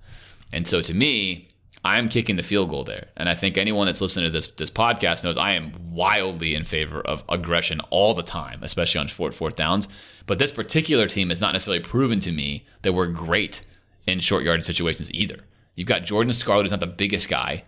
And 0.52 0.66
so 0.66 0.80
to 0.80 0.94
me, 0.94 1.48
I'm 1.84 2.08
kicking 2.08 2.36
the 2.36 2.42
field 2.42 2.68
goal 2.68 2.84
there. 2.84 3.08
And 3.16 3.28
I 3.28 3.34
think 3.34 3.56
anyone 3.56 3.86
that's 3.86 4.00
listening 4.00 4.26
to 4.26 4.30
this 4.30 4.48
this 4.48 4.70
podcast 4.70 5.24
knows 5.24 5.36
I 5.36 5.52
am 5.52 5.72
wildly 5.92 6.54
in 6.54 6.64
favor 6.64 7.00
of 7.00 7.24
aggression 7.28 7.80
all 7.90 8.14
the 8.14 8.22
time, 8.22 8.60
especially 8.62 9.00
on 9.00 9.08
short 9.08 9.34
fourth 9.34 9.56
downs. 9.56 9.88
But 10.26 10.38
this 10.38 10.52
particular 10.52 11.06
team 11.08 11.30
has 11.30 11.40
not 11.40 11.52
necessarily 11.52 11.82
proven 11.82 12.20
to 12.20 12.32
me 12.32 12.66
that 12.82 12.92
we're 12.92 13.08
great 13.08 13.62
in 14.06 14.20
short 14.20 14.44
yardage 14.44 14.66
situations 14.66 15.12
either. 15.14 15.40
You've 15.74 15.88
got 15.88 16.04
Jordan 16.04 16.32
Scarlett, 16.32 16.64
who's 16.64 16.70
not 16.72 16.80
the 16.80 16.86
biggest 16.86 17.28
guy, 17.28 17.64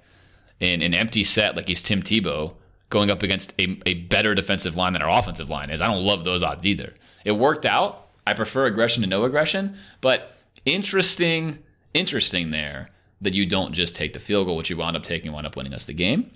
in 0.61 0.82
an 0.82 0.94
empty 0.94 1.24
set 1.24 1.57
like 1.57 1.68
he's 1.68 1.82
Tim 1.82 2.03
Tebow, 2.03 2.55
going 2.93 3.11
up 3.11 3.22
against 3.22 3.59
a, 3.59 3.80
a 3.86 3.95
better 3.95 4.34
defensive 4.34 4.76
line 4.76 4.93
than 4.93 5.03
our 5.03 5.18
offensive 5.18 5.49
line 5.49 5.70
is. 5.70 5.80
I 5.80 5.86
don't 5.86 6.05
love 6.05 6.24
those 6.24 6.43
odds 6.43 6.64
either. 6.64 6.95
It 7.24 7.32
worked 7.32 7.64
out. 7.66 8.11
I 8.26 8.34
prefer 8.34 8.66
aggression 8.66 9.03
to 9.03 9.09
no 9.09 9.24
aggression, 9.24 9.76
but 10.01 10.36
interesting, 10.64 11.59
interesting 11.95 12.51
there 12.51 12.90
that 13.20 13.34
you 13.34 13.47
don't 13.47 13.72
just 13.72 13.97
take 13.97 14.12
the 14.12 14.20
field 14.20 14.47
goal, 14.47 14.57
which 14.57 14.70
you 14.70 14.76
wound 14.76 14.95
up 14.95 15.03
taking, 15.03 15.32
wound 15.32 15.47
up 15.47 15.57
winning 15.57 15.74
us 15.74 15.86
the 15.86 15.95
game. 15.95 16.30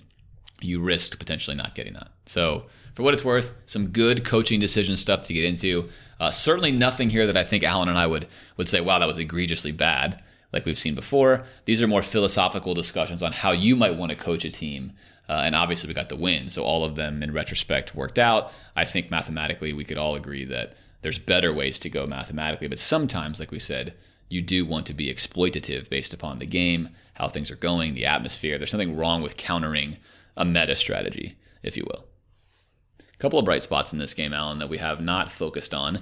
You 0.59 0.81
risk 0.81 1.19
potentially 1.19 1.55
not 1.55 1.75
getting 1.75 1.93
that. 1.93 2.09
So, 2.25 2.65
for 2.95 3.03
what 3.03 3.13
it's 3.13 3.23
worth, 3.23 3.53
some 3.67 3.89
good 3.89 4.25
coaching 4.25 4.59
decision 4.59 4.97
stuff 4.97 5.21
to 5.21 5.33
get 5.33 5.45
into. 5.45 5.87
Uh, 6.19 6.31
certainly 6.31 6.71
nothing 6.71 7.11
here 7.11 7.27
that 7.27 7.37
I 7.37 7.43
think 7.43 7.63
Alan 7.63 7.89
and 7.89 7.97
I 7.97 8.07
would 8.07 8.27
would 8.57 8.67
say, 8.67 8.81
"Wow, 8.81 8.97
that 8.97 9.07
was 9.07 9.19
egregiously 9.19 9.71
bad," 9.71 10.23
like 10.51 10.65
we've 10.65 10.77
seen 10.77 10.95
before. 10.95 11.45
These 11.65 11.83
are 11.83 11.87
more 11.87 12.01
philosophical 12.01 12.73
discussions 12.73 13.21
on 13.21 13.33
how 13.33 13.51
you 13.51 13.75
might 13.75 13.95
want 13.95 14.09
to 14.09 14.17
coach 14.17 14.43
a 14.43 14.49
team. 14.49 14.93
Uh, 15.29 15.41
and 15.45 15.55
obviously, 15.55 15.87
we 15.87 15.93
got 15.93 16.09
the 16.09 16.15
win, 16.15 16.49
so 16.49 16.63
all 16.63 16.85
of 16.85 16.95
them 16.95 17.21
in 17.21 17.33
retrospect 17.33 17.93
worked 17.93 18.17
out. 18.17 18.51
I 18.75 18.85
think 18.85 19.11
mathematically, 19.11 19.73
we 19.73 19.83
could 19.83 19.97
all 19.97 20.15
agree 20.15 20.45
that 20.45 20.75
there's 21.01 21.19
better 21.19 21.53
ways 21.53 21.79
to 21.79 21.89
go 21.89 22.05
mathematically, 22.05 22.67
but 22.67 22.79
sometimes, 22.79 23.39
like 23.39 23.51
we 23.51 23.59
said, 23.59 23.93
you 24.29 24.41
do 24.41 24.65
want 24.65 24.85
to 24.87 24.93
be 24.93 25.13
exploitative 25.13 25.89
based 25.89 26.13
upon 26.13 26.39
the 26.39 26.45
game, 26.45 26.89
how 27.15 27.27
things 27.27 27.51
are 27.51 27.55
going, 27.55 27.93
the 27.93 28.05
atmosphere. 28.05 28.57
There's 28.57 28.73
nothing 28.73 28.95
wrong 28.95 29.21
with 29.21 29.37
countering 29.37 29.97
a 30.35 30.45
meta 30.45 30.75
strategy, 30.75 31.37
if 31.63 31.77
you 31.77 31.85
will. 31.87 32.05
A 32.99 33.17
couple 33.17 33.39
of 33.39 33.45
bright 33.45 33.63
spots 33.63 33.93
in 33.93 33.99
this 33.99 34.13
game, 34.13 34.33
Alan, 34.33 34.59
that 34.59 34.69
we 34.69 34.77
have 34.77 35.01
not 35.01 35.31
focused 35.31 35.73
on, 35.73 36.01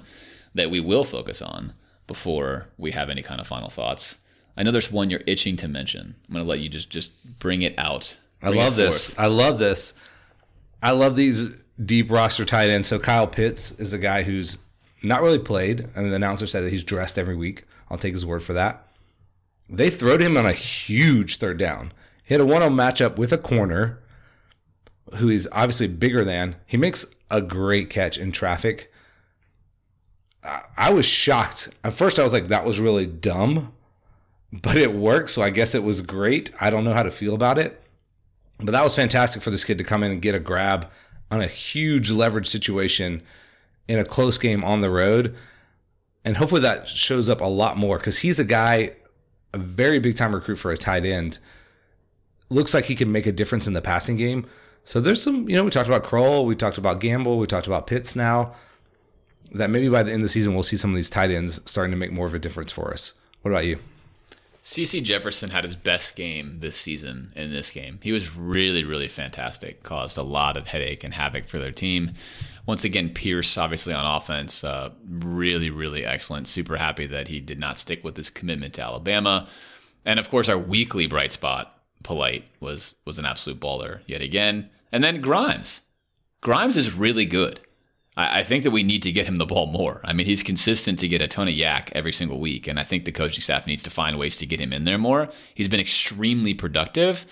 that 0.54 0.70
we 0.70 0.80
will 0.80 1.04
focus 1.04 1.40
on 1.40 1.72
before 2.06 2.68
we 2.76 2.92
have 2.92 3.10
any 3.10 3.22
kind 3.22 3.40
of 3.40 3.46
final 3.46 3.70
thoughts. 3.70 4.18
I 4.56 4.62
know 4.62 4.70
there's 4.70 4.92
one 4.92 5.10
you're 5.10 5.22
itching 5.26 5.56
to 5.58 5.68
mention. 5.68 6.16
I'm 6.28 6.34
going 6.34 6.44
to 6.44 6.48
let 6.48 6.60
you 6.60 6.68
just 6.68 6.90
just 6.90 7.38
bring 7.38 7.62
it 7.62 7.74
out. 7.78 8.16
I 8.46 8.50
love 8.50 8.76
this. 8.76 9.08
forth. 9.08 9.18
I 9.20 9.26
love 9.26 9.58
this. 9.58 9.94
I 10.82 10.90
love 10.92 11.16
these 11.16 11.50
deep 11.84 12.10
roster 12.10 12.44
tight 12.44 12.68
ends. 12.70 12.86
So 12.86 12.98
Kyle 12.98 13.26
Pitts 13.26 13.72
is 13.72 13.92
a 13.92 13.98
guy 13.98 14.22
who's 14.22 14.58
not 15.02 15.22
really 15.22 15.38
played. 15.38 15.88
I 15.96 16.00
mean, 16.00 16.10
the 16.10 16.16
announcer 16.16 16.46
said 16.46 16.62
that 16.64 16.70
he's 16.70 16.84
dressed 16.84 17.18
every 17.18 17.36
week. 17.36 17.64
I'll 17.90 17.98
take 17.98 18.12
his 18.14 18.26
word 18.26 18.42
for 18.42 18.52
that. 18.54 18.86
They 19.68 19.90
throwed 19.90 20.20
him 20.20 20.36
on 20.36 20.46
a 20.46 20.52
huge 20.52 21.38
third 21.38 21.58
down. 21.58 21.92
He 22.24 22.34
had 22.34 22.40
a 22.40 22.46
one-on 22.46 22.74
matchup 22.74 23.16
with 23.16 23.32
a 23.32 23.38
corner 23.38 24.00
who 25.16 25.28
is 25.28 25.48
obviously 25.52 25.86
bigger 25.88 26.24
than. 26.24 26.56
He 26.66 26.76
makes 26.76 27.06
a 27.30 27.40
great 27.40 27.90
catch 27.90 28.18
in 28.18 28.32
traffic. 28.32 28.92
I- 30.44 30.62
I 30.76 30.90
was 30.90 31.06
shocked. 31.06 31.70
At 31.84 31.94
first, 31.94 32.18
I 32.18 32.22
was 32.24 32.32
like, 32.32 32.48
that 32.48 32.64
was 32.64 32.80
really 32.80 33.06
dumb, 33.06 33.72
but 34.52 34.76
it 34.76 34.92
worked. 34.94 35.30
So 35.30 35.42
I 35.42 35.50
guess 35.50 35.74
it 35.74 35.82
was 35.84 36.00
great. 36.00 36.50
I 36.60 36.70
don't 36.70 36.84
know 36.84 36.92
how 36.94 37.02
to 37.02 37.10
feel 37.10 37.34
about 37.34 37.58
it. 37.58 37.80
But 38.58 38.72
that 38.72 38.82
was 38.82 38.96
fantastic 38.96 39.42
for 39.42 39.50
this 39.50 39.64
kid 39.64 39.78
to 39.78 39.84
come 39.84 40.02
in 40.02 40.12
and 40.12 40.22
get 40.22 40.34
a 40.34 40.40
grab 40.40 40.90
on 41.30 41.40
a 41.40 41.46
huge 41.46 42.10
leverage 42.10 42.48
situation 42.48 43.22
in 43.88 43.98
a 43.98 44.04
close 44.04 44.38
game 44.38 44.64
on 44.64 44.80
the 44.80 44.90
road. 44.90 45.34
And 46.24 46.36
hopefully 46.36 46.62
that 46.62 46.88
shows 46.88 47.28
up 47.28 47.40
a 47.40 47.46
lot 47.46 47.76
more 47.76 47.98
because 47.98 48.18
he's 48.18 48.40
a 48.40 48.44
guy, 48.44 48.92
a 49.52 49.58
very 49.58 49.98
big 49.98 50.16
time 50.16 50.34
recruit 50.34 50.56
for 50.56 50.72
a 50.72 50.76
tight 50.76 51.04
end. 51.04 51.38
Looks 52.48 52.74
like 52.74 52.86
he 52.86 52.94
can 52.94 53.12
make 53.12 53.26
a 53.26 53.32
difference 53.32 53.66
in 53.66 53.74
the 53.74 53.82
passing 53.82 54.16
game. 54.16 54.46
So 54.84 55.00
there's 55.00 55.20
some, 55.20 55.48
you 55.48 55.56
know, 55.56 55.64
we 55.64 55.70
talked 55.70 55.88
about 55.88 56.04
Krull, 56.04 56.44
we 56.44 56.54
talked 56.54 56.78
about 56.78 57.00
Gamble, 57.00 57.38
we 57.38 57.46
talked 57.46 57.66
about 57.66 57.86
Pitts 57.86 58.16
now. 58.16 58.54
That 59.52 59.70
maybe 59.70 59.88
by 59.88 60.02
the 60.02 60.12
end 60.12 60.20
of 60.20 60.24
the 60.24 60.28
season, 60.28 60.54
we'll 60.54 60.62
see 60.62 60.76
some 60.76 60.90
of 60.90 60.96
these 60.96 61.10
tight 61.10 61.30
ends 61.30 61.60
starting 61.68 61.90
to 61.90 61.96
make 61.96 62.12
more 62.12 62.26
of 62.26 62.34
a 62.34 62.38
difference 62.38 62.72
for 62.72 62.92
us. 62.92 63.14
What 63.42 63.50
about 63.50 63.66
you? 63.66 63.78
CeCe 64.66 65.00
Jefferson 65.00 65.50
had 65.50 65.62
his 65.62 65.76
best 65.76 66.16
game 66.16 66.58
this 66.58 66.76
season 66.76 67.32
in 67.36 67.52
this 67.52 67.70
game. 67.70 68.00
He 68.02 68.10
was 68.10 68.34
really, 68.34 68.82
really 68.82 69.06
fantastic. 69.06 69.84
Caused 69.84 70.18
a 70.18 70.24
lot 70.24 70.56
of 70.56 70.66
headache 70.66 71.04
and 71.04 71.14
havoc 71.14 71.46
for 71.46 71.60
their 71.60 71.70
team. 71.70 72.10
Once 72.66 72.82
again, 72.82 73.10
Pierce, 73.10 73.56
obviously 73.56 73.94
on 73.94 74.04
offense, 74.04 74.64
uh, 74.64 74.90
really, 75.08 75.70
really 75.70 76.04
excellent. 76.04 76.48
Super 76.48 76.78
happy 76.78 77.06
that 77.06 77.28
he 77.28 77.38
did 77.38 77.60
not 77.60 77.78
stick 77.78 78.02
with 78.02 78.16
his 78.16 78.28
commitment 78.28 78.74
to 78.74 78.82
Alabama. 78.82 79.46
And 80.04 80.18
of 80.18 80.28
course, 80.28 80.48
our 80.48 80.58
weekly 80.58 81.06
bright 81.06 81.30
spot, 81.30 81.80
Polite, 82.02 82.48
was 82.58 82.96
was 83.04 83.20
an 83.20 83.24
absolute 83.24 83.60
baller 83.60 84.00
yet 84.06 84.20
again. 84.20 84.68
And 84.90 85.04
then 85.04 85.20
Grimes. 85.20 85.82
Grimes 86.40 86.76
is 86.76 86.92
really 86.92 87.24
good. 87.24 87.60
I, 88.16 88.40
I 88.40 88.42
think 88.42 88.64
that 88.64 88.70
we 88.70 88.82
need 88.82 89.02
to 89.02 89.12
get 89.12 89.26
him 89.26 89.38
the 89.38 89.46
ball 89.46 89.66
more. 89.66 90.00
I 90.04 90.12
mean, 90.12 90.26
he's 90.26 90.42
consistent 90.42 90.98
to 91.00 91.08
get 91.08 91.22
a 91.22 91.28
ton 91.28 91.48
of 91.48 91.54
YAC 91.54 91.90
every 91.92 92.12
single 92.12 92.40
week, 92.40 92.66
and 92.66 92.78
I 92.80 92.84
think 92.84 93.04
the 93.04 93.12
coaching 93.12 93.42
staff 93.42 93.66
needs 93.66 93.82
to 93.84 93.90
find 93.90 94.18
ways 94.18 94.36
to 94.38 94.46
get 94.46 94.60
him 94.60 94.72
in 94.72 94.84
there 94.84 94.98
more. 94.98 95.28
He's 95.54 95.68
been 95.68 95.80
extremely 95.80 96.54
productive. 96.54 97.26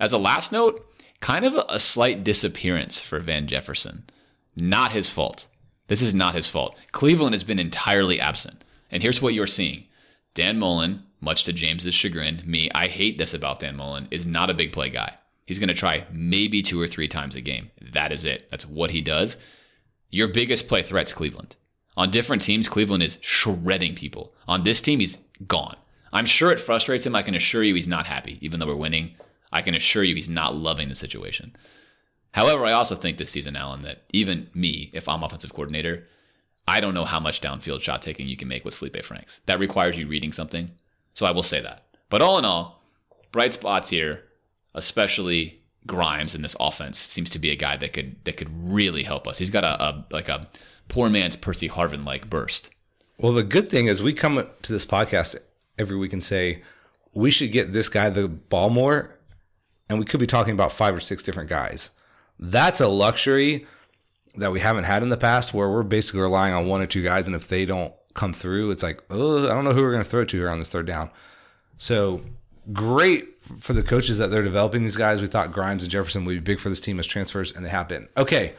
As 0.00 0.12
a 0.12 0.18
last 0.18 0.52
note, 0.52 0.84
kind 1.20 1.44
of 1.44 1.54
a, 1.68 1.78
slight 1.78 2.24
disappearance 2.24 3.00
for 3.00 3.20
Van 3.20 3.46
Jefferson. 3.46 4.04
Not 4.56 4.92
his 4.92 5.08
fault. 5.08 5.46
This 5.86 6.02
is 6.02 6.14
not 6.14 6.34
his 6.34 6.48
fault. 6.48 6.76
Cleveland 6.90 7.34
has 7.34 7.44
been 7.44 7.58
entirely 7.58 8.20
absent. 8.20 8.64
And 8.90 9.02
here's 9.02 9.22
what 9.22 9.34
you're 9.34 9.46
seeing 9.46 9.84
Dan 10.34 10.58
Mullen, 10.58 11.04
much 11.20 11.44
to 11.44 11.52
James's 11.52 11.94
chagrin, 11.94 12.42
me, 12.44 12.70
I 12.74 12.88
hate 12.88 13.18
this 13.18 13.32
about 13.32 13.60
Dan 13.60 13.76
Mullen, 13.76 14.08
is 14.10 14.26
not 14.26 14.50
a 14.50 14.54
big 14.54 14.72
play 14.72 14.90
guy. 14.90 15.14
He's 15.46 15.58
going 15.58 15.68
to 15.68 15.74
try 15.74 16.04
maybe 16.12 16.62
two 16.62 16.80
or 16.80 16.88
three 16.88 17.08
times 17.08 17.36
a 17.36 17.40
game. 17.40 17.70
That 17.80 18.12
is 18.12 18.24
it. 18.24 18.50
That's 18.50 18.66
what 18.66 18.90
he 18.90 19.00
does. 19.00 19.36
Your 20.12 20.28
biggest 20.28 20.68
play 20.68 20.82
threat's 20.82 21.14
Cleveland. 21.14 21.56
On 21.96 22.10
different 22.10 22.42
teams, 22.42 22.68
Cleveland 22.68 23.02
is 23.02 23.16
shredding 23.22 23.94
people. 23.94 24.34
On 24.46 24.62
this 24.62 24.82
team, 24.82 25.00
he's 25.00 25.16
gone. 25.48 25.76
I'm 26.12 26.26
sure 26.26 26.50
it 26.50 26.60
frustrates 26.60 27.06
him. 27.06 27.16
I 27.16 27.22
can 27.22 27.34
assure 27.34 27.62
you 27.62 27.74
he's 27.74 27.88
not 27.88 28.06
happy, 28.06 28.38
even 28.42 28.60
though 28.60 28.66
we're 28.66 28.76
winning. 28.76 29.14
I 29.50 29.62
can 29.62 29.74
assure 29.74 30.04
you 30.04 30.14
he's 30.14 30.28
not 30.28 30.54
loving 30.54 30.90
the 30.90 30.94
situation. 30.94 31.56
However, 32.32 32.66
I 32.66 32.72
also 32.72 32.94
think 32.94 33.16
this 33.16 33.30
season, 33.30 33.56
Alan, 33.56 33.80
that 33.82 34.02
even 34.12 34.50
me, 34.54 34.90
if 34.92 35.08
I'm 35.08 35.22
offensive 35.22 35.54
coordinator, 35.54 36.06
I 36.68 36.80
don't 36.80 36.94
know 36.94 37.06
how 37.06 37.18
much 37.18 37.40
downfield 37.40 37.80
shot 37.80 38.02
taking 38.02 38.28
you 38.28 38.36
can 38.36 38.48
make 38.48 38.66
with 38.66 38.74
Felipe 38.74 39.02
Franks. 39.02 39.40
That 39.46 39.58
requires 39.58 39.96
you 39.96 40.06
reading 40.06 40.34
something. 40.34 40.70
So 41.14 41.24
I 41.24 41.30
will 41.30 41.42
say 41.42 41.60
that. 41.62 41.86
But 42.10 42.20
all 42.20 42.38
in 42.38 42.44
all, 42.44 42.82
bright 43.32 43.54
spots 43.54 43.88
here, 43.88 44.24
especially 44.74 45.61
Grimes 45.86 46.34
in 46.34 46.42
this 46.42 46.56
offense 46.60 46.98
seems 46.98 47.30
to 47.30 47.38
be 47.38 47.50
a 47.50 47.56
guy 47.56 47.76
that 47.76 47.92
could 47.92 48.24
that 48.24 48.36
could 48.36 48.50
really 48.52 49.02
help 49.02 49.26
us. 49.26 49.38
He's 49.38 49.50
got 49.50 49.64
a, 49.64 49.82
a 49.82 50.04
like 50.10 50.28
a 50.28 50.48
poor 50.88 51.08
man's 51.08 51.36
Percy 51.36 51.68
Harvin 51.68 52.04
like 52.04 52.30
burst. 52.30 52.70
Well, 53.18 53.32
the 53.32 53.42
good 53.42 53.68
thing 53.68 53.86
is 53.86 54.02
we 54.02 54.12
come 54.12 54.46
to 54.62 54.72
this 54.72 54.86
podcast 54.86 55.36
every 55.78 55.96
week 55.96 56.12
and 56.12 56.22
say 56.22 56.62
we 57.14 57.30
should 57.30 57.52
get 57.52 57.72
this 57.72 57.88
guy 57.88 58.10
the 58.10 58.28
ball 58.28 58.70
more, 58.70 59.18
and 59.88 59.98
we 59.98 60.04
could 60.04 60.20
be 60.20 60.26
talking 60.26 60.54
about 60.54 60.72
five 60.72 60.94
or 60.94 61.00
six 61.00 61.22
different 61.22 61.50
guys. 61.50 61.90
That's 62.38 62.80
a 62.80 62.88
luxury 62.88 63.66
that 64.36 64.50
we 64.50 64.60
haven't 64.60 64.84
had 64.84 65.02
in 65.02 65.10
the 65.10 65.16
past, 65.16 65.52
where 65.52 65.68
we're 65.68 65.82
basically 65.82 66.20
relying 66.20 66.54
on 66.54 66.66
one 66.66 66.80
or 66.80 66.86
two 66.86 67.02
guys, 67.02 67.26
and 67.26 67.36
if 67.36 67.48
they 67.48 67.64
don't 67.64 67.92
come 68.14 68.32
through, 68.32 68.70
it's 68.70 68.82
like, 68.82 69.02
oh, 69.10 69.44
I 69.44 69.52
don't 69.52 69.64
know 69.64 69.72
who 69.72 69.82
we're 69.82 69.92
going 69.92 70.04
to 70.04 70.08
throw 70.08 70.24
to 70.24 70.36
here 70.36 70.48
on 70.48 70.58
this 70.58 70.70
third 70.70 70.86
down. 70.86 71.10
So 71.76 72.22
great 72.72 73.28
for 73.58 73.72
the 73.72 73.82
coaches 73.82 74.18
that 74.18 74.30
they're 74.30 74.42
developing 74.42 74.82
these 74.82 74.96
guys. 74.96 75.20
We 75.20 75.28
thought 75.28 75.52
Grimes 75.52 75.82
and 75.82 75.90
Jefferson 75.90 76.24
would 76.24 76.32
be 76.32 76.40
big 76.40 76.60
for 76.60 76.68
this 76.68 76.80
team 76.80 76.98
as 76.98 77.06
transfers, 77.06 77.52
and 77.52 77.64
they 77.64 77.70
have 77.70 77.88
been. 77.88 78.08
Okay, 78.16 78.54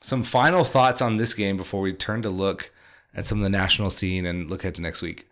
Some 0.00 0.22
final 0.24 0.64
thoughts 0.64 1.00
on 1.00 1.16
this 1.16 1.32
game 1.32 1.56
before 1.56 1.80
we 1.80 1.92
turn 1.92 2.22
to 2.22 2.30
look 2.30 2.72
at 3.14 3.26
some 3.26 3.38
of 3.38 3.44
the 3.44 3.50
national 3.50 3.90
scene 3.90 4.26
and 4.26 4.50
look 4.50 4.64
ahead 4.64 4.74
to 4.76 4.82
next 4.82 5.02
week. 5.02 5.28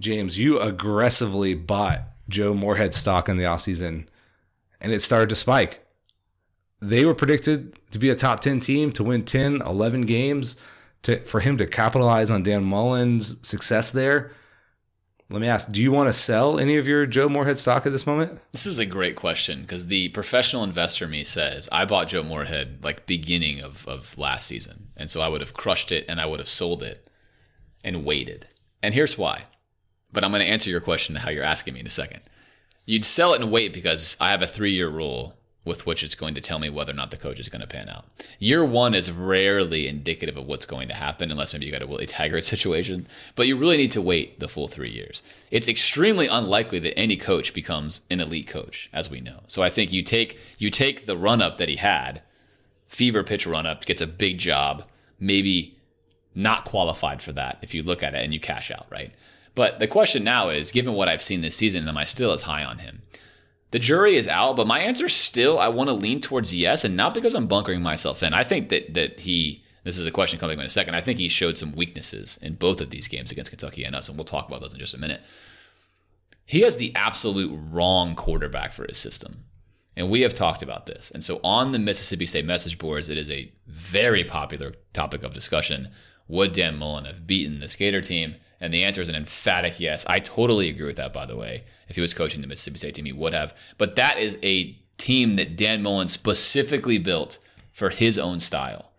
James, 0.00 0.38
you 0.38 0.58
aggressively 0.58 1.54
bought 1.54 2.02
Joe 2.28 2.54
Moorhead 2.54 2.94
stock 2.94 3.28
in 3.28 3.36
the 3.36 3.44
offseason 3.44 4.06
and 4.80 4.92
it 4.92 5.00
started 5.00 5.28
to 5.28 5.34
spike. 5.36 5.86
They 6.80 7.04
were 7.04 7.14
predicted 7.14 7.78
to 7.92 7.98
be 7.98 8.10
a 8.10 8.14
top 8.14 8.40
10 8.40 8.60
team 8.60 8.92
to 8.92 9.04
win 9.04 9.24
10, 9.24 9.62
11 9.62 10.02
games 10.02 10.56
to, 11.02 11.20
for 11.20 11.40
him 11.40 11.56
to 11.58 11.66
capitalize 11.66 12.30
on 12.30 12.42
Dan 12.42 12.64
Mullen's 12.64 13.36
success 13.46 13.90
there. 13.90 14.32
Let 15.34 15.40
me 15.40 15.48
ask, 15.48 15.68
do 15.72 15.82
you 15.82 15.90
want 15.90 16.06
to 16.06 16.12
sell 16.12 16.60
any 16.60 16.76
of 16.76 16.86
your 16.86 17.06
Joe 17.06 17.28
Moorhead 17.28 17.58
stock 17.58 17.86
at 17.86 17.90
this 17.90 18.06
moment? 18.06 18.38
This 18.52 18.66
is 18.66 18.78
a 18.78 18.86
great 18.86 19.16
question 19.16 19.62
because 19.62 19.88
the 19.88 20.10
professional 20.10 20.62
investor 20.62 21.08
me 21.08 21.24
says 21.24 21.68
I 21.72 21.86
bought 21.86 22.06
Joe 22.06 22.22
Moorhead 22.22 22.84
like 22.84 23.06
beginning 23.06 23.60
of, 23.60 23.84
of 23.88 24.16
last 24.16 24.46
season. 24.46 24.90
And 24.96 25.10
so 25.10 25.20
I 25.20 25.26
would 25.26 25.40
have 25.40 25.52
crushed 25.52 25.90
it 25.90 26.04
and 26.08 26.20
I 26.20 26.26
would 26.26 26.38
have 26.38 26.48
sold 26.48 26.84
it 26.84 27.08
and 27.82 28.04
waited. 28.04 28.46
And 28.80 28.94
here's 28.94 29.18
why. 29.18 29.46
But 30.12 30.22
I'm 30.22 30.30
going 30.30 30.40
to 30.40 30.48
answer 30.48 30.70
your 30.70 30.80
question 30.80 31.16
how 31.16 31.30
you're 31.30 31.42
asking 31.42 31.74
me 31.74 31.80
in 31.80 31.86
a 31.88 31.90
second. 31.90 32.20
You'd 32.84 33.04
sell 33.04 33.34
it 33.34 33.40
and 33.40 33.50
wait 33.50 33.72
because 33.72 34.16
I 34.20 34.30
have 34.30 34.42
a 34.42 34.46
three 34.46 34.70
year 34.70 34.88
rule 34.88 35.34
with 35.64 35.86
which 35.86 36.02
it's 36.02 36.14
going 36.14 36.34
to 36.34 36.40
tell 36.40 36.58
me 36.58 36.68
whether 36.68 36.92
or 36.92 36.96
not 36.96 37.10
the 37.10 37.16
coach 37.16 37.40
is 37.40 37.48
going 37.48 37.60
to 37.60 37.66
pan 37.66 37.88
out. 37.88 38.04
Year 38.38 38.64
one 38.64 38.94
is 38.94 39.10
rarely 39.10 39.88
indicative 39.88 40.36
of 40.36 40.46
what's 40.46 40.66
going 40.66 40.88
to 40.88 40.94
happen, 40.94 41.30
unless 41.30 41.52
maybe 41.52 41.64
you 41.64 41.72
got 41.72 41.82
a 41.82 41.86
Willie 41.86 42.06
Taggart 42.06 42.44
situation. 42.44 43.06
But 43.34 43.46
you 43.46 43.56
really 43.56 43.78
need 43.78 43.90
to 43.92 44.02
wait 44.02 44.40
the 44.40 44.48
full 44.48 44.68
three 44.68 44.90
years. 44.90 45.22
It's 45.50 45.68
extremely 45.68 46.26
unlikely 46.26 46.80
that 46.80 46.98
any 46.98 47.16
coach 47.16 47.54
becomes 47.54 48.02
an 48.10 48.20
elite 48.20 48.46
coach, 48.46 48.90
as 48.92 49.10
we 49.10 49.20
know. 49.20 49.40
So 49.46 49.62
I 49.62 49.70
think 49.70 49.92
you 49.92 50.02
take 50.02 50.38
you 50.58 50.70
take 50.70 51.06
the 51.06 51.16
run 51.16 51.40
up 51.40 51.56
that 51.58 51.68
he 51.68 51.76
had, 51.76 52.22
fever 52.86 53.24
pitch 53.24 53.46
run 53.46 53.66
up, 53.66 53.86
gets 53.86 54.02
a 54.02 54.06
big 54.06 54.38
job, 54.38 54.84
maybe 55.18 55.78
not 56.34 56.64
qualified 56.64 57.22
for 57.22 57.32
that 57.32 57.58
if 57.62 57.74
you 57.74 57.82
look 57.82 58.02
at 58.02 58.14
it 58.14 58.22
and 58.22 58.34
you 58.34 58.40
cash 58.40 58.70
out, 58.70 58.86
right? 58.90 59.12
But 59.54 59.78
the 59.78 59.86
question 59.86 60.24
now 60.24 60.48
is, 60.48 60.72
given 60.72 60.94
what 60.94 61.08
I've 61.08 61.22
seen 61.22 61.40
this 61.40 61.56
season, 61.56 61.88
am 61.88 61.96
I 61.96 62.04
still 62.04 62.32
as 62.32 62.42
high 62.42 62.64
on 62.64 62.78
him? 62.78 63.02
The 63.74 63.80
jury 63.80 64.14
is 64.14 64.28
out, 64.28 64.54
but 64.54 64.68
my 64.68 64.78
answer 64.78 65.08
still 65.08 65.58
I 65.58 65.66
want 65.66 65.88
to 65.88 65.94
lean 65.94 66.20
towards 66.20 66.54
yes, 66.54 66.84
and 66.84 66.96
not 66.96 67.12
because 67.12 67.34
I'm 67.34 67.48
bunkering 67.48 67.82
myself 67.82 68.22
in. 68.22 68.32
I 68.32 68.44
think 68.44 68.68
that 68.68 68.94
that 68.94 69.18
he 69.18 69.64
this 69.82 69.98
is 69.98 70.06
a 70.06 70.12
question 70.12 70.38
coming 70.38 70.60
in 70.60 70.64
a 70.64 70.70
second. 70.70 70.94
I 70.94 71.00
think 71.00 71.18
he 71.18 71.28
showed 71.28 71.58
some 71.58 71.72
weaknesses 71.72 72.38
in 72.40 72.54
both 72.54 72.80
of 72.80 72.90
these 72.90 73.08
games 73.08 73.32
against 73.32 73.50
Kentucky 73.50 73.82
and 73.82 73.96
us, 73.96 74.08
and 74.08 74.16
we'll 74.16 74.26
talk 74.26 74.46
about 74.46 74.60
those 74.60 74.74
in 74.74 74.78
just 74.78 74.94
a 74.94 75.00
minute. 75.00 75.22
He 76.46 76.60
has 76.60 76.76
the 76.76 76.92
absolute 76.94 77.50
wrong 77.52 78.14
quarterback 78.14 78.72
for 78.72 78.86
his 78.86 78.96
system. 78.96 79.42
And 79.96 80.08
we 80.08 80.20
have 80.20 80.34
talked 80.34 80.62
about 80.62 80.86
this. 80.86 81.10
And 81.10 81.24
so 81.24 81.40
on 81.42 81.72
the 81.72 81.80
Mississippi 81.80 82.26
State 82.26 82.44
message 82.44 82.78
boards, 82.78 83.08
it 83.08 83.18
is 83.18 83.28
a 83.28 83.50
very 83.66 84.22
popular 84.22 84.74
topic 84.92 85.24
of 85.24 85.34
discussion. 85.34 85.88
Would 86.28 86.52
Dan 86.52 86.76
Mullen 86.76 87.06
have 87.06 87.26
beaten 87.26 87.58
the 87.58 87.74
Gator 87.76 88.02
team? 88.02 88.36
And 88.64 88.72
the 88.72 88.82
answer 88.82 89.02
is 89.02 89.10
an 89.10 89.14
emphatic 89.14 89.78
yes. 89.78 90.06
I 90.08 90.20
totally 90.20 90.70
agree 90.70 90.86
with 90.86 90.96
that, 90.96 91.12
by 91.12 91.26
the 91.26 91.36
way. 91.36 91.64
If 91.86 91.96
he 91.96 92.00
was 92.00 92.14
coaching 92.14 92.40
the 92.40 92.46
Mississippi 92.46 92.78
State 92.78 92.94
team, 92.94 93.04
he 93.04 93.12
would 93.12 93.34
have. 93.34 93.54
But 93.76 93.94
that 93.96 94.18
is 94.18 94.38
a 94.42 94.78
team 94.96 95.36
that 95.36 95.54
Dan 95.54 95.82
Mullen 95.82 96.08
specifically 96.08 96.96
built 96.96 97.36
for 97.72 97.90
his 97.90 98.18
own 98.18 98.40
style. 98.40 98.92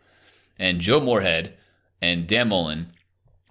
And 0.60 0.80
Joe 0.80 1.00
Moorhead 1.00 1.58
and 2.00 2.28
Dan 2.28 2.50
Mullen, 2.50 2.92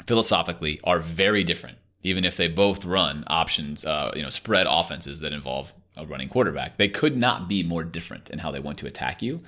philosophically, 0.07 0.79
are 0.85 1.01
very 1.01 1.43
different, 1.43 1.79
even 2.05 2.25
if 2.25 2.37
they 2.37 2.47
both 2.47 2.85
run 2.85 3.25
options, 3.27 3.85
uh, 3.85 4.13
you 4.15 4.23
know, 4.23 4.29
spread 4.29 4.69
offenses 4.71 5.19
that 5.19 5.33
involve 5.33 5.75
a 5.97 6.07
running 6.07 6.29
quarterback. 6.29 6.77
They 6.77 6.89
could 6.89 7.17
not 7.17 7.49
be 7.49 7.65
more 7.65 7.83
different 7.83 8.31
in 8.31 8.39
how 8.39 8.53
they 8.53 8.61
want 8.61 8.79
to 8.79 8.87
attack 8.87 9.21
you. 9.21 9.43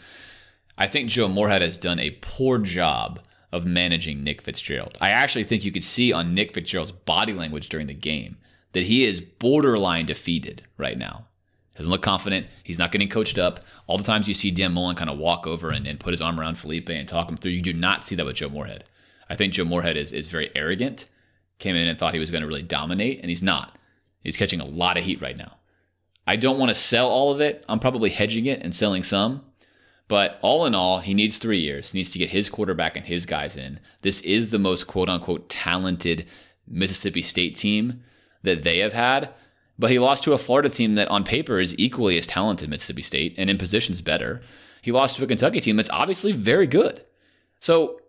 I 0.76 0.88
think 0.88 1.10
Joe 1.10 1.28
Moorhead 1.28 1.62
has 1.62 1.78
done 1.78 2.00
a 2.00 2.18
poor 2.22 2.58
job 2.58 3.20
of 3.52 3.66
managing 3.66 4.22
Nick 4.22 4.42
Fitzgerald. 4.42 4.96
I 5.00 5.10
actually 5.10 5.44
think 5.44 5.64
you 5.64 5.72
could 5.72 5.84
see 5.84 6.12
on 6.12 6.34
Nick 6.34 6.52
Fitzgerald's 6.52 6.92
body 6.92 7.32
language 7.32 7.68
during 7.68 7.86
the 7.86 7.94
game 7.94 8.36
that 8.72 8.84
he 8.84 9.04
is 9.04 9.20
borderline 9.20 10.06
defeated 10.06 10.62
right 10.76 10.98
now. 10.98 11.26
Doesn't 11.76 11.92
look 11.92 12.02
confident. 12.02 12.46
He's 12.62 12.78
not 12.78 12.90
getting 12.90 13.08
coached 13.08 13.38
up. 13.38 13.60
All 13.86 13.98
the 13.98 14.04
times 14.04 14.28
you 14.28 14.34
see 14.34 14.50
Dan 14.50 14.72
Mullen 14.72 14.96
kind 14.96 15.10
of 15.10 15.18
walk 15.18 15.46
over 15.46 15.68
and, 15.68 15.86
and 15.86 16.00
put 16.00 16.12
his 16.12 16.22
arm 16.22 16.40
around 16.40 16.56
Felipe 16.56 16.88
and 16.88 17.06
talk 17.06 17.28
him 17.28 17.36
through, 17.36 17.52
you 17.52 17.62
do 17.62 17.74
not 17.74 18.04
see 18.04 18.14
that 18.14 18.24
with 18.24 18.36
Joe 18.36 18.48
Moorhead. 18.48 18.84
I 19.28 19.34
think 19.34 19.52
Joe 19.52 19.64
Moorhead 19.64 19.96
is, 19.96 20.12
is 20.12 20.28
very 20.28 20.50
arrogant, 20.54 21.08
came 21.58 21.76
in 21.76 21.86
and 21.86 21.98
thought 21.98 22.14
he 22.14 22.20
was 22.20 22.30
going 22.30 22.42
to 22.42 22.46
really 22.46 22.62
dominate, 22.62 23.20
and 23.20 23.28
he's 23.28 23.42
not. 23.42 23.76
He's 24.22 24.36
catching 24.36 24.60
a 24.60 24.64
lot 24.64 24.96
of 24.96 25.04
heat 25.04 25.20
right 25.20 25.36
now. 25.36 25.58
I 26.26 26.36
don't 26.36 26.58
want 26.58 26.70
to 26.70 26.74
sell 26.74 27.08
all 27.08 27.30
of 27.30 27.40
it. 27.40 27.64
I'm 27.68 27.78
probably 27.78 28.10
hedging 28.10 28.46
it 28.46 28.60
and 28.62 28.74
selling 28.74 29.04
some. 29.04 29.44
But 30.08 30.38
all 30.40 30.66
in 30.66 30.74
all, 30.74 31.00
he 31.00 31.14
needs 31.14 31.38
three 31.38 31.58
years. 31.58 31.92
He 31.92 31.98
needs 31.98 32.10
to 32.10 32.18
get 32.18 32.30
his 32.30 32.48
quarterback 32.48 32.96
and 32.96 33.06
his 33.06 33.26
guys 33.26 33.56
in. 33.56 33.80
This 34.02 34.20
is 34.20 34.50
the 34.50 34.58
most 34.58 34.86
quote 34.86 35.08
unquote 35.08 35.48
talented 35.48 36.26
Mississippi 36.66 37.22
State 37.22 37.56
team 37.56 38.02
that 38.42 38.62
they 38.62 38.78
have 38.78 38.92
had. 38.92 39.30
But 39.78 39.90
he 39.90 39.98
lost 39.98 40.24
to 40.24 40.32
a 40.32 40.38
Florida 40.38 40.68
team 40.68 40.94
that 40.94 41.08
on 41.08 41.24
paper 41.24 41.58
is 41.58 41.74
equally 41.78 42.16
as 42.18 42.26
talented 42.26 42.70
Mississippi 42.70 43.02
State 43.02 43.34
and 43.36 43.50
in 43.50 43.58
positions 43.58 44.00
better. 44.00 44.40
He 44.80 44.92
lost 44.92 45.16
to 45.16 45.24
a 45.24 45.26
Kentucky 45.26 45.60
team 45.60 45.76
that's 45.76 45.90
obviously 45.90 46.32
very 46.32 46.66
good. 46.66 47.04
So 47.60 48.00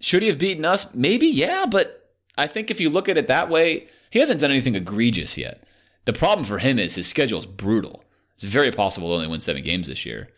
should 0.00 0.22
he 0.22 0.28
have 0.28 0.38
beaten 0.38 0.64
us? 0.64 0.94
Maybe, 0.94 1.26
yeah. 1.26 1.64
But 1.68 2.10
I 2.36 2.46
think 2.46 2.70
if 2.70 2.80
you 2.80 2.90
look 2.90 3.08
at 3.08 3.16
it 3.16 3.28
that 3.28 3.48
way, 3.48 3.88
he 4.10 4.18
hasn't 4.18 4.40
done 4.40 4.50
anything 4.50 4.74
egregious 4.74 5.38
yet. 5.38 5.64
The 6.04 6.12
problem 6.12 6.44
for 6.44 6.58
him 6.58 6.78
is 6.78 6.94
his 6.94 7.08
schedule 7.08 7.38
is 7.38 7.46
brutal. 7.46 8.04
It's 8.34 8.44
very 8.44 8.70
possible 8.70 9.08
to 9.08 9.14
only 9.14 9.26
win 9.26 9.40
seven 9.40 9.64
games 9.64 9.88
this 9.88 10.04
year 10.04 10.28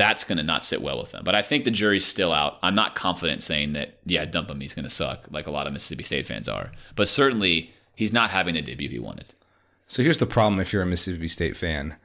that's 0.00 0.24
going 0.24 0.38
to 0.38 0.42
not 0.42 0.64
sit 0.64 0.80
well 0.80 0.98
with 0.98 1.10
them. 1.12 1.22
But 1.24 1.34
I 1.34 1.42
think 1.42 1.64
the 1.64 1.70
jury's 1.70 2.06
still 2.06 2.32
out. 2.32 2.58
I'm 2.62 2.74
not 2.74 2.94
confident 2.94 3.42
saying 3.42 3.74
that, 3.74 3.98
yeah, 4.06 4.24
dump 4.24 4.50
him, 4.50 4.60
he's 4.60 4.72
going 4.72 4.84
to 4.84 4.90
suck, 4.90 5.26
like 5.30 5.46
a 5.46 5.50
lot 5.50 5.66
of 5.66 5.74
Mississippi 5.74 6.04
State 6.04 6.24
fans 6.24 6.48
are. 6.48 6.72
But 6.96 7.06
certainly, 7.06 7.74
he's 7.94 8.10
not 8.10 8.30
having 8.30 8.54
the 8.54 8.62
debut 8.62 8.88
he 8.88 8.98
wanted. 8.98 9.34
So 9.88 10.02
here's 10.02 10.16
the 10.16 10.24
problem 10.24 10.58
if 10.58 10.72
you're 10.72 10.82
a 10.82 10.86
Mississippi 10.86 11.28
State 11.28 11.54
fan 11.54 11.96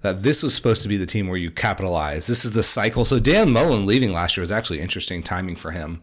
that 0.00 0.22
this 0.22 0.42
was 0.42 0.54
supposed 0.54 0.80
to 0.82 0.88
be 0.88 0.96
the 0.96 1.04
team 1.04 1.28
where 1.28 1.36
you 1.36 1.50
capitalize. 1.50 2.28
This 2.28 2.46
is 2.46 2.52
the 2.52 2.62
cycle. 2.62 3.04
So 3.04 3.18
Dan 3.18 3.50
Mullen 3.50 3.84
leaving 3.84 4.12
last 4.12 4.36
year 4.36 4.42
was 4.42 4.52
actually 4.52 4.80
interesting 4.80 5.22
timing 5.22 5.56
for 5.56 5.72
him. 5.72 6.02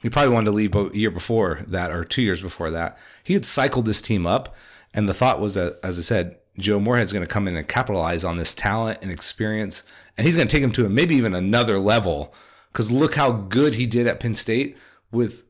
He 0.00 0.10
probably 0.10 0.34
wanted 0.34 0.46
to 0.46 0.52
leave 0.52 0.74
a 0.74 0.90
year 0.92 1.10
before 1.12 1.60
that 1.68 1.92
or 1.92 2.04
two 2.04 2.22
years 2.22 2.42
before 2.42 2.70
that. 2.70 2.98
He 3.22 3.34
had 3.34 3.44
cycled 3.44 3.86
this 3.86 4.02
team 4.02 4.26
up, 4.26 4.56
and 4.94 5.08
the 5.08 5.14
thought 5.14 5.40
was 5.40 5.54
that, 5.54 5.78
as 5.84 5.98
I 5.98 6.02
said, 6.02 6.38
Joe 6.58 6.80
Moorhead's 6.80 7.12
going 7.12 7.24
to 7.24 7.32
come 7.32 7.46
in 7.46 7.56
and 7.56 7.68
capitalize 7.68 8.24
on 8.24 8.36
this 8.36 8.54
talent 8.54 8.98
and 9.02 9.10
experience 9.10 9.84
and 10.18 10.26
he's 10.26 10.36
going 10.36 10.48
to 10.48 10.52
take 10.52 10.64
him 10.64 10.72
to 10.72 10.84
a, 10.84 10.88
maybe 10.88 11.14
even 11.14 11.32
another 11.32 11.78
level. 11.78 12.34
Because 12.72 12.90
look 12.90 13.14
how 13.14 13.30
good 13.30 13.76
he 13.76 13.86
did 13.86 14.08
at 14.08 14.20
Penn 14.20 14.34
State 14.34 14.76
with 15.12 15.44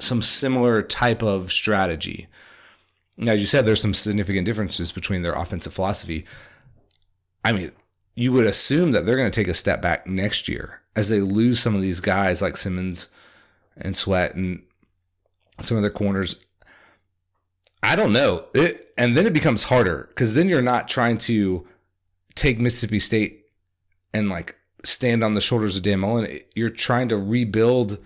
some 0.00 0.20
similar 0.20 0.82
type 0.82 1.22
of 1.22 1.52
strategy. 1.52 2.26
Now, 3.16 3.32
as 3.32 3.40
you 3.40 3.46
said, 3.46 3.64
there's 3.64 3.80
some 3.80 3.94
significant 3.94 4.46
differences 4.46 4.90
between 4.92 5.22
their 5.22 5.34
offensive 5.34 5.72
philosophy. 5.72 6.26
I 7.44 7.52
mean, 7.52 7.72
you 8.16 8.32
would 8.32 8.46
assume 8.46 8.90
that 8.90 9.06
they're 9.06 9.16
going 9.16 9.30
to 9.30 9.40
take 9.40 9.48
a 9.48 9.54
step 9.54 9.80
back 9.80 10.06
next 10.06 10.48
year 10.48 10.82
as 10.96 11.08
they 11.08 11.20
lose 11.20 11.60
some 11.60 11.76
of 11.76 11.82
these 11.82 12.00
guys 12.00 12.42
like 12.42 12.56
Simmons 12.56 13.08
and 13.76 13.96
Sweat 13.96 14.34
and 14.34 14.62
some 15.60 15.76
of 15.76 15.82
their 15.82 15.90
corners. 15.90 16.44
I 17.82 17.94
don't 17.94 18.12
know. 18.12 18.46
It, 18.54 18.92
and 18.98 19.16
then 19.16 19.26
it 19.26 19.32
becomes 19.32 19.64
harder 19.64 20.06
because 20.08 20.34
then 20.34 20.48
you're 20.48 20.62
not 20.62 20.88
trying 20.88 21.18
to 21.18 21.66
take 22.34 22.58
Mississippi 22.58 22.98
State 22.98 23.39
and 24.12 24.28
like 24.28 24.56
stand 24.84 25.22
on 25.22 25.34
the 25.34 25.40
shoulders 25.40 25.76
of 25.76 25.82
Dan 25.82 26.00
Mullen. 26.00 26.40
You're 26.54 26.70
trying 26.70 27.08
to 27.08 27.16
rebuild 27.16 27.98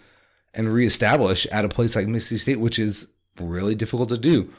and 0.53 0.73
reestablish 0.73 1.47
at 1.47 1.65
a 1.65 1.69
place 1.69 1.97
like 1.97 2.07
Mississippi 2.07 2.39
State, 2.39 2.61
which 2.61 2.79
is 2.79 3.09
really 3.41 3.75
difficult 3.75 4.09
to 4.11 4.19
do. 4.19 4.51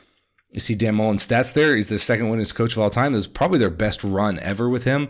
You 0.52 0.60
see 0.60 0.76
Dan 0.76 0.96
Mullen's 0.96 1.28
stats 1.28 1.54
there. 1.54 1.76
He's 1.76 1.90
the 1.90 2.00
second 2.00 2.28
winningest 2.28 2.56
coach 2.56 2.74
of 2.74 2.80
all 2.80 2.90
time. 2.90 3.14
Is 3.14 3.28
probably 3.28 3.60
their 3.60 3.70
best 3.70 4.04
run 4.04 4.40
ever 4.40 4.70
with 4.70 4.86
him. 4.86 5.10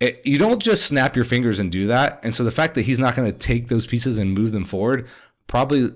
It, 0.00 0.20
you 0.24 0.38
don't 0.38 0.62
just 0.62 0.86
snap 0.86 1.16
your 1.16 1.24
fingers 1.24 1.58
and 1.58 1.72
do 1.72 1.86
that. 1.88 2.20
And 2.22 2.34
so 2.34 2.44
the 2.44 2.50
fact 2.50 2.74
that 2.74 2.82
he's 2.82 2.98
not 2.98 3.16
going 3.16 3.30
to 3.30 3.36
take 3.36 3.68
those 3.68 3.86
pieces 3.86 4.18
and 4.18 4.32
move 4.32 4.52
them 4.52 4.64
forward 4.64 5.08
probably 5.48 5.90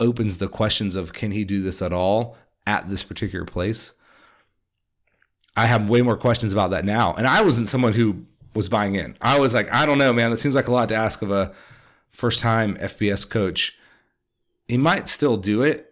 opens 0.00 0.38
the 0.38 0.48
questions 0.48 0.96
of 0.96 1.12
can 1.12 1.30
he 1.30 1.44
do 1.44 1.62
this 1.62 1.80
at 1.80 1.92
all 1.92 2.36
at 2.66 2.88
this 2.88 3.04
particular 3.04 3.44
place? 3.44 3.92
I 5.56 5.66
have 5.66 5.88
way 5.88 6.02
more 6.02 6.16
questions 6.16 6.52
about 6.52 6.70
that 6.70 6.84
now. 6.84 7.14
And 7.14 7.28
I 7.28 7.42
wasn't 7.42 7.68
someone 7.68 7.92
who 7.92 8.24
was 8.54 8.68
buying 8.68 8.94
in. 8.94 9.16
I 9.20 9.38
was 9.38 9.54
like, 9.54 9.72
I 9.72 9.86
don't 9.86 9.98
know, 9.98 10.12
man. 10.12 10.30
That 10.30 10.36
seems 10.36 10.54
like 10.54 10.68
a 10.68 10.72
lot 10.72 10.88
to 10.90 10.94
ask 10.94 11.22
of 11.22 11.30
a 11.30 11.52
first 12.12 12.40
time 12.40 12.76
FBS 12.76 13.28
coach. 13.28 13.78
He 14.68 14.76
might 14.78 15.08
still 15.08 15.36
do 15.36 15.62
it, 15.62 15.90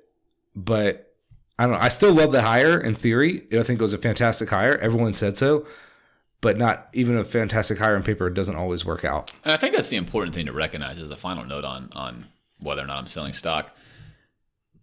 but 0.55 1.15
I 1.59 1.65
don't 1.65 1.75
know. 1.75 1.81
I 1.81 1.89
still 1.89 2.13
love 2.13 2.33
the 2.33 2.43
hire 2.43 2.81
in 2.81 2.95
theory. 2.95 3.47
I 3.53 3.63
think 3.63 3.81
it 3.81 3.83
was 3.83 3.95
a 3.95 3.99
fantastic 3.99 4.49
hire. 4.49 4.79
Everyone 4.79 5.13
said 5.13 5.37
so, 5.37 5.67
but 6.41 6.57
not 6.57 6.89
even 6.93 7.17
a 7.17 7.25
fantastic 7.25 7.79
hire 7.79 7.97
on 7.97 8.03
paper 8.03 8.31
doesn't 8.31 8.57
always 8.57 8.85
work 8.85 9.05
out. 9.05 9.33
And 9.45 9.53
I 9.53 9.57
think 9.57 9.75
that's 9.75 9.91
the 9.91 9.97
important 9.97 10.35
thing 10.35 10.47
to 10.47 10.53
recognize 10.53 11.01
as 11.01 11.11
a 11.11 11.17
final 11.17 11.45
note 11.45 11.65
on 11.65 11.91
on 11.95 12.27
whether 12.61 12.83
or 12.83 12.87
not 12.87 12.99
I'm 12.99 13.07
selling 13.07 13.33
stock. 13.33 13.77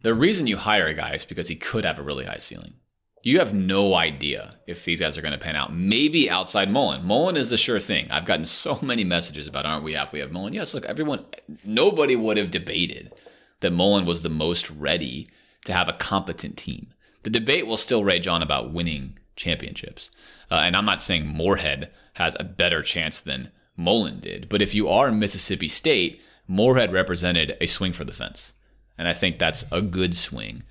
The 0.01 0.13
reason 0.13 0.47
you 0.47 0.57
hire 0.57 0.85
a 0.85 0.93
guy 0.93 1.13
is 1.13 1.25
because 1.25 1.47
he 1.47 1.55
could 1.55 1.85
have 1.85 1.99
a 1.99 2.03
really 2.03 2.25
high 2.25 2.37
ceiling. 2.37 2.75
You 3.21 3.39
have 3.39 3.53
no 3.53 3.95
idea 3.95 4.55
if 4.65 4.85
these 4.85 4.99
guys 4.99 5.17
are 5.17 5.21
going 5.21 5.33
to 5.33 5.37
pan 5.37 5.55
out. 5.55 5.73
Maybe 5.73 6.29
outside 6.29 6.71
Mullen. 6.71 7.05
Mullen 7.05 7.37
is 7.37 7.49
the 7.49 7.57
sure 7.57 7.79
thing. 7.79 8.09
I've 8.09 8.25
gotten 8.25 8.43
so 8.45 8.79
many 8.81 9.03
messages 9.03 9.47
about, 9.47 9.65
aren't 9.65 9.83
we 9.83 9.93
happy 9.93 10.11
we 10.13 10.19
have 10.19 10.31
Mullen? 10.31 10.53
Yes, 10.53 10.73
look, 10.73 10.85
everyone, 10.85 11.25
nobody 11.63 12.15
would 12.15 12.37
have 12.37 12.51
debated 12.51 13.11
that 13.59 13.71
Mullen 13.71 14.05
was 14.05 14.21
the 14.21 14.29
most 14.29 14.69
ready 14.69 15.27
to 15.65 15.73
have 15.73 15.89
a 15.89 15.93
competent 15.93 16.57
team. 16.57 16.93
The 17.23 17.29
debate 17.29 17.67
will 17.67 17.77
still 17.77 18.03
rage 18.03 18.27
on 18.27 18.41
about 18.41 18.73
winning 18.73 19.19
championships. 19.35 20.09
Uh, 20.49 20.55
and 20.55 20.75
I'm 20.75 20.85
not 20.85 21.01
saying 21.01 21.27
Moorhead 21.27 21.89
has 22.13 22.35
a 22.39 22.45
better 22.45 22.81
chance 22.81 23.19
than 23.19 23.51
Mullen 23.75 24.19
did, 24.19 24.49
but 24.49 24.61
if 24.61 24.73
you 24.73 24.87
are 24.87 25.11
Mississippi 25.11 25.67
State, 25.67 26.21
Moorhead 26.47 26.91
represented 26.91 27.57
a 27.61 27.67
swing 27.67 27.93
for 27.93 28.03
the 28.03 28.13
fence. 28.13 28.53
And 28.97 29.07
I 29.07 29.13
think 29.13 29.39
that's 29.39 29.65
a 29.71 29.81
good 29.81 30.15
swing 30.15 30.63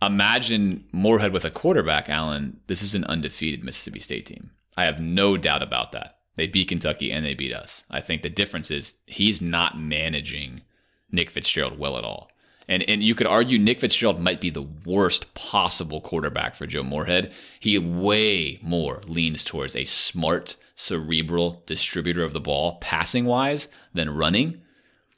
imagine 0.00 0.84
Moorhead 0.92 1.32
with 1.32 1.44
a 1.44 1.50
quarterback, 1.50 2.08
Alan. 2.08 2.60
This 2.66 2.82
is 2.82 2.94
an 2.94 3.04
undefeated 3.04 3.64
Mississippi 3.64 4.00
State 4.00 4.26
team. 4.26 4.50
I 4.76 4.84
have 4.84 5.00
no 5.00 5.36
doubt 5.36 5.62
about 5.62 5.92
that. 5.92 6.18
They 6.36 6.46
beat 6.46 6.68
Kentucky 6.68 7.10
and 7.10 7.26
they 7.26 7.34
beat 7.34 7.52
us. 7.52 7.84
I 7.90 8.00
think 8.00 8.22
the 8.22 8.30
difference 8.30 8.70
is 8.70 8.94
he's 9.06 9.42
not 9.42 9.78
managing 9.78 10.60
Nick 11.10 11.30
Fitzgerald 11.30 11.78
well 11.78 11.98
at 11.98 12.04
all. 12.04 12.30
And 12.68 12.84
and 12.88 13.02
you 13.02 13.14
could 13.14 13.26
argue 13.26 13.58
Nick 13.58 13.80
Fitzgerald 13.80 14.20
might 14.20 14.40
be 14.40 14.50
the 14.50 14.66
worst 14.84 15.34
possible 15.34 16.00
quarterback 16.00 16.54
for 16.54 16.66
Joe 16.66 16.84
Moorhead. 16.84 17.32
He 17.58 17.76
way 17.78 18.60
more 18.62 19.00
leans 19.06 19.42
towards 19.42 19.74
a 19.74 19.84
smart, 19.84 20.56
cerebral 20.76 21.62
distributor 21.66 22.22
of 22.22 22.34
the 22.34 22.40
ball, 22.40 22.76
passing 22.80 23.24
wise, 23.24 23.68
than 23.92 24.14
running. 24.14 24.60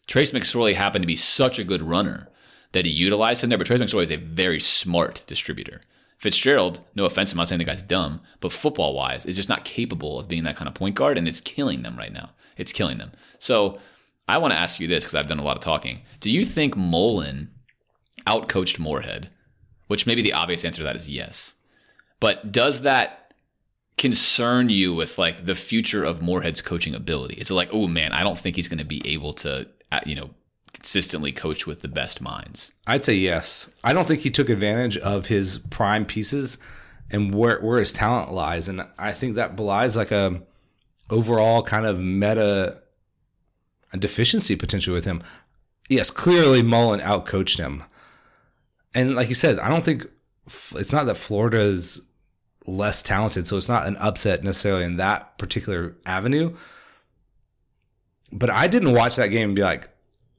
Trace 0.07 0.31
McSorley 0.33 0.75
happened 0.75 1.03
to 1.03 1.07
be 1.07 1.17
such 1.17 1.59
a 1.59 1.65
good 1.65 1.83
runner 1.83 2.30
that 2.73 2.87
he 2.87 2.91
utilized 2.91 3.43
him 3.43 3.51
there. 3.51 3.59
But 3.59 3.67
Trace 3.67 3.81
McSorley 3.81 4.05
is 4.05 4.11
a 4.11 4.17
very 4.17 4.61
smart 4.61 5.25
distributor. 5.27 5.81
Fitzgerald, 6.19 6.81
no 6.95 7.07
offense, 7.07 7.33
I'm 7.33 7.39
not 7.39 7.49
saying 7.49 7.61
the 7.61 7.65
guy's 7.65 7.83
dumb, 7.83 8.21
but 8.41 8.53
football 8.53 8.95
wise, 8.95 9.25
is 9.25 9.37
just 9.37 9.49
not 9.49 9.65
capable 9.65 10.21
of 10.21 10.29
being 10.29 10.45
that 10.45 10.57
kind 10.57 10.69
of 10.69 10.75
point 10.75 10.95
guard, 10.95 11.17
and 11.17 11.27
it's 11.27 11.41
killing 11.41 11.83
them 11.83 11.97
right 11.97 12.13
now. 12.13 12.31
It's 12.59 12.73
killing 12.73 12.99
them. 12.99 13.13
So 13.39 13.79
I 14.29 14.37
want 14.37 14.53
to 14.53 14.59
ask 14.59 14.79
you 14.81 14.87
this 14.87 15.03
because 15.03 15.15
I've 15.15 15.27
done 15.27 15.39
a 15.39 15.43
lot 15.43 15.57
of 15.57 15.63
talking. 15.63 16.03
Do 16.21 16.31
you 16.31 16.45
think 16.45 16.77
Mullen 16.77 17.51
outcoached 18.27 18.79
Moorhead? 18.79 19.31
Which 19.87 20.07
maybe 20.07 20.23
the 20.23 20.35
obvious 20.35 20.65
answer 20.65 20.79
to 20.79 20.85
that 20.85 20.95
is 20.95 21.09
yes. 21.09 21.55
But 22.21 22.53
does 22.53 22.83
that 22.83 23.35
concern 23.97 24.69
you 24.69 24.95
with 24.95 25.19
like 25.19 25.47
the 25.47 25.55
future 25.55 26.05
of 26.05 26.23
Moorhead's 26.23 26.63
coaching 26.63 26.95
ability? 26.95 27.35
Is 27.35 27.51
it 27.51 27.55
like, 27.55 27.71
oh 27.73 27.89
man, 27.89 28.13
I 28.13 28.23
don't 28.23 28.39
think 28.39 28.57
he's 28.57 28.69
going 28.69 28.79
to 28.79 28.85
be 28.85 29.03
able 29.05 29.33
to, 29.35 29.69
uh, 29.91 30.01
you 30.07 30.15
know, 30.15 30.31
consistently 30.81 31.31
coach 31.31 31.67
with 31.67 31.83
the 31.83 31.89
best 31.89 32.21
minds? 32.21 32.73
I'd 32.87 33.05
say 33.05 33.15
yes. 33.15 33.69
I 33.85 33.93
don't 33.93 34.09
think 34.09 34.21
he 34.21 34.31
took 34.31 34.49
advantage 34.49 34.97
of 34.97 35.27
his 35.27 35.59
prime 35.59 36.07
pieces 36.07 36.59
and 37.11 37.35
where 37.35 37.61
where 37.61 37.79
his 37.79 37.93
talent 37.93 38.33
lies, 38.33 38.69
and 38.69 38.87
I 38.99 39.13
think 39.13 39.35
that 39.35 39.57
belies 39.57 39.97
like 39.97 40.11
a 40.11 40.43
overall 41.11 41.63
kind 41.63 41.85
of 41.85 41.99
meta 41.99 42.83
deficiency 43.99 44.57
potential 44.57 44.95
with 44.95 45.05
him. 45.05 45.23
Yes, 45.89 46.11
clearly 46.11 46.63
Mullen 46.63 47.01
outcoached 47.01 47.59
him, 47.59 47.83
and 48.95 49.15
like 49.15 49.29
you 49.29 49.35
said, 49.35 49.59
I 49.59 49.69
don't 49.69 49.85
think 49.85 50.07
it's 50.75 50.93
not 50.93 51.07
that 51.07 51.17
Florida 51.17 51.61
is 51.61 52.01
less 52.67 53.03
talented, 53.03 53.47
so 53.47 53.57
it's 53.57 53.69
not 53.69 53.87
an 53.87 53.97
upset 53.97 54.45
necessarily 54.45 54.85
in 54.85 54.97
that 54.97 55.37
particular 55.37 55.97
avenue. 56.07 56.57
But 58.33 58.51
I 58.51 58.69
didn't 58.69 58.93
watch 58.93 59.17
that 59.17 59.29
game 59.29 59.49
and 59.49 59.57
be 59.57 59.63
like, 59.63 59.89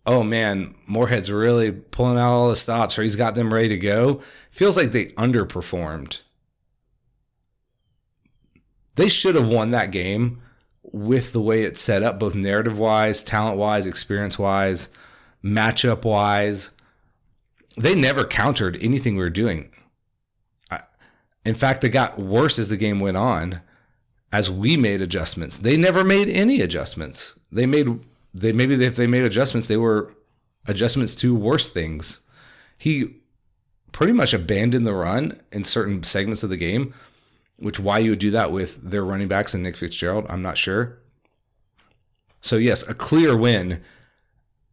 oh 0.05 0.23
man, 0.23 0.75
Moorhead's 0.87 1.31
really 1.31 1.71
pulling 1.71 2.17
out 2.17 2.31
all 2.31 2.49
the 2.49 2.55
stops 2.55 2.97
or 2.97 3.03
he's 3.03 3.15
got 3.15 3.35
them 3.35 3.53
ready 3.53 3.69
to 3.69 3.77
go. 3.77 4.21
Feels 4.51 4.77
like 4.77 4.91
they 4.91 5.07
underperformed. 5.07 6.21
They 8.95 9.09
should 9.09 9.35
have 9.35 9.47
won 9.47 9.71
that 9.71 9.91
game 9.91 10.41
with 10.83 11.31
the 11.31 11.41
way 11.41 11.63
it's 11.63 11.79
set 11.79 12.03
up, 12.03 12.19
both 12.19 12.35
narrative 12.35 12.77
wise, 12.77 13.23
talent 13.23 13.57
wise, 13.57 13.87
experience 13.87 14.37
wise, 14.37 14.89
matchup 15.43 16.03
wise. 16.03 16.71
They 17.77 17.95
never 17.95 18.25
countered 18.25 18.77
anything 18.81 19.15
we 19.15 19.23
were 19.23 19.29
doing. 19.29 19.71
In 21.43 21.55
fact, 21.55 21.81
they 21.81 21.89
got 21.89 22.19
worse 22.19 22.59
as 22.59 22.69
the 22.69 22.77
game 22.77 22.99
went 22.99 23.17
on 23.17 23.61
as 24.31 24.51
we 24.51 24.77
made 24.77 25.01
adjustments. 25.01 25.57
They 25.57 25.75
never 25.75 26.03
made 26.03 26.29
any 26.29 26.61
adjustments. 26.61 27.39
They 27.51 27.65
made 27.65 27.99
they 28.33 28.51
maybe 28.51 28.83
if 28.83 28.95
they 28.95 29.07
made 29.07 29.23
adjustments, 29.23 29.67
they 29.67 29.77
were 29.77 30.13
adjustments 30.67 31.15
to 31.15 31.35
worse 31.35 31.69
things. 31.69 32.21
He 32.77 33.21
pretty 33.91 34.13
much 34.13 34.33
abandoned 34.33 34.87
the 34.87 34.93
run 34.93 35.39
in 35.51 35.63
certain 35.63 36.03
segments 36.03 36.43
of 36.43 36.49
the 36.49 36.57
game, 36.57 36.93
which 37.57 37.79
why 37.79 37.99
you 37.99 38.11
would 38.11 38.19
do 38.19 38.31
that 38.31 38.51
with 38.51 38.81
their 38.81 39.03
running 39.03 39.27
backs 39.27 39.53
and 39.53 39.63
Nick 39.63 39.77
Fitzgerald, 39.77 40.25
I'm 40.29 40.41
not 40.41 40.57
sure. 40.57 40.97
So 42.39 42.55
yes, 42.55 42.87
a 42.87 42.93
clear 42.93 43.37
win 43.37 43.81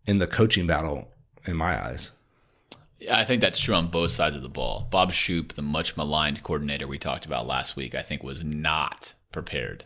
in 0.07 0.19
the 0.19 0.27
coaching 0.27 0.67
battle 0.67 1.13
in 1.45 1.57
my 1.57 1.83
eyes. 1.83 2.13
Yeah, 2.99 3.19
I 3.19 3.25
think 3.25 3.41
that's 3.41 3.59
true 3.59 3.75
on 3.75 3.89
both 3.89 4.11
sides 4.11 4.35
of 4.35 4.43
the 4.43 4.49
ball. 4.49 4.89
Bob 4.91 5.13
Shoop, 5.13 5.53
the 5.53 5.63
much 5.63 5.97
maligned 5.97 6.43
coordinator 6.43 6.89
we 6.89 6.99
talked 6.99 7.27
about 7.27 7.47
last 7.47 7.77
week, 7.77 7.95
I 7.95 8.03
think 8.03 8.23
was 8.23 8.43
not 8.43 9.15
prepared 9.31 9.85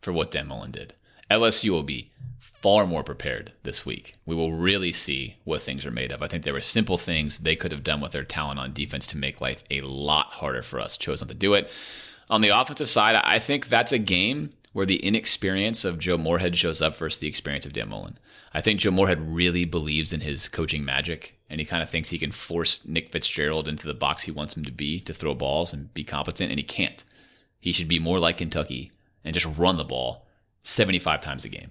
for 0.00 0.12
what 0.12 0.30
Dan 0.30 0.46
Mullen 0.46 0.70
did. 0.70 0.94
LSU 1.30 1.70
will 1.70 1.82
be 1.82 2.10
far 2.44 2.86
more 2.86 3.02
prepared 3.02 3.52
this 3.62 3.84
week. 3.86 4.14
We 4.26 4.34
will 4.34 4.52
really 4.52 4.92
see 4.92 5.36
what 5.44 5.62
things 5.62 5.84
are 5.84 5.90
made 5.90 6.10
of. 6.10 6.22
I 6.22 6.28
think 6.28 6.44
there 6.44 6.54
were 6.54 6.60
simple 6.60 6.98
things 6.98 7.38
they 7.38 7.56
could 7.56 7.72
have 7.72 7.84
done 7.84 8.00
with 8.00 8.12
their 8.12 8.24
talent 8.24 8.58
on 8.58 8.72
defense 8.72 9.06
to 9.08 9.18
make 9.18 9.40
life 9.40 9.64
a 9.70 9.80
lot 9.80 10.26
harder 10.26 10.62
for 10.62 10.80
us. 10.80 10.96
Chose 10.96 11.20
not 11.20 11.28
to 11.28 11.34
do 11.34 11.54
it. 11.54 11.70
On 12.28 12.40
the 12.40 12.48
offensive 12.48 12.88
side, 12.88 13.16
I 13.24 13.38
think 13.38 13.68
that's 13.68 13.92
a 13.92 13.98
game 13.98 14.50
where 14.72 14.86
the 14.86 14.96
inexperience 14.96 15.84
of 15.84 15.98
Joe 15.98 16.18
Moorhead 16.18 16.56
shows 16.56 16.82
up 16.82 16.96
versus 16.96 17.20
the 17.20 17.28
experience 17.28 17.64
of 17.64 17.72
Dan 17.72 17.88
Mullen. 17.88 18.18
I 18.52 18.60
think 18.60 18.80
Joe 18.80 18.90
Moorhead 18.90 19.34
really 19.34 19.64
believes 19.64 20.12
in 20.12 20.20
his 20.20 20.48
coaching 20.48 20.84
magic, 20.84 21.38
and 21.48 21.60
he 21.60 21.66
kind 21.66 21.82
of 21.82 21.88
thinks 21.88 22.10
he 22.10 22.18
can 22.18 22.32
force 22.32 22.84
Nick 22.86 23.12
Fitzgerald 23.12 23.68
into 23.68 23.86
the 23.86 23.94
box 23.94 24.24
he 24.24 24.30
wants 24.30 24.56
him 24.56 24.64
to 24.64 24.72
be 24.72 25.00
to 25.00 25.14
throw 25.14 25.34
balls 25.34 25.72
and 25.72 25.94
be 25.94 26.02
competent, 26.02 26.50
and 26.50 26.58
he 26.58 26.64
can't. 26.64 27.04
He 27.60 27.72
should 27.72 27.88
be 27.88 27.98
more 27.98 28.18
like 28.18 28.38
Kentucky 28.38 28.90
and 29.22 29.32
just 29.32 29.56
run 29.56 29.76
the 29.76 29.84
ball 29.84 30.26
75 30.62 31.20
times 31.20 31.44
a 31.44 31.48
game 31.48 31.70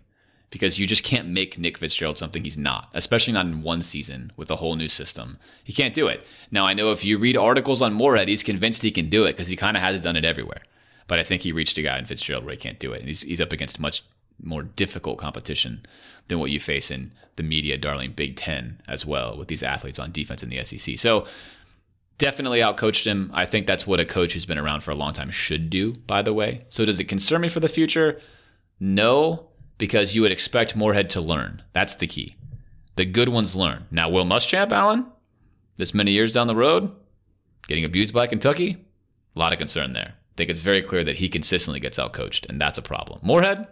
because 0.54 0.78
you 0.78 0.86
just 0.86 1.04
can't 1.04 1.28
make 1.28 1.58
Nick 1.58 1.80
Fitzgerald 1.80 2.20
something 2.20 2.44
he's 2.44 2.60
not, 2.60 2.88
especially 2.94 3.34
not 3.34 3.48
in 3.48 3.64
one 3.64 3.82
season 3.82 4.32
with 4.38 4.52
a 4.52 4.58
whole 4.58 4.76
new 4.76 4.88
system. 4.88 5.40
He 5.64 5.74
can't 5.74 5.96
do 5.96 6.06
it. 6.06 6.24
Now, 6.52 6.64
I 6.64 6.76
know 6.76 6.92
if 6.92 7.04
you 7.04 7.18
read 7.18 7.36
articles 7.36 7.82
on 7.82 7.96
Moorhead, 7.96 8.28
he's 8.28 8.44
convinced 8.44 8.84
he 8.84 8.92
can 8.92 9.10
do 9.10 9.26
it 9.26 9.32
because 9.32 9.48
he 9.48 9.56
kind 9.56 9.76
of 9.76 9.82
hasn't 9.82 10.04
done 10.04 10.16
it 10.16 10.24
everywhere. 10.24 10.62
But 11.08 11.18
I 11.18 11.24
think 11.24 11.42
he 11.42 11.52
reached 11.52 11.80
a 11.80 11.82
guy 11.82 11.98
in 11.98 12.06
Fitzgerald 12.06 12.46
where 12.46 12.54
he 12.54 12.60
can't 12.60 12.78
do 12.78 12.94
it. 12.94 13.00
And 13.00 13.08
he's, 13.08 13.24
he's 13.24 13.42
up 13.42 13.52
against 13.52 13.80
much 13.80 14.04
more 14.44 14.62
difficult 14.62 15.18
competition 15.18 15.82
than 16.28 16.38
what 16.38 16.52
you 16.52 16.60
face 16.60 16.92
in 16.92 17.14
the 17.36 17.44
media 17.44 17.76
darling 17.76 18.12
Big 18.12 18.36
Ten 18.36 18.80
as 18.88 19.08
well 19.08 19.36
with 19.36 19.48
these 19.48 19.64
athletes 19.64 19.98
on 19.98 20.12
defense 20.12 20.44
in 20.44 20.50
the 20.50 20.64
SEC. 20.64 21.00
So, 21.00 21.26
definitely 22.20 22.60
outcoached 22.60 23.06
him. 23.06 23.32
I 23.34 23.46
think 23.46 23.66
that's 23.66 23.88
what 23.88 24.00
a 24.00 24.06
coach 24.06 24.34
who's 24.34 24.46
been 24.46 24.60
around 24.60 24.82
for 24.82 24.92
a 24.92 24.96
long 24.96 25.14
time 25.14 25.32
should 25.32 25.72
do, 25.72 25.94
by 25.94 26.22
the 26.22 26.32
way. 26.32 26.66
So, 26.70 26.86
does 26.86 27.00
it 27.00 27.06
concern 27.06 27.42
me 27.42 27.50
for 27.50 27.60
the 27.60 27.68
future? 27.68 28.22
No, 28.80 29.48
because 29.78 30.16
you 30.16 30.22
would 30.22 30.32
expect 30.32 30.76
Moorhead 30.76 31.10
to 31.12 31.22
learn. 31.22 31.62
That's 31.74 31.96
the 31.96 32.08
key. 32.08 32.36
The 32.96 33.06
good 33.06 33.30
ones 33.30 33.56
learn. 33.56 33.88
Now, 33.92 34.10
Will 34.10 34.26
Muschamp, 34.26 34.72
Alan, 34.72 35.08
this 35.78 35.94
many 35.94 36.12
years 36.12 36.32
down 36.32 36.48
the 36.48 36.56
road, 36.56 36.92
getting 37.68 37.86
abused 37.86 38.14
by 38.14 38.28
Kentucky, 38.28 38.78
a 39.36 39.40
lot 39.40 39.52
of 39.54 39.60
concern 39.60 39.94
there. 39.94 40.14
I 40.16 40.34
think 40.36 40.50
it's 40.50 40.60
very 40.60 40.82
clear 40.82 41.04
that 41.04 41.18
he 41.18 41.30
consistently 41.30 41.80
gets 41.80 41.98
outcoached, 41.98 42.48
and 42.50 42.60
that's 42.60 42.78
a 42.78 42.84
problem. 42.84 43.20
Moorhead, 43.24 43.68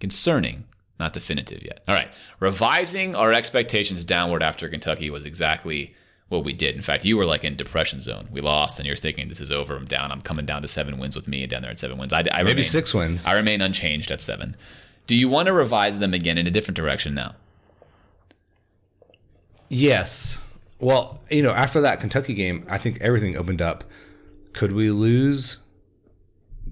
concerning, 0.00 0.64
not 0.98 1.12
definitive 1.12 1.62
yet. 1.62 1.82
All 1.88 1.94
right, 1.94 2.08
revising 2.40 3.16
our 3.16 3.32
expectations 3.32 4.04
downward 4.04 4.42
after 4.42 4.68
Kentucky 4.68 5.10
was 5.10 5.26
exactly 5.26 5.94
what 6.28 6.44
we 6.44 6.52
did. 6.52 6.74
In 6.74 6.82
fact, 6.82 7.04
you 7.04 7.16
were 7.16 7.26
like 7.26 7.44
in 7.44 7.56
depression 7.56 8.00
zone. 8.00 8.28
We 8.30 8.40
lost, 8.40 8.78
and 8.78 8.86
you're 8.86 8.96
thinking, 8.96 9.28
"This 9.28 9.40
is 9.40 9.52
over. 9.52 9.76
I'm 9.76 9.84
down. 9.86 10.10
I'm 10.10 10.22
coming 10.22 10.46
down 10.46 10.62
to 10.62 10.68
seven 10.68 10.98
wins 10.98 11.16
with 11.16 11.28
me, 11.28 11.42
and 11.42 11.50
down 11.50 11.62
there 11.62 11.70
at 11.70 11.78
seven 11.78 11.98
wins." 11.98 12.12
I, 12.12 12.20
I 12.20 12.42
maybe 12.42 12.48
remain, 12.48 12.64
six 12.64 12.94
wins. 12.94 13.26
I 13.26 13.36
remain 13.36 13.60
unchanged 13.60 14.10
at 14.10 14.20
seven. 14.20 14.56
Do 15.06 15.14
you 15.14 15.28
want 15.28 15.46
to 15.46 15.52
revise 15.52 15.98
them 15.98 16.14
again 16.14 16.38
in 16.38 16.46
a 16.46 16.50
different 16.50 16.76
direction 16.76 17.14
now? 17.14 17.34
Yes. 19.68 20.46
Well, 20.78 21.22
you 21.30 21.42
know, 21.42 21.52
after 21.52 21.80
that 21.82 22.00
Kentucky 22.00 22.34
game, 22.34 22.66
I 22.68 22.78
think 22.78 23.00
everything 23.00 23.36
opened 23.36 23.60
up. 23.60 23.84
Could 24.52 24.72
we 24.72 24.90
lose 24.90 25.58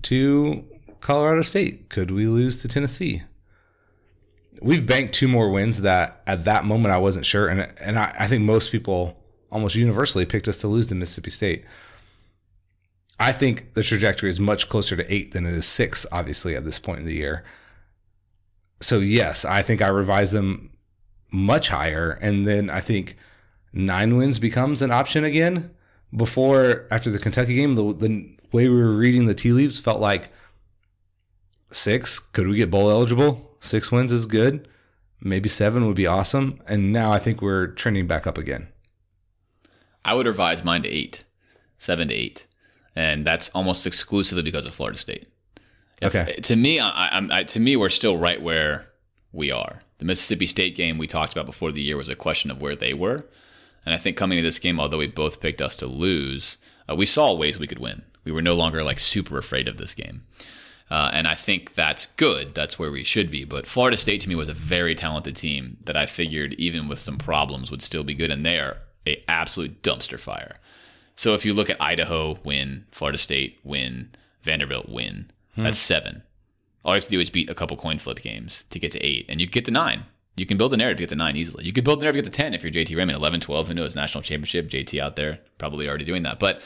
to 0.03 0.65
Colorado 1.01 1.43
State? 1.43 1.89
Could 1.89 2.11
we 2.11 2.27
lose 2.27 2.63
to 2.63 2.69
Tennessee? 2.69 3.23
We've 4.61 4.87
banked 4.87 5.15
two 5.15 5.29
more 5.29 5.51
wins 5.51 5.83
that 5.83 6.23
at 6.27 6.45
that 6.45 6.65
moment 6.65 6.95
I 6.95 6.99
wasn't 6.99 7.27
sure. 7.27 7.49
And, 7.49 7.73
and 7.81 7.99
I, 7.99 8.15
I 8.21 8.27
think 8.29 8.45
most 8.45 8.71
people 8.71 9.19
almost 9.51 9.75
universally 9.75 10.25
picked 10.25 10.49
us 10.49 10.61
to 10.61 10.69
lose 10.69 10.87
to 10.87 10.95
Mississippi 10.95 11.31
State. 11.31 11.65
I 13.19 13.33
think 13.33 13.75
the 13.75 13.83
trajectory 13.83 14.31
is 14.31 14.41
much 14.41 14.69
closer 14.69 14.97
to 14.97 15.13
eight 15.13 15.33
than 15.33 15.47
it 15.47 15.55
is 15.55 15.67
six, 15.67 16.07
obviously, 16.11 16.57
at 16.57 16.65
this 16.65 16.79
point 16.79 17.01
in 17.01 17.07
the 17.07 17.15
year 17.15 17.45
so 18.83 18.99
yes, 18.99 19.45
I 19.45 19.63
think 19.63 19.81
I 19.81 19.89
revised 19.89 20.33
them 20.35 20.71
much 21.31 21.69
higher, 21.69 22.19
and 22.21 22.47
then 22.47 22.69
I 22.69 22.81
think 22.81 23.17
nine 23.73 24.17
wins 24.17 24.39
becomes 24.39 24.83
an 24.83 24.91
option 24.91 25.25
again. 25.25 25.71
before 26.15 26.87
after 26.91 27.11
the 27.11 27.19
Kentucky 27.19 27.55
game, 27.55 27.75
the 27.75 27.95
the 27.95 28.37
way 28.53 28.69
we 28.69 28.77
were 28.77 28.93
reading 28.93 29.27
the 29.27 29.35
tea 29.35 29.53
leaves 29.53 29.81
felt 29.81 30.01
like 30.01 30.31
six. 31.71 32.19
Could 32.19 32.49
we 32.49 32.57
get 32.57 32.71
bowl 32.71 32.91
eligible? 32.91 33.57
Six 33.61 33.91
wins 33.91 34.13
is 34.13 34.27
good. 34.27 34.69
Maybe 35.21 35.49
seven 35.49 35.87
would 35.87 35.97
be 35.97 36.07
awesome. 36.07 36.61
And 36.67 36.93
now 36.93 37.13
I 37.13 37.19
think 37.19 37.41
we're 37.41 37.69
trending 37.69 38.07
back 38.07 38.27
up 38.27 38.37
again. 38.37 38.69
I 40.05 40.15
would 40.15 40.27
revise 40.27 40.65
mine 40.65 40.83
to 40.83 40.89
eight, 40.89 41.25
seven 41.79 42.09
to 42.09 42.15
eight, 42.15 42.47
and 42.95 43.25
that's 43.25 43.49
almost 43.51 43.87
exclusively 43.87 44.43
because 44.43 44.67
of 44.67 44.75
Florida 44.75 44.99
State. 44.99 45.29
If, 46.03 46.15
Okay. 46.15 46.33
To 46.35 46.57
me, 46.57 46.81
I, 46.81 46.89
I, 46.89 47.29
I, 47.31 47.43
to 47.45 47.61
me, 47.61 47.77
we're 47.77 47.89
still 47.89 48.19
right 48.19 48.41
where 48.41 48.89
we 49.33 49.51
are. 49.51 49.81
The 49.99 50.05
Mississippi 50.05 50.47
State 50.47 50.75
game 50.75 50.99
we 50.99 51.07
talked 51.07 51.33
about 51.33 51.47
before 51.47 51.73
the 51.73 51.83
year 51.83 51.97
was 51.97 52.09
a 52.09 52.17
question 52.17 52.51
of 52.51 52.61
where 52.61 52.75
they 52.75 52.93
were, 52.93 53.25
and 53.85 53.95
I 53.95 53.99
think 53.99 54.17
coming 54.17 54.37
to 54.37 54.43
this 54.43 54.59
game, 54.59 54.79
although 54.79 54.99
we 54.99 55.07
both 55.07 55.41
picked 55.41 55.63
us 55.63 55.77
to 55.77 55.87
lose, 55.87 56.59
uh, 56.89 56.95
we 56.95 57.07
saw 57.07 57.35
ways 57.35 57.59
we 57.59 57.67
could 57.67 57.79
win. 57.79 58.03
We 58.25 58.33
were 58.33 58.43
no 58.43 58.55
longer 58.55 58.85
like 58.85 58.99
super 58.99 59.39
afraid 59.39 59.69
of 59.69 59.77
this 59.77 59.95
game. 59.95 60.25
Uh, 60.91 61.11
and 61.13 61.27
I 61.27 61.35
think 61.35 61.75
that's 61.75 62.07
good. 62.17 62.55
That's 62.55 62.79
where 62.79 62.91
we 62.91 63.03
should 63.03 63.31
be. 63.31 63.45
But 63.45 63.67
Florida 63.67 63.97
State 63.97 64.21
to 64.21 64.29
me 64.29 64.35
was 64.35 64.49
a 64.49 64.55
very 64.55 64.95
talented 64.95 65.37
team 65.37 65.79
that 65.85 65.97
I 65.97 66.07
figured, 66.07 66.53
even 66.55 66.87
with 66.87 66.99
some 66.99 67.17
problems, 67.17 67.71
would 67.71 67.83
still 67.83 68.05
be 68.05 68.15
good. 68.15 68.31
And 68.31 68.45
they 68.45 68.59
are 68.59 68.77
a 69.07 69.25
absolute 69.27 69.83
dumpster 69.83 70.21
fire. 70.21 70.57
So 71.17 71.35
if 71.35 71.45
you 71.45 71.55
look 71.55 71.71
at 71.71 71.81
Idaho 71.81 72.39
win, 72.45 72.85
Florida 72.91 73.19
State 73.19 73.59
win, 73.65 74.11
Vanderbilt 74.43 74.89
win, 74.89 75.31
Hmm. 75.55 75.65
that's 75.65 75.79
seven. 75.79 76.23
All 76.85 76.95
you 76.95 76.97
have 76.97 77.05
to 77.05 77.11
do 77.11 77.21
is 77.21 77.31
beat 77.31 77.51
a 77.51 77.55
couple 77.55 77.77
coin 77.77 77.99
flip 77.99 78.21
games 78.21 78.65
to 78.71 78.79
get 78.79 78.91
to 78.93 79.01
eight, 79.01 79.27
and 79.29 79.41
you 79.41 79.47
get 79.47 79.65
to 79.67 79.71
nine. 79.71 80.05
You 80.37 80.47
can 80.47 80.57
build 80.57 80.73
a 80.73 80.77
narrative 80.77 80.97
to 80.97 81.03
get 81.03 81.09
to 81.11 81.17
nine 81.17 81.37
easily. 81.37 81.65
You 81.65 81.73
could 81.73 81.85
build 81.85 82.01
a 82.01 82.03
narrative 82.03 82.25
to 82.25 82.31
get 82.31 82.37
to 82.37 82.43
10 82.43 82.55
if 82.55 82.63
you're 82.63 82.73
JT 82.73 82.97
Raymond. 82.97 83.19
11, 83.19 83.41
12, 83.41 83.69
who 83.69 83.75
knows? 83.75 83.95
National 83.95 84.23
championship, 84.23 84.69
JT 84.69 84.99
out 84.99 85.17
there, 85.17 85.41
probably 85.59 85.87
already 85.87 86.07
doing 86.07 86.23
that. 86.23 86.39
But 86.39 86.63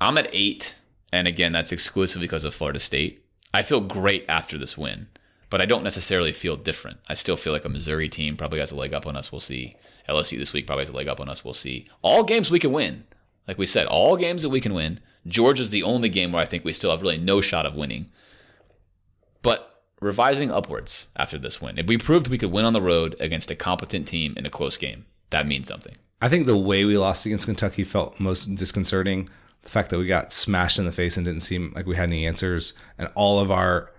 I'm 0.00 0.16
at 0.18 0.30
eight, 0.32 0.74
and 1.12 1.28
again, 1.28 1.52
that's 1.52 1.72
exclusively 1.72 2.26
because 2.26 2.44
of 2.44 2.54
Florida 2.54 2.78
State. 2.78 3.24
I 3.52 3.62
feel 3.62 3.80
great 3.80 4.24
after 4.28 4.58
this 4.58 4.76
win, 4.76 5.08
but 5.50 5.60
I 5.60 5.66
don't 5.66 5.84
necessarily 5.84 6.32
feel 6.32 6.56
different. 6.56 6.98
I 7.08 7.14
still 7.14 7.36
feel 7.36 7.52
like 7.52 7.64
a 7.64 7.70
Missouri 7.70 8.08
team 8.08 8.36
probably 8.36 8.58
has 8.58 8.72
a 8.72 8.76
leg 8.76 8.92
up 8.94 9.06
on 9.06 9.16
us. 9.16 9.30
We'll 9.30 9.40
see. 9.40 9.76
LSU 10.08 10.38
this 10.38 10.52
week 10.52 10.66
probably 10.66 10.84
has 10.84 10.92
a 10.92 10.96
leg 10.96 11.08
up 11.08 11.20
on 11.20 11.28
us. 11.28 11.44
We'll 11.44 11.54
see. 11.54 11.86
All 12.02 12.24
games 12.24 12.50
we 12.50 12.58
can 12.58 12.72
win. 12.72 13.04
Like 13.46 13.58
we 13.58 13.66
said, 13.66 13.86
all 13.86 14.16
games 14.16 14.42
that 14.42 14.50
we 14.50 14.60
can 14.60 14.74
win. 14.74 15.00
Georgia's 15.26 15.70
the 15.70 15.82
only 15.82 16.08
game 16.08 16.32
where 16.32 16.42
I 16.42 16.46
think 16.46 16.64
we 16.64 16.72
still 16.72 16.90
have 16.90 17.02
really 17.02 17.18
no 17.18 17.40
shot 17.40 17.66
of 17.66 17.74
winning. 17.74 18.10
But 19.42 19.82
revising 20.00 20.50
upwards 20.50 21.08
after 21.16 21.38
this 21.38 21.60
win, 21.60 21.78
if 21.78 21.86
we 21.86 21.98
proved 21.98 22.28
we 22.28 22.38
could 22.38 22.52
win 22.52 22.64
on 22.64 22.72
the 22.72 22.82
road 22.82 23.16
against 23.20 23.50
a 23.50 23.56
competent 23.56 24.06
team 24.06 24.34
in 24.36 24.46
a 24.46 24.50
close 24.50 24.76
game, 24.76 25.06
that 25.30 25.46
means 25.46 25.68
something. 25.68 25.96
I 26.20 26.28
think 26.28 26.46
the 26.46 26.56
way 26.56 26.84
we 26.84 26.96
lost 26.96 27.26
against 27.26 27.46
Kentucky 27.46 27.84
felt 27.84 28.18
most 28.18 28.46
disconcerting. 28.54 29.28
The 29.62 29.68
fact 29.68 29.90
that 29.90 29.98
we 29.98 30.06
got 30.06 30.32
smashed 30.32 30.78
in 30.78 30.84
the 30.84 30.92
face 30.92 31.16
and 31.16 31.26
didn't 31.26 31.42
seem 31.42 31.72
like 31.74 31.86
we 31.86 31.96
had 31.96 32.04
any 32.04 32.26
answers, 32.26 32.72
and 32.98 33.10
all 33.14 33.40
of 33.40 33.50
our 33.50 33.92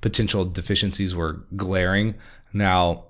potential 0.00 0.44
deficiencies 0.44 1.14
were 1.14 1.44
glaring. 1.56 2.14
Now, 2.52 3.04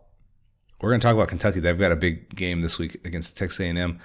we're 0.80 0.90
going 0.90 1.00
to 1.00 1.06
talk 1.06 1.14
about 1.14 1.28
Kentucky. 1.28 1.60
They've 1.60 1.78
got 1.78 1.92
a 1.92 1.96
big 1.96 2.34
game 2.34 2.62
this 2.62 2.78
week 2.78 3.00
against 3.04 3.36
Texas 3.38 3.60
A&M. 3.60 3.98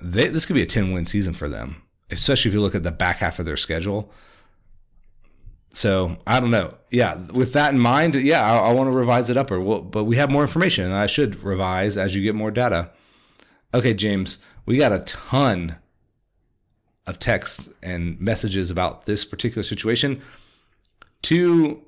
They, 0.00 0.28
this 0.28 0.46
could 0.46 0.54
be 0.54 0.62
a 0.62 0.66
10 0.66 0.92
win 0.92 1.04
season 1.04 1.34
for 1.34 1.48
them, 1.48 1.82
especially 2.10 2.50
if 2.50 2.54
you 2.54 2.60
look 2.60 2.74
at 2.74 2.82
the 2.82 2.90
back 2.90 3.18
half 3.18 3.38
of 3.38 3.46
their 3.46 3.56
schedule. 3.56 4.10
So 5.70 6.16
I 6.26 6.40
don't 6.40 6.50
know. 6.50 6.74
Yeah, 6.90 7.14
with 7.14 7.52
that 7.52 7.72
in 7.72 7.78
mind, 7.78 8.14
yeah, 8.14 8.42
I, 8.42 8.70
I 8.70 8.72
want 8.72 8.88
to 8.88 8.92
revise 8.92 9.30
it 9.30 9.36
up. 9.36 9.50
Or 9.50 9.60
we'll, 9.60 9.82
but 9.82 10.04
we 10.04 10.16
have 10.16 10.30
more 10.30 10.42
information, 10.42 10.86
and 10.86 10.94
I 10.94 11.06
should 11.06 11.42
revise 11.42 11.98
as 11.98 12.16
you 12.16 12.22
get 12.22 12.34
more 12.34 12.50
data. 12.50 12.90
Okay, 13.74 13.94
James, 13.94 14.38
we 14.64 14.78
got 14.78 14.92
a 14.92 15.00
ton 15.00 15.76
of 17.06 17.18
texts 17.18 17.70
and 17.82 18.20
messages 18.20 18.70
about 18.70 19.06
this 19.06 19.24
particular 19.24 19.62
situation. 19.62 20.22
Two 21.22 21.82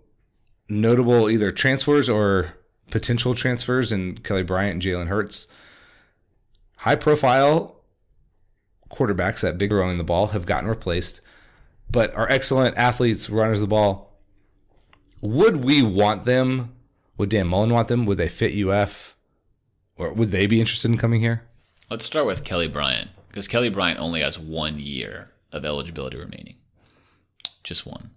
notable 0.68 1.30
either 1.30 1.50
transfers 1.50 2.08
or 2.08 2.54
potential 2.90 3.34
transfers 3.34 3.92
in 3.92 4.18
Kelly 4.18 4.42
Bryant 4.42 4.74
and 4.74 4.82
Jalen 4.82 5.08
Hurts. 5.08 5.46
High 6.78 6.96
profile 6.96 7.79
quarterbacks 8.90 9.40
that 9.40 9.58
big 9.58 9.70
throwing 9.70 9.98
the 9.98 10.04
ball 10.04 10.28
have 10.28 10.46
gotten 10.46 10.68
replaced, 10.68 11.20
but 11.90 12.14
are 12.14 12.28
excellent 12.28 12.76
athletes, 12.76 13.30
runners 13.30 13.58
of 13.58 13.62
the 13.62 13.68
ball. 13.68 14.18
Would 15.20 15.64
we 15.64 15.82
want 15.82 16.24
them? 16.24 16.74
Would 17.16 17.28
Dan 17.28 17.48
Mullen 17.48 17.72
want 17.72 17.88
them? 17.88 18.06
Would 18.06 18.18
they 18.18 18.28
fit 18.28 18.56
UF? 18.56 19.16
Or 19.96 20.12
would 20.12 20.30
they 20.30 20.46
be 20.46 20.60
interested 20.60 20.90
in 20.90 20.96
coming 20.96 21.20
here? 21.20 21.42
Let's 21.90 22.04
start 22.04 22.26
with 22.26 22.44
Kelly 22.44 22.68
Bryant 22.68 23.10
because 23.28 23.48
Kelly 23.48 23.68
Bryant 23.68 24.00
only 24.00 24.20
has 24.20 24.38
one 24.38 24.78
year 24.78 25.30
of 25.52 25.64
eligibility 25.64 26.16
remaining. 26.16 26.56
Just 27.62 27.86
one. 27.86 28.10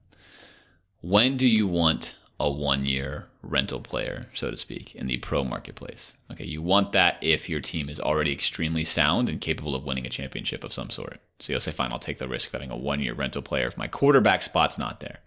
When 1.02 1.36
do 1.36 1.48
you 1.48 1.68
want 1.68 2.16
a 2.44 2.52
one 2.52 2.86
year 2.86 3.28
rental 3.42 3.80
player, 3.80 4.26
so 4.34 4.52
to 4.52 4.58
speak, 4.58 4.94
in 4.96 5.08
the 5.08 5.16
pro 5.18 5.46
marketplace? 5.46 6.16
Okay, 6.30 6.44
you 6.44 6.62
want 6.62 6.92
that 6.92 7.18
if 7.22 7.48
your 7.48 7.62
team 7.62 7.88
is 7.88 8.02
already 8.02 8.34
extremely 8.34 8.84
sound 8.84 9.30
and 9.30 9.40
capable 9.40 9.76
of 9.76 9.86
winning 9.86 10.06
a 10.06 10.10
championship 10.10 10.62
of 10.62 10.74
some 10.74 10.90
sort. 10.90 11.22
So 11.40 11.54
you'll 11.54 11.62
say, 11.62 11.72
fine, 11.72 11.94
I'll 11.94 12.00
take 12.00 12.18
the 12.18 12.28
risk 12.28 12.50
of 12.50 12.54
having 12.54 12.70
a 12.70 12.76
one 12.76 13.00
year 13.00 13.14
rental 13.14 13.42
player 13.42 13.68
if 13.68 13.78
my 13.78 13.88
quarterback 13.88 14.44
spot's 14.44 14.78
not 14.78 15.00
there. 15.00 15.20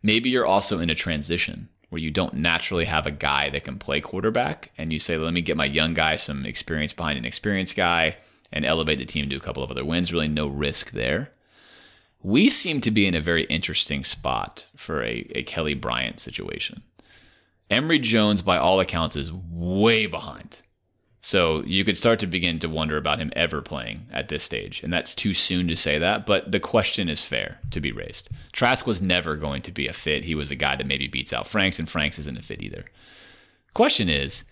Maybe 0.00 0.30
you're 0.30 0.46
also 0.46 0.78
in 0.78 0.90
a 0.90 0.94
transition 0.94 1.68
where 1.90 2.00
you 2.00 2.12
don't 2.12 2.34
naturally 2.34 2.84
have 2.84 3.06
a 3.06 3.10
guy 3.10 3.50
that 3.50 3.64
can 3.64 3.78
play 3.78 4.00
quarterback, 4.00 4.70
and 4.78 4.92
you 4.92 5.00
say, 5.00 5.16
let 5.16 5.34
me 5.34 5.42
get 5.42 5.56
my 5.56 5.64
young 5.64 5.92
guy 5.92 6.14
some 6.14 6.46
experience 6.46 6.92
behind 6.92 7.18
an 7.18 7.24
experienced 7.24 7.74
guy 7.74 8.16
and 8.52 8.64
elevate 8.64 8.98
the 8.98 9.04
team 9.04 9.28
to 9.28 9.36
a 9.36 9.40
couple 9.40 9.62
of 9.62 9.72
other 9.72 9.84
wins. 9.84 10.12
Really, 10.12 10.28
no 10.28 10.46
risk 10.46 10.92
there. 10.92 11.32
We 12.22 12.48
seem 12.48 12.80
to 12.82 12.90
be 12.90 13.06
in 13.06 13.14
a 13.14 13.20
very 13.20 13.44
interesting 13.44 14.04
spot 14.04 14.66
for 14.76 15.02
a, 15.02 15.26
a 15.34 15.42
Kelly 15.42 15.74
Bryant 15.74 16.20
situation. 16.20 16.82
Emory 17.68 17.98
Jones, 17.98 18.42
by 18.42 18.58
all 18.58 18.80
accounts, 18.80 19.16
is 19.16 19.32
way 19.32 20.06
behind. 20.06 20.58
So 21.24 21.62
you 21.64 21.84
could 21.84 21.96
start 21.96 22.18
to 22.20 22.26
begin 22.26 22.58
to 22.58 22.68
wonder 22.68 22.96
about 22.96 23.20
him 23.20 23.32
ever 23.36 23.62
playing 23.62 24.06
at 24.12 24.28
this 24.28 24.42
stage. 24.42 24.82
And 24.82 24.92
that's 24.92 25.14
too 25.14 25.34
soon 25.34 25.68
to 25.68 25.76
say 25.76 25.98
that, 25.98 26.26
but 26.26 26.50
the 26.50 26.58
question 26.58 27.08
is 27.08 27.24
fair 27.24 27.60
to 27.70 27.80
be 27.80 27.92
raised. 27.92 28.28
Trask 28.52 28.86
was 28.86 29.00
never 29.00 29.36
going 29.36 29.62
to 29.62 29.72
be 29.72 29.86
a 29.86 29.92
fit. 29.92 30.24
He 30.24 30.34
was 30.34 30.50
a 30.50 30.56
guy 30.56 30.74
that 30.74 30.86
maybe 30.86 31.06
beats 31.06 31.32
out 31.32 31.46
Franks, 31.46 31.78
and 31.78 31.88
Franks 31.88 32.18
isn't 32.18 32.38
a 32.38 32.42
fit 32.42 32.60
either. 32.60 32.84
Question 33.72 34.08
is, 34.08 34.44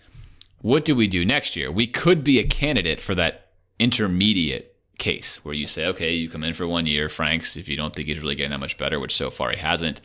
what 0.59 0.85
do 0.85 0.95
we 0.95 1.07
do 1.07 1.25
next 1.25 1.57
year? 1.57 1.69
We 1.69 1.87
could 1.87 2.23
be 2.23 2.39
a 2.39 2.47
candidate 2.47 3.01
for 3.01 3.15
that 3.15 3.49
intermediate 3.77 4.70
case 5.01 5.43
where 5.43 5.53
you 5.53 5.67
say, 5.67 5.85
okay, 5.87 6.13
you 6.13 6.29
come 6.29 6.45
in 6.45 6.53
for 6.53 6.65
one 6.65 6.85
year, 6.85 7.09
Franks, 7.09 7.57
if 7.57 7.67
you 7.67 7.75
don't 7.75 7.93
think 7.93 8.07
he's 8.07 8.19
really 8.19 8.35
getting 8.35 8.51
that 8.51 8.59
much 8.59 8.77
better, 8.77 8.99
which 8.99 9.15
so 9.15 9.29
far 9.29 9.51
he 9.51 9.57
hasn't, 9.57 9.99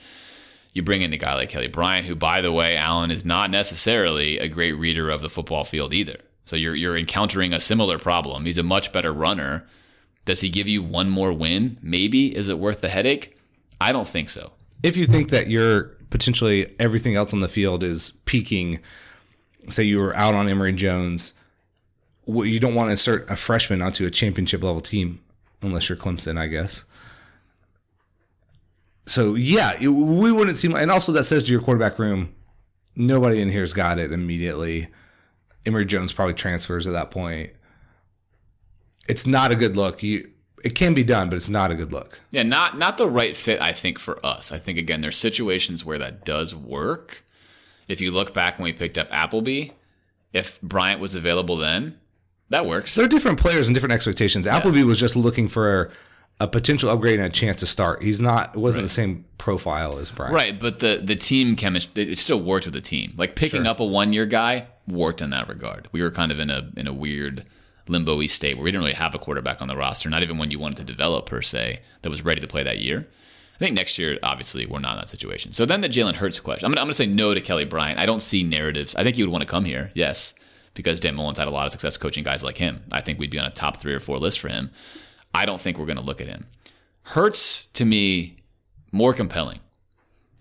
you 0.73 0.83
bring 0.83 1.03
in 1.03 1.13
a 1.13 1.17
guy 1.17 1.35
like 1.35 1.51
Kelly 1.51 1.69
Bryant, 1.69 2.07
who, 2.07 2.17
by 2.17 2.41
the 2.41 2.51
way, 2.51 2.77
Alan 2.77 3.13
is 3.13 3.25
not 3.25 3.51
necessarily 3.51 4.39
a 4.39 4.49
great 4.49 4.73
reader 4.73 5.09
of 5.09 5.21
the 5.21 5.29
football 5.29 5.65
field 5.65 5.95
either. 5.95 6.19
So 6.45 6.57
you're 6.57 6.75
you're 6.75 6.97
encountering 6.97 7.53
a 7.53 7.61
similar 7.61 7.99
problem. 7.99 8.47
He's 8.47 8.59
a 8.59 8.63
much 8.63 8.93
better 8.93 9.13
runner. 9.13 9.67
Does 10.25 10.41
he 10.41 10.49
give 10.49 10.69
you 10.69 10.83
one 10.83 11.09
more 11.09 11.33
win? 11.33 11.79
Maybe. 11.83 12.37
Is 12.37 12.49
it 12.49 12.59
worth 12.59 12.81
the 12.81 12.89
headache? 12.89 13.39
I 13.81 13.93
don't 13.93 14.09
think 14.09 14.29
so. 14.29 14.53
If 14.83 14.97
you 14.97 15.07
think 15.07 15.31
that 15.31 15.49
you're 15.49 15.97
potentially 16.11 16.75
everything 16.79 17.17
else 17.17 17.33
on 17.33 17.41
the 17.41 17.49
field 17.49 17.83
is 17.83 18.13
peaking, 18.25 18.81
say 19.69 19.83
you 19.85 19.99
were 19.99 20.15
out 20.15 20.35
on 20.35 20.49
Emory 20.49 20.73
Jones, 20.73 21.35
you 22.27 22.59
don't 22.61 22.75
want 22.75 22.89
to 22.89 22.91
insert 22.93 23.31
a 23.31 23.37
freshman 23.37 23.81
onto 23.83 24.05
a 24.07 24.11
championship 24.11 24.63
level 24.63 24.81
team 24.81 25.21
unless 25.63 25.89
you're 25.89 25.97
Clemson, 25.97 26.39
I 26.39 26.47
guess. 26.49 26.85
So 29.07 29.35
yeah, 29.35 29.73
it- 29.81 29.89
we 29.89 30.33
wouldn't 30.33 30.57
seem, 30.57 30.75
and 30.75 30.91
also 30.91 31.13
that 31.13 31.25
says 31.25 31.45
to 31.45 31.53
your 31.53 31.61
quarterback 31.61 31.99
room, 31.99 32.35
nobody 32.97 33.41
in 33.41 33.49
here's 33.51 33.73
got 33.73 33.99
it 33.99 34.13
immediately. 34.13 34.89
Emory 35.65 35.85
Jones 35.85 36.13
probably 36.13 36.35
transfers 36.35 36.87
at 36.87 36.93
that 36.93 37.11
point. 37.11 37.51
It's 39.09 39.27
not 39.27 39.53
a 39.53 39.57
good 39.57 39.77
look. 39.77 40.03
You, 40.03 40.31
it 40.65 40.75
can 40.75 40.95
be 40.95 41.05
done, 41.05 41.29
but 41.29 41.37
it's 41.37 41.49
not 41.49 41.71
a 41.71 41.77
good 41.77 41.93
look. 41.93 42.21
Yeah, 42.31 42.43
not 42.43 42.77
not 42.77 42.99
the 42.99 43.07
right 43.07 43.37
fit, 43.37 43.61
I 43.61 43.73
think, 43.73 43.99
for 44.01 44.25
us. 44.27 44.51
I 44.51 44.59
think 44.59 44.79
again, 44.79 45.01
there's 45.01 45.17
situations 45.17 45.85
where 45.85 45.99
that 45.99 46.25
does 46.25 46.55
work. 46.55 47.23
If 47.87 48.01
you 48.01 48.11
look 48.11 48.35
back 48.35 48.59
when 48.59 48.65
we 48.65 48.73
picked 48.73 48.99
up 48.99 49.07
Appleby, 49.13 49.71
if 50.33 50.61
Bryant 50.61 51.01
was 51.01 51.15
available 51.15 51.57
then, 51.57 51.99
that 52.51 52.67
works. 52.67 52.95
There 52.95 53.05
are 53.05 53.09
different 53.09 53.41
players 53.41 53.69
and 53.69 53.75
different 53.75 53.93
expectations. 53.93 54.47
Appleby 54.47 54.83
was 54.83 55.01
just 55.01 55.17
looking 55.17 55.49
for 55.49 55.91
a 56.39 56.47
potential 56.47 56.91
upgrade 56.91 57.19
and 57.19 57.27
a 57.27 57.31
chance 57.31 57.57
to 57.61 57.67
start. 57.67 58.03
He's 58.03 58.21
not 58.21 58.55
it 58.55 58.59
wasn't 58.59 58.85
the 58.85 58.89
same 58.89 59.25
profile 59.39 59.99
as 59.99 60.11
Bryant. 60.11 60.35
Right, 60.35 60.59
but 60.59 60.81
the 60.81 61.01
the 61.03 61.17
team 61.17 61.57
chemistry 61.57 62.11
it 62.13 62.19
still 62.19 62.41
worked 62.41 62.67
with 62.67 62.75
the 62.75 62.81
team. 62.81 63.15
Like 63.17 63.37
picking 63.37 63.67
up 63.67 63.81
a 63.81 63.85
one 63.85 64.13
year 64.13 64.27
guy 64.27 64.67
worked 64.87 65.21
in 65.23 65.31
that 65.31 65.49
regard. 65.49 65.89
We 65.93 66.03
were 66.03 66.11
kind 66.11 66.31
of 66.31 66.39
in 66.39 66.51
a 66.51 66.71
in 66.77 66.87
a 66.87 66.93
weird 66.93 67.45
limbo-y 67.89 68.27
state 68.27 68.57
where 68.57 68.65
we 68.65 68.73
didn't 68.73 68.83
really 68.83 68.95
have 68.95 69.15
a 69.15 69.19
quarterback 69.19 69.63
on 69.63 69.69
the 69.69 69.77
roster, 69.77 70.11
not 70.11 70.23
even 70.23 70.39
one 70.39 70.51
you 70.51 70.59
wanted 70.59 70.77
to 70.77 70.85
develop 70.85 71.27
per 71.27 71.41
se, 71.41 71.81
that 72.03 72.11
was 72.11 72.25
ready 72.25 72.41
to 72.41 72.47
play 72.47 72.65
that 72.65 72.81
year. 72.81 73.07
I 73.55 73.59
think 73.59 73.75
next 73.75 73.97
year, 73.97 74.19
obviously, 74.25 74.67
we're 74.67 74.81
not 74.81 74.95
in 74.95 74.99
that 74.99 75.09
situation. 75.09 75.53
So 75.53 75.65
then 75.65 75.81
the 75.81 75.89
Jalen 75.89 76.15
Hurts 76.15 76.41
question. 76.41 76.67
I'm 76.67 76.73
gonna, 76.73 76.81
I'm 76.81 76.87
gonna 76.87 76.95
say 76.95 77.07
no 77.07 77.33
to 77.33 77.41
Kelly 77.41 77.65
Bryant. 77.65 77.99
I 77.99 78.05
don't 78.05 78.21
see 78.21 78.43
narratives. 78.43 78.95
I 78.97 79.03
think 79.03 79.17
he 79.17 79.23
would 79.23 79.33
want 79.33 79.43
to 79.43 79.49
come 79.49 79.65
here, 79.65 79.93
yes, 79.95 80.35
because 80.77 81.01
Dan 81.01 81.17
Mullen's 81.17 81.39
had 81.39 81.49
a 81.49 81.51
lot 81.51 81.67
of 81.67 81.73
success 81.73 81.97
coaching 81.97 82.23
guys 82.23 82.45
like 82.45 82.59
him. 82.59 82.85
I 82.93 83.01
think 83.01 83.19
we'd 83.19 83.31
be 83.31 83.39
on 83.41 83.47
a 83.47 83.51
top 83.51 83.79
three 83.79 83.93
or 83.95 83.99
four 84.01 84.19
list 84.19 84.39
for 84.39 84.49
him. 84.49 84.71
I 85.35 85.45
don't 85.47 85.61
think 85.61 85.77
we're 85.79 85.87
going 85.87 85.99
to 85.99 86.05
look 86.05 86.21
at 86.21 86.29
him. 86.29 86.47
Hurts 87.03 87.67
to 87.75 87.85
me 87.85 88.37
more 88.93 89.13
compelling. 89.13 89.61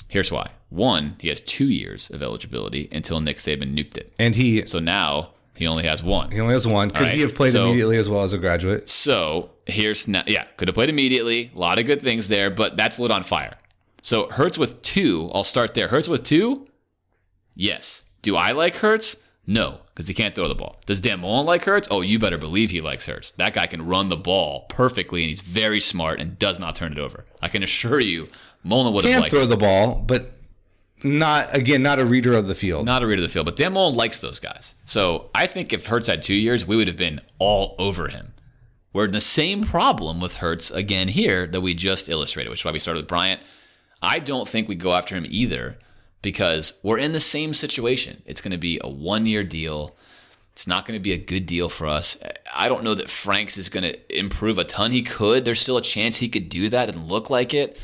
Here's 0.08 0.32
why. 0.32 0.52
One, 0.70 1.16
he 1.20 1.30
has 1.30 1.42
two 1.42 1.66
years 1.70 2.10
of 2.12 2.22
eligibility 2.22 2.88
until 2.92 3.20
Nick 3.22 3.38
Saban 3.38 3.74
nuked 3.76 3.98
it. 3.98 4.14
And 4.20 4.36
he 4.36 4.66
So 4.66 4.80
now 4.80 5.32
he 5.56 5.66
only 5.68 5.84
has 5.86 6.04
one. 6.04 6.32
he 6.32 6.40
only 6.40 6.54
has 6.54 6.68
one. 6.68 6.92
Could 6.92 7.02
right, 7.04 7.14
he 7.14 7.22
have 7.22 7.34
played 7.34 7.52
so- 7.52 7.66
immediately 7.66 7.98
as 7.98 8.10
well 8.10 8.24
as 8.24 8.34
a 8.34 8.38
graduate? 8.38 8.90
So 8.90 9.52
here's 9.66 10.08
now, 10.08 10.24
yeah, 10.28 10.44
could 10.58 10.68
have 10.68 10.76
played 10.76 10.90
immediately. 10.90 11.52
A 11.56 11.58
lot 11.60 11.80
of 11.80 11.86
good 11.86 12.02
things 12.02 12.28
there, 12.28 12.50
but 12.50 12.78
that's 12.78 13.00
lit 13.00 13.10
on 13.12 13.24
fire. 13.24 13.58
So 14.02 14.28
Hurts 14.30 14.58
with 14.58 14.82
two, 14.82 15.30
I'll 15.34 15.44
start 15.44 15.74
there. 15.74 15.88
Hurts 15.88 16.08
with 16.10 16.24
two, 16.24 16.68
yes. 17.56 18.04
Do 18.22 18.36
I 18.36 18.52
like 18.52 18.76
Hurts? 18.76 19.18
No, 19.48 19.80
because 19.94 20.08
he 20.08 20.14
can't 20.14 20.34
throw 20.34 20.48
the 20.48 20.56
ball. 20.56 20.82
Does 20.86 21.00
Dan 21.00 21.20
Mullen 21.20 21.46
like 21.46 21.66
Hurts? 21.66 21.88
Oh, 21.92 22.02
you 22.02 22.18
better 22.18 22.38
believe 22.38 22.72
he 22.72 22.82
likes 22.82 23.06
Hurts. 23.06 23.32
That 23.32 23.54
guy 23.54 23.68
can 23.68 23.86
run 23.86 24.10
the 24.10 24.18
ball 24.18 24.66
perfectly, 24.70 25.22
and 25.22 25.30
he's 25.30 25.40
very 25.40 25.80
smart 25.80 26.20
and 26.20 26.40
does 26.40 26.60
not 26.60 26.76
turn 26.76 26.92
it 26.92 26.98
over. 26.98 27.26
I 27.42 27.48
can 27.48 27.62
assure 27.62 28.00
you, 28.00 28.26
Mullen 28.64 28.94
would 28.94 29.06
have 29.06 29.14
Can 29.14 29.22
liked 29.22 29.34
throw 29.34 29.46
the 29.46 29.58
ball, 29.58 30.04
but 30.06 30.32
not 31.04 31.56
again, 31.56 31.84
not 31.84 32.00
a 32.00 32.06
reader 32.06 32.34
of 32.34 32.48
the 32.48 32.56
field. 32.56 32.86
Not 32.86 33.04
a 33.04 33.08
reader 33.08 33.22
of 33.22 33.30
the 33.30 33.34
field, 33.34 33.46
but 33.46 33.56
Dan 33.56 33.74
Mullen 33.74 33.96
likes 33.96 34.20
those 34.20 34.40
guys. 34.40 34.74
So 34.86 35.30
I 35.36 35.46
think 35.46 35.72
if 35.72 35.86
Hurts 35.88 36.08
had 36.08 36.24
two 36.24 36.34
years, 36.34 36.66
we 36.66 36.76
would 36.76 36.88
have 36.88 36.98
been 36.98 37.22
all 37.38 37.76
over 37.78 38.08
him. 38.08 38.34
We're 38.92 39.06
in 39.06 39.12
the 39.12 39.22
same 39.22 39.64
problem 39.64 40.20
with 40.20 40.38
Hurts 40.38 40.72
again 40.72 41.10
here 41.10 41.46
that 41.48 41.62
we 41.62 41.74
just 41.74 42.10
illustrated, 42.10 42.50
which 42.50 42.62
is 42.62 42.66
why 42.66 42.72
we 42.72 42.80
started 42.80 43.02
with 43.02 43.10
Bryant. 43.10 43.42
I 44.02 44.20
don't 44.20 44.48
think 44.48 44.68
we 44.68 44.76
go 44.76 44.94
after 44.94 45.16
him 45.16 45.26
either 45.28 45.78
because 46.26 46.80
we're 46.82 46.98
in 46.98 47.12
the 47.12 47.20
same 47.20 47.54
situation. 47.54 48.24
It's 48.26 48.42
going 48.42 48.52
to 48.52 48.58
be 48.58 48.80
a 48.84 48.90
one 48.90 49.28
year 49.28 49.44
deal. 49.44 49.96
It's 50.54 50.66
not 50.66 50.88
going 50.88 50.98
to 50.98 51.04
be 51.04 51.12
a 51.12 51.20
good 51.20 51.46
deal 51.46 51.70
for 51.70 51.86
us. 51.86 52.18
I 52.52 52.68
don't 52.68 52.84
know 52.84 52.96
that 52.96 53.12
Franks 53.12 53.60
is 53.60 53.70
going 53.70 53.84
to 53.84 54.18
improve 54.18 54.58
a 54.58 54.64
ton. 54.64 54.90
He 54.90 55.04
could. 55.04 55.46
There's 55.46 55.62
still 55.62 55.78
a 55.78 55.84
chance 55.84 56.18
he 56.18 56.28
could 56.28 56.50
do 56.50 56.68
that 56.70 56.90
and 56.90 57.12
look 57.12 57.30
like 57.30 57.54
it. 57.54 57.80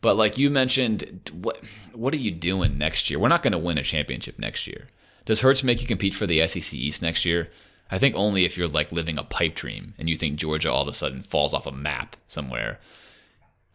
But 0.00 0.16
like 0.16 0.38
you 0.38 0.50
mentioned, 0.50 1.32
what 1.34 1.64
what 1.92 2.14
are 2.14 2.18
you 2.18 2.30
doing 2.30 2.78
next 2.78 3.10
year? 3.10 3.18
We're 3.18 3.26
not 3.26 3.42
going 3.42 3.50
to 3.50 3.58
win 3.58 3.76
a 3.76 3.82
championship 3.82 4.38
next 4.38 4.68
year. 4.68 4.86
Does 5.24 5.40
Hurts 5.40 5.64
make 5.64 5.80
you 5.80 5.88
compete 5.88 6.14
for 6.14 6.28
the 6.28 6.46
SEC 6.46 6.74
East 6.74 7.02
next 7.02 7.24
year? 7.24 7.48
I 7.90 7.98
think 7.98 8.14
only 8.14 8.44
if 8.44 8.56
you're 8.56 8.68
like 8.68 8.92
living 8.92 9.18
a 9.18 9.24
pipe 9.24 9.56
dream 9.56 9.94
and 9.98 10.08
you 10.08 10.16
think 10.16 10.38
Georgia 10.38 10.70
all 10.70 10.82
of 10.82 10.88
a 10.88 10.94
sudden 10.94 11.24
falls 11.24 11.52
off 11.52 11.66
a 11.66 11.72
map 11.72 12.14
somewhere. 12.28 12.78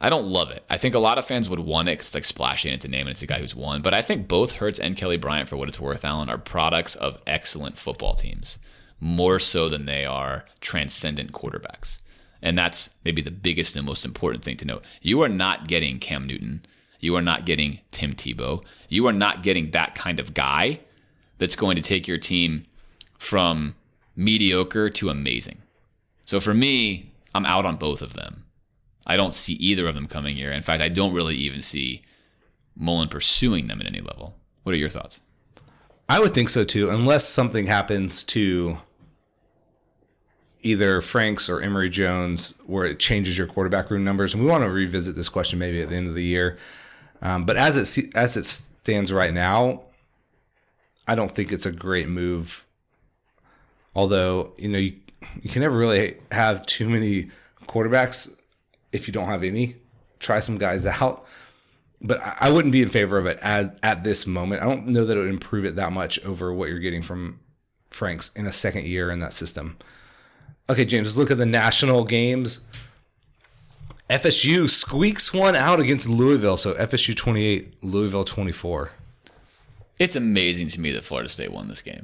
I 0.02 0.10
don't 0.10 0.28
love 0.28 0.50
it. 0.50 0.64
I 0.70 0.78
think 0.78 0.96
a 0.96 1.00
lot 1.00 1.18
of 1.18 1.26
fans 1.26 1.50
would 1.50 1.60
want 1.60 1.90
it 1.90 1.94
because 1.94 2.08
it's 2.08 2.16
like 2.16 2.26
splashing 2.26 2.72
into 2.72 2.88
name 2.88 3.08
and 3.08 3.10
it's 3.10 3.22
a 3.22 3.28
guy 3.28 3.40
who's 3.40 3.56
won. 3.56 3.82
But 3.82 3.94
I 3.94 4.02
think 4.02 4.28
both 4.28 4.54
Hurts 4.54 4.80
and 4.80 4.96
Kelly 4.96 5.18
Bryant, 5.18 5.50
for 5.50 5.58
what 5.58 5.68
it's 5.68 5.80
worth, 5.80 6.06
Alan, 6.06 6.30
are 6.30 6.38
products 6.38 6.96
of 6.96 7.22
excellent 7.28 7.78
football 7.78 8.14
teams, 8.14 8.60
more 9.02 9.40
so 9.40 9.68
than 9.68 9.86
they 9.86 10.06
are 10.06 10.46
transcendent 10.62 11.34
quarterbacks. 11.34 12.00
And 12.42 12.58
that's 12.58 12.92
maybe 13.04 13.22
the 13.22 13.32
biggest 13.32 13.76
and 13.76 13.86
most 13.86 14.06
important 14.06 14.44
thing 14.46 14.56
to 14.58 14.66
note. 14.66 14.86
You 15.02 15.22
are 15.22 15.30
not 15.30 15.68
getting 15.68 16.00
Cam 16.00 16.26
Newton. 16.26 16.66
You 17.02 17.16
are 17.16 17.22
not 17.22 17.46
getting 17.46 17.80
Tim 17.92 18.14
Tebow. 18.14 18.64
You 18.88 19.06
are 19.08 19.14
not 19.14 19.44
getting 19.44 19.72
that 19.72 19.96
kind 19.96 20.20
of 20.20 20.34
guy 20.34 20.80
that's 21.38 21.56
going 21.58 21.76
to 21.76 21.82
take 21.82 22.08
your 22.08 22.18
team 22.18 22.66
from 23.18 23.76
mediocre 24.16 24.90
to 24.90 25.10
amazing. 25.10 25.58
So 26.24 26.40
for 26.40 26.54
me, 26.54 27.12
I'm 27.36 27.46
out 27.46 27.66
on 27.66 27.76
both 27.76 28.02
of 28.02 28.14
them. 28.14 28.46
I 29.10 29.18
don't 29.18 29.34
see 29.34 29.54
either 29.54 29.88
of 29.88 29.96
them 29.96 30.08
coming 30.08 30.38
here. 30.38 30.52
In 30.52 30.62
fact, 30.62 30.84
I 30.84 30.88
don't 30.88 31.14
really 31.14 31.36
even 31.36 31.64
see 31.64 32.04
Mullen 32.76 33.10
pursuing 33.10 33.66
them 33.66 33.82
at 33.82 33.88
any 33.88 34.02
level. 34.02 34.36
What 34.62 34.74
are 34.74 34.78
your 34.78 34.88
thoughts? 34.88 35.20
I 36.08 36.20
would 36.20 36.36
think 36.36 36.50
so 36.50 36.64
too, 36.64 36.92
unless 36.92 37.28
something 37.28 37.66
happens 37.66 38.22
to 38.26 38.78
either 40.62 41.02
Franks 41.02 41.50
or 41.50 41.60
Emory 41.60 41.90
Jones 41.90 42.54
where 42.68 42.86
it 42.86 43.00
changes 43.00 43.36
your 43.36 43.48
quarterback 43.48 43.90
room 43.90 44.04
numbers. 44.04 44.36
And 44.36 44.44
we 44.44 44.50
want 44.50 44.64
to 44.64 44.70
revisit 44.70 45.16
this 45.16 45.28
question 45.28 45.58
maybe 45.58 45.82
at 45.82 45.90
the 45.90 45.96
end 45.96 46.08
of 46.08 46.14
the 46.14 46.24
year. 46.24 46.60
Um, 47.24 47.46
but 47.46 47.58
as 47.58 47.78
it 47.78 48.16
as 48.16 48.38
it 48.38 48.46
stands 48.46 49.12
right 49.12 49.34
now, 49.34 49.86
I 51.08 51.16
don't 51.16 51.32
think 51.32 51.52
it's 51.52 51.66
a 51.66 51.72
great 51.72 52.08
move. 52.08 52.64
Although 53.96 54.54
you 54.58 54.70
know 54.70 54.78
you, 54.78 54.98
you 55.42 55.50
can 55.50 55.64
never 55.64 55.78
really 55.78 56.18
have 56.32 56.64
too 56.68 56.88
many 56.88 57.32
quarterbacks 57.68 58.32
if 58.92 59.08
you 59.08 59.14
don't 59.14 59.28
have 59.28 59.44
any. 59.44 59.76
Try 60.20 60.40
some 60.40 60.58
guys 60.58 60.86
out 60.86 61.26
but 62.02 62.22
I 62.40 62.50
wouldn't 62.50 62.72
be 62.72 62.82
in 62.82 62.90
favor 62.90 63.18
of 63.18 63.26
it 63.26 63.40
at, 63.42 63.78
at 63.84 64.04
this 64.04 64.26
moment. 64.26 64.62
I 64.62 64.66
don't 64.66 64.88
know 64.88 65.06
that 65.06 65.18
it 65.18 65.20
would 65.20 65.30
improve 65.30 65.66
it 65.66 65.76
that 65.76 65.92
much 65.92 66.24
over 66.26 66.54
what 66.54 66.70
you're 66.70 66.80
getting 66.80 67.02
from 67.02 67.40
Franks 67.90 68.32
in 68.36 68.46
a 68.46 68.54
second 68.54 68.86
year 68.86 69.12
in 69.12 69.20
that 69.20 69.34
system. 69.34 69.78
Okay, 70.70 70.86
James, 70.86 71.18
look 71.18 71.32
at 71.32 71.38
the 71.38 71.46
national 71.46 72.06
games. 72.06 72.62
FSU 74.10 74.70
squeaks 74.70 75.34
one 75.34 75.56
out 75.56 75.80
against 75.80 76.08
Louisville. 76.08 76.58
So 76.58 76.74
FSU 76.76 77.16
28, 77.16 77.84
Louisville 77.84 78.24
24. 78.24 78.92
It's 79.98 80.16
amazing 80.16 80.70
to 80.70 80.80
me 80.80 80.92
that 80.94 81.04
Florida 81.04 81.28
State 81.28 81.52
won 81.52 81.68
this 81.68 81.82
game. 81.82 82.04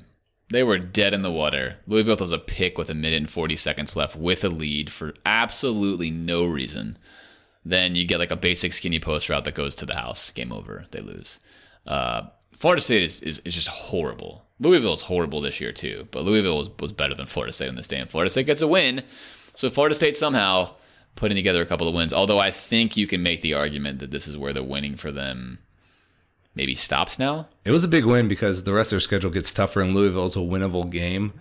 They 0.50 0.64
were 0.64 0.78
dead 0.78 1.14
in 1.14 1.24
the 1.24 1.32
water. 1.32 1.78
Louisville 1.88 2.16
throws 2.16 2.32
a 2.32 2.38
pick 2.38 2.78
with 2.78 2.90
a 2.90 2.94
minute 2.94 3.18
and 3.18 3.30
40 3.30 3.56
seconds 3.58 3.96
left 3.96 4.16
with 4.16 4.44
a 4.44 4.50
lead 4.50 4.92
for 4.92 5.14
absolutely 5.26 6.12
no 6.12 6.46
reason. 6.46 6.98
Then 7.64 7.96
you 7.96 8.06
get 8.06 8.20
like 8.20 8.32
a 8.32 8.36
basic 8.36 8.74
skinny 8.74 9.00
post 9.00 9.28
route 9.28 9.44
that 9.46 9.56
goes 9.56 9.76
to 9.76 9.86
the 9.86 9.96
house. 9.96 10.30
Game 10.30 10.52
over. 10.52 10.86
They 10.92 11.02
lose. 11.02 11.40
Uh, 11.88 12.28
Florida 12.56 12.82
State 12.82 13.04
is, 13.04 13.22
is, 13.22 13.40
is 13.40 13.56
just 13.56 13.68
horrible. 13.68 14.46
Louisville 14.60 14.94
is 14.94 15.02
horrible 15.02 15.42
this 15.42 15.60
year 15.60 15.72
too, 15.72 16.08
but 16.12 16.24
Louisville 16.24 16.58
was, 16.58 16.70
was 16.80 16.94
better 16.94 17.16
than 17.16 17.26
Florida 17.26 17.52
State 17.52 17.70
on 17.70 17.76
this. 17.76 17.92
And 17.92 18.10
Florida 18.10 18.30
State 18.30 18.46
gets 18.46 18.62
a 18.62 18.68
win. 18.68 19.04
So 19.56 19.70
Florida 19.70 19.96
State 19.96 20.16
somehow 20.16 20.76
putting 21.16 21.36
together 21.36 21.62
a 21.62 21.66
couple 21.66 21.88
of 21.88 21.96
wins. 21.96 22.14
Although 22.14 22.40
I 22.40 22.52
think 22.52 22.96
you 22.96 23.08
can 23.08 23.24
make 23.24 23.42
the 23.42 23.56
argument 23.56 24.00
that 24.00 24.12
this 24.12 24.28
is 24.28 24.38
where 24.38 24.54
the 24.54 24.64
winning 24.64 24.96
for 24.96 25.12
them 25.12 25.60
maybe 26.56 26.76
stops 26.76 27.20
now. 27.20 27.48
It 27.64 27.72
was 27.72 27.84
a 27.84 27.88
big 27.88 28.06
win 28.06 28.28
because 28.28 28.64
the 28.64 28.74
rest 28.74 28.88
of 28.88 28.92
their 28.92 29.00
schedule 29.02 29.32
gets 29.32 29.54
tougher, 29.54 29.82
and 29.82 29.94
Louisville 29.94 30.26
is 30.26 30.36
a 30.36 30.40
winnable 30.40 30.90
game. 30.90 31.34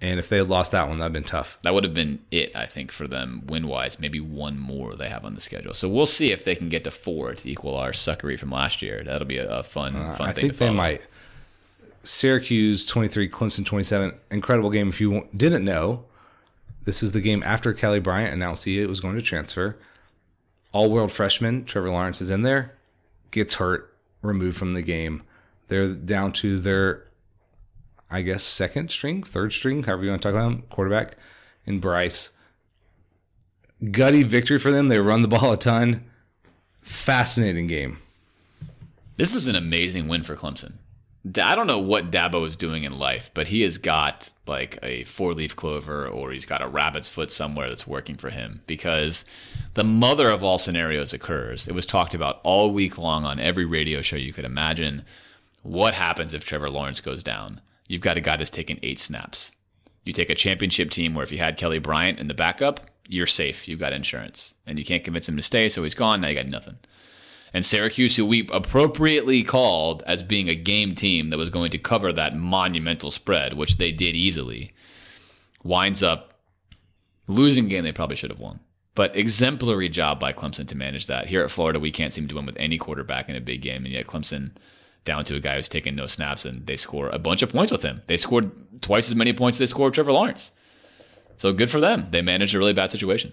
And 0.00 0.18
if 0.18 0.28
they 0.28 0.38
had 0.38 0.48
lost 0.48 0.72
that 0.72 0.88
one, 0.88 0.98
that'd 0.98 1.12
been 1.12 1.24
tough. 1.24 1.58
That 1.62 1.74
would 1.74 1.84
have 1.84 1.94
been 1.94 2.20
it, 2.30 2.56
I 2.56 2.66
think, 2.66 2.90
for 2.90 3.06
them 3.06 3.42
win 3.46 3.68
wise. 3.68 4.00
Maybe 4.00 4.20
one 4.20 4.58
more 4.58 4.94
they 4.94 5.08
have 5.08 5.24
on 5.24 5.34
the 5.34 5.40
schedule. 5.40 5.74
So 5.74 5.88
we'll 5.88 6.06
see 6.06 6.32
if 6.32 6.44
they 6.44 6.54
can 6.54 6.68
get 6.68 6.84
to 6.84 6.90
four 6.90 7.34
to 7.34 7.48
equal 7.50 7.76
our 7.76 7.90
suckery 7.90 8.38
from 8.38 8.50
last 8.50 8.82
year. 8.82 9.04
That'll 9.04 9.26
be 9.26 9.38
a, 9.38 9.48
a 9.48 9.62
fun, 9.62 9.94
uh, 9.94 10.12
fun 10.12 10.28
I 10.28 10.32
thing 10.32 10.42
think 10.42 10.52
to 10.54 10.58
they 10.58 10.70
might. 10.70 11.06
Syracuse 12.04 12.86
23, 12.86 13.28
Clemson 13.28 13.64
27. 13.64 14.14
Incredible 14.30 14.70
game. 14.70 14.88
If 14.88 15.00
you 15.00 15.28
didn't 15.36 15.64
know, 15.64 16.04
this 16.84 17.02
is 17.02 17.12
the 17.12 17.20
game 17.20 17.42
after 17.42 17.72
Kelly 17.72 18.00
Bryant 18.00 18.32
announced 18.32 18.64
he 18.64 18.84
was 18.86 19.00
going 19.00 19.16
to 19.16 19.22
transfer. 19.22 19.76
All 20.72 20.90
world 20.90 21.12
freshman, 21.12 21.64
Trevor 21.64 21.90
Lawrence 21.90 22.20
is 22.20 22.30
in 22.30 22.42
there, 22.42 22.74
gets 23.30 23.56
hurt, 23.56 23.92
removed 24.22 24.56
from 24.56 24.74
the 24.74 24.82
game. 24.82 25.22
They're 25.68 25.88
down 25.88 26.32
to 26.32 26.58
their, 26.58 27.04
I 28.10 28.22
guess, 28.22 28.42
second 28.42 28.90
string, 28.90 29.22
third 29.22 29.52
string, 29.52 29.82
however 29.82 30.04
you 30.04 30.10
want 30.10 30.22
to 30.22 30.28
talk 30.28 30.34
about 30.34 30.50
them, 30.50 30.62
quarterback 30.68 31.16
and 31.66 31.80
Brice. 31.80 32.32
Gutty 33.90 34.22
victory 34.22 34.58
for 34.58 34.70
them. 34.70 34.88
They 34.88 35.00
run 35.00 35.22
the 35.22 35.28
ball 35.28 35.52
a 35.52 35.56
ton. 35.56 36.04
Fascinating 36.82 37.66
game. 37.66 37.98
This 39.16 39.34
is 39.34 39.48
an 39.48 39.56
amazing 39.56 40.08
win 40.08 40.22
for 40.22 40.36
Clemson. 40.36 40.74
I 41.34 41.54
don't 41.54 41.66
know 41.66 41.78
what 41.78 42.10
Dabo 42.10 42.46
is 42.46 42.56
doing 42.56 42.84
in 42.84 42.98
life, 42.98 43.30
but 43.34 43.48
he 43.48 43.62
has 43.62 43.78
got 43.78 44.30
like 44.46 44.78
a 44.82 45.02
four 45.04 45.32
leaf 45.32 45.56
clover 45.56 46.06
or 46.06 46.30
he's 46.30 46.44
got 46.44 46.62
a 46.62 46.68
rabbit's 46.68 47.08
foot 47.08 47.32
somewhere 47.32 47.68
that's 47.68 47.86
working 47.86 48.16
for 48.16 48.30
him 48.30 48.62
because 48.66 49.24
the 49.74 49.82
mother 49.82 50.30
of 50.30 50.44
all 50.44 50.58
scenarios 50.58 51.12
occurs. 51.12 51.66
It 51.66 51.74
was 51.74 51.86
talked 51.86 52.14
about 52.14 52.40
all 52.44 52.70
week 52.70 52.96
long 52.96 53.24
on 53.24 53.40
every 53.40 53.64
radio 53.64 54.02
show 54.02 54.16
you 54.16 54.32
could 54.32 54.44
imagine. 54.44 55.04
What 55.62 55.94
happens 55.94 56.32
if 56.32 56.44
Trevor 56.44 56.70
Lawrence 56.70 57.00
goes 57.00 57.22
down? 57.22 57.60
You've 57.88 58.02
got 58.02 58.16
a 58.16 58.20
guy 58.20 58.36
that's 58.36 58.50
taken 58.50 58.78
eight 58.82 59.00
snaps. 59.00 59.52
You 60.04 60.12
take 60.12 60.30
a 60.30 60.34
championship 60.36 60.90
team 60.90 61.14
where 61.14 61.24
if 61.24 61.32
you 61.32 61.38
had 61.38 61.56
Kelly 61.56 61.80
Bryant 61.80 62.20
in 62.20 62.28
the 62.28 62.34
backup, 62.34 62.80
you're 63.08 63.26
safe. 63.26 63.66
You've 63.66 63.80
got 63.80 63.92
insurance. 63.92 64.54
And 64.66 64.78
you 64.78 64.84
can't 64.84 65.04
convince 65.04 65.28
him 65.28 65.36
to 65.36 65.42
stay, 65.42 65.68
so 65.68 65.82
he's 65.82 65.94
gone. 65.94 66.20
Now 66.20 66.28
you 66.28 66.36
got 66.36 66.46
nothing. 66.46 66.78
And 67.52 67.64
Syracuse, 67.64 68.16
who 68.16 68.26
we 68.26 68.48
appropriately 68.52 69.42
called 69.42 70.02
as 70.06 70.22
being 70.22 70.48
a 70.48 70.54
game 70.54 70.94
team 70.94 71.30
that 71.30 71.38
was 71.38 71.48
going 71.48 71.70
to 71.70 71.78
cover 71.78 72.12
that 72.12 72.36
monumental 72.36 73.10
spread, 73.10 73.54
which 73.54 73.78
they 73.78 73.92
did 73.92 74.14
easily, 74.14 74.72
winds 75.62 76.02
up 76.02 76.40
losing 77.26 77.68
game 77.68 77.84
they 77.84 77.92
probably 77.92 78.16
should 78.16 78.30
have 78.30 78.40
won. 78.40 78.60
But 78.94 79.16
exemplary 79.16 79.88
job 79.88 80.18
by 80.18 80.32
Clemson 80.32 80.66
to 80.68 80.76
manage 80.76 81.06
that. 81.06 81.26
Here 81.26 81.42
at 81.42 81.50
Florida, 81.50 81.78
we 81.78 81.90
can't 81.90 82.12
seem 82.12 82.28
to 82.28 82.34
win 82.34 82.46
with 82.46 82.56
any 82.58 82.78
quarterback 82.78 83.28
in 83.28 83.36
a 83.36 83.40
big 83.40 83.60
game, 83.60 83.84
and 83.84 83.92
yet 83.92 84.06
Clemson 84.06 84.52
down 85.04 85.24
to 85.24 85.36
a 85.36 85.40
guy 85.40 85.56
who's 85.56 85.68
taking 85.68 85.94
no 85.94 86.06
snaps, 86.06 86.44
and 86.44 86.66
they 86.66 86.76
score 86.76 87.08
a 87.10 87.18
bunch 87.18 87.42
of 87.42 87.50
points 87.50 87.70
with 87.70 87.82
him. 87.82 88.02
They 88.06 88.16
scored 88.16 88.50
twice 88.80 89.08
as 89.08 89.14
many 89.14 89.32
points 89.32 89.56
as 89.56 89.58
they 89.60 89.66
scored 89.66 89.94
Trevor 89.94 90.12
Lawrence. 90.12 90.50
So 91.36 91.52
good 91.52 91.70
for 91.70 91.80
them. 91.80 92.08
They 92.10 92.22
managed 92.22 92.54
a 92.54 92.58
really 92.58 92.72
bad 92.72 92.90
situation. 92.90 93.32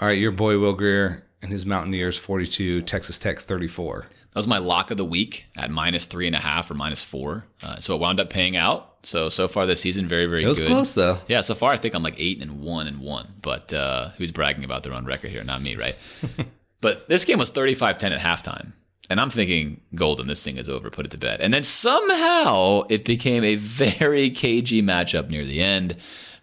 All 0.00 0.08
right, 0.08 0.18
your 0.18 0.32
boy 0.32 0.58
Will 0.58 0.74
Grier 0.74 1.24
and 1.42 1.50
his 1.52 1.64
Mountaineers 1.66 2.18
42, 2.18 2.82
Texas 2.82 3.18
Tech 3.18 3.38
34. 3.38 4.06
That 4.32 4.38
was 4.38 4.46
my 4.46 4.58
lock 4.58 4.90
of 4.90 4.96
the 4.96 5.04
week 5.04 5.46
at 5.56 5.70
minus 5.70 6.06
three 6.06 6.26
and 6.26 6.36
a 6.36 6.40
half 6.40 6.70
or 6.70 6.74
minus 6.74 7.02
four. 7.02 7.46
Uh, 7.62 7.78
so 7.80 7.94
it 7.96 8.00
wound 8.00 8.20
up 8.20 8.30
paying 8.30 8.56
out. 8.56 8.86
So 9.02 9.28
so 9.28 9.48
far 9.48 9.66
this 9.66 9.80
season, 9.80 10.06
very 10.06 10.26
very 10.26 10.44
It 10.44 10.46
was 10.46 10.58
good. 10.60 10.68
close 10.68 10.92
though. 10.92 11.18
Yeah, 11.26 11.40
so 11.40 11.54
far 11.54 11.72
I 11.72 11.76
think 11.78 11.94
I'm 11.94 12.02
like 12.02 12.14
eight 12.20 12.40
and 12.40 12.60
one 12.60 12.86
and 12.86 13.00
one. 13.00 13.34
But 13.42 13.72
uh, 13.72 14.10
who's 14.18 14.30
bragging 14.30 14.62
about 14.62 14.82
their 14.84 14.92
own 14.94 15.04
record 15.04 15.30
here? 15.32 15.42
Not 15.42 15.62
me, 15.62 15.74
right? 15.74 15.98
but 16.80 17.08
this 17.08 17.24
game 17.24 17.38
was 17.38 17.50
35-10 17.50 18.12
at 18.12 18.20
halftime. 18.20 18.72
And 19.08 19.20
I'm 19.20 19.30
thinking, 19.30 19.80
Golden, 19.96 20.28
this 20.28 20.44
thing 20.44 20.56
is 20.58 20.68
over. 20.68 20.90
Put 20.90 21.06
it 21.06 21.10
to 21.10 21.18
bed. 21.18 21.40
And 21.40 21.52
then 21.52 21.64
somehow 21.64 22.82
it 22.88 23.04
became 23.04 23.42
a 23.42 23.56
very 23.56 24.30
cagey 24.44 24.80
matchup 24.82 25.28
near 25.30 25.44
the 25.44 25.60
end. 25.60 25.96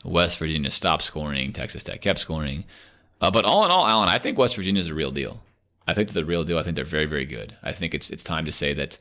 West 0.04 0.38
Virginia 0.40 0.70
stopped 0.72 1.04
scoring. 1.04 1.54
Texas 1.54 1.84
Tech 1.84 2.02
kept 2.02 2.20
scoring. 2.20 2.66
Uh, 3.20 3.32
but 3.32 3.46
all 3.46 3.66
in 3.66 3.72
all, 3.72 3.88
Alan, 3.88 4.10
I 4.10 4.20
think 4.20 4.38
West 4.38 4.56
Virginia 4.56 4.80
is 4.80 4.90
a 4.90 4.94
real 4.94 5.12
deal. 5.12 5.42
I 5.88 5.94
think 5.94 6.10
they're 6.10 6.24
the 6.24 6.28
real 6.28 6.44
deal. 6.44 6.58
I 6.58 6.64
think 6.64 6.76
they're 6.76 6.86
very, 6.86 7.06
very 7.06 7.26
good. 7.26 7.56
I 7.64 7.72
think 7.72 7.94
it's 7.94 8.10
it's 8.10 8.24
time 8.24 8.46
to 8.46 8.52
say 8.52 8.74
that 8.74 8.98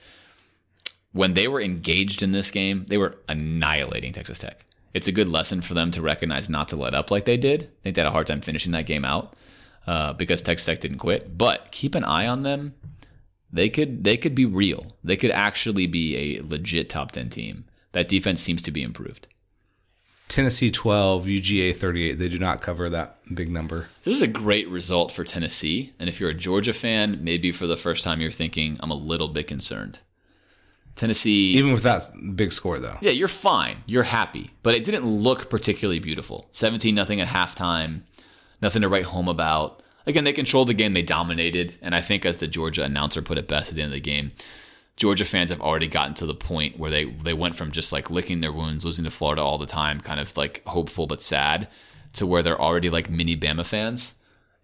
when 1.12 1.34
they 1.34 1.48
were 1.48 1.60
engaged 1.60 2.22
in 2.22 2.32
this 2.32 2.50
game, 2.50 2.84
they 2.88 2.98
were 2.98 3.16
annihilating 3.28 4.12
Texas 4.12 4.38
Tech. 4.38 4.64
It's 4.94 5.08
a 5.08 5.12
good 5.12 5.28
lesson 5.28 5.60
for 5.60 5.74
them 5.74 5.90
to 5.90 6.00
recognize 6.00 6.48
not 6.48 6.68
to 6.68 6.76
let 6.76 6.94
up 6.94 7.10
like 7.10 7.24
they 7.24 7.36
did. 7.36 7.64
I 7.64 7.82
think 7.82 7.96
they 7.96 8.02
had 8.02 8.08
a 8.08 8.12
hard 8.12 8.26
time 8.26 8.40
finishing 8.40 8.72
that 8.72 8.86
game 8.86 9.04
out 9.04 9.34
uh, 9.86 10.12
because 10.14 10.42
Texas 10.42 10.66
Tech 10.66 10.80
didn't 10.80 10.98
quit. 10.98 11.36
But 11.36 11.70
keep 11.70 11.94
an 11.94 12.04
eye 12.04 12.26
on 12.26 12.42
them. 12.42 12.74
They 13.52 13.68
could 13.68 14.04
they 14.04 14.16
could 14.16 14.34
be 14.34 14.46
real. 14.46 14.96
They 15.02 15.16
could 15.16 15.30
actually 15.30 15.86
be 15.86 16.16
a 16.16 16.42
legit 16.42 16.88
top 16.88 17.12
ten 17.12 17.28
team. 17.28 17.64
That 17.92 18.08
defense 18.08 18.40
seems 18.40 18.62
to 18.62 18.70
be 18.70 18.82
improved. 18.82 19.26
Tennessee 20.28 20.70
12, 20.70 21.26
UGA 21.26 21.76
38. 21.76 22.18
They 22.18 22.28
do 22.28 22.38
not 22.38 22.60
cover 22.60 22.90
that 22.90 23.18
big 23.32 23.50
number. 23.50 23.88
This 24.02 24.16
is 24.16 24.22
a 24.22 24.26
great 24.26 24.68
result 24.68 25.12
for 25.12 25.24
Tennessee. 25.24 25.94
And 25.98 26.08
if 26.08 26.20
you're 26.20 26.30
a 26.30 26.34
Georgia 26.34 26.72
fan, 26.72 27.22
maybe 27.22 27.52
for 27.52 27.66
the 27.66 27.76
first 27.76 28.02
time 28.02 28.20
you're 28.20 28.30
thinking, 28.30 28.76
I'm 28.80 28.90
a 28.90 28.96
little 28.96 29.28
bit 29.28 29.46
concerned. 29.46 30.00
Tennessee. 30.96 31.54
Even 31.56 31.72
with 31.72 31.82
that 31.82 32.10
big 32.34 32.52
score, 32.52 32.78
though. 32.78 32.96
Yeah, 33.00 33.12
you're 33.12 33.28
fine. 33.28 33.84
You're 33.86 34.02
happy. 34.04 34.50
But 34.62 34.74
it 34.74 34.84
didn't 34.84 35.04
look 35.04 35.48
particularly 35.48 36.00
beautiful. 36.00 36.48
17 36.52 36.94
nothing 36.94 37.20
at 37.20 37.28
halftime. 37.28 38.02
Nothing 38.60 38.82
to 38.82 38.88
write 38.88 39.04
home 39.04 39.28
about. 39.28 39.82
Again, 40.06 40.24
they 40.24 40.32
controlled 40.32 40.68
the 40.68 40.74
game. 40.74 40.94
They 40.94 41.02
dominated. 41.02 41.76
And 41.82 41.94
I 41.94 42.00
think, 42.00 42.24
as 42.24 42.38
the 42.38 42.46
Georgia 42.46 42.82
announcer 42.84 43.22
put 43.22 43.38
it 43.38 43.46
best 43.46 43.70
at 43.70 43.76
the 43.76 43.82
end 43.82 43.90
of 43.90 43.94
the 43.94 44.00
game, 44.00 44.32
Georgia 44.96 45.24
fans 45.24 45.50
have 45.50 45.60
already 45.60 45.86
gotten 45.86 46.14
to 46.14 46.26
the 46.26 46.34
point 46.34 46.78
where 46.78 46.90
they, 46.90 47.04
they 47.04 47.34
went 47.34 47.54
from 47.54 47.70
just 47.70 47.92
like 47.92 48.10
licking 48.10 48.40
their 48.40 48.52
wounds, 48.52 48.84
losing 48.84 49.04
to 49.04 49.10
Florida 49.10 49.42
all 49.42 49.58
the 49.58 49.66
time, 49.66 50.00
kind 50.00 50.18
of 50.18 50.34
like 50.36 50.62
hopeful 50.64 51.06
but 51.06 51.20
sad, 51.20 51.68
to 52.14 52.26
where 52.26 52.42
they're 52.42 52.60
already 52.60 52.88
like 52.88 53.10
mini 53.10 53.36
Bama 53.36 53.66
fans. 53.66 54.14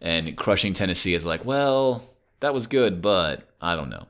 And 0.00 0.36
crushing 0.36 0.72
Tennessee 0.72 1.14
is 1.14 1.26
like, 1.26 1.44
well, 1.44 2.02
that 2.40 2.54
was 2.54 2.66
good, 2.66 3.02
but 3.02 3.48
I 3.60 3.76
don't 3.76 3.90
know. 3.90 4.06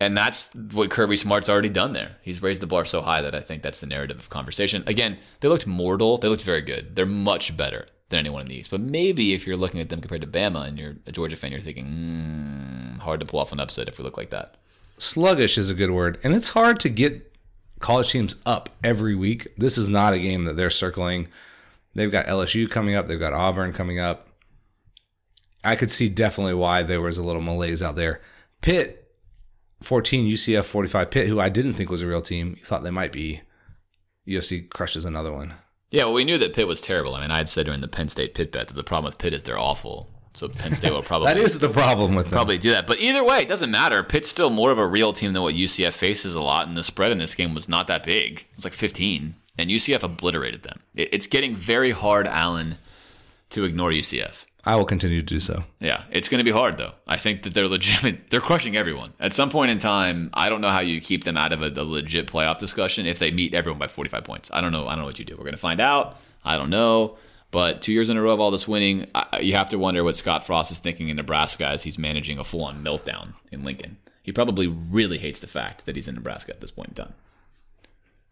And 0.00 0.16
that's 0.16 0.50
what 0.72 0.90
Kirby 0.90 1.16
Smart's 1.16 1.48
already 1.48 1.68
done 1.68 1.92
there. 1.92 2.16
He's 2.22 2.42
raised 2.42 2.62
the 2.62 2.66
bar 2.66 2.84
so 2.84 3.02
high 3.02 3.22
that 3.22 3.34
I 3.34 3.40
think 3.40 3.62
that's 3.62 3.80
the 3.80 3.86
narrative 3.86 4.18
of 4.18 4.30
conversation. 4.30 4.82
Again, 4.86 5.18
they 5.40 5.48
looked 5.48 5.66
mortal. 5.66 6.18
They 6.18 6.28
looked 6.28 6.42
very 6.42 6.62
good. 6.62 6.96
They're 6.96 7.06
much 7.06 7.56
better 7.56 7.86
than 8.08 8.20
anyone 8.20 8.42
in 8.42 8.48
the 8.48 8.56
East. 8.56 8.70
But 8.70 8.80
maybe 8.80 9.32
if 9.32 9.46
you're 9.46 9.56
looking 9.56 9.80
at 9.80 9.90
them 9.90 10.00
compared 10.00 10.22
to 10.22 10.26
Bama 10.26 10.66
and 10.66 10.78
you're 10.78 10.96
a 11.06 11.12
Georgia 11.12 11.36
fan, 11.36 11.52
you're 11.52 11.60
thinking, 11.60 11.86
mm, 11.86 12.98
hard 12.98 13.20
to 13.20 13.26
pull 13.26 13.38
off 13.40 13.52
an 13.52 13.60
upset 13.60 13.88
if 13.88 13.98
we 13.98 14.04
look 14.04 14.16
like 14.16 14.30
that. 14.30 14.56
Sluggish 15.02 15.58
is 15.58 15.68
a 15.68 15.74
good 15.74 15.90
word. 15.90 16.20
And 16.22 16.32
it's 16.32 16.50
hard 16.50 16.78
to 16.80 16.88
get 16.88 17.34
college 17.80 18.12
teams 18.12 18.36
up 18.46 18.70
every 18.84 19.16
week. 19.16 19.48
This 19.58 19.76
is 19.76 19.88
not 19.88 20.14
a 20.14 20.18
game 20.20 20.44
that 20.44 20.54
they're 20.54 20.70
circling. 20.70 21.26
They've 21.92 22.10
got 22.10 22.26
LSU 22.26 22.70
coming 22.70 22.94
up, 22.94 23.08
they've 23.08 23.18
got 23.18 23.32
Auburn 23.32 23.72
coming 23.72 23.98
up. 23.98 24.28
I 25.64 25.74
could 25.74 25.90
see 25.90 26.08
definitely 26.08 26.54
why 26.54 26.84
there 26.84 27.00
was 27.00 27.18
a 27.18 27.22
little 27.24 27.42
malaise 27.42 27.82
out 27.82 27.96
there. 27.96 28.20
Pitt 28.60 29.12
14, 29.82 30.24
UCF 30.30 30.64
45. 30.64 31.10
Pitt, 31.10 31.26
who 31.26 31.40
I 31.40 31.48
didn't 31.48 31.74
think 31.74 31.90
was 31.90 32.02
a 32.02 32.06
real 32.06 32.22
team, 32.22 32.54
thought 32.62 32.84
they 32.84 32.90
might 32.90 33.12
be. 33.12 33.42
UFC 34.26 34.70
crushes 34.70 35.04
another 35.04 35.32
one. 35.32 35.54
Yeah, 35.90 36.04
well, 36.04 36.14
we 36.14 36.24
knew 36.24 36.38
that 36.38 36.54
Pitt 36.54 36.68
was 36.68 36.80
terrible. 36.80 37.16
I 37.16 37.22
mean, 37.22 37.32
I 37.32 37.38
had 37.38 37.48
said 37.48 37.66
during 37.66 37.80
the 37.80 37.88
Penn 37.88 38.08
State 38.08 38.34
Pitt 38.34 38.52
bet 38.52 38.68
that 38.68 38.74
the 38.74 38.84
problem 38.84 39.06
with 39.06 39.18
Pitt 39.18 39.32
is 39.32 39.42
they're 39.42 39.58
awful. 39.58 40.11
So 40.34 40.48
Penn 40.48 40.72
State 40.74 40.92
will 40.92 41.02
probably 41.02 41.28
that 41.28 41.36
is 41.36 41.58
the 41.58 41.68
problem 41.68 42.14
with 42.14 42.26
them. 42.26 42.32
probably 42.32 42.58
do 42.58 42.70
that. 42.70 42.86
But 42.86 43.00
either 43.00 43.22
way, 43.24 43.38
it 43.38 43.48
doesn't 43.48 43.70
matter. 43.70 44.02
Pitt's 44.02 44.28
still 44.28 44.50
more 44.50 44.70
of 44.70 44.78
a 44.78 44.86
real 44.86 45.12
team 45.12 45.32
than 45.32 45.42
what 45.42 45.54
UCF 45.54 45.92
faces 45.92 46.34
a 46.34 46.40
lot, 46.42 46.66
and 46.68 46.76
the 46.76 46.82
spread 46.82 47.12
in 47.12 47.18
this 47.18 47.34
game 47.34 47.54
was 47.54 47.68
not 47.68 47.86
that 47.88 48.04
big. 48.04 48.40
It 48.40 48.56
was 48.56 48.64
like 48.64 48.74
15, 48.74 49.34
and 49.58 49.70
UCF 49.70 50.02
obliterated 50.02 50.62
them. 50.62 50.80
It's 50.94 51.26
getting 51.26 51.54
very 51.54 51.90
hard, 51.90 52.26
Alan, 52.26 52.76
to 53.50 53.64
ignore 53.64 53.90
UCF. 53.90 54.46
I 54.64 54.76
will 54.76 54.84
continue 54.84 55.20
to 55.20 55.26
do 55.26 55.40
so. 55.40 55.64
Yeah, 55.80 56.04
it's 56.12 56.28
going 56.28 56.38
to 56.38 56.44
be 56.44 56.52
hard 56.52 56.76
though. 56.76 56.92
I 57.08 57.16
think 57.16 57.42
that 57.42 57.52
they're 57.52 57.66
legitimate. 57.66 58.20
They're 58.30 58.40
crushing 58.40 58.76
everyone. 58.76 59.12
At 59.18 59.32
some 59.32 59.50
point 59.50 59.72
in 59.72 59.80
time, 59.80 60.30
I 60.34 60.48
don't 60.48 60.60
know 60.60 60.70
how 60.70 60.78
you 60.80 61.00
keep 61.00 61.24
them 61.24 61.36
out 61.36 61.52
of 61.52 61.62
a, 61.62 61.80
a 61.80 61.82
legit 61.82 62.28
playoff 62.28 62.58
discussion 62.58 63.04
if 63.04 63.18
they 63.18 63.32
meet 63.32 63.54
everyone 63.54 63.80
by 63.80 63.88
45 63.88 64.22
points. 64.22 64.50
I 64.52 64.60
don't 64.60 64.70
know. 64.70 64.86
I 64.86 64.90
don't 64.92 65.00
know 65.00 65.06
what 65.06 65.18
you 65.18 65.24
do. 65.24 65.34
We're 65.34 65.42
going 65.42 65.54
to 65.54 65.56
find 65.58 65.80
out. 65.80 66.16
I 66.44 66.56
don't 66.56 66.70
know. 66.70 67.16
But 67.52 67.82
two 67.82 67.92
years 67.92 68.08
in 68.08 68.16
a 68.16 68.22
row 68.22 68.32
of 68.32 68.40
all 68.40 68.50
this 68.50 68.66
winning, 68.66 69.06
I, 69.14 69.38
you 69.40 69.54
have 69.54 69.68
to 69.68 69.78
wonder 69.78 70.02
what 70.02 70.16
Scott 70.16 70.44
Frost 70.44 70.72
is 70.72 70.80
thinking 70.80 71.08
in 71.08 71.16
Nebraska 71.16 71.66
as 71.66 71.84
he's 71.84 71.98
managing 71.98 72.38
a 72.38 72.44
full-on 72.44 72.82
meltdown 72.82 73.34
in 73.52 73.62
Lincoln. 73.62 73.98
He 74.22 74.32
probably 74.32 74.66
really 74.66 75.18
hates 75.18 75.40
the 75.40 75.46
fact 75.46 75.84
that 75.84 75.94
he's 75.94 76.08
in 76.08 76.14
Nebraska 76.14 76.52
at 76.52 76.60
this 76.60 76.70
point 76.70 76.88
in 76.88 76.94
time. 76.94 77.14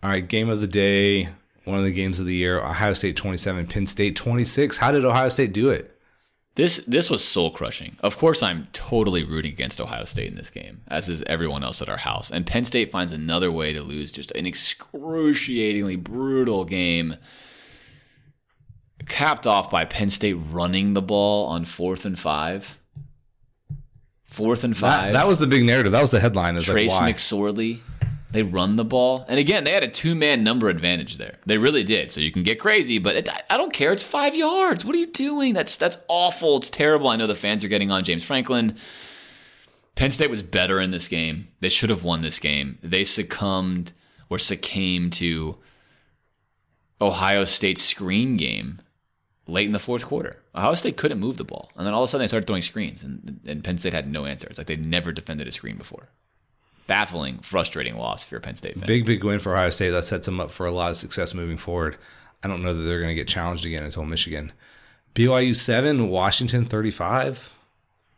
All 0.02 0.10
right, 0.10 0.26
game 0.26 0.48
of 0.48 0.60
the 0.60 0.66
day, 0.66 1.28
one 1.64 1.78
of 1.78 1.84
the 1.84 1.92
games 1.92 2.18
of 2.18 2.26
the 2.26 2.34
year. 2.34 2.58
Ohio 2.60 2.94
State 2.94 3.16
27, 3.16 3.66
Penn 3.66 3.86
State 3.86 4.16
26. 4.16 4.78
How 4.78 4.90
did 4.90 5.04
Ohio 5.04 5.28
State 5.28 5.52
do 5.52 5.70
it? 5.70 5.96
This 6.56 6.78
this 6.86 7.08
was 7.08 7.24
soul 7.24 7.50
crushing. 7.50 7.96
Of 8.00 8.18
course, 8.18 8.42
I'm 8.42 8.68
totally 8.72 9.22
rooting 9.22 9.52
against 9.52 9.80
Ohio 9.80 10.04
State 10.04 10.30
in 10.30 10.36
this 10.36 10.50
game, 10.50 10.80
as 10.88 11.08
is 11.08 11.22
everyone 11.22 11.62
else 11.62 11.80
at 11.80 11.88
our 11.88 11.98
house. 11.98 12.30
And 12.30 12.46
Penn 12.46 12.64
State 12.64 12.90
finds 12.90 13.12
another 13.12 13.52
way 13.52 13.72
to 13.72 13.82
lose 13.82 14.10
just 14.10 14.32
an 14.32 14.46
excruciatingly 14.46 15.96
brutal 15.96 16.64
game, 16.64 17.16
capped 19.08 19.46
off 19.46 19.70
by 19.70 19.84
Penn 19.84 20.10
State 20.10 20.34
running 20.50 20.94
the 20.94 21.02
ball 21.02 21.46
on 21.46 21.64
fourth 21.64 22.04
and 22.04 22.18
five. 22.18 22.78
Fourth 24.24 24.62
and 24.62 24.74
That, 24.74 24.80
five. 24.80 25.12
that 25.14 25.26
was 25.26 25.38
the 25.38 25.46
big 25.46 25.64
narrative. 25.64 25.92
That 25.92 26.00
was 26.02 26.12
the 26.12 26.20
headline. 26.20 26.56
Is 26.56 26.64
Trace 26.64 26.96
like? 26.98 27.16
McSorley. 27.16 27.80
They 28.32 28.44
run 28.44 28.76
the 28.76 28.84
ball, 28.84 29.24
and 29.26 29.40
again, 29.40 29.64
they 29.64 29.72
had 29.72 29.82
a 29.82 29.88
two-man 29.88 30.44
number 30.44 30.68
advantage 30.68 31.16
there. 31.16 31.38
They 31.46 31.58
really 31.58 31.82
did. 31.82 32.12
So 32.12 32.20
you 32.20 32.30
can 32.30 32.44
get 32.44 32.60
crazy, 32.60 33.00
but 33.00 33.16
it, 33.16 33.28
I 33.50 33.56
don't 33.56 33.72
care. 33.72 33.92
It's 33.92 34.04
five 34.04 34.36
yards. 34.36 34.84
What 34.84 34.94
are 34.94 34.98
you 35.00 35.08
doing? 35.08 35.52
That's 35.52 35.76
that's 35.76 35.98
awful. 36.06 36.58
It's 36.58 36.70
terrible. 36.70 37.08
I 37.08 37.16
know 37.16 37.26
the 37.26 37.34
fans 37.34 37.64
are 37.64 37.68
getting 37.68 37.90
on 37.90 38.04
James 38.04 38.22
Franklin. 38.22 38.76
Penn 39.96 40.12
State 40.12 40.30
was 40.30 40.42
better 40.42 40.80
in 40.80 40.92
this 40.92 41.08
game. 41.08 41.48
They 41.58 41.68
should 41.70 41.90
have 41.90 42.04
won 42.04 42.20
this 42.20 42.38
game. 42.38 42.78
They 42.84 43.02
succumbed 43.02 43.92
or 44.28 44.38
succumbed 44.38 45.12
to 45.14 45.56
Ohio 47.00 47.42
State's 47.44 47.82
screen 47.82 48.36
game 48.36 48.80
late 49.50 49.66
in 49.66 49.72
the 49.72 49.78
fourth 49.78 50.04
quarter. 50.04 50.42
Ohio 50.54 50.74
State 50.74 50.96
couldn't 50.96 51.18
move 51.18 51.36
the 51.36 51.44
ball, 51.44 51.70
and 51.76 51.86
then 51.86 51.94
all 51.94 52.02
of 52.02 52.08
a 52.08 52.10
sudden 52.10 52.22
they 52.24 52.28
started 52.28 52.46
throwing 52.46 52.62
screens, 52.62 53.02
and, 53.02 53.40
and 53.46 53.64
Penn 53.64 53.78
State 53.78 53.92
had 53.92 54.10
no 54.10 54.24
answer. 54.26 54.46
It's 54.48 54.58
like 54.58 54.66
they'd 54.66 54.84
never 54.84 55.12
defended 55.12 55.48
a 55.48 55.52
screen 55.52 55.76
before 55.76 56.08
baffling, 56.90 57.38
frustrating 57.38 57.96
loss 57.96 58.24
if 58.24 58.32
you're 58.32 58.40
a 58.40 58.42
Penn 58.42 58.56
State 58.56 58.74
fan. 58.74 58.84
Big, 58.88 59.06
big 59.06 59.22
win 59.22 59.38
for 59.38 59.54
Ohio 59.54 59.70
State. 59.70 59.90
That 59.90 60.04
sets 60.04 60.26
them 60.26 60.40
up 60.40 60.50
for 60.50 60.66
a 60.66 60.72
lot 60.72 60.90
of 60.90 60.96
success 60.96 61.32
moving 61.34 61.56
forward. 61.56 61.96
I 62.42 62.48
don't 62.48 62.64
know 62.64 62.74
that 62.74 62.82
they're 62.82 62.98
going 62.98 63.10
to 63.10 63.14
get 63.14 63.28
challenged 63.28 63.64
again 63.64 63.84
until 63.84 64.04
Michigan. 64.04 64.50
BYU 65.14 65.54
7, 65.54 66.08
Washington 66.08 66.64
35. 66.64 67.52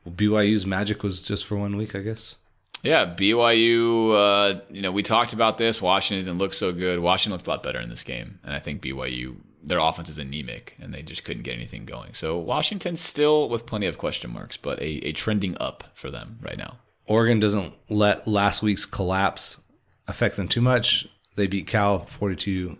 Well, 0.07 0.15
BYU's 0.15 0.65
magic 0.65 1.03
was 1.03 1.21
just 1.21 1.45
for 1.45 1.57
one 1.57 1.77
week, 1.77 1.95
I 1.95 2.01
guess. 2.01 2.37
Yeah, 2.83 3.05
BYU. 3.15 4.15
Uh, 4.15 4.61
you 4.71 4.81
know, 4.81 4.91
we 4.91 5.03
talked 5.03 5.35
about 5.35 5.59
this. 5.59 5.83
Washington 5.83 6.25
didn't 6.25 6.39
look 6.39 6.55
so 6.55 6.73
good. 6.73 6.99
Washington 6.99 7.37
looked 7.37 7.47
a 7.47 7.51
lot 7.51 7.63
better 7.63 7.79
in 7.79 7.91
this 7.91 8.03
game, 8.03 8.39
and 8.43 8.55
I 8.55 8.59
think 8.59 8.81
BYU 8.81 9.37
their 9.63 9.79
offense 9.79 10.09
is 10.09 10.19
anemic, 10.19 10.77
and 10.81 10.93
they 10.93 11.03
just 11.03 11.25
couldn't 11.25 11.45
get 11.45 11.55
anything 11.55 11.85
going. 11.85 12.15
So 12.15 12.39
Washington 12.39 12.97
still 12.97 13.49
with 13.49 13.67
plenty 13.67 13.87
of 13.87 13.99
question 13.99 14.33
marks, 14.33 14.57
but 14.57 14.81
a, 14.81 15.07
a 15.07 15.13
trending 15.13 15.57
up 15.61 15.85
for 15.95 16.11
them 16.11 16.39
right 16.43 16.59
now. 16.59 16.79
Oregon 17.07 17.41
doesn't 17.41 17.75
let 17.89 18.27
last 18.27 18.63
week's 18.63 18.85
collapse 18.85 19.61
affect 20.09 20.37
them 20.37 20.49
too 20.49 20.61
much. 20.61 21.07
They 21.37 21.47
beat 21.47 21.67
Cal 21.67 22.01
42 22.01 22.79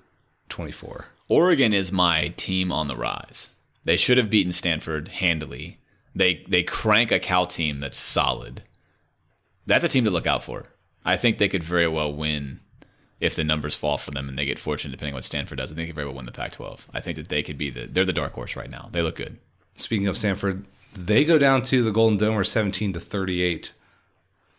24. 0.49 1.07
Oregon 1.29 1.73
is 1.73 1.91
my 1.91 2.29
team 2.37 2.71
on 2.71 2.89
the 2.89 2.97
rise. 2.97 3.51
They 3.85 3.97
should 3.97 4.19
have 4.19 4.31
beaten 4.31 4.53
Stanford 4.53 5.09
handily. 5.09 5.79
They 6.15 6.45
they 6.49 6.63
crank 6.63 7.11
a 7.11 7.19
Cal 7.19 7.47
team 7.47 7.81
that's 7.81 7.99
solid. 7.99 8.63
That's 9.67 9.85
a 9.85 9.89
team 9.89 10.05
to 10.05 10.11
look 10.11 10.27
out 10.27 10.43
for. 10.43 10.67
I 11.05 11.17
think 11.17 11.39
they 11.39 11.49
could 11.49 11.63
very 11.63 11.89
well 11.89 12.13
win 12.13 12.61
if 13.23 13.37
the 13.37 13.45
numbers 13.45 13.75
fall 13.77 13.97
for 13.97 14.11
them 14.11 14.29
and 14.29 14.37
they 14.37 14.45
get 14.45 14.59
fortunate 14.59 14.91
depending 14.91 15.15
on 15.15 15.19
what 15.19 15.25
Stanford 15.25 15.59
does. 15.59 15.71
I 15.71 15.75
think 15.75 15.85
they 15.85 15.87
could 15.87 15.95
very 15.95 16.07
well 16.07 16.17
win 16.17 16.27
the 16.27 16.33
Pac-12. 16.33 16.87
I 16.93 17.01
think 17.01 17.17
that 17.17 17.29
they 17.29 17.43
could 17.43 17.57
be 17.57 17.71
the 17.71 17.87
they're 17.87 18.05
the 18.05 18.13
dark 18.13 18.33
horse 18.33 18.57
right 18.57 18.71
now. 18.71 18.89
They 18.93 19.01
look 19.01 19.17
good. 19.17 19.39
Speaking 19.77 20.09
of 20.09 20.19
Stanford, 20.19 20.65
they 20.95 21.25
go 21.25 21.39
down 21.39 21.63
to 21.63 21.83
the 21.83 21.93
Golden 21.93 22.19
Dome 22.19 22.37
or 22.37 22.45
17 22.45 22.93
to 22.93 23.01
38. 23.01 23.73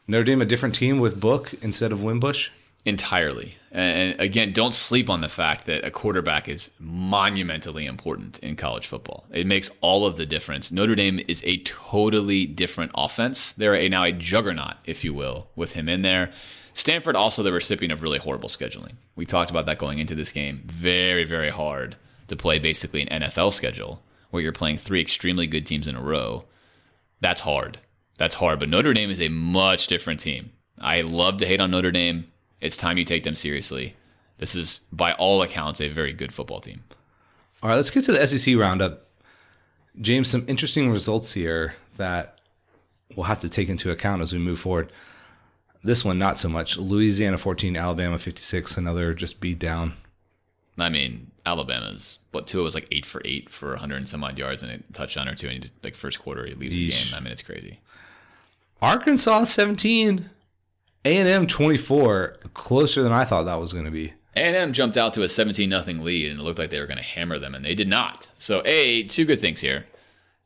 Notre 0.07 0.23
Dame 0.23 0.41
a 0.41 0.45
different 0.45 0.75
team 0.75 0.99
with 0.99 1.19
Book 1.19 1.53
instead 1.61 1.91
of 1.91 2.01
Wimbush. 2.01 2.49
entirely. 2.85 3.55
And 3.71 4.19
again, 4.19 4.51
don't 4.51 4.73
sleep 4.73 5.09
on 5.09 5.21
the 5.21 5.29
fact 5.29 5.65
that 5.67 5.85
a 5.85 5.91
quarterback 5.91 6.49
is 6.49 6.71
monumentally 6.79 7.85
important 7.85 8.39
in 8.39 8.55
college 8.55 8.87
football. 8.87 9.25
It 9.31 9.47
makes 9.47 9.71
all 9.81 10.05
of 10.05 10.17
the 10.17 10.25
difference. 10.25 10.71
Notre 10.71 10.95
Dame 10.95 11.21
is 11.27 11.43
a 11.45 11.57
totally 11.59 12.45
different 12.45 12.91
offense. 12.95 13.53
They're 13.53 13.75
a, 13.75 13.87
now 13.87 14.03
a 14.03 14.11
juggernaut, 14.11 14.75
if 14.85 15.03
you 15.03 15.13
will, 15.13 15.47
with 15.55 15.73
him 15.73 15.87
in 15.87 16.01
there. 16.01 16.31
Stanford 16.73 17.15
also 17.15 17.43
the 17.43 17.53
recipient 17.53 17.93
of 17.93 18.01
really 18.01 18.17
horrible 18.17 18.49
scheduling. 18.49 18.93
We 19.15 19.25
talked 19.25 19.51
about 19.51 19.67
that 19.67 19.77
going 19.77 19.99
into 19.99 20.15
this 20.15 20.31
game. 20.31 20.63
Very, 20.65 21.23
very 21.23 21.49
hard 21.49 21.95
to 22.27 22.35
play 22.35 22.59
basically 22.59 23.07
an 23.07 23.21
NFL 23.21 23.53
schedule 23.53 24.01
where 24.31 24.41
you're 24.41 24.51
playing 24.51 24.77
three 24.77 24.99
extremely 24.99 25.45
good 25.45 25.65
teams 25.65 25.87
in 25.87 25.95
a 25.95 26.01
row. 26.01 26.45
That's 27.21 27.41
hard. 27.41 27.77
That's 28.17 28.35
hard. 28.35 28.59
But 28.59 28.69
Notre 28.69 28.93
Dame 28.93 29.11
is 29.11 29.21
a 29.21 29.29
much 29.29 29.87
different 29.87 30.19
team. 30.19 30.51
I 30.79 31.01
love 31.01 31.37
to 31.37 31.45
hate 31.45 31.61
on 31.61 31.71
Notre 31.71 31.91
Dame. 31.91 32.31
It's 32.59 32.75
time 32.75 32.97
you 32.97 33.05
take 33.05 33.23
them 33.23 33.35
seriously. 33.35 33.95
This 34.39 34.55
is, 34.55 34.81
by 34.91 35.13
all 35.13 35.41
accounts, 35.43 35.79
a 35.79 35.89
very 35.89 36.13
good 36.13 36.33
football 36.33 36.59
team. 36.59 36.81
All 37.61 37.69
right, 37.69 37.75
let's 37.75 37.91
get 37.91 38.03
to 38.05 38.11
the 38.11 38.25
SEC 38.25 38.57
roundup. 38.57 39.05
James, 40.01 40.27
some 40.27 40.43
interesting 40.47 40.89
results 40.89 41.33
here 41.33 41.75
that 41.97 42.41
we'll 43.15 43.25
have 43.25 43.39
to 43.41 43.49
take 43.49 43.69
into 43.69 43.91
account 43.91 44.21
as 44.21 44.33
we 44.33 44.39
move 44.39 44.59
forward. 44.59 44.91
This 45.83 46.05
one, 46.05 46.17
not 46.17 46.37
so 46.37 46.47
much. 46.47 46.77
Louisiana 46.77 47.37
14, 47.37 47.75
Alabama 47.75 48.17
56, 48.17 48.77
another 48.77 49.13
just 49.13 49.41
beat 49.41 49.59
down. 49.59 49.93
I 50.79 50.89
mean, 50.89 51.31
Alabama's 51.45 52.19
what 52.31 52.47
Tua 52.47 52.63
was 52.63 52.73
like 52.73 52.87
eight 52.91 53.05
for 53.05 53.21
eight 53.25 53.49
for 53.49 53.69
100 53.71 53.95
and 53.97 54.09
some 54.09 54.23
odd 54.23 54.39
yards 54.39 54.63
and 54.63 54.71
a 54.71 54.93
touchdown 54.93 55.27
or 55.27 55.35
two, 55.35 55.47
and 55.47 55.53
he 55.53 55.59
did, 55.59 55.71
like 55.83 55.95
first 55.95 56.19
quarter 56.19 56.45
he 56.45 56.53
leaves 56.53 56.75
Yeesh. 56.75 57.05
the 57.05 57.09
game. 57.09 57.15
I 57.15 57.19
mean, 57.19 57.31
it's 57.31 57.41
crazy. 57.41 57.79
Arkansas 58.81 59.43
17, 59.45 60.29
A&M 61.05 61.47
24, 61.47 62.37
closer 62.53 63.03
than 63.03 63.13
I 63.13 63.23
thought 63.23 63.43
that 63.43 63.59
was 63.59 63.71
going 63.71 63.85
to 63.85 63.91
be. 63.91 64.13
A&M 64.35 64.73
jumped 64.73 64.97
out 64.97 65.13
to 65.13 65.21
a 65.21 65.29
17 65.29 65.69
nothing 65.69 66.03
lead, 66.03 66.31
and 66.31 66.39
it 66.39 66.43
looked 66.43 66.59
like 66.59 66.69
they 66.69 66.79
were 66.79 66.87
going 66.87 66.97
to 66.97 67.03
hammer 67.03 67.37
them, 67.37 67.53
and 67.53 67.63
they 67.63 67.75
did 67.75 67.87
not. 67.87 68.31
So, 68.37 68.63
a 68.65 69.03
two 69.03 69.25
good 69.25 69.39
things 69.39 69.61
here. 69.61 69.85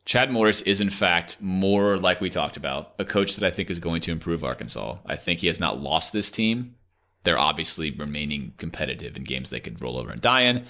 Chad 0.07 0.31
Morris 0.31 0.61
is, 0.61 0.79
in 0.79 0.89
fact, 0.89 1.35
more 1.41 1.97
like 1.97 2.21
we 2.21 2.29
talked 2.29 2.55
about, 2.55 2.93
a 2.97 3.03
coach 3.03 3.35
that 3.35 3.45
I 3.45 3.51
think 3.51 3.69
is 3.69 3.77
going 3.77 3.99
to 4.01 4.11
improve 4.13 4.41
Arkansas. 4.41 4.99
I 5.05 5.17
think 5.17 5.41
he 5.41 5.47
has 5.47 5.59
not 5.59 5.81
lost 5.81 6.13
this 6.13 6.31
team. 6.31 6.75
They're 7.23 7.37
obviously 7.37 7.91
remaining 7.91 8.53
competitive 8.55 9.17
in 9.17 9.25
games 9.25 9.49
they 9.49 9.59
could 9.59 9.81
roll 9.81 9.97
over 9.97 10.09
and 10.09 10.21
die 10.21 10.43
in. 10.43 10.63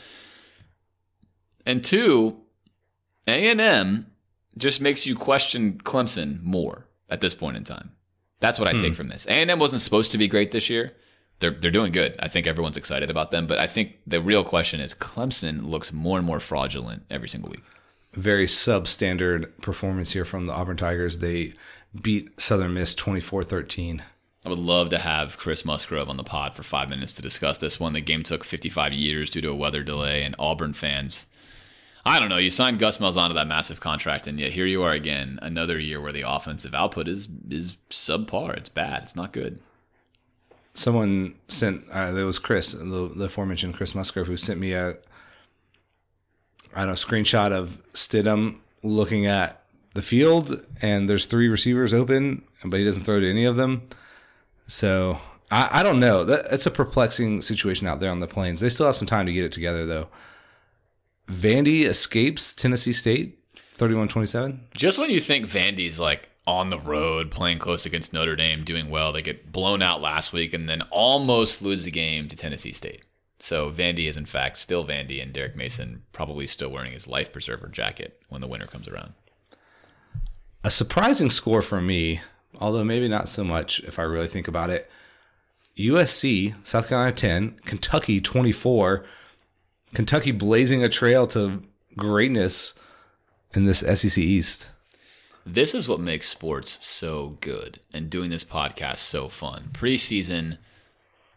And 1.68 1.84
two, 1.84 2.38
A&M 3.28 4.08
just 4.58 4.82
makes 4.82 5.06
you 5.06 5.16
question 5.16 5.82
Clemson 5.84 6.42
more 6.42 6.88
at 7.08 7.22
this 7.22 7.36
point 7.36 7.58
in 7.58 7.64
time. 7.64 7.92
That's 8.40 8.58
what 8.58 8.68
I 8.68 8.72
take 8.72 8.88
hmm. 8.88 8.94
from 8.94 9.10
this. 9.10 9.28
A&M 9.28 9.60
wasn't 9.60 9.84
supposed 9.84 10.12
to 10.14 10.18
be 10.18 10.28
great 10.28 10.52
this 10.52 10.68
year. 10.68 10.94
They're 11.40 11.52
they're 11.52 11.70
doing 11.70 11.92
good. 11.92 12.16
I 12.18 12.28
think 12.28 12.48
everyone's 12.48 12.78
excited 12.78 13.12
about 13.12 13.30
them, 13.30 13.46
but 13.46 13.60
I 13.60 13.68
think 13.68 13.98
the 14.08 14.20
real 14.20 14.44
question 14.44 14.80
is 14.80 14.96
Clemson 14.96 15.70
looks 15.70 15.94
more 15.94 16.18
and 16.18 16.26
more 16.26 16.40
fraudulent 16.40 17.04
every 17.12 17.30
single 17.30 17.52
week. 17.52 17.62
Very 18.14 18.48
substandard 18.48 19.62
performance 19.62 20.14
here 20.14 20.26
from 20.26 20.48
the 20.48 20.54
Auburn 20.54 20.78
Tigers. 20.78 21.20
They 21.20 21.54
beat 22.00 22.40
Southern 22.40 22.74
Miss 22.74 22.96
24-13. 22.96 24.02
I 24.46 24.50
would 24.50 24.60
love 24.60 24.90
to 24.92 24.98
have 24.98 25.38
Chris 25.38 25.66
Musgrove 25.66 26.10
on 26.10 26.18
the 26.18 26.24
pod 26.24 26.56
for 26.56 26.64
five 26.64 26.90
minutes 26.90 27.14
to 27.14 27.22
discuss 27.22 27.58
this 27.58 27.80
one. 27.80 27.94
The 27.94 28.02
game 28.02 28.24
took 28.24 28.44
55 28.44 28.94
years 28.94 29.30
due 29.30 29.42
to 29.42 29.50
a 29.50 29.56
weather 29.56 29.84
delay, 29.84 30.24
and 30.24 30.36
Auburn 30.40 30.74
fans 30.74 31.28
I 32.08 32.22
don't 32.22 32.30
know. 32.30 32.38
You 32.38 32.52
signed 32.52 32.80
Gus 32.80 33.00
Malzahn 33.00 33.28
to 33.28 33.34
that 33.34 33.48
massive 33.48 33.82
contract, 33.82 34.28
and 34.28 34.40
yet 34.40 34.54
here 34.54 34.66
you 34.66 34.82
are 34.82 34.94
again, 34.94 35.40
another 35.42 35.78
year 35.78 36.00
where 36.00 36.14
the 36.14 36.22
offensive 36.22 36.74
output 36.74 37.10
is 37.10 37.28
is 37.50 37.78
subpar. 37.90 38.56
It's 38.56 38.70
bad. 38.70 39.04
It's 39.04 39.16
not 39.16 39.34
good. 39.34 39.60
Someone 40.74 41.36
sent. 41.50 41.90
Uh, 41.90 42.14
there 42.14 42.26
was 42.26 42.40
Chris, 42.40 42.72
the, 42.72 43.12
the 43.14 43.26
aforementioned 43.26 43.74
Chris 43.74 43.94
Musgrove, 43.94 44.28
who 44.28 44.38
sent 44.38 44.58
me 44.58 44.72
a 44.72 44.96
I 46.78 46.82
don't 46.82 46.90
know 46.90 46.94
screenshot 46.94 47.52
of 47.52 47.82
Stidham 47.94 48.58
looking 48.84 49.26
at 49.26 49.64
the 49.96 50.04
field, 50.04 50.64
and 50.80 51.10
there's 51.10 51.26
three 51.26 51.48
receivers 51.48 51.92
open, 51.92 52.44
but 52.64 52.78
he 52.78 52.86
doesn't 52.86 53.04
throw 53.04 53.20
to 53.20 53.28
any 53.28 53.46
of 53.46 53.56
them. 53.56 53.82
So 54.68 55.18
I, 55.50 55.80
I 55.80 55.84
don't 55.84 56.00
know. 56.00 56.24
That, 56.24 56.52
that's 56.52 56.68
a 56.68 56.72
perplexing 56.72 57.42
situation 57.42 57.88
out 57.88 58.00
there 58.00 58.12
on 58.12 58.20
the 58.20 58.28
plains. 58.28 58.60
They 58.60 58.70
still 58.70 58.86
have 58.86 58.96
some 58.96 59.08
time 59.08 59.26
to 59.26 59.34
get 59.34 59.44
it 59.44 59.52
together, 59.52 59.88
though. 59.88 60.08
Vandy 61.28 61.86
escapes 61.86 62.54
Tennessee 62.54 62.94
State 62.94 63.40
31 63.74 64.08
27. 64.10 64.68
Just 64.76 65.00
when 65.00 65.10
you 65.10 65.20
think 65.20 65.48
Vandy's 65.48 66.00
like 66.00 66.30
on 66.46 66.70
the 66.70 66.80
road, 66.80 67.32
playing 67.32 67.58
close 67.58 67.88
against 67.88 68.14
Notre 68.14 68.36
Dame, 68.36 68.64
doing 68.64 68.92
well, 68.92 69.12
they 69.12 69.24
get 69.24 69.52
blown 69.52 69.82
out 69.82 70.00
last 70.00 70.32
week 70.32 70.54
and 70.54 70.70
then 70.70 70.84
almost 70.92 71.64
lose 71.64 71.86
the 71.86 71.92
game 71.92 72.28
to 72.28 72.36
Tennessee 72.36 72.72
State. 72.72 73.04
So 73.40 73.70
Vandy 73.70 74.08
is 74.08 74.18
in 74.18 74.26
fact 74.26 74.58
still 74.58 74.86
Vandy, 74.86 75.22
and 75.22 75.32
Derek 75.32 75.56
Mason 75.56 76.04
probably 76.12 76.48
still 76.48 76.70
wearing 76.70 76.92
his 76.92 77.08
life 77.08 77.32
preserver 77.32 77.68
jacket 77.68 78.20
when 78.30 78.42
the 78.42 78.48
winter 78.48 78.68
comes 78.68 78.88
around. 78.88 79.14
A 80.64 80.70
surprising 80.70 81.30
score 81.30 81.62
for 81.62 81.80
me, 81.80 82.22
although 82.60 82.84
maybe 82.84 83.08
not 83.08 83.30
so 83.30 83.44
much 83.44 83.80
if 83.82 84.00
I 84.00 84.04
really 84.04 84.28
think 84.28 84.48
about 84.48 84.70
it. 84.70 84.90
USC, 85.78 86.56
South 86.64 86.90
Carolina 86.90 87.12
10, 87.12 87.60
Kentucky 87.66 88.20
24. 88.20 89.06
Kentucky 89.94 90.32
blazing 90.32 90.84
a 90.84 90.90
trail 90.90 91.28
to 91.28 91.64
greatness 91.96 92.74
in 93.54 93.66
this 93.66 93.80
SEC 93.80 94.18
East. 94.18 94.70
This 95.46 95.74
is 95.74 95.88
what 95.88 96.02
makes 96.02 96.28
sports 96.28 96.86
so 96.86 97.38
good 97.40 97.80
and 97.94 98.10
doing 98.10 98.32
this 98.32 98.44
podcast 98.44 98.98
so 98.98 99.30
fun. 99.30 99.70
Preseason, 99.72 100.58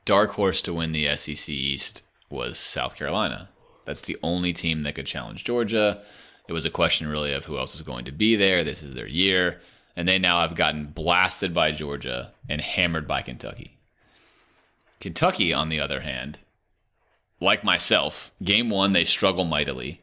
dark 0.05 0.31
horse 0.32 0.62
to 0.62 0.74
win 0.74 0.93
the 0.93 1.16
SEC 1.16 1.48
East 1.48 2.02
was 2.31 2.59
South 2.59 2.97
Carolina. 2.97 3.48
That's 3.85 4.02
the 4.02 4.18
only 4.22 4.52
team 4.52 4.82
that 4.82 4.94
could 4.94 5.06
challenge 5.06 5.44
Georgia. 5.44 6.02
It 6.48 6.52
was 6.52 6.64
a 6.64 6.70
question 6.70 7.09
really 7.09 7.32
of 7.32 7.44
who 7.44 7.59
else 7.59 7.74
is 7.74 7.82
going 7.82 8.05
to 8.05 8.12
be 8.12 8.36
there. 8.36 8.64
This 8.64 8.82
is 8.82 8.94
their 8.94 9.09
year. 9.09 9.60
And 9.97 10.06
they 10.06 10.18
now 10.18 10.40
have 10.40 10.55
gotten 10.55 10.86
blasted 10.86 11.52
by 11.52 11.72
Georgia 11.72 12.32
and 12.48 12.60
hammered 12.60 13.06
by 13.06 13.22
Kentucky. 13.22 13.78
Kentucky, 15.01 15.52
on 15.52 15.68
the 15.68 15.81
other 15.81 16.01
hand, 16.01 16.39
like 17.40 17.64
myself, 17.64 18.32
game 18.43 18.70
one, 18.70 18.93
they 18.93 19.05
struggle 19.05 19.44
mightily. 19.44 20.02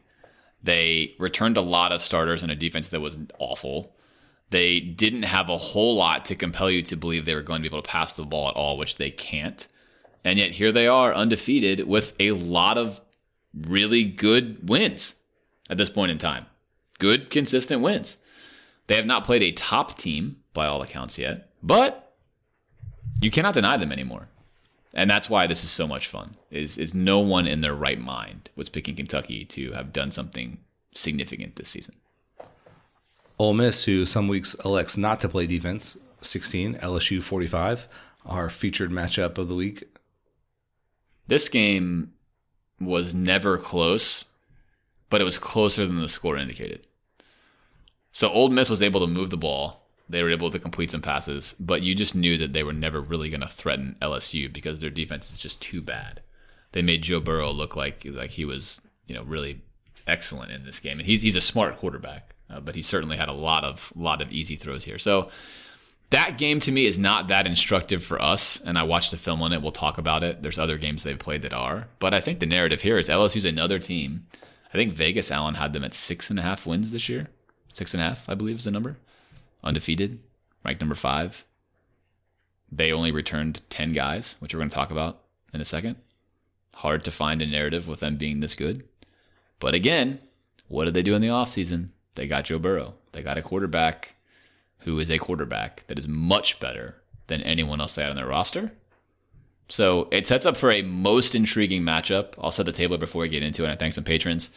They 0.62 1.14
returned 1.18 1.56
a 1.56 1.62
lot 1.62 1.92
of 1.92 2.02
starters 2.02 2.42
in 2.42 2.50
a 2.50 2.56
defense 2.56 2.88
that 2.88 3.00
was 3.00 3.18
awful. 3.38 3.94
They 4.50 4.80
didn't 4.80 5.22
have 5.22 5.48
a 5.48 5.58
whole 5.58 5.94
lot 5.94 6.24
to 6.26 6.34
compel 6.34 6.70
you 6.70 6.82
to 6.82 6.96
believe 6.96 7.24
they 7.24 7.34
were 7.34 7.42
going 7.42 7.62
to 7.62 7.68
be 7.68 7.72
able 7.72 7.82
to 7.82 7.88
pass 7.88 8.14
the 8.14 8.24
ball 8.24 8.48
at 8.48 8.54
all, 8.56 8.76
which 8.76 8.96
they 8.96 9.10
can't. 9.10 9.68
And 10.24 10.38
yet 10.38 10.52
here 10.52 10.72
they 10.72 10.86
are 10.86 11.14
undefeated 11.14 11.86
with 11.86 12.14
a 12.18 12.32
lot 12.32 12.76
of 12.76 13.00
really 13.54 14.04
good 14.04 14.68
wins 14.68 15.16
at 15.70 15.78
this 15.78 15.90
point 15.90 16.10
in 16.10 16.18
time. 16.18 16.46
Good, 16.98 17.30
consistent 17.30 17.82
wins. 17.82 18.18
They 18.86 18.96
have 18.96 19.06
not 19.06 19.24
played 19.24 19.42
a 19.42 19.52
top 19.52 19.96
team 19.98 20.36
by 20.52 20.66
all 20.66 20.82
accounts 20.82 21.18
yet, 21.18 21.50
but 21.62 22.14
you 23.20 23.30
cannot 23.30 23.54
deny 23.54 23.76
them 23.76 23.92
anymore 23.92 24.28
and 24.94 25.10
that's 25.10 25.28
why 25.28 25.46
this 25.46 25.64
is 25.64 25.70
so 25.70 25.86
much 25.86 26.06
fun. 26.06 26.32
Is 26.50 26.78
is 26.78 26.94
no 26.94 27.20
one 27.20 27.46
in 27.46 27.60
their 27.60 27.74
right 27.74 28.00
mind 28.00 28.50
was 28.56 28.68
picking 28.68 28.96
Kentucky 28.96 29.44
to 29.46 29.72
have 29.72 29.92
done 29.92 30.10
something 30.10 30.58
significant 30.94 31.56
this 31.56 31.68
season. 31.68 31.96
Ole 33.38 33.54
Miss, 33.54 33.84
who 33.84 34.04
some 34.06 34.26
weeks 34.28 34.54
elects 34.64 34.96
not 34.96 35.20
to 35.20 35.28
play 35.28 35.46
defense, 35.46 35.96
16, 36.20 36.74
LSU 36.76 37.22
45, 37.22 37.86
our 38.26 38.50
featured 38.50 38.90
matchup 38.90 39.38
of 39.38 39.46
the 39.46 39.54
week. 39.54 39.84
This 41.28 41.48
game 41.48 42.12
was 42.80 43.14
never 43.14 43.56
close, 43.56 44.24
but 45.10 45.20
it 45.20 45.24
was 45.24 45.38
closer 45.38 45.86
than 45.86 46.00
the 46.00 46.08
score 46.08 46.36
indicated. 46.36 46.86
So 48.10 48.28
Old 48.28 48.52
Miss 48.52 48.68
was 48.68 48.82
able 48.82 49.00
to 49.00 49.06
move 49.06 49.30
the 49.30 49.36
ball 49.36 49.88
they 50.08 50.22
were 50.22 50.30
able 50.30 50.50
to 50.50 50.58
complete 50.58 50.90
some 50.90 51.02
passes, 51.02 51.54
but 51.60 51.82
you 51.82 51.94
just 51.94 52.14
knew 52.14 52.38
that 52.38 52.52
they 52.52 52.62
were 52.62 52.72
never 52.72 53.00
really 53.00 53.28
going 53.28 53.42
to 53.42 53.48
threaten 53.48 53.96
LSU 54.00 54.50
because 54.50 54.80
their 54.80 54.90
defense 54.90 55.30
is 55.30 55.38
just 55.38 55.60
too 55.60 55.82
bad. 55.82 56.22
They 56.72 56.82
made 56.82 57.02
Joe 57.02 57.20
Burrow 57.20 57.50
look 57.50 57.76
like 57.76 58.04
like 58.06 58.30
he 58.30 58.44
was, 58.44 58.80
you 59.06 59.14
know, 59.14 59.22
really 59.22 59.60
excellent 60.06 60.50
in 60.50 60.64
this 60.64 60.80
game, 60.80 60.98
and 60.98 61.06
he's 61.06 61.22
he's 61.22 61.36
a 61.36 61.40
smart 61.40 61.76
quarterback, 61.76 62.34
uh, 62.48 62.60
but 62.60 62.74
he 62.74 62.82
certainly 62.82 63.16
had 63.16 63.28
a 63.28 63.34
lot 63.34 63.64
of 63.64 63.92
lot 63.96 64.22
of 64.22 64.32
easy 64.32 64.56
throws 64.56 64.84
here. 64.84 64.98
So 64.98 65.30
that 66.10 66.38
game 66.38 66.60
to 66.60 66.72
me 66.72 66.86
is 66.86 66.98
not 66.98 67.28
that 67.28 67.46
instructive 67.46 68.02
for 68.02 68.20
us, 68.20 68.60
and 68.60 68.78
I 68.78 68.82
watched 68.82 69.10
the 69.10 69.16
film 69.16 69.42
on 69.42 69.52
it. 69.52 69.60
We'll 69.60 69.72
talk 69.72 69.98
about 69.98 70.22
it. 70.22 70.42
There's 70.42 70.58
other 70.58 70.78
games 70.78 71.04
they've 71.04 71.18
played 71.18 71.42
that 71.42 71.52
are, 71.52 71.88
but 71.98 72.14
I 72.14 72.20
think 72.20 72.40
the 72.40 72.46
narrative 72.46 72.82
here 72.82 72.98
is 72.98 73.08
LSU's 73.08 73.44
another 73.44 73.78
team. 73.78 74.26
I 74.72 74.76
think 74.76 74.92
Vegas 74.92 75.30
Alan 75.30 75.54
had 75.54 75.72
them 75.72 75.84
at 75.84 75.94
six 75.94 76.30
and 76.30 76.38
a 76.38 76.42
half 76.42 76.66
wins 76.66 76.92
this 76.92 77.08
year. 77.08 77.28
Six 77.72 77.94
and 77.94 78.02
a 78.02 78.06
half, 78.06 78.28
I 78.28 78.34
believe, 78.34 78.58
is 78.58 78.64
the 78.64 78.70
number 78.70 78.96
undefeated, 79.62 80.20
ranked 80.64 80.80
number 80.80 80.94
five. 80.94 81.44
They 82.70 82.92
only 82.92 83.10
returned 83.10 83.62
10 83.70 83.92
guys, 83.92 84.36
which 84.40 84.54
we're 84.54 84.60
going 84.60 84.68
to 84.68 84.74
talk 84.74 84.90
about 84.90 85.22
in 85.52 85.60
a 85.60 85.64
second. 85.64 85.96
Hard 86.76 87.02
to 87.04 87.10
find 87.10 87.42
a 87.42 87.46
narrative 87.46 87.88
with 87.88 88.00
them 88.00 88.16
being 88.16 88.40
this 88.40 88.54
good. 88.54 88.84
But 89.58 89.74
again, 89.74 90.20
what 90.68 90.84
did 90.84 90.94
they 90.94 91.02
do 91.02 91.14
in 91.14 91.22
the 91.22 91.28
offseason? 91.28 91.88
They 92.14 92.26
got 92.26 92.44
Joe 92.44 92.58
Burrow. 92.58 92.94
They 93.12 93.22
got 93.22 93.38
a 93.38 93.42
quarterback 93.42 94.14
who 94.80 94.98
is 94.98 95.10
a 95.10 95.18
quarterback 95.18 95.86
that 95.86 95.98
is 95.98 96.08
much 96.08 96.60
better 96.60 97.02
than 97.26 97.42
anyone 97.42 97.80
else 97.80 97.94
they 97.94 98.02
had 98.02 98.10
on 98.10 98.16
their 98.16 98.26
roster. 98.26 98.72
So 99.68 100.08
it 100.10 100.26
sets 100.26 100.46
up 100.46 100.56
for 100.56 100.70
a 100.70 100.82
most 100.82 101.34
intriguing 101.34 101.82
matchup. 101.82 102.34
I'll 102.38 102.50
set 102.50 102.66
the 102.66 102.72
table 102.72 102.96
before 102.96 103.22
we 103.22 103.28
get 103.28 103.42
into 103.42 103.62
it. 103.62 103.66
And 103.66 103.72
I 103.72 103.76
thank 103.76 103.92
some 103.92 104.04
patrons. 104.04 104.50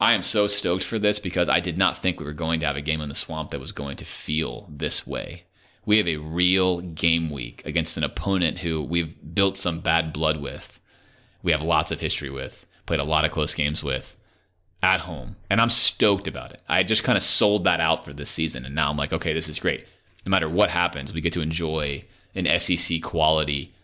I 0.00 0.14
am 0.14 0.22
so 0.22 0.46
stoked 0.46 0.82
for 0.82 0.98
this 0.98 1.18
because 1.18 1.48
I 1.48 1.60
did 1.60 1.78
not 1.78 1.98
think 1.98 2.18
we 2.18 2.26
were 2.26 2.32
going 2.32 2.60
to 2.60 2.66
have 2.66 2.76
a 2.76 2.80
game 2.80 3.00
in 3.00 3.08
the 3.08 3.14
swamp 3.14 3.50
that 3.50 3.60
was 3.60 3.72
going 3.72 3.96
to 3.98 4.04
feel 4.04 4.66
this 4.70 5.06
way. 5.06 5.44
We 5.84 5.98
have 5.98 6.08
a 6.08 6.16
real 6.16 6.80
game 6.80 7.30
week 7.30 7.62
against 7.64 7.96
an 7.96 8.04
opponent 8.04 8.58
who 8.58 8.82
we've 8.82 9.34
built 9.34 9.56
some 9.56 9.80
bad 9.80 10.12
blood 10.12 10.40
with. 10.40 10.80
We 11.42 11.52
have 11.52 11.62
lots 11.62 11.92
of 11.92 12.00
history 12.00 12.30
with, 12.30 12.66
played 12.86 13.00
a 13.00 13.04
lot 13.04 13.24
of 13.24 13.30
close 13.30 13.54
games 13.54 13.82
with 13.82 14.16
at 14.82 15.00
home. 15.00 15.36
And 15.48 15.60
I'm 15.60 15.70
stoked 15.70 16.26
about 16.26 16.52
it. 16.52 16.62
I 16.68 16.82
just 16.82 17.04
kind 17.04 17.16
of 17.16 17.22
sold 17.22 17.64
that 17.64 17.80
out 17.80 18.04
for 18.04 18.12
this 18.12 18.30
season. 18.30 18.64
And 18.64 18.74
now 18.74 18.90
I'm 18.90 18.96
like, 18.96 19.12
okay, 19.12 19.32
this 19.32 19.48
is 19.48 19.58
great. 19.58 19.86
No 20.24 20.30
matter 20.30 20.48
what 20.48 20.70
happens, 20.70 21.12
we 21.12 21.20
get 21.20 21.32
to 21.34 21.40
enjoy 21.40 22.04
an 22.34 22.46
SEC 22.60 23.02
quality, 23.02 23.74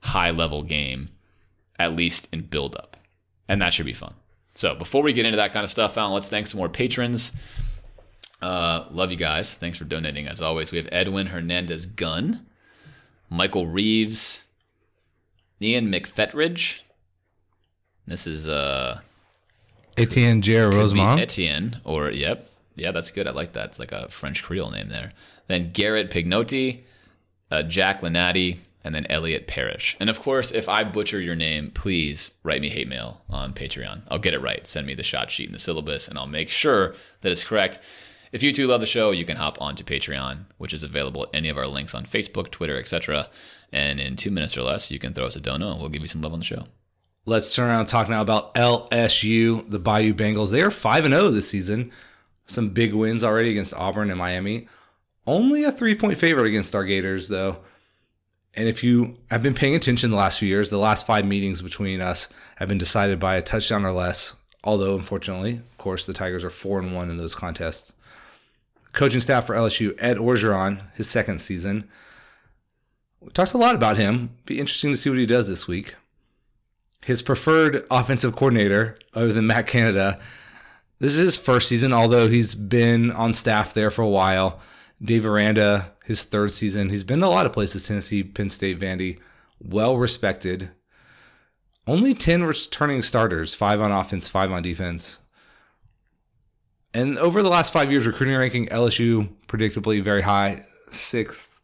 high 0.00 0.30
level 0.30 0.62
game, 0.62 1.10
at 1.78 1.96
least 1.96 2.28
in 2.32 2.42
build 2.42 2.76
up. 2.76 2.96
And 3.48 3.60
that 3.60 3.74
should 3.74 3.86
be 3.86 3.94
fun. 3.94 4.14
So 4.54 4.74
before 4.74 5.02
we 5.02 5.12
get 5.12 5.26
into 5.26 5.36
that 5.36 5.52
kind 5.52 5.64
of 5.64 5.70
stuff, 5.70 5.98
Alan, 5.98 6.12
let's 6.12 6.30
thank 6.30 6.46
some 6.46 6.58
more 6.58 6.68
patrons. 6.68 7.32
Uh, 8.40 8.84
love 8.90 9.10
you 9.10 9.16
guys. 9.16 9.54
Thanks 9.54 9.78
for 9.78 9.84
donating 9.84 10.26
as 10.26 10.40
always. 10.40 10.72
We 10.72 10.78
have 10.78 10.88
Edwin 10.92 11.28
Hernandez 11.28 11.86
Gunn, 11.86 12.46
Michael 13.28 13.66
Reeves, 13.66 14.46
Ian 15.60 15.90
McFetridge. 15.90 16.80
This 18.06 18.26
is 18.26 18.46
uh 18.46 19.00
Etienne 19.96 20.42
Jer 20.42 20.70
Rosemont. 20.70 21.20
Etienne, 21.20 21.80
or 21.84 22.10
yep, 22.10 22.50
yeah, 22.74 22.90
that's 22.90 23.10
good. 23.10 23.26
I 23.26 23.30
like 23.30 23.54
that. 23.54 23.66
It's 23.66 23.78
like 23.78 23.92
a 23.92 24.08
French 24.08 24.42
Creole 24.42 24.70
name 24.70 24.88
there. 24.88 25.12
Then 25.46 25.70
Garrett 25.72 26.10
Pignotti, 26.10 26.80
uh, 27.50 27.62
Jack 27.62 28.02
Lenati, 28.02 28.58
and 28.84 28.94
then 28.94 29.06
Elliot 29.10 29.46
Parrish. 29.48 29.96
And 29.98 30.08
of 30.08 30.20
course, 30.20 30.52
if 30.52 30.68
I 30.68 30.84
butcher 30.84 31.20
your 31.20 31.34
name, 31.34 31.70
please 31.72 32.34
write 32.44 32.60
me 32.60 32.68
hate 32.68 32.88
mail 32.88 33.20
on 33.28 33.52
Patreon. 33.52 34.02
I'll 34.08 34.18
get 34.18 34.34
it 34.34 34.40
right. 34.40 34.66
Send 34.66 34.86
me 34.86 34.94
the 34.94 35.02
shot 35.02 35.30
sheet 35.30 35.46
and 35.46 35.54
the 35.54 35.58
syllabus, 35.58 36.06
and 36.06 36.18
I'll 36.18 36.26
make 36.26 36.50
sure 36.50 36.94
that 37.22 37.32
it's 37.32 37.42
correct. 37.42 37.80
If 38.32 38.42
you 38.42 38.52
too 38.52 38.66
love 38.66 38.80
the 38.80 38.86
show, 38.86 39.12
you 39.12 39.24
can 39.24 39.38
hop 39.38 39.60
onto 39.60 39.82
Patreon, 39.82 40.44
which 40.58 40.72
is 40.72 40.82
available 40.82 41.24
at 41.24 41.30
any 41.32 41.48
of 41.48 41.56
our 41.56 41.66
links 41.66 41.94
on 41.94 42.04
Facebook, 42.04 42.50
Twitter, 42.50 42.78
etc. 42.78 43.28
And 43.72 43.98
in 43.98 44.14
two 44.14 44.30
minutes 44.30 44.56
or 44.56 44.62
less, 44.62 44.90
you 44.90 44.98
can 44.98 45.14
throw 45.14 45.26
us 45.26 45.36
a 45.36 45.40
dono, 45.40 45.72
and 45.72 45.80
we'll 45.80 45.88
give 45.88 46.02
you 46.02 46.08
some 46.08 46.22
love 46.22 46.32
on 46.32 46.38
the 46.38 46.44
show. 46.44 46.64
Let's 47.28 47.52
turn 47.52 47.68
around 47.68 47.80
and 47.80 47.88
talk 47.88 48.08
now 48.08 48.22
about 48.22 48.54
LSU, 48.54 49.68
the 49.68 49.80
Bayou 49.80 50.14
Bengals. 50.14 50.52
They 50.52 50.62
are 50.62 50.70
5 50.70 51.04
0 51.06 51.30
this 51.30 51.48
season. 51.48 51.90
Some 52.46 52.68
big 52.68 52.94
wins 52.94 53.24
already 53.24 53.50
against 53.50 53.74
Auburn 53.74 54.10
and 54.10 54.18
Miami. 54.18 54.68
Only 55.26 55.64
a 55.64 55.72
three 55.72 55.96
point 55.96 56.18
favorite 56.18 56.46
against 56.46 56.72
our 56.76 56.84
Gators, 56.84 57.26
though. 57.26 57.58
And 58.54 58.68
if 58.68 58.84
you 58.84 59.14
have 59.28 59.42
been 59.42 59.54
paying 59.54 59.74
attention 59.74 60.12
the 60.12 60.16
last 60.16 60.38
few 60.38 60.46
years, 60.46 60.70
the 60.70 60.78
last 60.78 61.04
five 61.04 61.26
meetings 61.26 61.62
between 61.62 62.00
us 62.00 62.28
have 62.56 62.68
been 62.68 62.78
decided 62.78 63.18
by 63.18 63.34
a 63.34 63.42
touchdown 63.42 63.84
or 63.84 63.92
less. 63.92 64.36
Although, 64.62 64.94
unfortunately, 64.94 65.54
of 65.54 65.78
course, 65.78 66.06
the 66.06 66.12
Tigers 66.12 66.44
are 66.44 66.50
4 66.50 66.78
and 66.78 66.94
1 66.94 67.10
in 67.10 67.16
those 67.16 67.34
contests. 67.34 67.92
Coaching 68.92 69.20
staff 69.20 69.46
for 69.46 69.56
LSU, 69.56 69.96
Ed 69.98 70.18
Orgeron, 70.18 70.80
his 70.94 71.10
second 71.10 71.40
season. 71.40 71.88
We 73.20 73.30
talked 73.30 73.52
a 73.52 73.58
lot 73.58 73.74
about 73.74 73.96
him. 73.96 74.30
Be 74.44 74.60
interesting 74.60 74.92
to 74.92 74.96
see 74.96 75.10
what 75.10 75.18
he 75.18 75.26
does 75.26 75.48
this 75.48 75.66
week. 75.66 75.96
His 77.06 77.22
preferred 77.22 77.86
offensive 77.88 78.34
coordinator, 78.34 78.98
other 79.14 79.32
than 79.32 79.46
Matt 79.46 79.68
Canada, 79.68 80.18
this 80.98 81.14
is 81.14 81.20
his 81.20 81.36
first 81.36 81.68
season, 81.68 81.92
although 81.92 82.26
he's 82.26 82.56
been 82.56 83.12
on 83.12 83.32
staff 83.32 83.72
there 83.72 83.90
for 83.90 84.02
a 84.02 84.08
while. 84.08 84.58
Dave 85.00 85.24
Aranda, 85.24 85.92
his 86.04 86.24
third 86.24 86.50
season. 86.50 86.88
He's 86.88 87.04
been 87.04 87.22
a 87.22 87.28
lot 87.28 87.46
of 87.46 87.52
places 87.52 87.86
Tennessee, 87.86 88.24
Penn 88.24 88.48
State, 88.48 88.80
Vandy. 88.80 89.20
Well 89.60 89.96
respected. 89.96 90.70
Only 91.86 92.12
10 92.12 92.42
returning 92.42 93.02
starters, 93.02 93.54
five 93.54 93.80
on 93.80 93.92
offense, 93.92 94.26
five 94.26 94.50
on 94.50 94.62
defense. 94.62 95.20
And 96.92 97.18
over 97.18 97.40
the 97.40 97.50
last 97.50 97.72
five 97.72 97.88
years, 97.88 98.04
recruiting 98.04 98.34
ranking 98.34 98.66
LSU 98.66 99.32
predictably 99.46 100.02
very 100.02 100.22
high, 100.22 100.66
sixth 100.90 101.60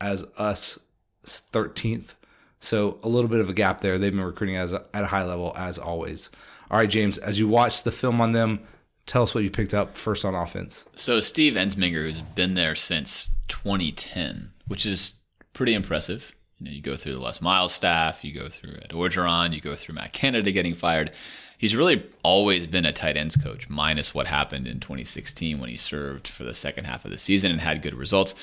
as 0.00 0.24
us, 0.36 0.80
13th. 1.24 2.14
So 2.60 2.98
a 3.02 3.08
little 3.08 3.28
bit 3.28 3.40
of 3.40 3.48
a 3.48 3.54
gap 3.54 3.80
there. 3.80 3.98
They've 3.98 4.12
been 4.12 4.22
recruiting 4.22 4.56
as 4.56 4.72
a, 4.72 4.84
at 4.92 5.04
a 5.04 5.08
high 5.08 5.24
level 5.24 5.52
as 5.56 5.78
always. 5.78 6.30
All 6.70 6.78
right, 6.78 6.88
James, 6.88 7.18
as 7.18 7.38
you 7.38 7.48
watch 7.48 7.82
the 7.82 7.90
film 7.90 8.20
on 8.20 8.32
them, 8.32 8.60
tell 9.06 9.22
us 9.22 9.34
what 9.34 9.42
you 9.42 9.50
picked 9.50 9.74
up 9.74 9.96
first 9.96 10.24
on 10.24 10.34
offense. 10.34 10.86
So 10.94 11.20
Steve 11.20 11.54
Ensminger, 11.54 12.02
who's 12.02 12.20
been 12.20 12.54
there 12.54 12.74
since 12.74 13.30
2010, 13.48 14.52
which 14.68 14.86
is 14.86 15.14
pretty 15.52 15.74
impressive. 15.74 16.34
You 16.58 16.66
know, 16.66 16.72
you 16.72 16.82
go 16.82 16.96
through 16.96 17.14
the 17.14 17.20
Les 17.20 17.40
Miles 17.40 17.74
staff, 17.74 18.22
you 18.22 18.32
go 18.32 18.48
through 18.48 18.74
Ed 18.82 18.90
Orgeron, 18.90 19.52
you 19.52 19.60
go 19.60 19.74
through 19.74 19.94
Matt 19.94 20.12
Canada 20.12 20.52
getting 20.52 20.74
fired. 20.74 21.10
He's 21.58 21.76
really 21.76 22.06
always 22.22 22.66
been 22.66 22.86
a 22.86 22.92
tight 22.92 23.16
ends 23.16 23.36
coach, 23.36 23.68
minus 23.68 24.14
what 24.14 24.26
happened 24.26 24.66
in 24.66 24.80
2016 24.80 25.60
when 25.60 25.68
he 25.68 25.76
served 25.76 26.26
for 26.26 26.44
the 26.44 26.54
second 26.54 26.84
half 26.84 27.04
of 27.04 27.10
the 27.10 27.18
season 27.18 27.50
and 27.50 27.60
had 27.60 27.82
good 27.82 27.94
results. 27.94 28.34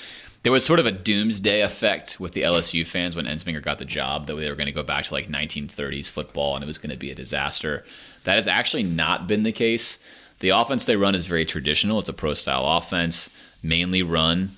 There 0.43 0.51
was 0.51 0.65
sort 0.65 0.79
of 0.79 0.85
a 0.85 0.91
doomsday 0.91 1.61
effect 1.61 2.19
with 2.19 2.33
the 2.33 2.43
LSU 2.43 2.85
fans 2.85 3.15
when 3.15 3.25
Ensminger 3.25 3.61
got 3.61 3.79
the 3.79 3.85
job 3.85 4.27
that 4.27 4.35
they 4.35 4.49
were 4.49 4.55
going 4.55 4.67
to 4.67 4.71
go 4.71 4.83
back 4.83 5.05
to 5.05 5.13
like 5.13 5.29
1930s 5.29 6.09
football 6.09 6.55
and 6.55 6.63
it 6.63 6.67
was 6.67 6.77
going 6.77 6.91
to 6.91 6.97
be 6.97 7.11
a 7.11 7.15
disaster. 7.15 7.83
That 8.23 8.35
has 8.35 8.47
actually 8.47 8.83
not 8.83 9.27
been 9.27 9.43
the 9.43 9.51
case. 9.51 9.99
The 10.39 10.49
offense 10.49 10.85
they 10.85 10.95
run 10.95 11.15
is 11.15 11.25
very 11.25 11.45
traditional. 11.45 11.99
It's 11.99 12.09
a 12.09 12.13
pro 12.13 12.33
style 12.33 12.65
offense, 12.65 13.29
mainly 13.63 14.03
run, 14.03 14.51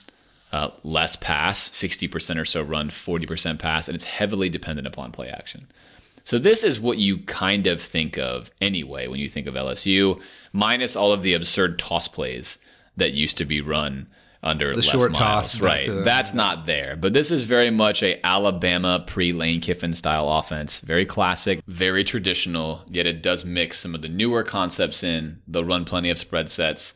uh, 0.52 0.72
less 0.84 1.16
pass, 1.16 1.70
60% 1.70 2.38
or 2.38 2.46
so 2.46 2.62
run, 2.62 2.90
40% 2.90 3.60
pass, 3.60 3.88
and 3.88 3.96
it's 3.96 4.06
heavily 4.06 4.50
dependent 4.50 4.88
upon 4.88 5.12
play 5.12 5.30
action. 5.30 5.68
So 6.24 6.38
this 6.38 6.64
is 6.64 6.80
what 6.80 6.98
you 6.98 7.20
kind 7.20 7.66
of 7.66 7.82
think 7.82 8.18
of 8.18 8.52
anyway 8.62 9.08
when 9.08 9.20
you 9.20 9.30
think 9.30 9.48
of 9.48 9.56
LSU, 9.56 10.22
minus 10.54 10.96
all 10.96 11.12
of 11.12 11.24
the 11.24 11.34
absurd 11.34 11.80
toss 11.80 12.08
plays 12.08 12.58
that 12.98 13.14
used 13.14 13.38
to 13.38 13.46
be 13.46 13.62
run 13.62 14.08
under 14.42 14.70
the 14.70 14.78
Les 14.78 14.86
short 14.86 15.12
Miles. 15.12 15.20
toss, 15.20 15.60
right? 15.60 15.86
the, 15.86 15.94
That's 16.02 16.34
not 16.34 16.66
there. 16.66 16.96
But 16.96 17.14
this 17.14 17.32
is 17.32 17.44
very 17.44 17.70
much 17.70 18.02
a 18.02 18.26
Alabama 18.26 19.04
pre 19.06 19.34
Lane 19.34 19.62
Kiffin 19.62 19.94
style 19.94 20.30
offense. 20.30 20.80
Very 20.80 21.06
classic, 21.06 21.62
very 21.68 22.04
traditional. 22.04 22.84
Yet 22.88 23.06
it 23.06 23.22
does 23.22 23.44
mix 23.44 23.80
some 23.80 23.96
of 23.96 24.02
the 24.02 24.10
newer 24.10 24.44
concepts 24.44 25.04
in. 25.04 25.42
They'll 25.48 25.66
run 25.66 25.86
plenty 25.86 26.10
of 26.10 26.18
spread 26.18 26.50
sets. 26.50 26.96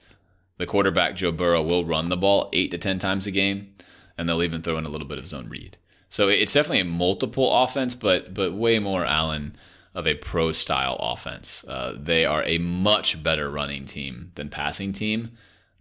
The 0.57 0.65
quarterback 0.65 1.15
Joe 1.15 1.31
Burrow 1.31 1.61
will 1.61 1.83
run 1.83 2.09
the 2.09 2.17
ball 2.17 2.49
eight 2.53 2.71
to 2.71 2.77
ten 2.77 2.99
times 2.99 3.27
a 3.27 3.31
game, 3.31 3.73
and 4.17 4.29
they'll 4.29 4.43
even 4.43 4.61
throw 4.61 4.77
in 4.77 4.85
a 4.85 4.89
little 4.89 5.07
bit 5.07 5.17
of 5.17 5.27
zone 5.27 5.49
read. 5.49 5.77
So 6.09 6.29
it's 6.29 6.53
definitely 6.53 6.81
a 6.81 6.85
multiple 6.85 7.51
offense, 7.63 7.95
but 7.95 8.33
but 8.33 8.53
way 8.53 8.79
more 8.79 9.03
Alan 9.03 9.55
of 9.95 10.07
a 10.07 10.15
pro 10.15 10.51
style 10.51 10.95
offense. 10.99 11.65
Uh, 11.67 11.95
they 11.99 12.25
are 12.25 12.43
a 12.45 12.57
much 12.57 13.21
better 13.21 13.49
running 13.49 13.85
team 13.85 14.31
than 14.35 14.49
passing 14.49 14.93
team. 14.93 15.31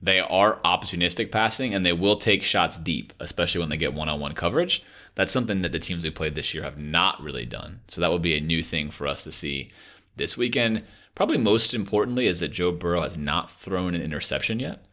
They 0.03 0.19
are 0.19 0.59
opportunistic 0.65 1.31
passing, 1.31 1.73
and 1.73 1.87
they 1.87 1.93
will 1.93 2.17
take 2.17 2.43
shots 2.43 2.77
deep, 2.77 3.13
especially 3.21 3.61
when 3.61 3.71
they 3.71 3.77
get 3.77 3.95
one 3.95 4.09
on 4.09 4.19
one 4.19 4.35
coverage. 4.35 4.83
That's 5.15 5.33
something 5.33 5.63
that 5.63 5.71
the 5.71 5.79
teams 5.79 6.03
we 6.03 6.11
played 6.11 6.35
this 6.35 6.53
year 6.53 6.65
have 6.65 6.79
not 6.79 7.23
really 7.23 7.47
done. 7.47 7.81
So 7.87 8.01
that 8.01 8.11
will 8.11 8.19
be 8.19 8.37
a 8.37 8.41
new 8.41 8.63
thing 8.63 8.91
for 8.91 9.07
us 9.07 9.23
to 9.25 9.33
see 9.33 9.71
this 10.17 10.37
weekend. 10.37 10.83
Probably 11.15 11.39
most 11.39 11.73
importantly 11.73 12.27
is 12.27 12.41
that 12.41 12.49
Joe 12.49 12.73
Burrow 12.73 13.03
has 13.03 13.17
not 13.17 13.51
thrown 13.51 13.95
an 13.95 14.03
interception 14.03 14.59
yet. 14.59 14.85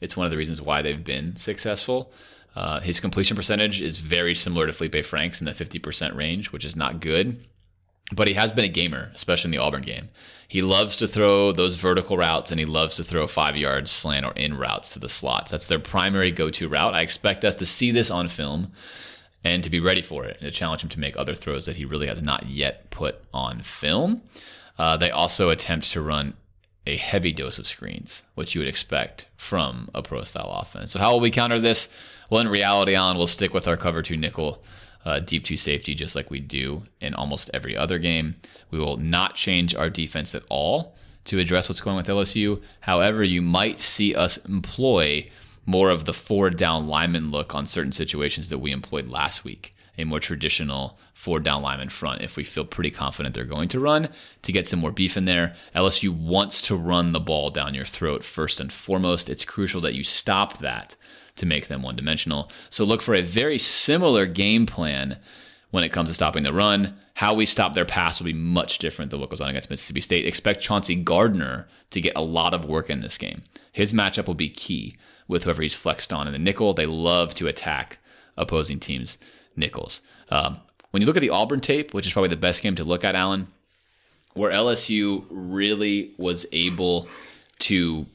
It's 0.00 0.16
one 0.16 0.26
of 0.26 0.30
the 0.30 0.36
reasons 0.36 0.60
why 0.60 0.82
they've 0.82 1.02
been 1.02 1.36
successful. 1.36 2.12
Uh, 2.54 2.80
his 2.80 3.00
completion 3.00 3.36
percentage 3.36 3.80
is 3.80 3.98
very 3.98 4.34
similar 4.34 4.66
to 4.66 4.72
Felipe 4.72 5.04
Franks 5.04 5.40
in 5.40 5.44
the 5.46 5.52
50% 5.52 6.14
range, 6.14 6.52
which 6.52 6.64
is 6.64 6.76
not 6.76 7.00
good. 7.00 7.44
But 8.12 8.28
he 8.28 8.34
has 8.34 8.52
been 8.52 8.64
a 8.64 8.68
gamer, 8.68 9.12
especially 9.14 9.48
in 9.48 9.52
the 9.52 9.58
Auburn 9.58 9.82
game. 9.82 10.08
He 10.46 10.62
loves 10.62 10.96
to 10.96 11.06
throw 11.06 11.52
those 11.52 11.74
vertical 11.74 12.16
routes 12.16 12.50
and 12.50 12.58
he 12.58 12.64
loves 12.64 12.94
to 12.96 13.04
throw 13.04 13.26
five 13.26 13.56
yard 13.56 13.86
slant 13.88 14.24
or 14.24 14.32
in 14.32 14.56
routes 14.56 14.94
to 14.94 14.98
the 14.98 15.08
slots. 15.08 15.50
That's 15.50 15.68
their 15.68 15.78
primary 15.78 16.30
go 16.30 16.48
to 16.50 16.68
route. 16.68 16.94
I 16.94 17.02
expect 17.02 17.44
us 17.44 17.54
to 17.56 17.66
see 17.66 17.90
this 17.90 18.10
on 18.10 18.28
film 18.28 18.72
and 19.44 19.62
to 19.62 19.70
be 19.70 19.78
ready 19.78 20.00
for 20.00 20.24
it 20.24 20.38
and 20.40 20.50
to 20.50 20.58
challenge 20.58 20.82
him 20.82 20.88
to 20.90 21.00
make 21.00 21.18
other 21.18 21.34
throws 21.34 21.66
that 21.66 21.76
he 21.76 21.84
really 21.84 22.06
has 22.06 22.22
not 22.22 22.46
yet 22.46 22.90
put 22.90 23.22
on 23.32 23.60
film. 23.60 24.22
Uh, 24.78 24.96
they 24.96 25.10
also 25.10 25.50
attempt 25.50 25.90
to 25.92 26.00
run 26.00 26.34
a 26.86 26.96
heavy 26.96 27.32
dose 27.32 27.58
of 27.58 27.66
screens, 27.66 28.22
which 28.34 28.54
you 28.54 28.60
would 28.60 28.68
expect 28.68 29.26
from 29.36 29.90
a 29.94 30.02
pro 30.02 30.22
style 30.24 30.50
offense. 30.62 30.92
So, 30.92 30.98
how 30.98 31.12
will 31.12 31.20
we 31.20 31.30
counter 31.30 31.60
this? 31.60 31.88
Well, 32.30 32.40
in 32.40 32.48
reality, 32.48 32.94
Alan, 32.94 33.18
we'll 33.18 33.26
stick 33.26 33.52
with 33.52 33.68
our 33.68 33.76
cover 33.76 34.00
two 34.00 34.16
nickel, 34.16 34.62
uh, 35.04 35.20
deep 35.20 35.44
two 35.44 35.56
safety, 35.56 35.94
just 35.94 36.14
like 36.14 36.30
we 36.30 36.40
do 36.40 36.84
in 37.00 37.14
almost 37.14 37.50
every 37.54 37.76
other 37.76 37.98
game. 37.98 38.36
We 38.70 38.78
will 38.78 38.96
not 38.96 39.34
change 39.34 39.74
our 39.74 39.90
defense 39.90 40.34
at 40.34 40.42
all 40.50 40.94
to 41.24 41.38
address 41.38 41.68
what's 41.68 41.80
going 41.80 41.96
with 41.96 42.06
LSU. 42.06 42.60
However, 42.80 43.22
you 43.22 43.42
might 43.42 43.78
see 43.78 44.14
us 44.14 44.38
employ 44.46 45.28
more 45.66 45.90
of 45.90 46.06
the 46.06 46.14
four 46.14 46.48
down 46.50 46.88
lineman 46.88 47.30
look 47.30 47.54
on 47.54 47.66
certain 47.66 47.92
situations 47.92 48.48
that 48.48 48.58
we 48.58 48.72
employed 48.72 49.08
last 49.08 49.44
week. 49.44 49.74
A 49.98 50.04
more 50.04 50.20
traditional 50.20 50.98
four 51.12 51.40
down 51.40 51.62
lineman 51.62 51.88
front 51.88 52.22
if 52.22 52.36
we 52.36 52.44
feel 52.44 52.64
pretty 52.64 52.90
confident 52.90 53.34
they're 53.34 53.44
going 53.44 53.68
to 53.68 53.80
run 53.80 54.08
to 54.42 54.52
get 54.52 54.68
some 54.68 54.78
more 54.78 54.92
beef 54.92 55.16
in 55.16 55.24
there. 55.24 55.54
LSU 55.74 56.08
wants 56.10 56.62
to 56.62 56.76
run 56.76 57.12
the 57.12 57.20
ball 57.20 57.50
down 57.50 57.74
your 57.74 57.84
throat 57.84 58.24
first 58.24 58.60
and 58.60 58.72
foremost. 58.72 59.28
It's 59.28 59.44
crucial 59.44 59.80
that 59.82 59.94
you 59.94 60.04
stop 60.04 60.58
that 60.58 60.96
to 61.38 61.46
make 61.46 61.68
them 61.68 61.82
one 61.82 61.96
dimensional. 61.96 62.50
So 62.70 62.84
look 62.84 63.02
for 63.02 63.14
a 63.14 63.22
very 63.22 63.58
similar 63.58 64.26
game 64.26 64.66
plan 64.66 65.18
when 65.70 65.84
it 65.84 65.92
comes 65.92 66.08
to 66.10 66.14
stopping 66.14 66.42
the 66.42 66.52
run. 66.52 66.96
How 67.14 67.34
we 67.34 67.46
stop 67.46 67.74
their 67.74 67.84
pass 67.84 68.20
will 68.20 68.26
be 68.26 68.32
much 68.32 68.78
different 68.78 69.10
than 69.10 69.20
what 69.20 69.30
goes 69.30 69.40
on 69.40 69.48
against 69.48 69.70
Mississippi 69.70 70.00
State. 70.00 70.26
Expect 70.26 70.60
Chauncey 70.62 70.94
Gardner 70.94 71.68
to 71.90 72.00
get 72.00 72.16
a 72.16 72.22
lot 72.22 72.54
of 72.54 72.64
work 72.64 72.90
in 72.90 73.00
this 73.00 73.18
game. 73.18 73.42
His 73.72 73.92
matchup 73.92 74.26
will 74.26 74.34
be 74.34 74.48
key 74.48 74.96
with 75.26 75.44
whoever 75.44 75.62
he's 75.62 75.74
flexed 75.74 76.12
on 76.12 76.26
in 76.26 76.32
the 76.32 76.38
nickel. 76.38 76.74
They 76.74 76.86
love 76.86 77.34
to 77.34 77.46
attack 77.46 77.98
opposing 78.36 78.80
teams' 78.80 79.18
nickels. 79.56 80.00
Um, 80.30 80.60
when 80.90 81.02
you 81.02 81.06
look 81.06 81.16
at 81.16 81.20
the 81.20 81.30
Auburn 81.30 81.60
tape, 81.60 81.92
which 81.92 82.06
is 82.06 82.12
probably 82.12 82.30
the 82.30 82.36
best 82.36 82.62
game 82.62 82.74
to 82.76 82.84
look 82.84 83.04
at, 83.04 83.14
Alan, 83.14 83.48
where 84.34 84.50
LSU 84.50 85.26
really 85.30 86.12
was 86.16 86.46
able 86.52 87.08
to 87.60 88.06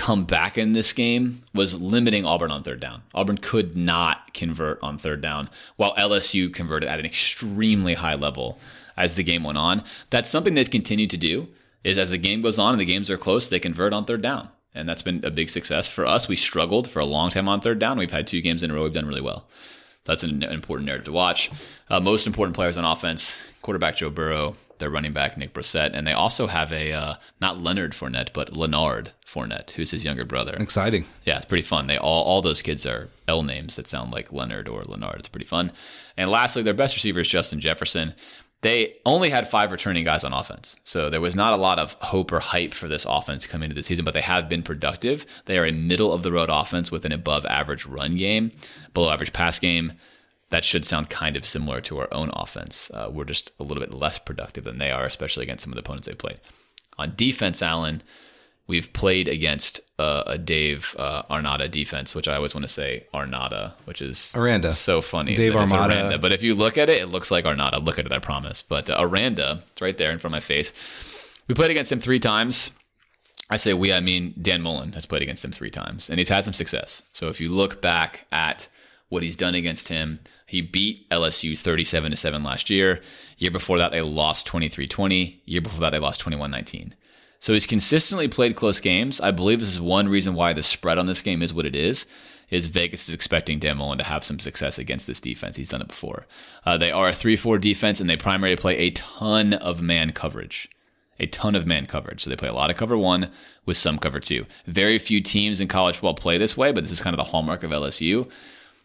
come 0.00 0.24
back 0.24 0.56
in 0.56 0.72
this 0.72 0.94
game 0.94 1.42
was 1.52 1.78
limiting 1.78 2.24
Auburn 2.24 2.50
on 2.50 2.62
third 2.62 2.80
down. 2.80 3.02
Auburn 3.14 3.36
could 3.36 3.76
not 3.76 4.32
convert 4.32 4.82
on 4.82 4.96
third 4.96 5.20
down, 5.20 5.50
while 5.76 5.94
LSU 5.96 6.50
converted 6.50 6.88
at 6.88 6.98
an 6.98 7.04
extremely 7.04 7.92
high 7.92 8.14
level 8.14 8.58
as 8.96 9.14
the 9.14 9.22
game 9.22 9.44
went 9.44 9.58
on. 9.58 9.84
That's 10.08 10.30
something 10.30 10.54
they've 10.54 10.70
continued 10.70 11.10
to 11.10 11.18
do. 11.18 11.48
Is 11.84 11.98
as 11.98 12.12
the 12.12 12.18
game 12.18 12.40
goes 12.40 12.58
on 12.58 12.72
and 12.72 12.80
the 12.80 12.86
games 12.86 13.10
are 13.10 13.18
close, 13.18 13.46
they 13.46 13.60
convert 13.60 13.92
on 13.92 14.06
third 14.06 14.22
down, 14.22 14.48
and 14.74 14.88
that's 14.88 15.02
been 15.02 15.22
a 15.22 15.30
big 15.30 15.50
success 15.50 15.86
for 15.86 16.06
us. 16.06 16.28
We 16.28 16.36
struggled 16.36 16.88
for 16.88 17.00
a 17.00 17.04
long 17.04 17.28
time 17.28 17.48
on 17.48 17.60
third 17.60 17.78
down. 17.78 17.98
We've 17.98 18.10
had 18.10 18.26
two 18.26 18.40
games 18.40 18.62
in 18.62 18.70
a 18.70 18.74
row. 18.74 18.84
We've 18.84 18.94
done 18.94 19.06
really 19.06 19.20
well. 19.20 19.48
That's 20.04 20.22
an 20.22 20.42
important 20.42 20.86
narrative 20.86 21.06
to 21.06 21.12
watch. 21.12 21.50
Uh, 21.90 22.00
most 22.00 22.26
important 22.26 22.56
players 22.56 22.78
on 22.78 22.86
offense: 22.86 23.42
quarterback 23.60 23.96
Joe 23.96 24.08
Burrow, 24.08 24.56
their 24.80 24.90
running 24.90 25.12
back 25.12 25.36
Nick 25.36 25.54
Brossette, 25.54 25.90
and 25.94 26.06
they 26.06 26.12
also 26.12 26.48
have 26.48 26.72
a 26.72 26.92
uh, 26.92 27.14
not 27.40 27.60
Leonard 27.60 27.92
Fournette, 27.92 28.32
but 28.32 28.52
Lanard 28.52 29.08
Fournette, 29.26 29.70
who's 29.72 29.92
his 29.92 30.04
younger 30.04 30.24
brother. 30.24 30.54
Exciting. 30.54 31.06
Yeah, 31.24 31.36
it's 31.36 31.46
pretty 31.46 31.62
fun. 31.62 31.86
They 31.86 31.96
all 31.96 32.24
all 32.24 32.42
those 32.42 32.62
kids 32.62 32.84
are 32.86 33.08
L 33.28 33.42
names 33.42 33.76
that 33.76 33.86
sound 33.86 34.12
like 34.12 34.32
Leonard 34.32 34.68
or 34.68 34.82
Lanard. 34.82 35.20
It's 35.20 35.28
pretty 35.28 35.46
fun. 35.46 35.72
And 36.16 36.30
lastly, 36.30 36.62
their 36.62 36.74
best 36.74 36.96
receiver 36.96 37.20
is 37.20 37.28
Justin 37.28 37.60
Jefferson. 37.60 38.14
They 38.62 38.96
only 39.06 39.30
had 39.30 39.48
five 39.48 39.72
returning 39.72 40.04
guys 40.04 40.22
on 40.22 40.34
offense. 40.34 40.76
So 40.84 41.08
there 41.08 41.22
was 41.22 41.34
not 41.34 41.54
a 41.54 41.56
lot 41.56 41.78
of 41.78 41.94
hope 41.94 42.30
or 42.30 42.40
hype 42.40 42.74
for 42.74 42.88
this 42.88 43.06
offense 43.08 43.46
coming 43.46 43.70
into 43.70 43.74
the 43.74 43.82
season, 43.82 44.04
but 44.04 44.12
they 44.12 44.20
have 44.20 44.50
been 44.50 44.62
productive. 44.62 45.24
They 45.46 45.56
are 45.56 45.64
a 45.64 45.72
middle 45.72 46.12
of 46.12 46.22
the 46.22 46.30
road 46.30 46.50
offense 46.50 46.90
with 46.90 47.06
an 47.06 47.12
above 47.12 47.46
average 47.46 47.86
run 47.86 48.16
game, 48.16 48.52
below 48.92 49.10
average 49.10 49.32
pass 49.32 49.58
game 49.58 49.94
that 50.50 50.64
should 50.64 50.84
sound 50.84 51.10
kind 51.10 51.36
of 51.36 51.44
similar 51.44 51.80
to 51.82 51.98
our 51.98 52.08
own 52.12 52.30
offense. 52.32 52.90
Uh, 52.92 53.08
we're 53.12 53.24
just 53.24 53.52
a 53.58 53.62
little 53.62 53.82
bit 53.82 53.94
less 53.94 54.18
productive 54.18 54.64
than 54.64 54.78
they 54.78 54.90
are, 54.90 55.04
especially 55.04 55.44
against 55.44 55.62
some 55.62 55.72
of 55.72 55.76
the 55.76 55.80
opponents 55.80 56.08
they 56.08 56.14
played. 56.14 56.40
On 56.98 57.12
defense, 57.16 57.62
Alan, 57.62 58.02
we've 58.66 58.92
played 58.92 59.28
against 59.28 59.80
uh, 59.98 60.24
a 60.26 60.38
Dave 60.38 60.94
uh, 60.98 61.22
Arnada 61.30 61.70
defense, 61.70 62.14
which 62.14 62.28
I 62.28 62.36
always 62.36 62.54
want 62.54 62.64
to 62.64 62.68
say 62.68 63.06
Arnada, 63.14 63.74
which 63.84 64.02
is 64.02 64.32
Aranda. 64.36 64.70
so 64.72 65.00
funny. 65.00 65.34
Dave 65.34 65.56
Armada. 65.56 65.94
Aranda. 65.94 66.18
But 66.18 66.32
if 66.32 66.42
you 66.42 66.54
look 66.54 66.76
at 66.78 66.88
it, 66.88 67.00
it 67.00 67.06
looks 67.06 67.30
like 67.30 67.44
Arnada. 67.44 67.82
Look 67.82 67.98
at 67.98 68.06
it, 68.06 68.12
I 68.12 68.18
promise. 68.18 68.60
But 68.60 68.90
uh, 68.90 68.96
Aranda, 68.98 69.62
it's 69.72 69.80
right 69.80 69.96
there 69.96 70.10
in 70.10 70.18
front 70.18 70.34
of 70.34 70.36
my 70.36 70.40
face. 70.40 70.72
We 71.48 71.54
played 71.54 71.70
against 71.70 71.90
him 71.92 72.00
three 72.00 72.20
times. 72.20 72.72
I 73.50 73.56
say 73.56 73.74
we, 73.74 73.92
I 73.92 74.00
mean 74.00 74.34
Dan 74.40 74.62
Mullen 74.62 74.92
has 74.92 75.06
played 75.06 75.22
against 75.22 75.44
him 75.44 75.50
three 75.50 75.70
times, 75.70 76.08
and 76.08 76.18
he's 76.18 76.28
had 76.28 76.44
some 76.44 76.54
success. 76.54 77.02
So 77.12 77.28
if 77.28 77.40
you 77.40 77.48
look 77.48 77.82
back 77.82 78.26
at 78.30 78.68
what 79.08 79.24
he's 79.24 79.36
done 79.36 79.56
against 79.56 79.88
him, 79.88 80.20
he 80.50 80.62
beat 80.62 81.08
LSU 81.10 81.56
37 81.56 82.10
to 82.10 82.16
7 82.16 82.42
last 82.42 82.70
year. 82.70 83.00
Year 83.38 83.52
before 83.52 83.78
that, 83.78 83.92
they 83.92 84.00
lost 84.00 84.48
23 84.48 84.88
20. 84.88 85.42
Year 85.44 85.60
before 85.60 85.78
that, 85.78 85.90
they 85.90 86.00
lost 86.00 86.20
21 86.20 86.50
19. 86.50 86.96
So 87.38 87.54
he's 87.54 87.68
consistently 87.68 88.26
played 88.26 88.56
close 88.56 88.80
games. 88.80 89.20
I 89.20 89.30
believe 89.30 89.60
this 89.60 89.68
is 89.68 89.80
one 89.80 90.08
reason 90.08 90.34
why 90.34 90.52
the 90.52 90.64
spread 90.64 90.98
on 90.98 91.06
this 91.06 91.22
game 91.22 91.40
is 91.40 91.54
what 91.54 91.66
it 91.66 91.76
is. 91.76 92.04
Is 92.50 92.66
Vegas 92.66 93.08
is 93.08 93.14
expecting 93.14 93.60
Dan 93.60 93.76
Mullen 93.76 93.98
to 93.98 94.04
have 94.04 94.24
some 94.24 94.40
success 94.40 94.76
against 94.76 95.06
this 95.06 95.20
defense? 95.20 95.54
He's 95.54 95.68
done 95.68 95.82
it 95.82 95.88
before. 95.88 96.26
Uh, 96.66 96.76
they 96.76 96.90
are 96.90 97.10
a 97.10 97.12
three-four 97.12 97.58
defense, 97.58 98.00
and 98.00 98.10
they 98.10 98.16
primarily 98.16 98.56
play 98.56 98.76
a 98.76 98.90
ton 98.90 99.52
of 99.52 99.80
man 99.80 100.10
coverage, 100.10 100.68
a 101.20 101.26
ton 101.26 101.54
of 101.54 101.64
man 101.64 101.86
coverage. 101.86 102.24
So 102.24 102.28
they 102.28 102.34
play 102.34 102.48
a 102.48 102.54
lot 102.54 102.70
of 102.70 102.76
cover 102.76 102.98
one 102.98 103.30
with 103.66 103.76
some 103.76 104.00
cover 104.00 104.18
two. 104.18 104.46
Very 104.66 104.98
few 104.98 105.20
teams 105.20 105.60
in 105.60 105.68
college 105.68 105.94
football 105.94 106.14
play 106.14 106.38
this 106.38 106.56
way, 106.56 106.72
but 106.72 106.82
this 106.82 106.90
is 106.90 107.00
kind 107.00 107.14
of 107.14 107.18
the 107.18 107.30
hallmark 107.30 107.62
of 107.62 107.70
LSU. 107.70 108.28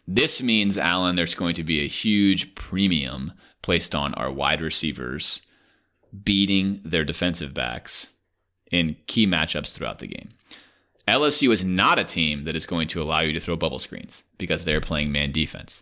This 0.07 0.41
means, 0.41 0.77
Alan, 0.77 1.15
there's 1.15 1.35
going 1.35 1.55
to 1.55 1.63
be 1.63 1.83
a 1.83 1.87
huge 1.87 2.55
premium 2.55 3.33
placed 3.61 3.95
on 3.95 4.13
our 4.13 4.31
wide 4.31 4.61
receivers 4.61 5.41
beating 6.23 6.81
their 6.85 7.03
defensive 7.03 7.53
backs 7.53 8.09
in 8.71 8.95
key 9.07 9.25
matchups 9.25 9.73
throughout 9.73 9.99
the 9.99 10.07
game. 10.07 10.29
LSU 11.07 11.51
is 11.51 11.63
not 11.63 11.99
a 11.99 12.03
team 12.03 12.45
that 12.45 12.55
is 12.55 12.65
going 12.65 12.87
to 12.89 13.01
allow 13.01 13.19
you 13.19 13.33
to 13.33 13.39
throw 13.39 13.55
bubble 13.55 13.79
screens 13.79 14.23
because 14.37 14.65
they're 14.65 14.81
playing 14.81 15.11
man 15.11 15.31
defense. 15.31 15.81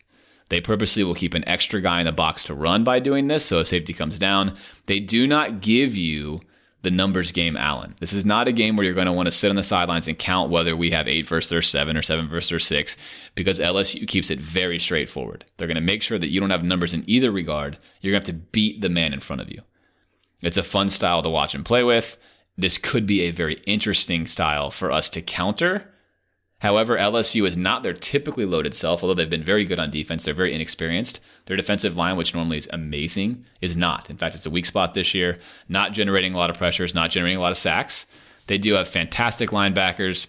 They 0.50 0.60
purposely 0.60 1.04
will 1.04 1.16
keep 1.16 1.34
an 1.34 1.48
extra 1.48 1.82
guy 1.82 2.02
in 2.02 2.06
the 2.06 2.12
box 2.12 2.44
to 2.46 2.54
run 2.54 2.84
by 2.84 3.00
doing 3.00 3.28
this, 3.28 3.46
so 3.46 3.60
if 3.60 3.68
safety 3.68 3.94
comes 3.94 4.20
down, 4.20 4.56
they 4.86 5.00
do 5.00 5.26
not 5.26 5.62
give 5.62 5.96
you 5.96 6.42
the 6.84 6.92
numbers 6.92 7.32
game, 7.32 7.58
Alan. 7.58 7.96
This 8.00 8.14
is 8.14 8.26
not 8.26 8.48
a 8.48 8.52
game 8.52 8.76
where 8.76 8.86
you're 8.86 8.94
going 8.94 9.08
to 9.08 9.14
want 9.14 9.28
to 9.28 9.32
sit 9.32 9.50
on 9.50 9.56
the 9.56 9.64
sidelines 9.64 10.08
and 10.08 10.18
count 10.18 10.52
whether 10.52 10.76
we 10.76 10.92
have 10.92 11.08
eight 11.08 11.26
versus 11.26 11.50
their 11.50 11.62
seven 11.62 11.98
or 11.98 12.02
seven 12.02 12.28
versus 12.28 12.50
their 12.50 12.60
six, 12.60 12.98
because 13.36 13.60
LSU 13.60 14.08
keeps 14.08 14.30
it 14.30 14.40
very 14.40 14.78
straightforward. 14.78 15.46
They're 15.58 15.68
going 15.68 15.76
to 15.76 15.82
make 15.82 16.04
sure 16.04 16.20
that 16.20 16.30
you 16.30 16.42
don't 16.42 16.50
have 16.50 16.64
numbers 16.64 16.94
in 16.94 17.06
either 17.08 17.32
regard. 17.32 17.78
You're 18.02 18.12
going 18.12 18.22
to 18.22 18.32
have 18.32 18.38
to 18.38 18.46
beat 18.52 18.82
the 18.82 18.90
man 18.90 19.14
in 19.14 19.22
front 19.22 19.42
of 19.42 19.50
you. 19.50 19.62
It's 20.42 20.58
a 20.58 20.64
fun 20.64 20.90
style 20.90 21.24
to 21.24 21.30
watch 21.30 21.56
and 21.56 21.66
play 21.66 21.84
with. 21.84 22.18
This 22.58 22.78
could 22.78 23.08
be 23.08 23.22
a 23.22 23.32
very 23.32 23.56
interesting 23.66 24.28
style 24.28 24.70
for 24.70 24.92
us 24.92 25.10
to 25.12 25.22
counter. 25.22 25.93
However, 26.64 26.98
LSU 26.98 27.46
is 27.46 27.58
not 27.58 27.84
their 27.84 27.94
typically 27.94 28.46
loaded 28.46 28.74
self, 28.74 29.04
although 29.04 29.14
they've 29.14 29.30
been 29.30 29.44
very 29.44 29.66
good 29.66 29.80
on 29.80 29.92
defense. 29.92 30.24
They're 30.24 30.34
very 30.34 30.54
inexperienced. 30.54 31.20
Their 31.46 31.58
defensive 31.58 31.98
line, 31.98 32.16
which 32.16 32.34
normally 32.34 32.58
is 32.58 32.70
amazing, 32.72 33.44
is 33.60 33.76
not. 33.76 34.10
In 34.10 34.16
fact, 34.16 34.34
it's 34.34 34.46
a 34.46 34.50
weak 34.50 34.66
spot 34.66 34.94
this 34.94 35.14
year, 35.14 35.40
not 35.68 35.92
generating 35.92 36.34
a 36.34 36.38
lot 36.38 36.50
of 36.50 36.58
pressures, 36.58 36.96
not 36.96 37.12
generating 37.12 37.38
a 37.38 37.42
lot 37.42 37.52
of 37.52 37.58
sacks. 37.58 38.06
They 38.48 38.58
do 38.58 38.76
have 38.76 38.88
fantastic 38.88 39.50
linebackers, 39.50 40.28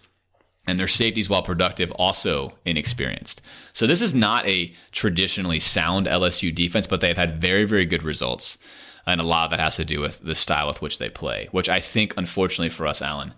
and 0.67 0.77
their 0.77 0.89
safeties, 0.89 1.31
while 1.31 1.43
productive, 1.43 1.93
also 1.93 2.55
inexperienced. 2.65 3.41
So 3.73 3.87
this 3.87 4.03
is 4.03 4.13
not 4.13 4.45
a 4.45 4.73
traditionally 4.91 5.61
sound 5.61 6.07
LSU 6.07 6.53
defense, 6.53 6.89
but 6.89 7.01
they've 7.01 7.17
had 7.17 7.41
very, 7.41 7.65
very 7.65 7.87
good 7.87 8.03
results. 8.03 8.59
And 9.07 9.21
a 9.21 9.25
lot 9.25 9.45
of 9.45 9.51
that 9.53 9.61
has 9.61 9.77
to 9.77 9.85
do 9.85 10.01
with 10.01 10.19
the 10.21 10.35
style 10.35 10.67
with 10.67 10.83
which 10.83 10.99
they 10.99 11.11
play, 11.11 11.49
which 11.53 11.69
I 11.69 11.79
think, 11.79 12.13
unfortunately 12.17 12.71
for 12.71 12.89
us, 12.89 13.01
Alan, 13.01 13.35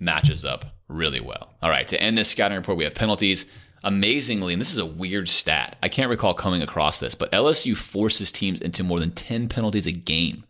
matches 0.00 0.46
up 0.46 0.77
really 0.88 1.20
well. 1.20 1.54
All 1.62 1.70
right, 1.70 1.86
to 1.88 2.00
end 2.00 2.18
this 2.18 2.30
scouting 2.30 2.56
report, 2.56 2.78
we 2.78 2.84
have 2.84 2.94
penalties. 2.94 3.46
Amazingly, 3.84 4.52
and 4.52 4.60
this 4.60 4.72
is 4.72 4.78
a 4.78 4.86
weird 4.86 5.28
stat, 5.28 5.76
I 5.80 5.88
can't 5.88 6.10
recall 6.10 6.34
coming 6.34 6.62
across 6.62 6.98
this, 6.98 7.14
but 7.14 7.30
LSU 7.30 7.76
forces 7.76 8.32
teams 8.32 8.60
into 8.60 8.82
more 8.82 8.98
than 8.98 9.12
10 9.12 9.48
penalties 9.48 9.86
a 9.86 9.92
game. 9.92 10.44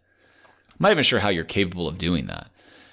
I'm 0.70 0.76
not 0.80 0.92
even 0.92 1.04
sure 1.04 1.18
how 1.18 1.28
you're 1.28 1.44
capable 1.44 1.86
of 1.86 1.98
doing 1.98 2.26
that. 2.26 2.48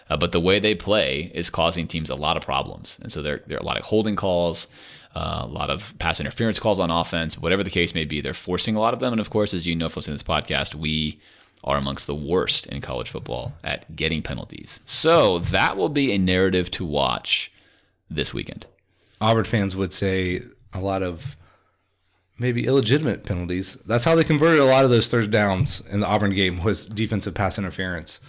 Uh, 0.09 0.17
but 0.17 0.31
the 0.31 0.39
way 0.39 0.59
they 0.59 0.75
play 0.75 1.31
is 1.33 1.49
causing 1.49 1.87
teams 1.87 2.09
a 2.09 2.15
lot 2.15 2.37
of 2.37 2.43
problems. 2.43 2.99
And 3.01 3.11
so 3.11 3.21
there, 3.21 3.39
there 3.47 3.57
are 3.57 3.61
a 3.61 3.65
lot 3.65 3.77
of 3.77 3.85
holding 3.85 4.15
calls, 4.15 4.67
uh, 5.15 5.41
a 5.43 5.47
lot 5.47 5.69
of 5.69 5.97
pass 5.97 6.19
interference 6.19 6.59
calls 6.59 6.79
on 6.79 6.91
offense, 6.91 7.39
whatever 7.39 7.63
the 7.63 7.69
case 7.69 7.95
may 7.95 8.05
be. 8.05 8.21
They're 8.21 8.33
forcing 8.33 8.75
a 8.75 8.79
lot 8.79 8.93
of 8.93 8.99
them. 8.99 9.13
And 9.13 9.19
of 9.19 9.29
course, 9.29 9.53
as 9.53 9.65
you 9.65 9.75
know 9.75 9.89
from 9.89 10.03
this 10.03 10.21
podcast, 10.21 10.75
we 10.75 11.19
are 11.65 11.77
amongst 11.77 12.07
the 12.07 12.15
worst 12.15 12.67
in 12.67 12.79
college 12.79 13.09
football 13.09 13.53
at 13.63 13.95
getting 13.95 14.21
penalties. 14.21 14.79
So 14.85 15.39
that 15.39 15.75
will 15.75 15.89
be 15.89 16.13
a 16.13 16.17
narrative 16.17 16.71
to 16.71 16.85
watch 16.85 17.51
this 18.09 18.33
weekend. 18.33 18.67
Auburn 19.19 19.45
fans 19.45 19.75
would 19.75 19.91
say 19.91 20.43
a 20.73 20.79
lot 20.79 21.01
of 21.01 21.35
maybe 22.37 22.67
illegitimate 22.67 23.23
penalties. 23.23 23.75
That's 23.85 24.03
how 24.03 24.15
they 24.15 24.23
converted 24.23 24.59
a 24.59 24.65
lot 24.65 24.83
of 24.83 24.91
those 24.91 25.07
third 25.07 25.31
downs 25.31 25.81
in 25.89 26.01
the 26.01 26.07
Auburn 26.07 26.33
game 26.33 26.63
was 26.63 26.85
defensive 26.85 27.33
pass 27.33 27.57
interference. 27.57 28.19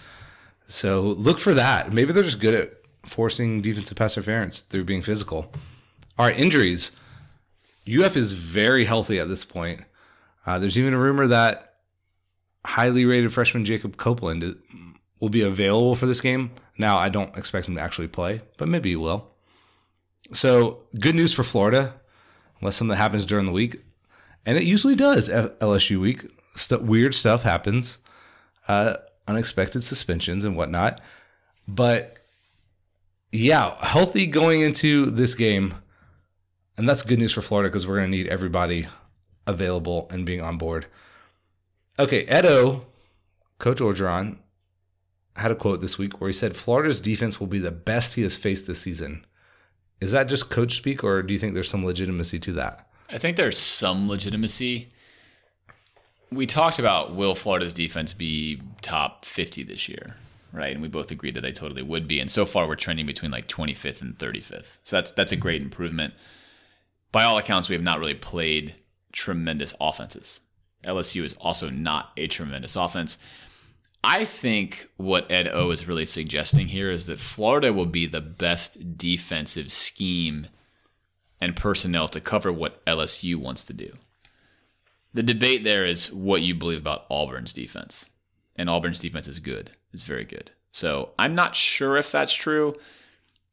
So 0.67 1.01
look 1.01 1.39
for 1.39 1.53
that. 1.53 1.93
Maybe 1.93 2.11
they're 2.13 2.23
just 2.23 2.39
good 2.39 2.55
at 2.55 2.73
forcing 3.05 3.61
defensive 3.61 3.97
pass 3.97 4.17
interference 4.17 4.61
through 4.61 4.85
being 4.85 5.01
physical. 5.01 5.51
All 6.17 6.25
right, 6.25 6.37
injuries. 6.37 6.93
UF 7.87 8.17
is 8.17 8.31
very 8.31 8.85
healthy 8.85 9.19
at 9.19 9.29
this 9.29 9.45
point. 9.45 9.81
Uh, 10.45 10.57
there's 10.57 10.79
even 10.79 10.93
a 10.93 10.97
rumor 10.97 11.27
that 11.27 11.66
highly 12.65 13.05
rated 13.05 13.33
freshman 13.33 13.65
Jacob 13.65 13.97
Copeland 13.97 14.57
will 15.19 15.29
be 15.29 15.41
available 15.41 15.95
for 15.95 16.05
this 16.05 16.21
game. 16.21 16.51
Now, 16.77 16.97
I 16.97 17.09
don't 17.09 17.35
expect 17.37 17.67
him 17.67 17.75
to 17.75 17.81
actually 17.81 18.07
play, 18.07 18.41
but 18.57 18.67
maybe 18.67 18.89
he 18.89 18.95
will. 18.95 19.31
So, 20.33 20.85
good 20.99 21.15
news 21.15 21.33
for 21.33 21.43
Florida, 21.43 21.93
unless 22.59 22.75
something 22.75 22.97
happens 22.97 23.25
during 23.25 23.45
the 23.45 23.51
week. 23.51 23.77
And 24.45 24.57
it 24.57 24.63
usually 24.63 24.95
does, 24.95 25.29
LSU 25.29 25.99
week. 25.99 26.25
St- 26.55 26.83
weird 26.83 27.13
stuff 27.13 27.43
happens, 27.43 27.99
uh, 28.67 28.95
unexpected 29.27 29.83
suspensions 29.83 30.45
and 30.45 30.55
whatnot. 30.55 31.01
But 31.67 32.19
yeah, 33.31 33.75
healthy 33.85 34.27
going 34.27 34.61
into 34.61 35.11
this 35.11 35.35
game. 35.35 35.75
And 36.77 36.87
that's 36.87 37.01
good 37.01 37.19
news 37.19 37.33
for 37.33 37.41
Florida 37.41 37.69
because 37.69 37.87
we're 37.87 37.97
going 37.97 38.11
to 38.11 38.17
need 38.17 38.27
everybody 38.27 38.87
available 39.45 40.07
and 40.11 40.25
being 40.25 40.41
on 40.41 40.57
board. 40.57 40.85
Okay, 41.99 42.23
Edo, 42.23 42.85
Coach 43.57 43.79
Orgeron, 43.79 44.37
had 45.35 45.51
a 45.51 45.55
quote 45.55 45.81
this 45.81 45.97
week 45.97 46.19
where 46.19 46.27
he 46.27 46.33
said 46.33 46.55
Florida's 46.55 47.01
defense 47.01 47.39
will 47.39 47.47
be 47.47 47.59
the 47.59 47.71
best 47.71 48.15
he 48.15 48.23
has 48.23 48.35
faced 48.35 48.67
this 48.67 48.79
season. 48.79 49.25
Is 49.99 50.11
that 50.11 50.27
just 50.27 50.49
coach 50.49 50.75
speak, 50.75 51.03
or 51.03 51.23
do 51.23 51.33
you 51.33 51.39
think 51.39 51.53
there's 51.53 51.69
some 51.69 51.85
legitimacy 51.85 52.39
to 52.39 52.53
that? 52.53 52.87
I 53.09 53.17
think 53.17 53.37
there's 53.37 53.57
some 53.57 54.07
legitimacy. 54.07 54.89
we 56.31 56.45
talked 56.45 56.77
about 56.77 57.15
will 57.15 57.33
Florida's 57.33 57.73
defense 57.73 58.13
be 58.13 58.61
top 58.81 59.25
50 59.25 59.63
this 59.63 59.87
year, 59.89 60.15
right? 60.51 60.73
And 60.73 60.81
we 60.81 60.87
both 60.87 61.09
agreed 61.09 61.33
that 61.33 61.41
they 61.41 61.51
totally 61.51 61.81
would 61.81 62.07
be. 62.07 62.19
And 62.19 62.29
so 62.29 62.45
far, 62.45 62.67
we're 62.67 62.75
trending 62.75 63.05
between 63.05 63.31
like 63.31 63.47
25th 63.47 64.01
and 64.01 64.17
35th. 64.17 64.77
So 64.83 64.97
that's 64.97 65.11
that's 65.11 65.31
a 65.31 65.37
great 65.37 65.61
improvement. 65.61 66.13
By 67.11 67.23
all 67.23 67.37
accounts, 67.37 67.69
we 67.69 67.75
have 67.75 67.83
not 67.83 67.99
really 67.99 68.13
played 68.13 68.77
tremendous 69.11 69.73
offenses. 69.79 70.41
LSU 70.87 71.23
is 71.23 71.35
also 71.35 71.69
not 71.69 72.11
a 72.17 72.27
tremendous 72.27 72.75
offense. 72.75 73.17
I 74.03 74.25
think 74.25 74.87
what 74.97 75.31
Ed 75.31 75.49
O 75.49 75.71
is 75.71 75.87
really 75.87 76.05
suggesting 76.05 76.69
here 76.69 76.89
is 76.89 77.07
that 77.07 77.19
Florida 77.19 77.73
will 77.73 77.85
be 77.85 78.05
the 78.05 78.21
best 78.21 78.97
defensive 78.97 79.71
scheme 79.71 80.47
and 81.41 81.55
personnel 81.55 82.07
to 82.07 82.21
cover 82.21 82.51
what 82.51 82.83
LSU 82.85 83.35
wants 83.35 83.63
to 83.65 83.73
do. 83.73 83.93
The 85.13 85.23
debate 85.23 85.63
there 85.63 85.85
is 85.85 86.11
what 86.11 86.41
you 86.41 86.55
believe 86.55 86.79
about 86.79 87.05
Auburn's 87.09 87.53
defense. 87.53 88.09
And 88.55 88.69
Auburn's 88.69 88.99
defense 88.99 89.27
is 89.27 89.39
good. 89.39 89.71
It's 89.93 90.03
very 90.03 90.25
good. 90.25 90.51
So 90.71 91.11
I'm 91.17 91.35
not 91.35 91.55
sure 91.55 91.97
if 91.97 92.11
that's 92.11 92.33
true, 92.33 92.75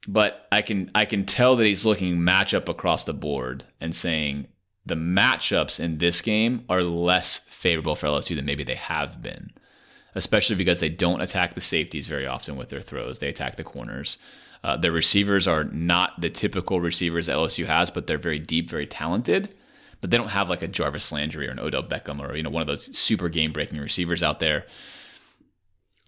but 0.06 0.46
I 0.52 0.62
can 0.62 0.90
I 0.94 1.04
can 1.04 1.24
tell 1.24 1.56
that 1.56 1.66
he's 1.66 1.86
looking 1.86 2.18
matchup 2.18 2.68
across 2.68 3.04
the 3.04 3.14
board 3.14 3.64
and 3.80 3.94
saying 3.94 4.46
the 4.86 4.94
matchups 4.94 5.80
in 5.80 5.98
this 5.98 6.20
game 6.20 6.64
are 6.68 6.82
less 6.82 7.38
favorable 7.40 7.94
for 7.94 8.06
LSU 8.06 8.36
than 8.36 8.44
maybe 8.44 8.64
they 8.64 8.74
have 8.74 9.22
been, 9.22 9.50
especially 10.14 10.56
because 10.56 10.80
they 10.80 10.90
don't 10.90 11.22
attack 11.22 11.54
the 11.54 11.60
safeties 11.60 12.06
very 12.06 12.26
often 12.26 12.56
with 12.56 12.68
their 12.68 12.82
throws. 12.82 13.18
They 13.18 13.28
attack 13.28 13.56
the 13.56 13.64
corners. 13.64 14.18
Uh, 14.62 14.76
the 14.76 14.92
receivers 14.92 15.46
are 15.46 15.64
not 15.64 16.20
the 16.20 16.30
typical 16.30 16.80
receivers 16.80 17.28
LSU 17.28 17.66
has, 17.66 17.90
but 17.90 18.06
they're 18.06 18.18
very 18.18 18.38
deep, 18.38 18.68
very 18.70 18.86
talented. 18.86 19.54
But 20.00 20.10
they 20.10 20.18
don't 20.18 20.30
have 20.30 20.50
like 20.50 20.62
a 20.62 20.68
Jarvis 20.68 21.12
Landry 21.12 21.48
or 21.48 21.52
an 21.52 21.58
Odell 21.58 21.82
Beckham 21.82 22.20
or 22.20 22.36
you 22.36 22.42
know 22.42 22.50
one 22.50 22.60
of 22.60 22.66
those 22.66 22.96
super 22.96 23.28
game 23.28 23.52
breaking 23.52 23.78
receivers 23.78 24.22
out 24.22 24.40
there. 24.40 24.66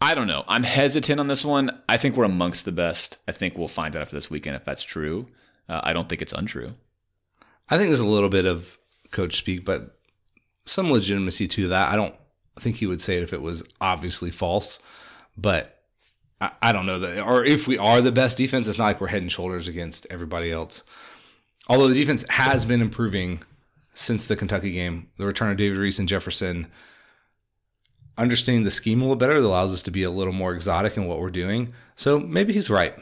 I 0.01 0.15
don't 0.15 0.27
know. 0.27 0.45
I'm 0.47 0.65
hesitant 0.65 1.19
on 1.19 1.29
this 1.29 1.45
one. 1.45 1.71
I 1.89 1.97
think 1.97 2.17
we're 2.17 2.25
amongst 2.25 2.67
the 2.67 2.73
best. 2.73 3.17
I 3.27 3.33
think 3.33 3.57
we'll 3.57 3.69
find 3.69 3.97
out 3.97 4.03
after 4.03 4.17
this 4.17 4.31
weekend 4.31 4.57
if 4.57 4.65
that's 4.65 4.83
true. 4.83 5.29
Uh, 5.69 5.81
I 5.83 5.95
don't 5.95 6.09
think 6.09 6.21
it's 6.21 6.35
untrue. 6.35 6.75
I 7.69 7.77
think 7.77 7.89
there's 7.89 8.01
a 8.01 8.07
little 8.07 8.29
bit 8.29 8.47
of 8.47 8.79
coach 9.11 9.37
speak, 9.37 9.65
but 9.65 9.99
some 10.65 10.91
legitimacy 10.91 11.49
to 11.49 11.69
that. 11.69 11.93
I 11.93 11.97
don't 11.97 12.15
think 12.61 12.77
he 12.77 12.87
would 12.87 13.01
say 13.01 13.17
it 13.17 13.23
if 13.23 13.33
it 13.33 13.43
was 13.43 13.65
obviously 13.81 14.31
false, 14.31 14.79
but 15.37 15.83
I, 16.41 16.51
I 16.63 16.73
don't 16.73 16.87
know 16.87 16.99
that. 17.01 17.25
Or 17.25 17.45
if 17.45 17.67
we 17.67 17.79
are 17.79 18.01
the 18.01 18.13
best 18.13 18.39
defense, 18.39 18.69
it's 18.69 18.79
not 18.79 18.85
like 18.85 19.01
we're 19.01 19.09
head 19.09 19.23
and 19.23 19.33
shoulders 19.33 19.69
against 19.69 20.07
everybody 20.11 20.51
else. 20.51 20.83
Although 21.69 21.89
the 21.89 21.95
defense 21.95 22.25
has 22.31 22.65
been 22.65 22.81
improving 22.81 23.43
since 23.95 24.29
the 24.29 24.37
Kentucky 24.37 24.73
game, 24.73 25.09
the 25.17 25.27
return 25.27 25.51
of 25.51 25.57
David 25.57 25.79
Reese 25.79 25.99
and 25.99 26.09
Jefferson, 26.09 26.69
understanding 28.19 28.65
the 28.65 28.71
scheme 28.71 29.01
a 29.01 29.05
little 29.05 29.17
better 29.17 29.37
allows 29.37 29.73
us 29.73 29.83
to 29.85 29.91
be 29.91 30.03
a 30.03 30.11
little 30.11 30.33
more 30.33 30.55
exotic 30.55 30.97
in 30.97 31.07
what 31.07 31.21
we're 31.21 31.31
doing. 31.31 31.73
So 31.97 32.21
maybe 32.21 32.53
he's 32.53 32.71
right. 32.71 32.95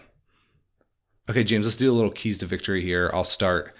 Okay, 1.28 1.44
James, 1.44 1.66
let's 1.66 1.76
do 1.76 1.90
a 1.90 1.94
little 1.94 2.10
keys 2.10 2.38
to 2.38 2.46
victory 2.46 2.82
here. 2.82 3.10
I'll 3.12 3.24
start 3.24 3.74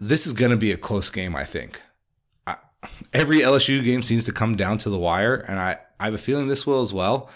this 0.00 0.26
is 0.26 0.32
going 0.32 0.50
to 0.50 0.56
be 0.56 0.72
a 0.72 0.76
close 0.76 1.10
game, 1.10 1.36
I 1.36 1.44
think. 1.44 1.80
I, 2.46 2.56
every 3.12 3.40
LSU 3.40 3.84
game 3.84 4.02
seems 4.02 4.24
to 4.24 4.32
come 4.32 4.56
down 4.56 4.78
to 4.78 4.90
the 4.90 4.98
wire, 4.98 5.36
and 5.36 5.58
I, 5.58 5.78
I 5.98 6.06
have 6.06 6.14
a 6.14 6.18
feeling 6.18 6.48
this 6.48 6.66
will 6.66 6.80
as 6.80 6.92
well. 6.92 7.30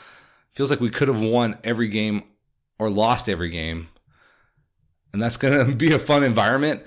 Feels 0.53 0.71
like 0.71 0.81
we 0.81 0.91
could 0.91 1.09
have 1.09 1.21
won 1.21 1.59
every 1.63 1.89
game 1.89 2.25
or 2.79 2.91
lost 2.91 3.29
every 3.29 3.51
game, 3.51 3.89
and 5.13 5.23
that's 5.23 5.37
going 5.37 5.67
to 5.71 5.75
be 5.75 5.93
a 5.93 5.99
fun 5.99 6.25
environment. 6.25 6.83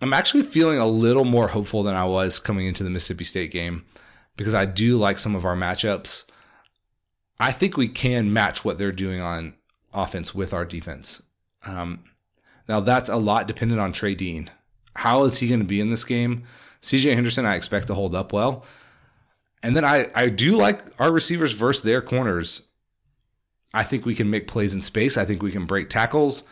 I'm 0.00 0.12
actually 0.12 0.42
feeling 0.42 0.78
a 0.78 0.86
little 0.86 1.24
more 1.24 1.48
hopeful 1.48 1.82
than 1.82 1.94
I 1.94 2.04
was 2.04 2.38
coming 2.38 2.66
into 2.66 2.84
the 2.84 2.90
Mississippi 2.90 3.24
State 3.24 3.50
game 3.50 3.84
because 4.36 4.54
I 4.54 4.66
do 4.66 4.98
like 4.98 5.18
some 5.18 5.34
of 5.34 5.44
our 5.44 5.56
matchups. 5.56 6.26
I 7.40 7.52
think 7.52 7.76
we 7.76 7.88
can 7.88 8.32
match 8.32 8.64
what 8.64 8.78
they're 8.78 8.92
doing 8.92 9.20
on 9.20 9.54
offense 9.94 10.34
with 10.34 10.52
our 10.52 10.64
defense. 10.64 11.22
Um, 11.64 12.04
now 12.68 12.80
that's 12.80 13.08
a 13.08 13.16
lot 13.16 13.48
dependent 13.48 13.80
on 13.80 13.92
Trey 13.92 14.14
Dean. 14.14 14.50
How 14.96 15.24
is 15.24 15.38
he 15.38 15.48
going 15.48 15.60
to 15.60 15.66
be 15.66 15.80
in 15.80 15.90
this 15.90 16.04
game? 16.04 16.44
CJ 16.82 17.14
Henderson, 17.14 17.46
I 17.46 17.56
expect 17.56 17.88
to 17.88 17.94
hold 17.94 18.14
up 18.14 18.32
well. 18.32 18.64
And 19.62 19.76
then 19.76 19.84
I, 19.84 20.10
I 20.14 20.28
do 20.28 20.56
like 20.56 20.82
our 21.00 21.10
receivers 21.10 21.52
versus 21.52 21.82
their 21.82 22.00
corners. 22.02 22.62
I 23.74 23.82
think 23.82 24.06
we 24.06 24.14
can 24.14 24.30
make 24.30 24.46
plays 24.46 24.74
in 24.74 24.80
space. 24.80 25.16
I 25.16 25.24
think 25.24 25.42
we 25.42 25.50
can 25.50 25.66
break 25.66 25.90
tackles. 25.90 26.44